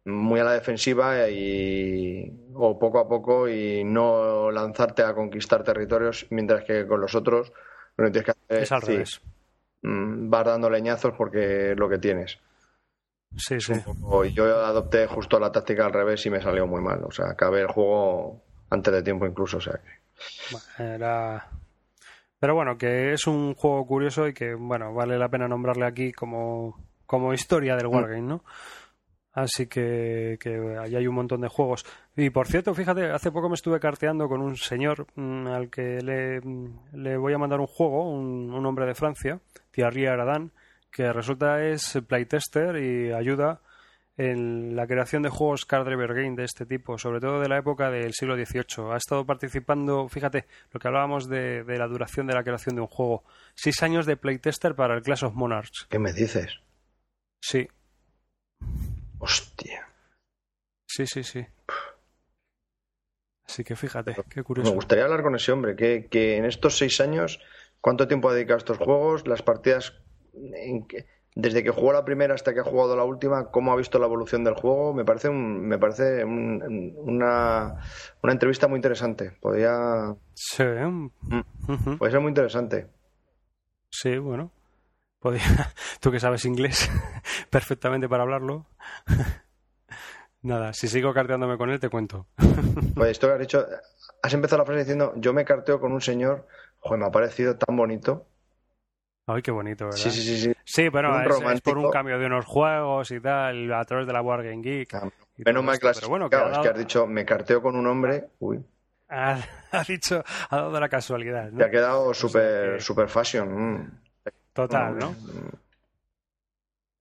muy 0.06 0.40
a 0.40 0.44
la 0.44 0.52
defensiva 0.52 1.28
y 1.28 2.32
o 2.54 2.78
poco 2.78 2.98
a 2.98 3.08
poco 3.08 3.46
y 3.46 3.84
no 3.84 4.50
lanzarte 4.50 5.02
a 5.02 5.14
conquistar 5.14 5.62
territorios, 5.64 6.26
mientras 6.30 6.64
que 6.64 6.86
con 6.86 7.00
los 7.00 7.14
otros 7.14 7.52
lo 7.96 8.10
tienes 8.10 8.24
que 8.24 8.30
hacer 8.30 8.62
es 8.62 8.72
al 8.72 8.82
revés. 8.82 9.20
Mm, 9.82 10.30
vas 10.30 10.44
dando 10.44 10.70
leñazos 10.70 11.14
porque 11.16 11.72
es 11.72 11.78
lo 11.78 11.88
que 11.88 11.98
tienes. 11.98 12.38
Sí, 13.36 13.60
sí. 13.60 13.72
Yo 14.34 14.64
adopté 14.64 15.06
justo 15.06 15.38
la 15.38 15.52
táctica 15.52 15.86
al 15.86 15.92
revés 15.92 16.24
y 16.26 16.30
me 16.30 16.42
salió 16.42 16.66
muy 16.66 16.80
mal. 16.80 17.04
O 17.04 17.10
sea, 17.10 17.30
acabé 17.30 17.60
el 17.60 17.68
juego 17.68 18.42
antes 18.70 18.92
de 18.92 19.02
tiempo 19.02 19.26
incluso. 19.26 19.58
O 19.58 19.60
sea 19.60 19.80
Era... 20.78 21.48
Pero 22.40 22.54
bueno, 22.54 22.78
que 22.78 23.12
es 23.12 23.26
un 23.26 23.54
juego 23.54 23.86
curioso 23.86 24.26
y 24.26 24.32
que, 24.32 24.54
bueno, 24.54 24.94
vale 24.94 25.18
la 25.18 25.28
pena 25.28 25.46
nombrarle 25.46 25.84
aquí 25.84 26.10
como, 26.10 26.82
como 27.04 27.34
historia 27.34 27.76
del. 27.76 27.86
Wargame, 27.86 28.22
¿no? 28.22 28.44
Así 29.32 29.66
que, 29.68 30.38
que 30.40 30.76
ahí 30.80 30.96
hay 30.96 31.06
un 31.06 31.14
montón 31.14 31.40
de 31.40 31.48
juegos. 31.48 31.84
Y 32.16 32.30
por 32.30 32.48
cierto, 32.48 32.74
fíjate, 32.74 33.10
hace 33.10 33.30
poco 33.30 33.48
me 33.48 33.54
estuve 33.54 33.78
carteando 33.78 34.28
con 34.28 34.40
un 34.40 34.56
señor 34.56 35.06
mm, 35.14 35.46
al 35.46 35.70
que 35.70 36.00
le, 36.02 36.40
le, 36.92 37.16
voy 37.16 37.32
a 37.32 37.38
mandar 37.38 37.60
un 37.60 37.68
juego, 37.68 38.10
un, 38.10 38.66
hombre 38.66 38.86
de 38.86 38.94
Francia, 38.94 39.40
Thierry 39.70 40.06
Aradan, 40.06 40.50
que 40.90 41.12
resulta 41.12 41.64
es 41.64 41.98
playtester 42.08 42.76
y 42.76 43.12
ayuda 43.12 43.60
en 44.16 44.74
la 44.74 44.86
creación 44.86 45.22
de 45.22 45.30
juegos 45.30 45.64
card 45.64 45.86
driver 45.86 46.12
game 46.12 46.34
de 46.34 46.44
este 46.44 46.66
tipo, 46.66 46.98
sobre 46.98 47.20
todo 47.20 47.40
de 47.40 47.48
la 47.48 47.58
época 47.58 47.88
del 47.88 48.12
siglo 48.12 48.34
XVIII. 48.34 48.92
Ha 48.92 48.96
estado 48.96 49.24
participando, 49.24 50.08
fíjate, 50.08 50.46
lo 50.72 50.80
que 50.80 50.88
hablábamos 50.88 51.28
de, 51.28 51.62
de 51.62 51.78
la 51.78 51.86
duración 51.86 52.26
de 52.26 52.34
la 52.34 52.42
creación 52.42 52.74
de 52.74 52.82
un 52.82 52.88
juego. 52.88 53.22
Seis 53.54 53.80
años 53.84 54.06
de 54.06 54.16
playtester 54.16 54.74
para 54.74 54.96
el 54.96 55.02
Clash 55.02 55.24
of 55.24 55.34
Monarchs. 55.34 55.86
¿Qué 55.88 56.00
me 56.00 56.12
dices? 56.12 56.58
Sí, 57.40 57.68
Hostia. 59.20 59.86
Sí, 60.92 61.06
sí, 61.06 61.22
sí. 61.22 61.46
Así 63.46 63.62
que 63.62 63.76
fíjate, 63.76 64.16
qué 64.28 64.42
curioso. 64.42 64.70
Me 64.70 64.74
gustaría 64.74 65.04
hablar 65.04 65.22
con 65.22 65.36
ese 65.36 65.52
hombre, 65.52 65.76
que, 65.76 66.08
que 66.10 66.36
en 66.36 66.44
estos 66.44 66.76
seis 66.76 67.00
años, 67.00 67.40
¿cuánto 67.80 68.08
tiempo 68.08 68.28
ha 68.28 68.34
dedicado 68.34 68.56
a 68.56 68.58
estos 68.58 68.78
juegos? 68.78 69.24
Las 69.28 69.42
partidas, 69.42 69.94
desde 71.36 71.62
que 71.62 71.70
jugó 71.70 71.92
la 71.92 72.04
primera 72.04 72.34
hasta 72.34 72.52
que 72.52 72.58
ha 72.60 72.64
jugado 72.64 72.96
la 72.96 73.04
última, 73.04 73.52
¿cómo 73.52 73.72
ha 73.72 73.76
visto 73.76 74.00
la 74.00 74.06
evolución 74.06 74.42
del 74.42 74.54
juego? 74.54 74.92
Me 74.92 75.04
parece, 75.04 75.28
un, 75.28 75.60
me 75.60 75.78
parece 75.78 76.24
una, 76.24 77.76
una 78.24 78.32
entrevista 78.32 78.66
muy 78.66 78.78
interesante. 78.78 79.30
Podría... 79.40 80.16
Sí. 80.34 80.64
Mm. 80.64 81.98
Puede 81.98 82.10
ser 82.10 82.20
muy 82.20 82.30
interesante. 82.30 82.88
Sí, 83.90 84.18
bueno. 84.18 84.50
Tú 86.00 86.10
que 86.10 86.18
sabes 86.18 86.44
inglés 86.46 86.90
perfectamente 87.50 88.08
para 88.08 88.24
hablarlo. 88.24 88.66
Nada, 90.42 90.72
si 90.72 90.88
sigo 90.88 91.12
carteándome 91.12 91.58
con 91.58 91.70
él, 91.70 91.78
te 91.80 91.90
cuento. 91.90 92.26
pues 92.94 93.10
esto 93.10 93.26
que 93.26 93.32
has 93.34 93.40
dicho, 93.40 93.66
has 94.22 94.32
empezado 94.32 94.62
la 94.62 94.64
frase 94.64 94.80
diciendo, 94.80 95.12
yo 95.16 95.32
me 95.32 95.44
carteo 95.44 95.80
con 95.80 95.92
un 95.92 96.00
señor, 96.00 96.46
joder, 96.78 97.00
me 97.00 97.06
ha 97.06 97.10
parecido 97.10 97.56
tan 97.56 97.76
bonito. 97.76 98.26
Ay, 99.26 99.42
qué 99.42 99.50
bonito, 99.50 99.84
¿verdad? 99.84 99.98
Sí, 99.98 100.10
sí, 100.10 100.22
sí. 100.22 100.36
Sí, 100.38 100.54
sí 100.64 100.90
pero 100.90 101.20
es, 101.20 101.60
por 101.60 101.78
un 101.78 101.90
cambio 101.90 102.18
de 102.18 102.26
unos 102.26 102.46
juegos 102.46 103.10
y 103.10 103.20
tal, 103.20 103.72
a 103.72 103.84
través 103.84 104.06
de 104.06 104.12
la 104.12 104.22
Wargame 104.22 104.62
Geek. 104.62 104.94
Ah, 104.94 105.10
menos 105.36 105.62
mal 105.62 105.78
Pero 105.78 106.08
bueno, 106.08 106.30
que 106.30 106.36
es 106.36 106.58
que 106.58 106.68
has 106.68 106.78
dicho, 106.78 107.06
me 107.06 107.24
carteo 107.24 107.60
con 107.62 107.76
un 107.76 107.86
hombre, 107.86 108.30
uy. 108.38 108.64
Ha, 109.72 109.84
dicho, 109.86 110.24
ha 110.48 110.56
dado 110.56 110.80
la 110.80 110.88
casualidad. 110.88 111.50
¿no? 111.50 111.58
Te 111.58 111.64
ha 111.64 111.70
quedado 111.70 112.12
super, 112.12 112.80
super 112.82 113.08
fashion. 113.08 113.76
Mm. 113.76 114.00
Total, 114.52 114.98
¿no? 114.98 115.14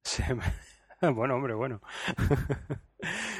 bueno, 1.13 1.35
hombre, 1.35 1.53
bueno. 1.53 1.81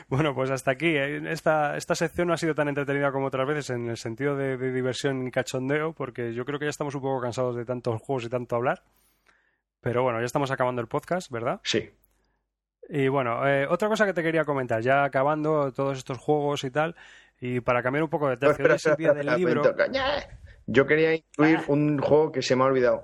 Bueno, 0.07 0.33
pues 0.33 0.51
hasta 0.51 0.71
aquí. 0.71 0.95
¿eh? 0.95 1.21
Esta, 1.31 1.77
esta 1.77 1.95
sección 1.95 2.27
no 2.27 2.33
ha 2.33 2.37
sido 2.37 2.55
tan 2.55 2.67
entretenida 2.67 3.11
como 3.11 3.27
otras 3.27 3.47
veces 3.47 3.69
en 3.71 3.89
el 3.89 3.97
sentido 3.97 4.35
de, 4.35 4.57
diversión 4.71 5.27
y 5.27 5.31
cachondeo, 5.31 5.93
porque 5.93 6.33
yo 6.33 6.45
creo 6.45 6.59
que 6.59 6.65
ya 6.65 6.69
estamos 6.69 6.95
un 6.95 7.01
poco 7.01 7.21
cansados 7.21 7.55
de 7.55 7.65
tantos 7.65 8.01
juegos 8.01 8.25
y 8.25 8.29
tanto 8.29 8.55
hablar. 8.55 8.83
Pero 9.81 10.03
bueno, 10.03 10.19
ya 10.19 10.25
estamos 10.25 10.51
acabando 10.51 10.81
el 10.81 10.87
podcast, 10.87 11.31
¿verdad? 11.31 11.61
Sí. 11.63 11.89
Y 12.89 13.07
bueno, 13.07 13.47
eh, 13.47 13.67
otra 13.69 13.87
cosa 13.87 14.05
que 14.05 14.13
te 14.13 14.23
quería 14.23 14.45
comentar, 14.45 14.81
ya 14.81 15.03
acabando 15.03 15.71
todos 15.71 15.97
estos 15.97 16.17
juegos 16.17 16.63
y 16.63 16.71
tal, 16.71 16.95
y 17.39 17.59
para 17.61 17.83
cambiar 17.83 18.03
un 18.03 18.09
poco 18.09 18.29
de 18.29 18.37
tercio, 18.37 18.95
del 18.97 19.27
libro... 19.37 19.63
Yo 20.71 20.85
quería 20.85 21.15
incluir 21.15 21.57
ah. 21.61 21.65
un 21.67 21.97
juego 21.97 22.31
que 22.31 22.43
se 22.43 22.55
me 22.55 22.63
ha 22.63 22.67
olvidado. 22.67 23.03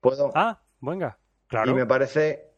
¿Puedo? 0.00 0.30
Ah, 0.34 0.60
venga, 0.80 1.18
claro. 1.48 1.72
Y 1.72 1.74
me 1.74 1.86
parece, 1.86 2.53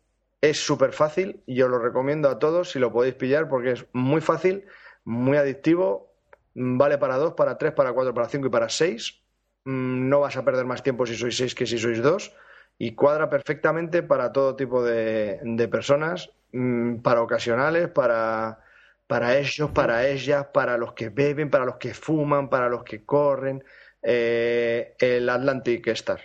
es 0.51 0.59
súper 0.65 0.93
fácil 0.93 1.43
y 1.47 1.55
yo 1.55 1.69
lo 1.69 1.79
recomiendo 1.79 2.29
a 2.29 2.39
todos 2.39 2.71
si 2.71 2.79
lo 2.79 2.93
podéis 2.93 3.15
pillar 3.15 3.49
porque 3.49 3.73
es 3.73 3.87
muy 3.93 4.21
fácil, 4.21 4.65
muy 5.05 5.37
adictivo, 5.37 6.13
vale 6.55 6.99
para 6.99 7.17
dos, 7.17 7.35
para 7.35 7.59
tres, 7.59 7.73
para 7.73 7.93
cuatro, 7.93 8.15
para 8.15 8.29
cinco 8.29 8.47
y 8.49 8.51
para 8.51 8.69
seis. 8.69 9.23
Mm, 9.65 10.09
no 10.09 10.21
vas 10.21 10.37
a 10.37 10.45
perder 10.45 10.65
más 10.65 10.83
tiempo 10.83 11.07
si 11.07 11.17
sois 11.17 11.37
seis 11.37 11.55
que 11.55 11.67
si 11.67 11.79
sois 11.79 12.03
dos 12.03 12.33
y 12.79 12.95
cuadra 12.95 13.31
perfectamente 13.31 14.03
para 14.03 14.33
todo 14.33 14.55
tipo 14.57 14.83
de, 14.83 15.69
personas, 15.71 16.31
mm, 16.53 16.97
para 16.99 17.23
ocasionales, 17.23 17.89
para, 17.89 18.61
para 19.07 19.39
ellos, 19.39 19.71
para 19.71 20.07
ellas, 20.07 20.47
para 20.53 20.77
los 20.77 20.93
que 20.93 21.09
beben, 21.09 21.51
para 21.51 21.65
los 21.65 21.77
que 21.77 21.95
fuman, 21.95 22.49
para 22.49 22.69
los 22.69 22.85
que 22.85 23.05
corren. 23.05 23.65
Eh, 24.03 24.95
el 24.99 25.29
Atlantic 25.29 25.87
Star. 25.89 26.21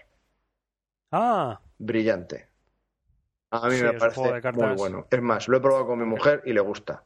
Ah. 1.12 1.60
Brillante. 1.80 2.51
A 3.52 3.68
mí 3.68 3.82
me 3.82 3.94
parece 3.94 4.52
muy 4.54 4.76
bueno. 4.76 5.08
Es 5.10 5.22
más, 5.22 5.48
lo 5.48 5.58
he 5.58 5.60
probado 5.60 5.86
con 5.86 6.00
mi 6.00 6.06
mujer 6.06 6.42
y 6.46 6.54
le 6.54 6.62
gusta. 6.62 7.04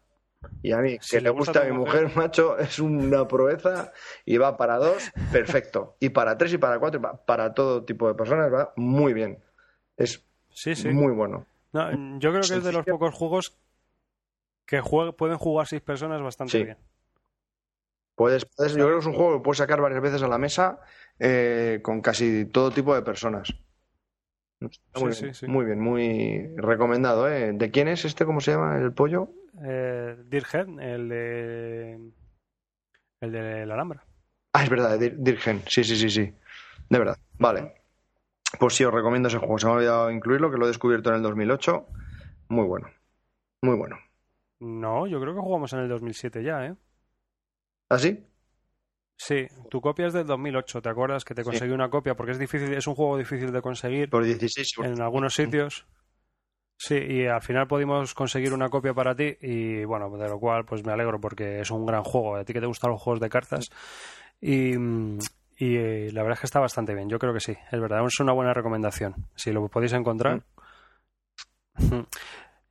Y 0.62 0.72
a 0.72 0.78
mí, 0.78 1.00
que 1.00 1.22
le 1.22 1.30
gusta, 1.32 1.62
a 1.62 1.66
mi 1.66 1.72
mujer, 1.72 2.12
macho, 2.16 2.58
es 2.60 2.78
una 2.78 3.28
proeza 3.28 3.91
y 4.26 4.38
va 4.38 4.56
para 4.58 4.78
dos, 4.78 5.12
perfecto. 5.32 5.98
Y 6.00 6.10
para 6.10 6.38
tres 6.38 6.54
y 6.54 6.60
para 6.60 6.80
cuatro, 6.80 7.02
para 7.26 7.54
todo 7.56 7.84
tipo 7.84 8.08
de 8.08 8.14
personas 8.14 8.54
va 8.54 8.74
muy 8.76 9.14
bien. 9.14 9.43
Es 9.98 10.24
muy 10.86 11.14
bueno. 11.14 11.48
yo 11.74 12.30
creo 12.30 12.41
que 12.41 12.56
es 12.56 12.64
de 12.64 12.72
los 12.72 12.86
pocos 12.86 13.16
juegos 13.16 13.58
que 14.66 14.82
pueden 15.18 15.38
jugar 15.38 15.68
seis 15.68 15.82
personas 15.82 16.22
bastante 16.22 16.64
bien. 16.64 16.78
Puedes, 18.16 18.48
yo 18.58 18.86
creo 18.86 18.93
que 18.93 19.00
es 19.00 19.06
un 19.06 19.14
juego 19.14 19.38
que 19.38 19.43
puedes 19.43 19.58
sacar 19.58 19.82
varias 19.82 20.02
veces 20.02 20.22
a 20.24 20.28
la 20.28 20.38
mesa 20.38 20.80
eh, 21.20 21.80
con 21.84 22.02
casi 22.02 22.46
todo 22.46 22.72
tipo 22.72 22.96
de 22.96 23.02
personas. 23.02 23.54
Muy, 24.95 25.11
bien, 25.11 25.51
muy 25.51 25.66
bien, 25.66 25.80
muy 25.80 26.47
recomendado. 26.57 27.30
¿eh? 27.30 27.51
¿De 27.53 27.72
quién 27.72 27.88
es 27.88 28.05
este? 28.05 28.26
¿Cómo 28.26 28.41
se 28.41 28.51
llama 28.51 28.78
el 28.78 28.93
pollo? 28.93 29.30
Eh, 29.63 30.16
Dirgen, 30.28 30.80
el 30.80 31.09
de. 31.09 32.11
El 33.22 33.32
de 33.32 33.66
la 33.66 33.74
Alhambra. 33.74 34.03
Ah, 34.53 34.63
es 34.63 34.70
verdad, 34.70 34.99
Dirgen. 34.99 35.61
Sí, 35.68 35.84
sí, 35.84 35.95
sí, 35.95 36.09
sí. 36.09 36.34
De 36.89 36.99
verdad. 36.99 37.18
Vale. 37.38 37.74
Pues 38.59 38.76
sí, 38.76 38.84
os 38.84 38.93
recomiendo 38.93 39.28
ese 39.28 39.38
juego. 39.38 39.57
Se 39.57 39.66
me 39.66 39.74
ha 39.74 39.76
olvidado 39.76 40.11
incluirlo, 40.11 40.51
que 40.51 40.57
lo 40.57 40.66
he 40.66 40.70
descubierto 40.70 41.09
en 41.09 41.18
el 41.18 41.22
2008. 41.24 41.88
Muy 42.49 42.66
bueno. 42.66 42.88
Muy 43.61 43.76
bueno. 43.76 43.97
No, 44.59 45.07
yo 45.07 45.20
creo 45.20 45.34
que 45.34 45.41
jugamos 45.41 45.74
en 45.74 45.80
el 45.80 45.89
2007 45.89 46.43
ya, 46.43 46.66
¿eh? 46.66 46.76
¿Ah, 47.89 47.99
sí? 47.99 48.26
Sí, 49.18 49.47
tu 49.70 49.80
copia 49.80 50.07
es 50.07 50.13
del 50.13 50.26
2008, 50.26 50.82
¿te 50.82 50.89
acuerdas 50.89 51.24
que 51.24 51.34
te 51.34 51.43
conseguí 51.43 51.72
una 51.72 51.89
copia? 51.89 52.16
Porque 52.16 52.34
es 52.34 52.39
difícil, 52.39 52.74
es 52.74 52.86
un 52.86 52.95
juego 52.95 53.18
difícil 53.18 53.51
de 53.51 53.61
conseguir. 53.61 54.09
Por 54.09 54.26
16. 54.26 54.74
En 54.84 55.01
algunos 55.01 55.34
sitios. 55.34 55.86
Sí, 56.78 56.95
y 56.95 57.26
al 57.26 57.41
final 57.41 57.68
pudimos 57.68 58.13
conseguir 58.13 58.53
una 58.53 58.68
copia 58.68 58.93
para 58.93 59.16
ti 59.16 59.38
y 59.41 59.86
bueno, 59.86 60.09
de 60.18 60.28
lo 60.28 60.39
cual 60.39 60.66
pues 60.66 60.86
me 60.86 60.91
alegro 60.91 61.22
porque 61.22 61.61
es 61.61 61.72
un 61.72 61.86
gran 61.86 62.03
juego. 62.03 62.36
A 62.36 62.43
ti 62.43 62.51
que 62.51 62.59
te 62.59 62.66
gustan 62.66 62.91
los 62.91 63.01
juegos 63.01 63.22
de 63.22 63.30
cartas 63.30 63.70
y, 64.41 64.74
y 64.76 65.78
eh, 65.78 66.09
la 66.11 66.22
verdad 66.22 66.34
es 66.34 66.39
que 66.41 66.47
está 66.47 66.59
bastante 66.59 66.93
bien. 66.93 67.07
Yo 67.07 67.18
creo 67.18 67.34
que 67.34 67.39
sí, 67.39 67.55
es 67.72 67.80
verdad, 67.80 68.05
es 68.05 68.20
una 68.20 68.34
buena 68.34 68.53
recomendación. 68.53 69.16
Si 69.36 69.53
lo 69.53 69.66
podéis 69.70 69.93
encontrar. 69.93 70.43
Mm. 71.78 72.01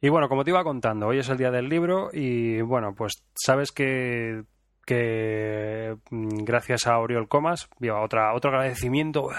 Y 0.01 0.11
bueno, 0.11 0.28
como 0.28 0.45
te 0.45 0.51
iba 0.51 0.62
contando, 0.62 1.07
hoy 1.07 1.20
es 1.20 1.30
el 1.30 1.38
día 1.38 1.51
del 1.51 1.66
libro 1.66 2.11
y 2.12 2.61
bueno, 2.61 2.95
pues 2.95 3.24
sabes 3.34 3.72
que 3.72 4.45
que 4.85 5.97
mm, 6.11 6.45
gracias 6.45 6.87
a 6.87 6.99
Oriol 6.99 7.28
Comas, 7.28 7.68
otra, 7.93 8.35
otro 8.35 8.51
agradecimiento. 8.51 9.30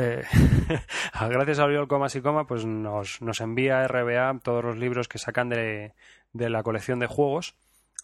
Eh, 0.00 0.22
gracias 1.28 1.58
a 1.58 1.64
Oriol 1.64 1.88
Comas 1.88 2.14
y 2.14 2.20
Coma, 2.20 2.46
pues 2.46 2.64
nos, 2.64 3.20
nos 3.20 3.40
envía 3.40 3.84
RBA 3.88 4.38
todos 4.44 4.62
los 4.64 4.76
libros 4.76 5.08
que 5.08 5.18
sacan 5.18 5.48
de, 5.48 5.92
de 6.32 6.50
la 6.50 6.62
colección 6.62 7.00
de 7.00 7.08
juegos 7.08 7.56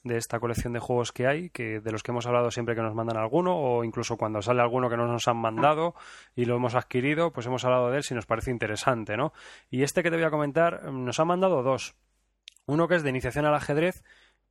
de 0.05 0.19
esta 0.19 0.39
colección 0.39 0.75
de 0.75 0.81
juegos 0.81 1.13
que 1.13 1.27
hay, 1.27 1.49
que 1.49 1.81
de 1.81 1.91
los 1.91 2.03
que 2.03 2.13
hemos 2.13 2.27
hablado 2.27 2.51
siempre 2.51 2.75
que 2.75 2.83
nos 2.83 2.95
mandan 2.95 3.17
alguno, 3.17 3.57
o 3.57 3.85
incluso 3.85 4.19
cuando 4.19 4.43
sale 4.43 4.61
alguno 4.61 4.91
que 4.91 4.99
no 4.99 5.07
nos 5.07 5.27
han 5.29 5.39
mandado 5.39 5.95
y 6.37 6.45
lo 6.45 6.57
hemos 6.57 6.75
adquirido, 6.75 7.33
pues 7.33 7.47
hemos 7.47 7.65
hablado 7.65 7.91
de 7.91 7.97
él 7.97 8.03
si 8.05 8.15
nos 8.15 8.27
parece 8.27 8.51
interesante, 8.51 9.17
¿no? 9.17 9.33
Y 9.71 9.83
este 9.83 10.03
que 10.03 10.11
te 10.11 10.17
voy 10.17 10.27
a 10.27 10.31
comentar, 10.31 10.93
nos 10.93 11.19
han 11.19 11.27
mandado 11.27 11.63
dos. 11.63 11.95
Uno 12.67 12.87
que 12.87 12.97
es 12.97 13.03
de 13.03 13.11
iniciación 13.11 13.47
al 13.47 13.55
ajedrez, 13.55 14.05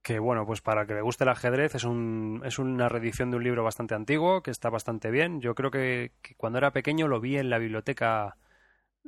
que 0.04 0.20
bueno, 0.20 0.46
pues 0.46 0.62
para 0.62 0.86
que 0.86 0.94
le 0.94 1.02
guste 1.02 1.24
el 1.24 1.30
ajedrez 1.30 1.76
es, 1.76 1.86
un, 1.86 2.42
es 2.46 2.60
una 2.60 2.90
reedición 2.90 3.32
de 3.32 3.38
un 3.38 3.44
libro 3.44 3.64
bastante 3.64 3.96
antiguo, 3.96 4.44
que 4.44 4.52
está 4.52 4.70
bastante 4.70 5.10
bien. 5.10 5.40
Yo 5.40 5.56
creo 5.56 5.72
que, 5.72 6.12
cuando 6.38 6.60
era 6.60 6.72
pequeño 6.72 7.08
lo 7.08 7.22
vi 7.22 7.38
en 7.38 7.50
la 7.50 7.58
biblioteca, 7.58 8.36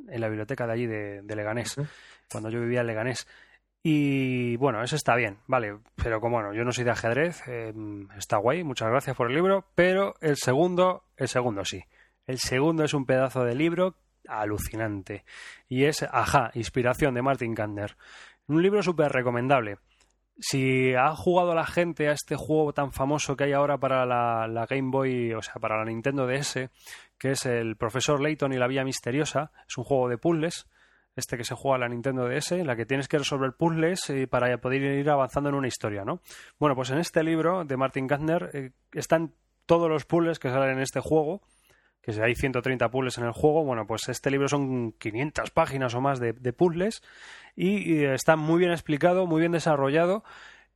en 0.08 0.22
la 0.22 0.30
biblioteca 0.30 0.66
de 0.66 0.74
allí 0.74 0.88
de, 0.88 1.36
Leganés, 1.36 1.76
cuando 2.32 2.50
yo 2.50 2.62
vivía 2.62 2.80
en 2.82 2.88
Leganés. 2.88 3.28
Y 3.84 4.56
bueno, 4.56 4.82
ese 4.82 4.96
está 4.96 5.16
bien, 5.16 5.38
vale, 5.48 5.78
pero 6.02 6.20
como 6.20 6.38
bueno, 6.38 6.54
yo 6.54 6.64
no 6.64 6.72
soy 6.72 6.86
de 6.86 6.92
ajedrez, 6.92 7.48
em, 7.48 8.08
está 8.18 8.38
guay, 8.38 8.64
muchas 8.64 8.90
gracias 8.90 9.16
por 9.16 9.30
el 9.30 9.36
libro, 9.36 9.68
pero 9.76 10.16
el 10.22 10.38
segundo, 10.38 11.04
el 11.18 11.28
segundo 11.28 11.66
sí. 11.66 11.84
El 12.26 12.40
segundo 12.40 12.84
es 12.84 12.96
un 12.96 13.06
pedazo 13.06 13.44
de 13.44 13.54
libro 13.54 13.98
alucinante. 14.28 15.26
Y 15.68 15.84
es 15.84 16.04
Ajá, 16.04 16.50
Inspiración 16.56 17.14
de 17.14 17.22
Martin 17.22 17.54
Kander. 17.54 17.96
Un 18.48 18.64
libro 18.64 18.82
súper 18.82 19.12
recomendable 19.12 19.78
si 20.40 20.94
ha 20.94 21.16
jugado 21.16 21.56
la 21.56 21.66
gente 21.66 22.10
a 22.10 22.12
este 22.12 22.36
juego 22.36 22.74
tan 22.74 22.92
famoso 22.92 23.36
que 23.36 23.46
hay 23.46 23.54
ahora 23.54 23.78
para 23.78 24.06
la, 24.06 24.66
Game 24.70 24.92
Boy, 24.92 25.34
o 25.34 25.42
sea, 25.42 25.56
para 25.56 25.78
la 25.78 25.86
Nintendo 25.86 26.28
DS, 26.28 26.70
que 27.18 27.32
es 27.32 27.46
el 27.46 27.78
Profesor 27.78 28.22
Layton 28.22 28.54
y 28.54 28.58
la 28.58 28.68
Vía 28.68 28.84
Misteriosa, 28.84 29.52
es 29.68 29.78
un 29.78 29.84
juego 29.84 30.10
de 30.10 30.18
puzzles, 30.18 30.68
este 31.16 31.38
que 31.38 31.46
se 31.46 31.56
juega 31.56 31.78
a 31.78 31.80
la 31.80 31.88
Nintendo 31.88 32.28
DS, 32.28 32.54
en 32.54 32.68
la 32.68 32.76
que 32.76 32.86
tienes 32.86 33.08
que 33.08 33.18
resolver 33.18 33.54
puzzles 33.54 34.10
eh, 34.10 34.28
para 34.28 34.58
poder 34.58 34.82
ir 34.82 35.10
avanzando 35.10 35.50
en 35.50 35.56
una 35.56 35.68
historia, 35.68 36.04
¿no? 36.04 36.20
Bueno, 36.60 36.76
pues 36.76 36.90
en 36.90 36.98
este 36.98 37.24
libro 37.24 37.64
de 37.64 37.78
Martin 37.78 38.08
Gardner 38.08 38.50
eh, 38.54 38.72
están 38.92 39.34
todos 39.66 39.90
los 39.90 40.06
puzzles 40.06 40.40
que 40.40 40.50
salen 40.50 40.72
en 40.72 40.82
este 40.82 41.00
juego, 41.00 41.42
que 42.06 42.14
si 42.14 42.22
hay 42.22 42.36
130 42.36 42.88
puzzles 42.92 43.18
en 43.18 43.24
el 43.24 43.32
juego, 43.32 43.64
bueno, 43.64 43.88
pues 43.88 44.08
este 44.10 44.30
libro 44.30 44.48
son 44.48 44.92
500 44.92 45.50
páginas 45.50 45.96
o 45.96 46.02
más 46.02 46.20
de, 46.20 46.34
puzzles 46.54 47.02
y, 47.56 48.04
está 48.04 48.36
muy 48.36 48.60
bien 48.60 48.72
explicado, 48.72 49.26
muy 49.26 49.40
bien 49.40 49.54
desarrollado 49.54 50.24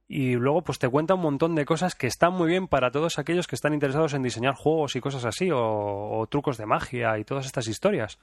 y 0.07 0.33
luego 0.33 0.63
pues 0.63 0.79
te 0.79 0.89
cuenta 0.89 1.13
un 1.13 1.21
montón 1.21 1.53
de 1.53 1.65
cosas 1.65 1.93
que 1.93 2.07
están 2.07 2.33
muy 2.33 2.47
bien 2.47 2.67
para 2.67 2.89
todos 2.89 3.19
aquellos 3.19 3.45
que 3.45 3.53
están 3.53 3.75
interesados 3.75 4.15
en 4.15 4.23
diseñar 4.23 4.55
juegos 4.55 4.95
y 4.95 5.01
cosas 5.01 5.23
así 5.23 5.51
o, 5.53 6.25
trucos 6.31 6.57
de 6.57 6.65
magia 6.65 7.19
y 7.19 7.25
todas 7.25 7.45
estas 7.45 7.67
historias, 7.67 8.17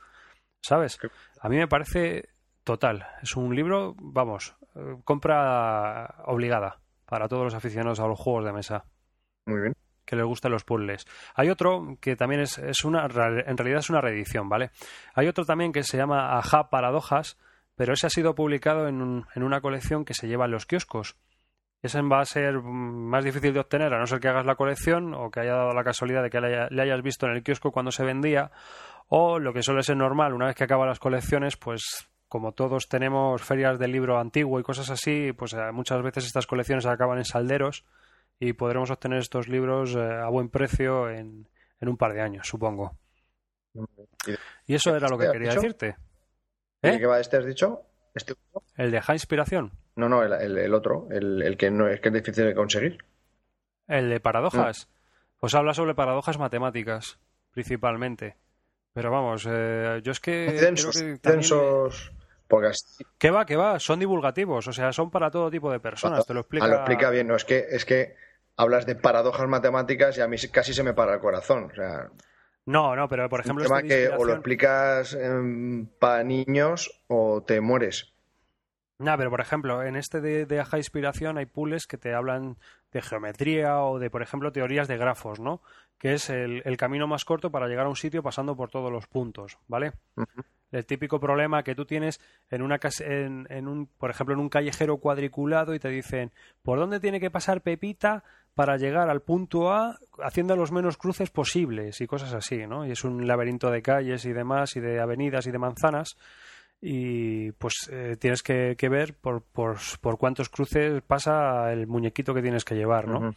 ¿sabes? 0.61 0.99
A 1.41 1.49
mí 1.49 1.59
me 1.59 1.69
parece 1.69 2.31
total, 2.65 3.07
es 3.23 3.37
un 3.37 3.55
libro, 3.55 3.95
vamos, 4.01 4.57
eh, 4.75 4.97
compra 5.05 6.25
obligada 6.25 6.81
para 7.05 7.29
todos 7.29 7.45
los 7.45 7.55
aficionados 7.55 8.01
a 8.01 8.09
los 8.09 8.19
juegos 8.19 8.45
de 8.45 8.53
mesa. 8.53 8.85
Muy 9.47 9.61
bien 9.61 9.86
que 10.07 10.17
les 10.17 10.25
gusten 10.25 10.53
los 10.53 10.65
puzzles. 10.65 11.07
Hay 11.35 11.51
otro 11.51 11.99
que 12.01 12.17
también 12.17 12.41
es, 12.41 12.59
es, 12.59 12.85
una, 12.85 13.05
en 13.05 13.57
realidad 13.57 13.81
es 13.81 13.91
una 13.91 14.01
reedición, 14.01 14.49
¿vale? 14.49 14.71
Hay 15.15 15.27
otro 15.29 15.45
también 15.45 15.73
que 15.73 15.83
se 15.83 15.97
llama 15.99 16.39
Aja 16.39 16.71
Paradojas, 16.71 17.37
pero 17.75 17.93
ese 17.93 18.07
ha 18.07 18.11
sido 18.11 18.35
publicado 18.35 18.89
en, 18.89 19.25
en 19.35 19.43
una 19.43 19.61
colección 19.61 20.05
que 20.05 20.15
se 20.15 20.29
lleva 20.29 20.47
en 20.47 20.53
los 20.53 20.65
kioscos. 20.65 21.17
Ese 21.83 22.01
va 22.03 22.21
a 22.21 22.25
ser 22.25 22.63
más 22.63 23.25
difícil 23.25 23.53
de 23.53 23.61
obtener, 23.61 23.93
a 23.93 23.99
no 23.99 24.07
ser 24.07 24.19
que 24.19 24.29
hagas 24.29 24.47
la 24.47 24.57
colección 24.57 25.15
o 25.15 25.31
que 25.31 25.41
haya 25.41 25.55
dado 25.55 25.73
la 25.73 25.85
casualidad 25.85 26.23
de 26.23 26.31
que 26.31 26.41
le, 26.41 26.83
hayas 26.83 27.03
visto 27.03 27.27
en 27.27 27.33
el 27.33 27.43
kiosco 27.43 27.71
cuando 27.71 27.93
se 27.93 28.05
vendía, 28.05 28.51
o 29.09 29.39
lo 29.39 29.53
que 29.53 29.63
suele 29.63 29.83
ser 29.83 29.97
normal, 29.97 30.33
una 30.33 30.47
vez 30.47 30.57
que 30.57 30.65
acaban 30.65 30.89
las 30.89 30.99
colecciones, 30.99 31.57
pues 31.57 32.09
como 32.29 32.53
todos 32.53 32.89
tenemos 32.89 33.43
ferias 33.43 33.79
de 33.79 33.89
libro 33.89 34.19
antiguo 34.19 34.59
y 34.59 34.65
cosas 34.65 34.91
así, 34.91 35.33
pues 35.33 35.53
eh, 35.53 35.71
muchas 35.73 36.03
veces 36.03 36.27
estas 36.27 36.47
colecciones 36.47 36.87
acaban 36.87 37.19
en 37.19 37.25
salderos 37.25 37.85
y 38.39 38.53
podremos 38.53 38.91
obtener 38.91 39.19
estos 39.19 39.49
libros 39.49 39.95
eh, 39.95 40.01
a 40.01 40.29
buen 40.29 40.49
precio 40.49 41.11
en, 41.11 41.49
en, 41.81 41.89
un 41.89 41.97
par 41.97 42.13
de 42.13 42.21
años, 42.21 42.47
supongo. 42.47 42.97
Y 44.67 44.75
eso 44.75 44.95
era 44.97 45.09
lo 45.09 45.19
que 45.19 45.31
quería 45.31 45.55
decirte. 45.55 45.97
¿Eh? 46.83 46.99
¿Qué 46.99 47.07
va 47.07 47.21
este 47.21 47.37
has 47.37 47.47
dicho? 47.47 47.83
¿Este 48.15 48.35
¿El 48.77 48.91
de 48.91 49.01
High 49.01 49.17
Inspiración? 49.17 49.73
No, 49.97 50.09
no, 50.09 50.23
el, 50.23 50.59
el, 50.59 50.75
otro, 50.75 51.09
el, 51.11 51.43
el, 51.43 51.57
que 51.57 51.71
no 51.71 51.89
es 51.89 52.01
que 52.01 52.09
es 52.09 52.15
difícil 52.15 52.45
de 52.45 52.55
conseguir. 52.55 52.99
¿El 53.89 54.11
de 54.11 54.21
paradojas? 54.21 54.89
Pues 55.39 55.55
habla 55.55 55.75
sobre 55.75 55.95
paradojas 55.95 56.39
matemáticas, 56.39 57.19
principalmente. 57.51 58.37
Pero 58.93 59.11
vamos, 59.11 59.47
eh, 59.49 60.01
yo 60.03 60.13
es 60.13 60.21
que... 60.21 60.53
Densos, 60.53 61.03
densos... 61.23 62.13
¿Qué 63.19 63.31
va, 63.31 63.45
qué 63.45 63.57
va? 63.57 63.79
Son 63.79 63.99
divulgativos, 63.99 64.69
o 64.69 64.73
sea, 64.73 64.93
son 64.93 65.11
para 65.11 65.31
todo 65.31 65.51
tipo 65.51 65.71
de 65.71 65.81
personas, 65.81 66.27
te 66.27 66.35
lo 66.35 66.41
explica... 66.41 66.67
Ah, 66.67 66.69
lo 66.69 66.77
explica 66.77 67.11
bien, 67.11 67.27
no, 67.27 67.37
es 67.37 67.45
que, 67.45 67.67
es 67.71 67.85
que 67.85 68.15
hablas 68.57 68.87
de 68.87 68.97
paradojas 68.97 69.49
matemáticas 69.49 70.17
y 70.19 70.21
a 70.21 70.29
mí 70.29 70.37
casi 70.51 70.73
se 70.73 70.83
me 70.83 70.95
para 70.95 71.15
el 71.15 71.21
corazón. 71.21 71.71
O 71.71 71.75
sea, 71.75 72.11
no, 72.67 72.97
no, 72.97 73.09
pero 73.09 73.29
por 73.29 73.41
ejemplo. 73.41 73.65
Un 73.65 73.69
tema 73.69 73.83
que 73.83 74.09
o 74.09 74.25
lo 74.25 74.35
explicas 74.35 75.17
para 75.99 76.25
niños 76.25 77.03
o 77.07 77.43
te 77.43 77.61
mueres. 77.61 78.13
No, 78.99 79.17
pero 79.19 79.31
por 79.31 79.41
ejemplo, 79.41 79.83
en 79.83 79.95
este 79.95 80.21
de, 80.21 80.47
de 80.47 80.61
Aja 80.61 80.79
Inspiración 80.79 81.37
hay 81.39 81.47
pools 81.47 81.87
que 81.87 81.99
te 81.99 82.15
hablan 82.15 82.57
de 82.93 83.03
geometría 83.03 83.83
o 83.83 83.99
de, 83.99 84.11
por 84.11 84.23
ejemplo, 84.23 84.53
teorías 84.53 84.89
de 84.89 84.97
grafos, 84.97 85.39
¿no? 85.39 85.61
Que 85.99 86.15
es 86.15 86.31
el, 86.31 86.63
camino 86.79 87.07
más 87.07 87.25
corto 87.25 87.51
para 87.51 87.69
llegar 87.69 87.87
a 87.87 87.91
un 87.91 87.97
sitio 87.97 88.23
pasando 88.23 88.57
por 88.57 88.71
todos 88.71 88.91
los 88.91 89.07
puntos, 89.07 89.59
¿vale? 89.69 89.93
El 90.77 90.87
típico 90.87 91.19
problema 91.19 91.63
que 91.63 91.75
tú 91.75 91.85
tienes 91.85 92.21
en 92.51 92.63
una 92.63 92.79
en, 93.01 93.47
en 93.51 93.69
un, 93.69 93.87
por 93.87 94.11
ejemplo, 94.11 94.35
en 94.35 94.41
un 94.41 94.49
callejero 94.49 94.99
cuadriculado 94.99 95.75
y 95.75 95.79
te 95.79 95.89
dicen, 95.89 96.33
¿por 96.63 96.79
dónde 96.79 97.01
tiene 97.01 97.21
que 97.21 97.31
pasar 97.31 97.63
Pepita 97.63 98.25
para 98.55 98.77
llegar 98.77 99.11
al 99.11 99.21
punto 99.21 99.73
A 99.73 99.99
haciendo 100.23 100.57
los 100.57 100.73
menos 100.73 100.97
cruces 100.97 101.31
posibles 101.31 102.01
y 102.01 102.07
cosas 102.07 102.33
así, 102.33 102.67
¿no? 102.67 102.87
Y 102.87 102.91
es 102.93 103.05
un 103.05 103.27
laberinto 103.27 103.71
de 103.71 103.83
calles 103.83 104.25
y 104.25 104.33
demás 104.33 104.77
y 104.77 104.81
de 104.81 105.01
avenidas 105.01 105.47
y 105.47 105.51
de 105.51 105.59
manzanas 105.59 106.17
y 106.81 107.53
pues 107.53 107.89
eh, 107.91 108.17
tienes 108.19 108.43
que, 108.43 108.77
ver 108.89 109.15
por, 109.15 109.43
por, 109.43 109.77
por, 110.01 110.19
cuántos 110.19 110.49
cruces 110.49 111.03
pasa 111.03 111.73
el 111.73 111.87
muñequito 111.87 112.35
que 112.35 112.43
tienes 112.43 112.65
que 112.65 112.75
llevar, 112.75 113.09
¿no? 113.09 113.35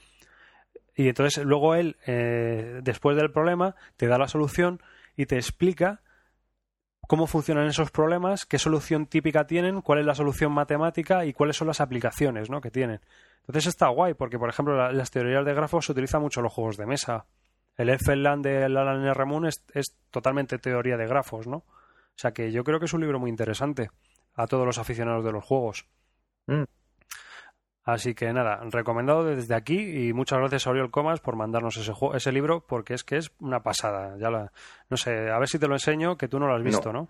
Y 0.95 1.07
entonces 1.07 1.43
luego 1.45 1.75
él, 1.75 1.95
eh, 2.05 2.81
después 2.83 3.15
del 3.15 3.31
problema, 3.31 3.75
te 3.95 4.07
da 4.07 4.17
la 4.17 4.27
solución 4.27 4.81
y 5.15 5.25
te 5.25 5.35
explica 5.35 6.01
cómo 7.10 7.26
funcionan 7.26 7.66
esos 7.66 7.89
problemas, 7.89 8.45
qué 8.45 8.60
solución 8.60 9.07
típica 9.07 9.47
tienen, 9.47 9.82
cuál 9.82 9.97
es 9.97 10.05
la 10.05 10.14
solución 10.14 10.51
matemática 10.51 11.26
y 11.26 11.34
cuáles 11.34 11.57
son 11.57 11.66
las 11.66 11.82
aplicaciones 11.82 12.51
¿no? 12.51 12.62
que 12.62 12.70
tienen. 12.70 12.99
Entonces 13.39 13.66
está 13.66 13.88
guay, 13.88 14.14
porque 14.14 14.38
por 14.38 14.47
ejemplo 14.47 14.91
las 14.91 15.10
teorías 15.10 15.43
de 15.43 15.55
grafos 15.55 15.88
se 15.88 15.91
utilizan 15.91 16.22
mucho 16.22 16.39
en 16.39 16.43
los 16.43 16.53
juegos 16.53 16.78
de 16.78 16.86
mesa. 16.86 17.26
El 17.78 17.89
Elfenland 17.89 18.45
de 18.45 18.64
Alan 18.66 19.03
R. 19.03 19.26
Moon 19.26 19.47
es, 19.47 19.66
totalmente 20.12 20.60
teoría 20.60 20.97
de 20.97 21.07
grafos, 21.07 21.47
¿no? 21.47 21.57
O 21.57 22.16
sea 22.16 22.32
que 22.32 22.51
yo 22.51 22.64
creo 22.64 22.78
que 22.78 22.86
es 22.86 22.93
un 22.93 23.01
libro 23.01 23.18
muy 23.18 23.32
interesante 23.32 23.89
a 24.36 24.45
todos 24.45 24.68
los 24.68 24.78
aficionados 24.78 25.26
de 25.26 25.32
los 25.32 25.43
juegos. 25.43 25.88
Mm. 26.45 26.66
Así 27.93 28.13
que 28.13 28.31
nada, 28.33 28.59
recomendado 28.69 29.23
desde 29.23 29.55
aquí 29.55 30.07
y 30.07 30.13
muchas 30.13 30.39
gracias 30.39 30.67
a 30.67 30.69
Oriol 30.69 30.91
Comas 30.91 31.19
por 31.21 31.35
mandarnos 31.35 31.77
ese, 31.77 31.93
ese 32.13 32.31
libro 32.31 32.65
porque 32.65 32.93
es 32.93 33.03
que 33.03 33.17
es 33.17 33.31
una 33.39 33.63
pasada. 33.63 34.15
Ya 34.17 34.29
la, 34.29 34.51
no 34.89 34.97
sé, 34.97 35.29
a 35.29 35.39
ver 35.39 35.47
si 35.47 35.59
te 35.59 35.67
lo 35.67 35.75
enseño, 35.75 36.17
que 36.17 36.27
tú 36.27 36.39
no 36.39 36.47
lo 36.47 36.55
has 36.55 36.63
visto, 36.63 36.93
¿no? 36.93 37.07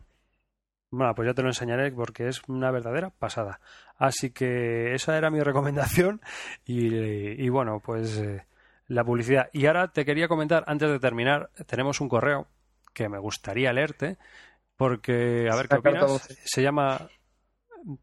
Bueno, 0.92 1.14
pues 1.14 1.28
ya 1.28 1.34
te 1.34 1.44
lo 1.44 1.50
enseñaré 1.50 1.92
porque 1.92 2.28
es 2.28 2.42
una 2.48 2.72
verdadera 2.72 3.10
pasada. 3.12 3.60
Así 3.98 4.32
que 4.32 4.94
esa 4.94 5.18
era 5.18 5.30
mi 5.30 5.40
recomendación 5.44 6.22
y, 6.66 7.48
bueno, 7.50 7.82
pues 7.84 8.18
eh, 8.18 8.46
la 8.88 9.04
publicidad. 9.04 9.50
Y 9.54 9.66
ahora 9.66 9.90
te 9.92 10.06
quería 10.06 10.28
comentar, 10.28 10.64
antes 10.68 10.90
de 10.90 11.00
terminar, 11.00 11.52
tenemos 11.68 12.02
un 12.02 12.10
correo 12.10 12.48
que 12.94 13.10
me 13.10 13.20
gustaría 13.20 13.74
leerte 13.74 14.18
porque, 14.78 15.48
a 15.52 15.56
ver 15.56 15.68
qué 15.68 15.76
opinas. 15.76 16.28
Se 16.44 16.62
llama... 16.64 17.10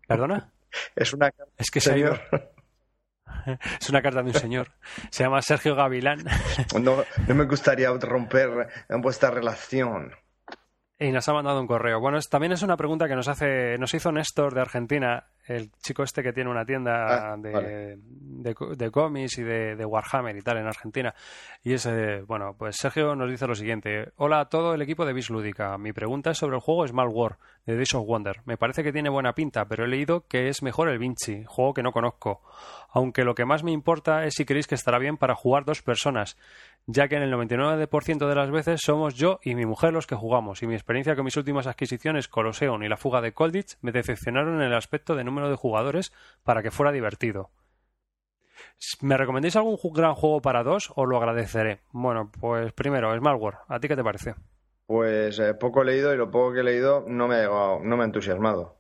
¿Perdona? 0.07 0.53
Es 0.95 1.15
una... 1.15 1.33
Es 1.57 1.71
que 1.71 1.81
se 1.81 1.95
Es 3.81 3.91
una 3.91 4.03
carta 4.03 4.23
de 4.23 4.29
un 4.29 4.35
señor. 4.35 4.69
Se 5.11 5.25
llama 5.25 5.43
Sergio 5.43 5.75
Gavilán. 5.75 6.25
No, 6.81 7.05
no 7.27 7.35
me 7.35 7.45
gustaría 7.45 7.91
romper 7.91 8.69
vuestra 8.89 9.31
relación. 9.31 10.13
Y 10.99 11.11
nos 11.13 11.29
ha 11.29 11.33
mandado 11.35 11.61
un 11.61 11.67
correo. 11.67 12.01
Bueno, 12.01 12.19
también 12.31 12.53
es 12.53 12.63
una 12.63 12.77
pregunta 12.77 13.07
que 13.09 13.15
nos 13.15 13.29
hace, 13.29 13.77
nos 13.79 13.93
hizo 13.93 14.13
Néstor 14.13 14.55
de 14.55 14.63
Argentina, 14.63 15.27
el 15.47 15.71
chico 15.83 16.03
este 16.03 16.23
que 16.23 16.33
tiene 16.33 16.51
una 16.51 16.65
tienda 16.65 17.33
ah, 17.33 17.37
de, 17.37 17.99
de, 17.99 18.91
cómics 18.91 19.39
y 19.39 19.43
de, 19.43 19.85
Warhammer 19.85 20.37
y 20.37 20.43
tal 20.43 20.59
en 20.59 20.67
Argentina. 20.67 21.15
Y 21.63 21.75
ese, 21.75 22.23
bueno, 22.23 22.55
pues 22.59 22.77
Sergio 22.77 23.15
nos 23.15 23.31
dice 23.31 23.47
lo 23.47 23.55
siguiente. 23.55 24.13
Hola 24.17 24.41
a 24.41 24.49
todo 24.49 24.75
el 24.75 24.83
equipo 24.83 25.05
de 25.07 25.13
Bislúdica. 25.13 25.79
Mi 25.79 25.93
pregunta 25.93 26.31
es 26.31 26.39
sobre 26.39 26.57
el 26.57 26.63
juego 26.63 26.87
Small 26.87 27.09
War 27.09 27.39
de 27.65 27.75
Days 27.77 27.95
of 27.95 28.07
Wonder. 28.07 28.41
Me 28.45 28.57
parece 28.57 28.83
que 28.83 28.93
tiene 28.93 29.09
buena 29.09 29.35
pinta, 29.35 29.67
pero 29.67 29.85
he 29.85 29.89
leído 29.89 30.27
que 30.27 30.49
es 30.49 30.63
mejor 30.63 30.89
el 30.89 30.99
Vinci, 30.99 31.45
juego 31.47 31.75
que 31.75 31.83
no 31.83 31.93
conozco. 31.93 32.43
Aunque 32.91 33.25
lo 33.25 33.35
que 33.35 33.45
más 33.45 33.63
me 33.63 33.73
importa 33.73 34.25
es 34.25 34.35
si 34.35 34.45
creéis 34.45 34.67
que 34.67 34.75
estará 34.75 34.99
bien 34.99 35.17
para 35.17 35.35
jugar 35.35 35.65
dos 35.65 35.83
personas 35.83 36.37
ya 36.87 37.09
que 37.09 37.17
en 37.17 37.23
el 37.23 37.33
99% 37.33 38.29
de 38.29 38.35
las 38.35 38.51
veces 38.51 38.81
somos 38.81 39.15
yo 39.15 39.41
y 39.43 39.55
mi 39.55 39.67
mujer 39.67 39.93
los 39.93 40.07
que 40.07 40.15
jugamos, 40.15 40.63
y 40.63 40.67
mi 40.67 40.75
experiencia 40.75 41.17
con 41.17 41.25
mis 41.25 41.37
últimas 41.37 41.67
adquisiciones 41.67 42.29
Colosseum 42.29 42.83
y 42.83 42.89
la 42.89 42.97
fuga 42.97 43.21
de 43.21 43.33
Colditch 43.33 43.77
me 43.81 43.93
decepcionaron 43.93 44.57
en 44.57 44.69
el 44.69 44.75
aspecto 44.75 45.17
de 45.17 45.25
número 45.25 45.51
de 45.51 45.57
jugadores 45.57 46.13
para 46.45 46.63
que 46.63 46.71
fuera 46.71 46.93
divertido. 46.93 47.51
¿Me 49.01 49.17
recomendéis 49.17 49.57
algún 49.57 49.79
gran 49.93 50.15
juego 50.15 50.41
para 50.41 50.63
dos? 50.63 50.93
Os 50.95 51.09
lo 51.09 51.17
agradeceré. 51.17 51.81
Bueno, 51.93 52.31
pues 52.41 52.73
primero, 52.73 53.17
Smartware. 53.17 53.59
¿A 53.69 53.81
ti 53.81 53.89
qué 53.89 53.97
te 53.97 54.05
parece? 54.05 54.35
Pues 54.87 55.39
eh, 55.39 55.55
poco 55.55 55.83
he 55.83 55.85
leído 55.85 56.15
y 56.15 56.17
lo 56.17 56.31
poco 56.31 56.53
que 56.53 56.61
he 56.61 56.65
leído 56.65 57.05
no 57.07 57.27
me 57.27 57.37
ha 57.37 57.43
llegado, 57.43 57.81
no 57.81 57.97
me 57.97 58.03
ha 58.03 58.07
entusiasmado. 58.07 58.77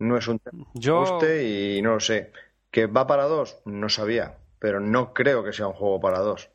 No 0.00 0.16
es 0.16 0.28
un 0.28 0.38
tema 0.38 0.64
que 0.72 0.80
Yo... 0.80 1.00
guste 1.00 1.44
y 1.44 1.82
no 1.82 1.94
lo 1.94 2.00
sé. 2.00 2.32
¿Que 2.70 2.86
va 2.86 3.06
para 3.06 3.24
dos? 3.24 3.60
No 3.64 3.88
sabía, 3.88 4.38
pero 4.58 4.80
no 4.80 5.14
creo 5.14 5.44
que 5.44 5.52
sea 5.52 5.68
un 5.68 5.74
juego 5.74 6.00
para 6.00 6.18
dos. 6.18 6.50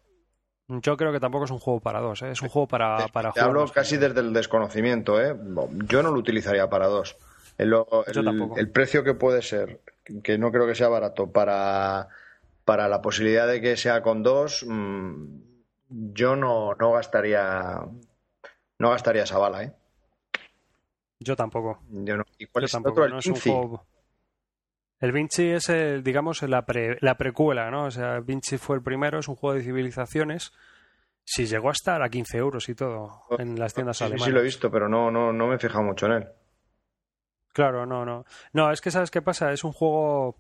Yo 0.67 0.95
creo 0.97 1.11
que 1.11 1.19
tampoco 1.19 1.45
es 1.45 1.51
un 1.51 1.59
juego 1.59 1.79
para 1.79 1.99
dos, 1.99 2.21
¿eh? 2.21 2.31
es 2.31 2.41
un 2.41 2.49
juego 2.49 2.67
para, 2.67 3.07
para 3.09 3.31
Te 3.31 3.41
hablo 3.41 3.67
casi 3.67 3.97
desde 3.97 4.21
el 4.21 4.33
desconocimiento, 4.33 5.21
¿eh? 5.21 5.35
Yo 5.87 6.01
no 6.01 6.11
lo 6.11 6.19
utilizaría 6.19 6.69
para 6.69 6.87
dos. 6.87 7.17
El, 7.57 7.69
Yo 7.69 7.85
el- 8.07 8.25
tampoco. 8.25 8.57
el 8.57 8.69
precio 8.69 9.03
que 9.03 9.13
puede 9.13 9.41
ser, 9.41 9.81
que 10.23 10.37
no 10.37 10.51
creo 10.51 10.65
que 10.65 10.75
sea 10.75 10.87
barato, 10.87 11.31
para, 11.31 12.07
para 12.65 12.87
la 12.87 13.01
posibilidad 13.01 13.45
de 13.47 13.61
que 13.61 13.75
sea 13.77 14.01
con 14.01 14.23
dos, 14.23 14.65
mm, 14.67 15.25
yo 15.89 16.35
no, 16.35 16.73
no 16.75 16.93
gastaría 16.93 17.81
no 18.79 18.89
gastaría 18.89 19.23
esa 19.23 19.37
bala, 19.37 19.63
¿eh? 19.63 19.73
Yo 21.19 21.35
tampoco. 21.35 21.79
Yo 21.89 22.17
no. 22.17 22.23
¿Y 22.37 22.47
cuál 22.47 22.63
Yo 22.63 22.65
es 22.65 22.73
el 22.73 22.77
tampoco. 22.77 22.93
otro? 23.01 23.05
El 23.05 23.11
no 23.11 23.19
es 23.19 23.27
un 23.27 23.35
juego... 23.39 23.85
El 25.03 25.11
Vinci 25.11 25.49
es, 25.49 25.67
el, 25.67 26.01
digamos, 26.01 26.41
la, 26.43 26.61
pre- 26.65 26.97
la 27.01 27.15
precuela, 27.17 27.69
¿no? 27.69 27.85
O 27.87 27.91
sea, 27.91 28.21
Vinci 28.21 28.57
fue 28.57 28.77
el 28.77 28.81
primero, 28.81 29.19
es 29.19 29.27
un 29.27 29.35
juego 29.35 29.55
de 29.55 29.61
civilizaciones. 29.63 30.53
Si 31.25 31.45
llegó 31.45 31.67
a 31.69 31.73
estar 31.73 32.01
a 32.01 32.07
15 32.09 32.37
euros 32.37 32.69
y 32.69 32.75
todo 32.75 33.23
en 33.37 33.59
las 33.59 33.73
tiendas 33.73 33.97
Sí, 33.97 34.03
sí, 34.03 34.05
alemanas. 34.05 34.25
sí, 34.25 34.31
lo 34.31 34.39
he 34.39 34.43
visto, 34.43 34.71
pero 34.71 34.87
no, 34.87 35.11
no, 35.11 35.33
no 35.33 35.47
me 35.47 35.55
he 35.55 35.59
fijado 35.59 35.83
mucho 35.83 36.05
en 36.05 36.11
él. 36.13 36.27
Claro, 37.53 37.85
no, 37.85 38.05
no. 38.05 38.25
No, 38.53 38.71
es 38.71 38.79
que 38.81 38.91
¿sabes 38.91 39.11
qué 39.11 39.21
pasa? 39.21 39.51
Es 39.51 39.63
un 39.63 39.73
juego 39.73 40.37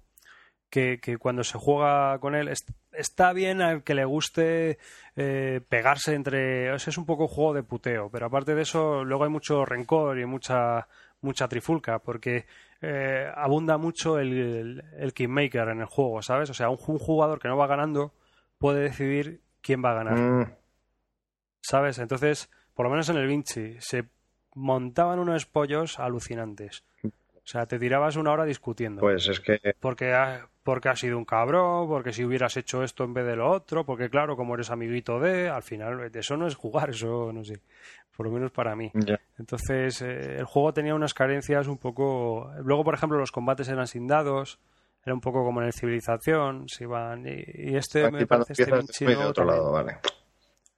que, 0.69 0.99
que 0.99 1.17
cuando 1.17 1.43
se 1.43 1.57
juega 1.57 2.17
con 2.19 2.33
él 2.33 2.47
es- 2.47 2.65
está 2.93 3.33
bien 3.33 3.61
al 3.61 3.83
que 3.83 3.93
le 3.95 4.05
guste 4.05 4.79
eh, 5.15 5.61
pegarse 5.69 6.15
entre... 6.15 6.71
o 6.71 6.79
sea, 6.79 6.89
es 6.91 6.97
un 6.97 7.05
poco 7.05 7.27
juego 7.27 7.53
de 7.53 7.63
puteo, 7.63 8.09
pero 8.09 8.25
aparte 8.27 8.55
de 8.55 8.61
eso 8.63 9.03
luego 9.03 9.25
hay 9.25 9.29
mucho 9.29 9.65
rencor 9.65 10.17
y 10.19 10.25
mucha 10.25 10.87
mucha 11.21 11.47
trifulca 11.47 11.99
porque 11.99 12.45
eh, 12.85 13.31
abunda 13.33 13.77
mucho 13.77 14.19
el, 14.19 14.33
el, 14.33 14.83
el 14.97 15.13
kingmaker 15.13 15.69
en 15.69 15.79
el 15.79 15.85
juego, 15.85 16.21
¿sabes? 16.21 16.49
O 16.49 16.53
sea, 16.53 16.69
un, 16.69 16.77
un 16.85 16.99
jugador 16.99 17.39
que 17.39 17.47
no 17.47 17.55
va 17.55 17.65
ganando 17.65 18.13
puede 18.57 18.81
decidir 18.81 19.39
quién 19.61 19.83
va 19.83 19.91
a 19.91 20.03
ganar. 20.03 20.19
Mm, 20.19 20.53
¿Sabes? 21.61 21.97
Entonces, 21.99 22.49
por 22.73 22.85
lo 22.85 22.89
menos 22.89 23.07
en 23.07 23.15
el 23.15 23.27
Vinci, 23.27 23.77
se 23.79 24.09
montaban 24.53 25.19
unos 25.19 25.45
pollos 25.45 25.97
alucinantes. 25.97 26.83
O 27.43 27.47
sea, 27.47 27.65
te 27.65 27.77
tirabas 27.77 28.15
una 28.15 28.31
hora 28.31 28.45
discutiendo. 28.45 29.01
pues 29.01 29.27
es 29.27 29.39
que 29.41 29.59
Porque, 29.79 30.13
ha- 30.13 30.47
porque 30.63 30.87
has 30.89 30.99
sido 30.99 31.17
un 31.17 31.25
cabrón, 31.25 31.87
porque 31.89 32.13
si 32.13 32.23
hubieras 32.23 32.55
hecho 32.55 32.83
esto 32.83 33.03
en 33.03 33.13
vez 33.13 33.25
de 33.25 33.35
lo 33.35 33.49
otro, 33.51 33.85
porque 33.85 34.09
claro, 34.09 34.37
como 34.37 34.53
eres 34.55 34.71
amiguito 34.71 35.19
de, 35.19 35.49
al 35.49 35.61
final, 35.63 36.09
eso 36.13 36.37
no 36.37 36.47
es 36.47 36.55
jugar, 36.55 36.91
eso 36.91 37.31
no 37.33 37.43
sé. 37.43 37.59
Por 38.15 38.27
lo 38.27 38.31
menos 38.31 38.51
para 38.51 38.75
mí. 38.75 38.91
Entonces, 39.39 40.01
eh, 40.03 40.37
el 40.37 40.45
juego 40.45 40.71
tenía 40.73 40.93
unas 40.95 41.13
carencias 41.15 41.67
un 41.67 41.77
poco. 41.79 42.51
Luego, 42.63 42.83
por 42.83 42.93
ejemplo, 42.93 43.17
los 43.17 43.31
combates 43.31 43.67
eran 43.69 43.87
sin 43.87 44.05
dados. 44.07 44.59
Era 45.03 45.15
un 45.15 45.19
poco 45.19 45.43
como 45.43 45.59
en 45.61 45.67
el 45.67 45.73
Civilización. 45.73 46.69
Se 46.69 46.83
iban. 46.83 47.25
Y, 47.27 47.43
y 47.71 47.75
este 47.75 48.09
me 48.11 48.19
Aquí 48.19 48.25
parece 48.27 48.53
este 48.53 48.65
después 48.71 48.99
de 48.99 49.15
otro 49.17 49.33
también. 49.45 49.57
lado, 49.57 49.71
vale. 49.71 49.97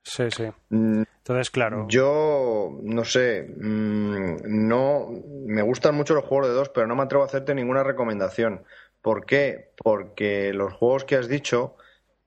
Sí, 0.08 0.30
sí. 0.30 0.46
Mm, 0.70 1.02
Entonces, 1.18 1.50
claro. 1.50 1.88
Yo, 1.90 2.78
no 2.84 3.04
sé, 3.04 3.42
mm, 3.58 4.36
no, 4.68 5.10
me 5.48 5.64
gustan 5.64 5.96
mucho 5.96 6.14
los 6.14 6.26
juegos 6.26 6.48
de 6.48 6.54
dos, 6.54 6.70
pero 6.70 6.86
no 6.86 6.96
me 6.96 7.02
atrevo 7.04 7.24
a 7.24 7.28
hacerte 7.28 7.56
ninguna 7.56 7.84
recomendación. 7.84 8.64
¿Por 9.02 9.26
qué? 9.26 9.72
Porque 9.84 10.54
los 10.54 10.74
juegos 10.74 11.06
que 11.06 11.16
has 11.16 11.28
dicho 11.28 11.76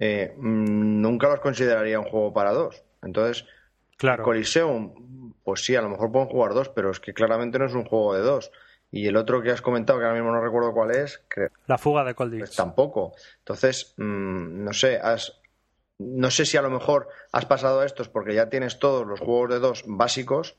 eh, 0.00 0.34
mm, 0.36 1.00
nunca 1.00 1.28
los 1.28 1.38
consideraría 1.40 2.00
un 2.00 2.08
juego 2.08 2.32
para 2.32 2.52
dos. 2.52 2.82
Entonces, 3.02 3.46
Claro. 3.96 4.22
Coliseum, 4.22 5.32
pues 5.42 5.64
sí, 5.64 5.74
a 5.74 5.82
lo 5.82 5.88
mejor 5.88 6.12
pueden 6.12 6.28
jugar 6.28 6.54
dos, 6.54 6.68
pero 6.68 6.90
es 6.92 7.00
que 7.00 7.12
claramente 7.12 7.58
no 7.58 7.66
es 7.66 7.74
un 7.74 7.84
juego 7.84 8.14
de 8.14 8.20
dos. 8.20 8.52
Y 8.92 9.06
el 9.08 9.16
otro 9.16 9.42
que 9.42 9.50
has 9.50 9.60
comentado, 9.60 9.98
que 9.98 10.04
ahora 10.04 10.16
mismo 10.16 10.30
no 10.32 10.40
recuerdo 10.40 10.72
cuál 10.72 10.92
es, 10.92 11.18
que 11.28 11.48
La 11.66 11.78
fuga 11.78 12.04
de 12.04 12.14
Colditch. 12.14 12.40
pues 12.40 12.54
tampoco. 12.56 13.12
Entonces, 13.38 13.94
no 13.96 14.72
sé, 14.72 14.98
has, 15.02 15.37
no 15.98 16.30
sé 16.30 16.46
si 16.46 16.56
a 16.56 16.62
lo 16.62 16.70
mejor 16.70 17.08
has 17.32 17.44
pasado 17.46 17.80
a 17.80 17.86
estos 17.86 18.08
porque 18.08 18.34
ya 18.34 18.48
tienes 18.48 18.78
todos 18.78 19.06
los 19.06 19.20
juegos 19.20 19.50
de 19.50 19.58
dos 19.58 19.84
básicos 19.86 20.56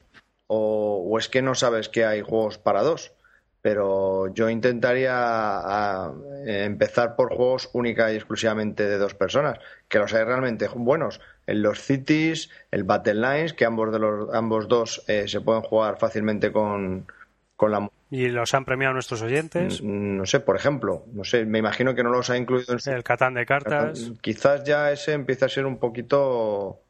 o, 0.47 1.17
es 1.19 1.29
que 1.29 1.41
no 1.41 1.55
sabes 1.55 1.89
que 1.89 2.05
hay 2.05 2.21
juegos 2.21 2.57
para 2.57 2.83
dos. 2.83 3.13
Pero 3.61 4.33
yo 4.33 4.49
intentaría 4.49 6.09
empezar 6.45 7.17
por 7.17 7.35
juegos 7.35 7.69
única 7.73 8.11
y 8.11 8.15
exclusivamente 8.15 8.87
de 8.87 8.97
dos 8.97 9.15
personas, 9.15 9.59
que 9.89 9.99
los 9.99 10.13
hay 10.13 10.23
realmente 10.23 10.67
buenos. 10.73 11.19
En 11.45 11.61
los 11.61 11.81
Cities, 11.81 12.49
el 12.71 12.85
Battle 12.85 13.15
Lines, 13.15 13.53
que 13.53 13.65
ambos 13.65 13.91
de 13.91 13.99
los 13.99 14.33
ambos 14.33 14.69
dos 14.69 15.03
eh, 15.07 15.27
se 15.27 15.41
pueden 15.41 15.61
jugar 15.61 15.99
fácilmente 15.99 16.53
con, 16.53 17.11
con 17.57 17.71
la 17.71 17.89
Y 18.11 18.29
los 18.29 18.53
han 18.55 18.65
premiado 18.65 18.93
nuestros 18.93 19.21
oyentes. 19.21 19.83
No 19.83 20.25
sé, 20.25 20.39
por 20.39 20.55
ejemplo, 20.55 21.05
no 21.13 21.23
sé, 21.23 21.45
me 21.45 21.59
imagino 21.59 21.93
que 21.93 22.03
no 22.03 22.09
los 22.09 22.29
ha 22.31 22.37
incluido 22.37 22.73
en 22.73 22.79
su 22.79 22.91
El 22.91 23.03
Catán 23.03 23.35
de 23.35 23.45
cartas. 23.45 24.13
Quizás 24.21 24.63
ya 24.63 24.91
ese 24.91 25.13
empieza 25.13 25.45
a 25.45 25.49
ser 25.49 25.65
un 25.65 25.77
poquito. 25.77 26.81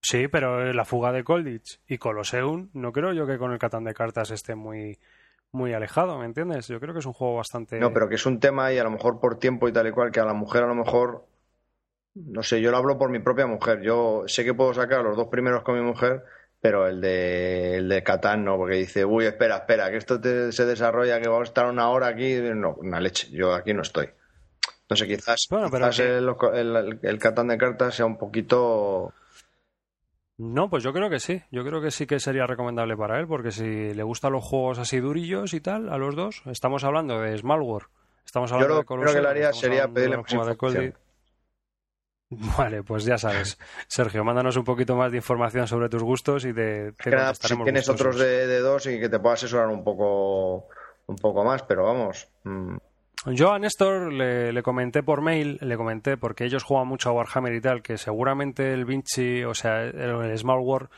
Sí, 0.00 0.28
pero 0.28 0.72
la 0.72 0.84
fuga 0.84 1.10
de 1.10 1.24
Colditch 1.24 1.80
y 1.88 1.98
Colosseum, 1.98 2.70
no 2.74 2.92
creo 2.92 3.12
yo 3.12 3.26
que 3.26 3.38
con 3.38 3.52
el 3.52 3.58
Catán 3.58 3.82
de 3.82 3.94
cartas 3.94 4.30
esté 4.30 4.54
muy, 4.54 4.98
muy 5.50 5.72
alejado, 5.72 6.16
¿me 6.18 6.26
entiendes? 6.26 6.68
Yo 6.68 6.78
creo 6.78 6.94
que 6.94 7.00
es 7.00 7.06
un 7.06 7.12
juego 7.12 7.34
bastante. 7.36 7.80
No, 7.80 7.92
pero 7.92 8.08
que 8.08 8.14
es 8.14 8.24
un 8.24 8.38
tema 8.38 8.72
y 8.72 8.78
a 8.78 8.84
lo 8.84 8.92
mejor 8.92 9.18
por 9.18 9.40
tiempo 9.40 9.68
y 9.68 9.72
tal 9.72 9.88
y 9.88 9.90
cual, 9.90 10.12
que 10.12 10.20
a 10.20 10.24
la 10.24 10.34
mujer 10.34 10.62
a 10.62 10.68
lo 10.68 10.76
mejor. 10.76 11.26
No 12.14 12.42
sé, 12.42 12.60
yo 12.60 12.70
lo 12.70 12.76
hablo 12.76 12.98
por 12.98 13.10
mi 13.10 13.18
propia 13.18 13.46
mujer. 13.46 13.80
Yo 13.82 14.22
sé 14.26 14.44
que 14.44 14.54
puedo 14.54 14.72
sacar 14.74 15.02
los 15.02 15.16
dos 15.16 15.28
primeros 15.28 15.62
con 15.62 15.76
mi 15.76 15.82
mujer, 15.82 16.22
pero 16.60 16.86
el 16.88 17.00
de, 17.00 17.76
el 17.76 17.88
de 17.88 18.02
Catán 18.02 18.44
no, 18.44 18.56
porque 18.56 18.74
dice, 18.76 19.04
uy, 19.04 19.26
espera, 19.26 19.58
espera, 19.58 19.90
que 19.90 19.96
esto 19.96 20.20
te- 20.20 20.50
se 20.52 20.64
desarrolla, 20.66 21.20
que 21.20 21.28
vamos 21.28 21.48
a 21.48 21.50
estar 21.50 21.66
una 21.66 21.88
hora 21.90 22.08
aquí. 22.08 22.36
No, 22.54 22.74
una 22.74 23.00
leche, 23.00 23.28
yo 23.30 23.54
aquí 23.54 23.72
no 23.74 23.82
estoy. 23.82 24.08
No 24.90 24.96
sé, 24.96 25.06
quizás, 25.06 25.46
Bueno, 25.50 25.68
pero 25.70 25.88
quizás 25.90 25.96
que- 25.98 26.16
el, 26.60 26.98
el- 27.02 27.18
Catán 27.18 27.48
de 27.48 27.58
cartas 27.58 27.94
sea 27.94 28.06
un 28.06 28.18
poquito. 28.18 29.12
No, 30.38 30.70
pues 30.70 30.82
yo 30.84 30.92
creo 30.92 31.10
que 31.10 31.18
sí. 31.20 31.42
Yo 31.50 31.64
creo 31.64 31.80
que 31.82 31.90
sí 31.90 32.06
que 32.06 32.20
sería 32.20 32.46
recomendable 32.46 32.96
para 32.96 33.18
él, 33.18 33.26
porque 33.26 33.50
si 33.50 33.92
le 33.92 34.02
gustan 34.04 34.32
los 34.32 34.44
juegos 34.44 34.78
así 34.78 35.00
durillos 35.00 35.52
y 35.52 35.60
tal, 35.60 35.88
a 35.90 35.98
los 35.98 36.14
dos, 36.14 36.42
estamos 36.46 36.84
hablando 36.84 37.20
de 37.20 37.36
Smallware. 37.36 37.86
Estamos 38.24 38.50
Yo 38.50 38.56
hablando 38.56 38.74
lo 38.74 38.80
de 38.80 38.86
primero 38.86 39.12
que 39.14 39.22
le 39.22 39.28
haría 39.28 39.52
sería 39.52 39.88
pedirle 39.88 40.16
más 40.18 40.32
información. 40.32 40.94
Vale, 42.58 42.82
pues 42.82 43.04
ya 43.04 43.16
sabes. 43.18 43.58
Sergio, 43.86 44.22
mándanos 44.24 44.56
un 44.56 44.64
poquito 44.64 44.94
más 44.96 45.10
de 45.10 45.16
información 45.18 45.66
sobre 45.66 45.88
tus 45.88 46.02
gustos 46.02 46.44
y 46.44 46.52
te, 46.52 46.92
te 46.92 47.10
nada, 47.10 47.34
si 47.34 47.56
tienes 47.64 47.88
gustosos. 47.88 47.90
otros 48.00 48.18
de, 48.18 48.46
de 48.46 48.60
dos 48.60 48.86
y 48.86 49.00
que 49.00 49.08
te 49.08 49.18
pueda 49.18 49.34
asesorar 49.34 49.68
un 49.68 49.82
poco 49.82 50.68
un 51.06 51.16
poco 51.16 51.42
más, 51.42 51.62
pero 51.62 51.84
vamos. 51.84 52.28
mm, 52.44 52.76
Yo 53.32 53.52
a 53.52 53.58
Néstor 53.58 54.12
le, 54.12 54.52
le 54.52 54.62
comenté 54.62 55.02
por 55.02 55.22
mail, 55.22 55.56
le 55.62 55.76
comenté 55.78 56.18
porque 56.18 56.44
ellos 56.44 56.64
juegan 56.64 56.86
mucho 56.86 57.08
a 57.08 57.12
Warhammer 57.12 57.54
y 57.54 57.60
tal, 57.62 57.80
que 57.82 57.96
seguramente 57.96 58.72
el 58.74 58.84
Vinci, 58.84 59.42
o 59.44 59.54
sea, 59.54 59.84
el, 59.84 59.94
el 59.98 60.38
Small 60.38 60.60
War, 60.60 60.90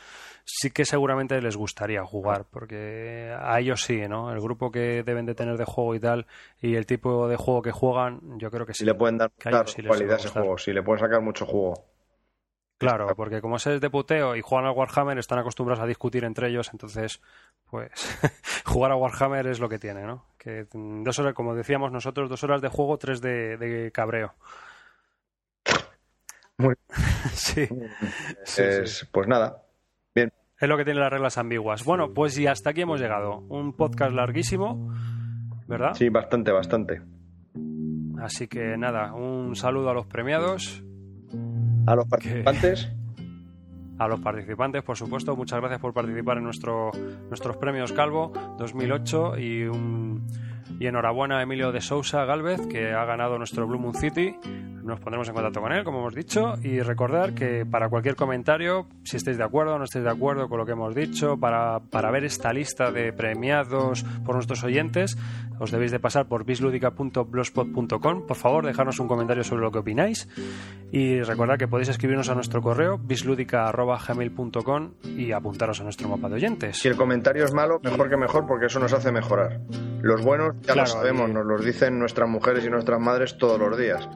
sí 0.52 0.70
que 0.70 0.84
seguramente 0.84 1.40
les 1.40 1.56
gustaría 1.56 2.04
jugar, 2.04 2.46
porque 2.50 3.34
a 3.38 3.60
ellos 3.60 3.82
sí, 3.82 4.08
¿no? 4.08 4.32
El 4.32 4.40
grupo 4.40 4.70
que 4.70 5.02
deben 5.02 5.26
de 5.26 5.34
tener 5.34 5.56
de 5.56 5.64
juego 5.64 5.94
y 5.94 6.00
tal, 6.00 6.26
y 6.60 6.74
el 6.74 6.86
tipo 6.86 7.28
de 7.28 7.36
juego 7.36 7.62
que 7.62 7.72
juegan, 7.72 8.38
yo 8.38 8.50
creo 8.50 8.66
que 8.66 8.74
sí. 8.74 8.78
si 8.80 8.84
le 8.84 8.94
pueden 8.94 9.18
dar 9.18 9.30
sí 9.38 9.48
a 9.48 9.64
cualidad 9.88 10.14
a 10.14 10.16
ese 10.16 10.28
juego, 10.28 10.58
si 10.58 10.72
le 10.72 10.82
pueden 10.82 11.00
sacar 11.00 11.20
mucho 11.20 11.46
juego. 11.46 11.84
Claro, 12.78 13.14
porque 13.14 13.42
como 13.42 13.56
es 13.56 13.64
de 13.64 13.90
puteo 13.90 14.34
y 14.36 14.40
juegan 14.40 14.66
al 14.66 14.74
Warhammer, 14.74 15.18
están 15.18 15.38
acostumbrados 15.38 15.84
a 15.84 15.86
discutir 15.86 16.24
entre 16.24 16.48
ellos, 16.48 16.70
entonces, 16.72 17.20
pues, 17.70 17.90
jugar 18.64 18.90
a 18.92 18.96
Warhammer 18.96 19.46
es 19.48 19.60
lo 19.60 19.68
que 19.68 19.78
tiene, 19.78 20.02
¿no? 20.04 20.24
Que 20.38 20.66
dos 20.72 21.18
horas, 21.18 21.34
como 21.34 21.54
decíamos 21.54 21.92
nosotros, 21.92 22.30
dos 22.30 22.42
horas 22.42 22.62
de 22.62 22.68
juego, 22.68 22.96
tres 22.96 23.20
de, 23.20 23.58
de 23.58 23.92
cabreo. 23.92 24.34
Muy- 26.56 26.74
sí, 27.34 27.66
sí, 28.44 28.62
Es- 28.62 28.98
sí. 29.00 29.06
Pues 29.12 29.28
nada, 29.28 29.62
Es 30.60 30.68
lo 30.68 30.76
que 30.76 30.84
tiene 30.84 31.00
las 31.00 31.10
reglas 31.10 31.38
ambiguas. 31.38 31.84
Bueno, 31.84 32.12
pues 32.12 32.38
y 32.38 32.46
hasta 32.46 32.70
aquí 32.70 32.82
hemos 32.82 33.00
llegado. 33.00 33.38
Un 33.48 33.72
podcast 33.72 34.12
larguísimo, 34.12 34.92
¿verdad? 35.66 35.94
sí, 35.94 36.10
bastante, 36.10 36.52
bastante. 36.52 37.00
Así 38.18 38.46
que 38.46 38.76
nada, 38.76 39.14
un 39.14 39.56
saludo 39.56 39.88
a 39.88 39.94
los 39.94 40.06
premiados, 40.06 40.84
A 41.86 41.94
los 41.94 42.06
participantes, 42.06 42.92
a 43.98 44.06
los 44.06 44.20
participantes, 44.20 44.82
por 44.82 44.98
supuesto. 44.98 45.34
Muchas 45.34 45.60
gracias 45.60 45.80
por 45.80 45.94
participar 45.94 46.36
en 46.36 46.44
nuestro, 46.44 46.90
nuestros 47.28 47.56
premios 47.56 47.94
Calvo 47.94 48.30
2008 48.58 49.38
y 49.38 49.64
un, 49.64 50.26
Y 50.78 50.86
enhorabuena 50.86 51.38
a 51.38 51.42
Emilio 51.42 51.72
de 51.72 51.80
Sousa 51.80 52.24
Galvez, 52.24 52.66
que 52.68 52.92
ha 52.92 53.04
ganado 53.04 53.36
nuestro 53.38 53.66
Blue 53.66 53.78
Moon 53.78 53.94
City. 53.94 54.34
Nos 54.82 54.98
pondremos 55.00 55.28
en 55.28 55.34
contacto 55.34 55.60
con 55.60 55.72
él, 55.72 55.84
como 55.84 56.00
hemos 56.00 56.14
dicho, 56.14 56.54
y 56.62 56.80
recordar 56.80 57.34
que 57.34 57.66
para 57.66 57.88
cualquier 57.88 58.16
comentario, 58.16 58.86
si 59.04 59.18
estáis 59.18 59.36
de 59.36 59.44
acuerdo 59.44 59.74
o 59.74 59.78
no 59.78 59.84
estáis 59.84 60.04
de 60.04 60.10
acuerdo 60.10 60.48
con 60.48 60.58
lo 60.58 60.64
que 60.64 60.72
hemos 60.72 60.94
dicho, 60.94 61.36
para, 61.38 61.80
para 61.80 62.10
ver 62.10 62.24
esta 62.24 62.52
lista 62.52 62.90
de 62.90 63.12
premiados 63.12 64.04
por 64.24 64.34
nuestros 64.34 64.64
oyentes, 64.64 65.18
os 65.60 65.70
debéis 65.70 65.92
de 65.92 66.00
pasar 66.00 66.26
por 66.26 66.44
bisludica.blogspot.com. 66.44 68.26
Por 68.26 68.36
favor, 68.36 68.64
dejarnos 68.64 68.98
un 68.98 69.08
comentario 69.08 69.44
sobre 69.44 69.62
lo 69.62 69.70
que 69.70 69.80
opináis. 69.80 70.26
Y 70.90 71.20
recordad 71.20 71.58
que 71.58 71.68
podéis 71.68 71.90
escribirnos 71.90 72.30
a 72.30 72.34
nuestro 72.34 72.62
correo 72.62 72.98
bisludica.gmail.com 72.98 74.92
y 75.04 75.32
apuntaros 75.32 75.80
a 75.80 75.84
nuestro 75.84 76.08
mapa 76.08 76.30
de 76.30 76.36
oyentes. 76.36 76.78
Si 76.78 76.88
el 76.88 76.96
comentario 76.96 77.44
es 77.44 77.52
malo, 77.52 77.78
mejor 77.82 78.08
que 78.08 78.16
mejor, 78.16 78.46
porque 78.46 78.66
eso 78.66 78.80
nos 78.80 78.94
hace 78.94 79.12
mejorar. 79.12 79.60
Los 80.00 80.24
buenos 80.24 80.56
ya 80.62 80.72
Claro, 80.74 80.80
lo 80.80 80.86
sabemos, 80.86 81.30
y- 81.30 81.32
nos 81.34 81.46
los 81.46 81.64
dicen 81.64 81.98
nuestras 81.98 82.28
mujeres 82.28 82.64
y 82.64 82.70
nuestras 82.70 83.00
madres 83.00 83.36
todos 83.38 83.58
los 83.58 83.76
días. 83.78 84.08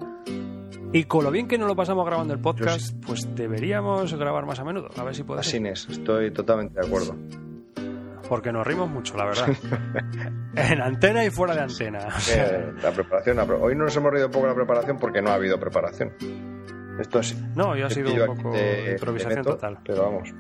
Y 0.93 1.05
con 1.05 1.25
lo 1.25 1.31
bien 1.33 1.49
que 1.49 1.59
nos 1.59 1.67
lo 1.67 1.75
pasamos 1.75 2.07
grabando 2.07 2.33
el 2.35 2.41
podcast, 2.41 2.95
pues 3.05 3.35
deberíamos 3.35 4.15
grabar 4.15 4.47
más 4.47 4.61
a 4.61 4.65
menudo. 4.65 4.89
A 4.97 5.03
ver 5.03 5.15
si 5.15 5.25
podemos. 5.25 5.47
Así 5.47 5.57
es, 5.67 5.89
estoy 5.91 6.31
totalmente 6.31 6.79
de 6.81 6.87
acuerdo. 6.87 7.17
Porque 8.29 8.53
nos 8.53 8.67
rimos 8.67 8.89
mucho, 8.89 9.17
la 9.17 9.25
verdad. 9.27 9.49
en 10.57 10.81
antena 10.81 11.25
y 11.25 11.31
fuera 11.31 11.55
de 11.55 11.63
antena. 11.63 12.09
Eh, 12.31 12.73
la 12.83 12.91
preparación, 12.93 13.39
hoy 13.61 13.75
no 13.75 13.85
nos 13.85 13.97
hemos 13.97 14.13
reído 14.13 14.31
poco 14.31 14.47
la 14.47 14.55
preparación 14.55 14.97
porque 14.99 15.21
no 15.21 15.31
ha 15.31 15.35
habido 15.35 15.59
preparación. 15.59 16.13
Esto 17.01 17.19
es 17.19 17.37
no, 17.57 17.75
yo 17.77 17.87
ha 17.87 17.91
sido 17.91 18.13
un 18.15 18.37
poco 18.37 18.53
de- 18.53 18.83
de 18.85 18.93
improvisación 18.93 19.31
de 19.31 19.41
neto, 19.41 19.55
total. 19.57 19.79
Pero 19.85 20.03
vamos, 20.05 20.33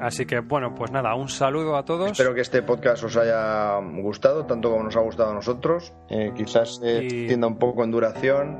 Así 0.00 0.26
que, 0.26 0.40
bueno, 0.40 0.74
pues 0.74 0.90
nada, 0.90 1.14
un 1.14 1.28
saludo 1.28 1.76
a 1.76 1.84
todos. 1.84 2.10
espero 2.10 2.34
que 2.34 2.40
este 2.40 2.62
podcast 2.62 3.04
os 3.04 3.16
haya 3.16 3.78
gustado, 4.02 4.46
tanto 4.46 4.70
como 4.70 4.84
nos 4.84 4.96
ha 4.96 5.00
gustado 5.00 5.30
a 5.30 5.34
nosotros. 5.34 5.92
Eh, 6.10 6.32
quizás 6.34 6.76
se 6.76 7.02
Y- 7.04 7.06
extienda 7.06 7.46
un 7.46 7.58
poco 7.58 7.84
en 7.84 7.90
duración, 7.90 8.58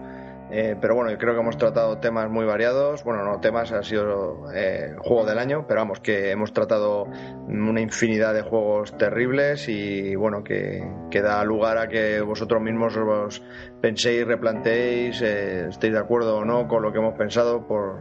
eh, 0.51 0.77
pero 0.81 0.95
bueno, 0.95 1.11
yo 1.11 1.19
creo 1.19 1.35
que 1.35 1.41
hemos 1.41 1.57
tratado 1.57 1.99
temas 1.99 2.31
muy 2.31 2.45
variados. 2.45 3.03
Bueno, 3.05 3.25
no 3.25 3.41
temas, 3.41 3.73
ha 3.73 3.83
sido 3.83 4.45
eh, 4.55 4.95
juego 5.01 5.25
del 5.25 5.39
año, 5.39 5.65
pero 5.67 5.81
vamos, 5.81 6.01
que 6.01 6.31
hemos 6.31 6.53
tratado 6.53 7.05
una 7.49 7.81
infinidad 7.81 8.35
de 8.35 8.43
juegos 8.43 8.97
terribles 8.99 9.69
y 9.69 10.15
bueno, 10.15 10.45
que, 10.45 10.83
que 11.11 11.23
da 11.23 11.43
lugar 11.45 11.79
a 11.79 11.89
que 11.89 12.21
vosotros 12.21 12.61
mismos 12.63 12.97
os 12.97 13.43
penséis, 13.81 14.27
replanteéis, 14.27 15.21
eh, 15.23 15.69
estéis 15.69 15.93
de 15.95 15.99
acuerdo 15.99 16.37
o 16.37 16.45
no 16.45 16.69
con 16.69 16.83
lo 16.83 16.93
que 16.93 16.99
hemos 16.99 17.15
pensado 17.19 17.67
por... 17.67 18.01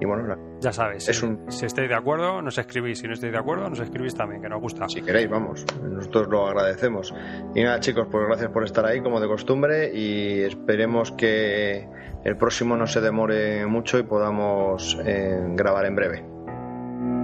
Y 0.00 0.04
bueno, 0.06 0.26
la- 0.26 0.38
Ya 0.62 0.70
sabéis, 0.72 1.08
Es 1.08 1.18
si, 1.18 1.26
un- 1.26 1.50
si 1.50 1.66
estáis 1.66 1.88
de 1.88 1.94
acuerdo, 1.96 2.40
nos 2.40 2.56
escribís. 2.56 3.00
Si 3.00 3.08
no 3.08 3.14
estáis 3.14 3.32
de 3.32 3.38
acuerdo, 3.38 3.68
nos 3.68 3.80
escribís 3.80 4.14
también, 4.14 4.40
que 4.40 4.48
nos 4.48 4.60
gusta. 4.60 4.88
si 4.88 5.02
queréis, 5.02 5.28
vamos, 5.28 5.64
nosotros 5.82 6.28
lo 6.28 6.46
agradecemos. 6.46 7.12
Y 7.54 7.64
nada, 7.64 7.80
chicos, 7.80 8.06
pues 8.10 8.24
gracias 8.28 8.50
por 8.52 8.62
estar 8.62 8.86
ahí, 8.86 9.00
como 9.02 9.18
de 9.20 9.26
costumbre, 9.26 9.90
y 9.92 10.40
esperemos 10.42 11.10
que 11.12 11.88
el 12.24 12.36
próximo 12.36 12.76
no 12.76 12.86
se 12.86 13.00
demore 13.00 13.66
mucho 13.66 13.98
y 13.98 14.04
podamos 14.04 14.96
eh, 15.04 15.36
grabar 15.56 15.84
en 15.86 15.96
breve. 15.96 16.24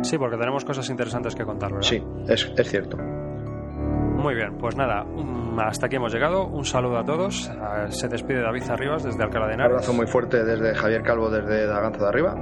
Sí, 0.03 0.19
porque 0.19 0.37
tenemos 0.37 0.65
cosas 0.65 0.89
interesantes 0.91 1.35
que 1.37 1.45
contar, 1.45 1.71
¿verdad? 1.71 1.87
Sí, 1.89 2.03
es, 2.29 2.53
es 2.57 2.69
cierto. 2.69 2.97
Muy 2.97 4.35
bien, 4.35 4.59
pues 4.59 4.75
nada, 4.77 5.05
un- 5.05 5.57
hasta 5.61 5.87
aquí 5.87 5.97
hemos 5.97 6.13
llegado. 6.13 6.47
Un 6.47 6.65
saludo 6.65 6.99
a 6.99 7.05
todos. 7.05 7.49
Ah, 7.61 7.87
Se 7.91 8.09
despide 8.09 8.41
David 8.43 8.63
Arribas 8.69 9.05
desde 9.05 9.23
Alcalá 9.23 9.47
de 9.47 9.55
Un 9.55 9.61
Henares. 9.61 9.73
abrazo 9.75 9.93
muy 9.93 10.07
fuerte 10.09 10.45
desde 10.45 10.75
Javier 10.75 11.03
Calvo, 11.03 11.31
desde 11.31 11.67
Daganza 11.67 12.01
de 12.03 12.09
Arriba. 12.09 12.35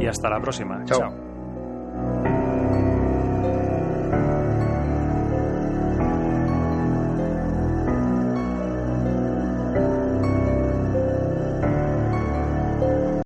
Y 0.00 0.06
hasta 0.06 0.28
la 0.30 0.40
próxima. 0.40 0.84
Chao. 0.84 0.98
Chao. 0.98 2.31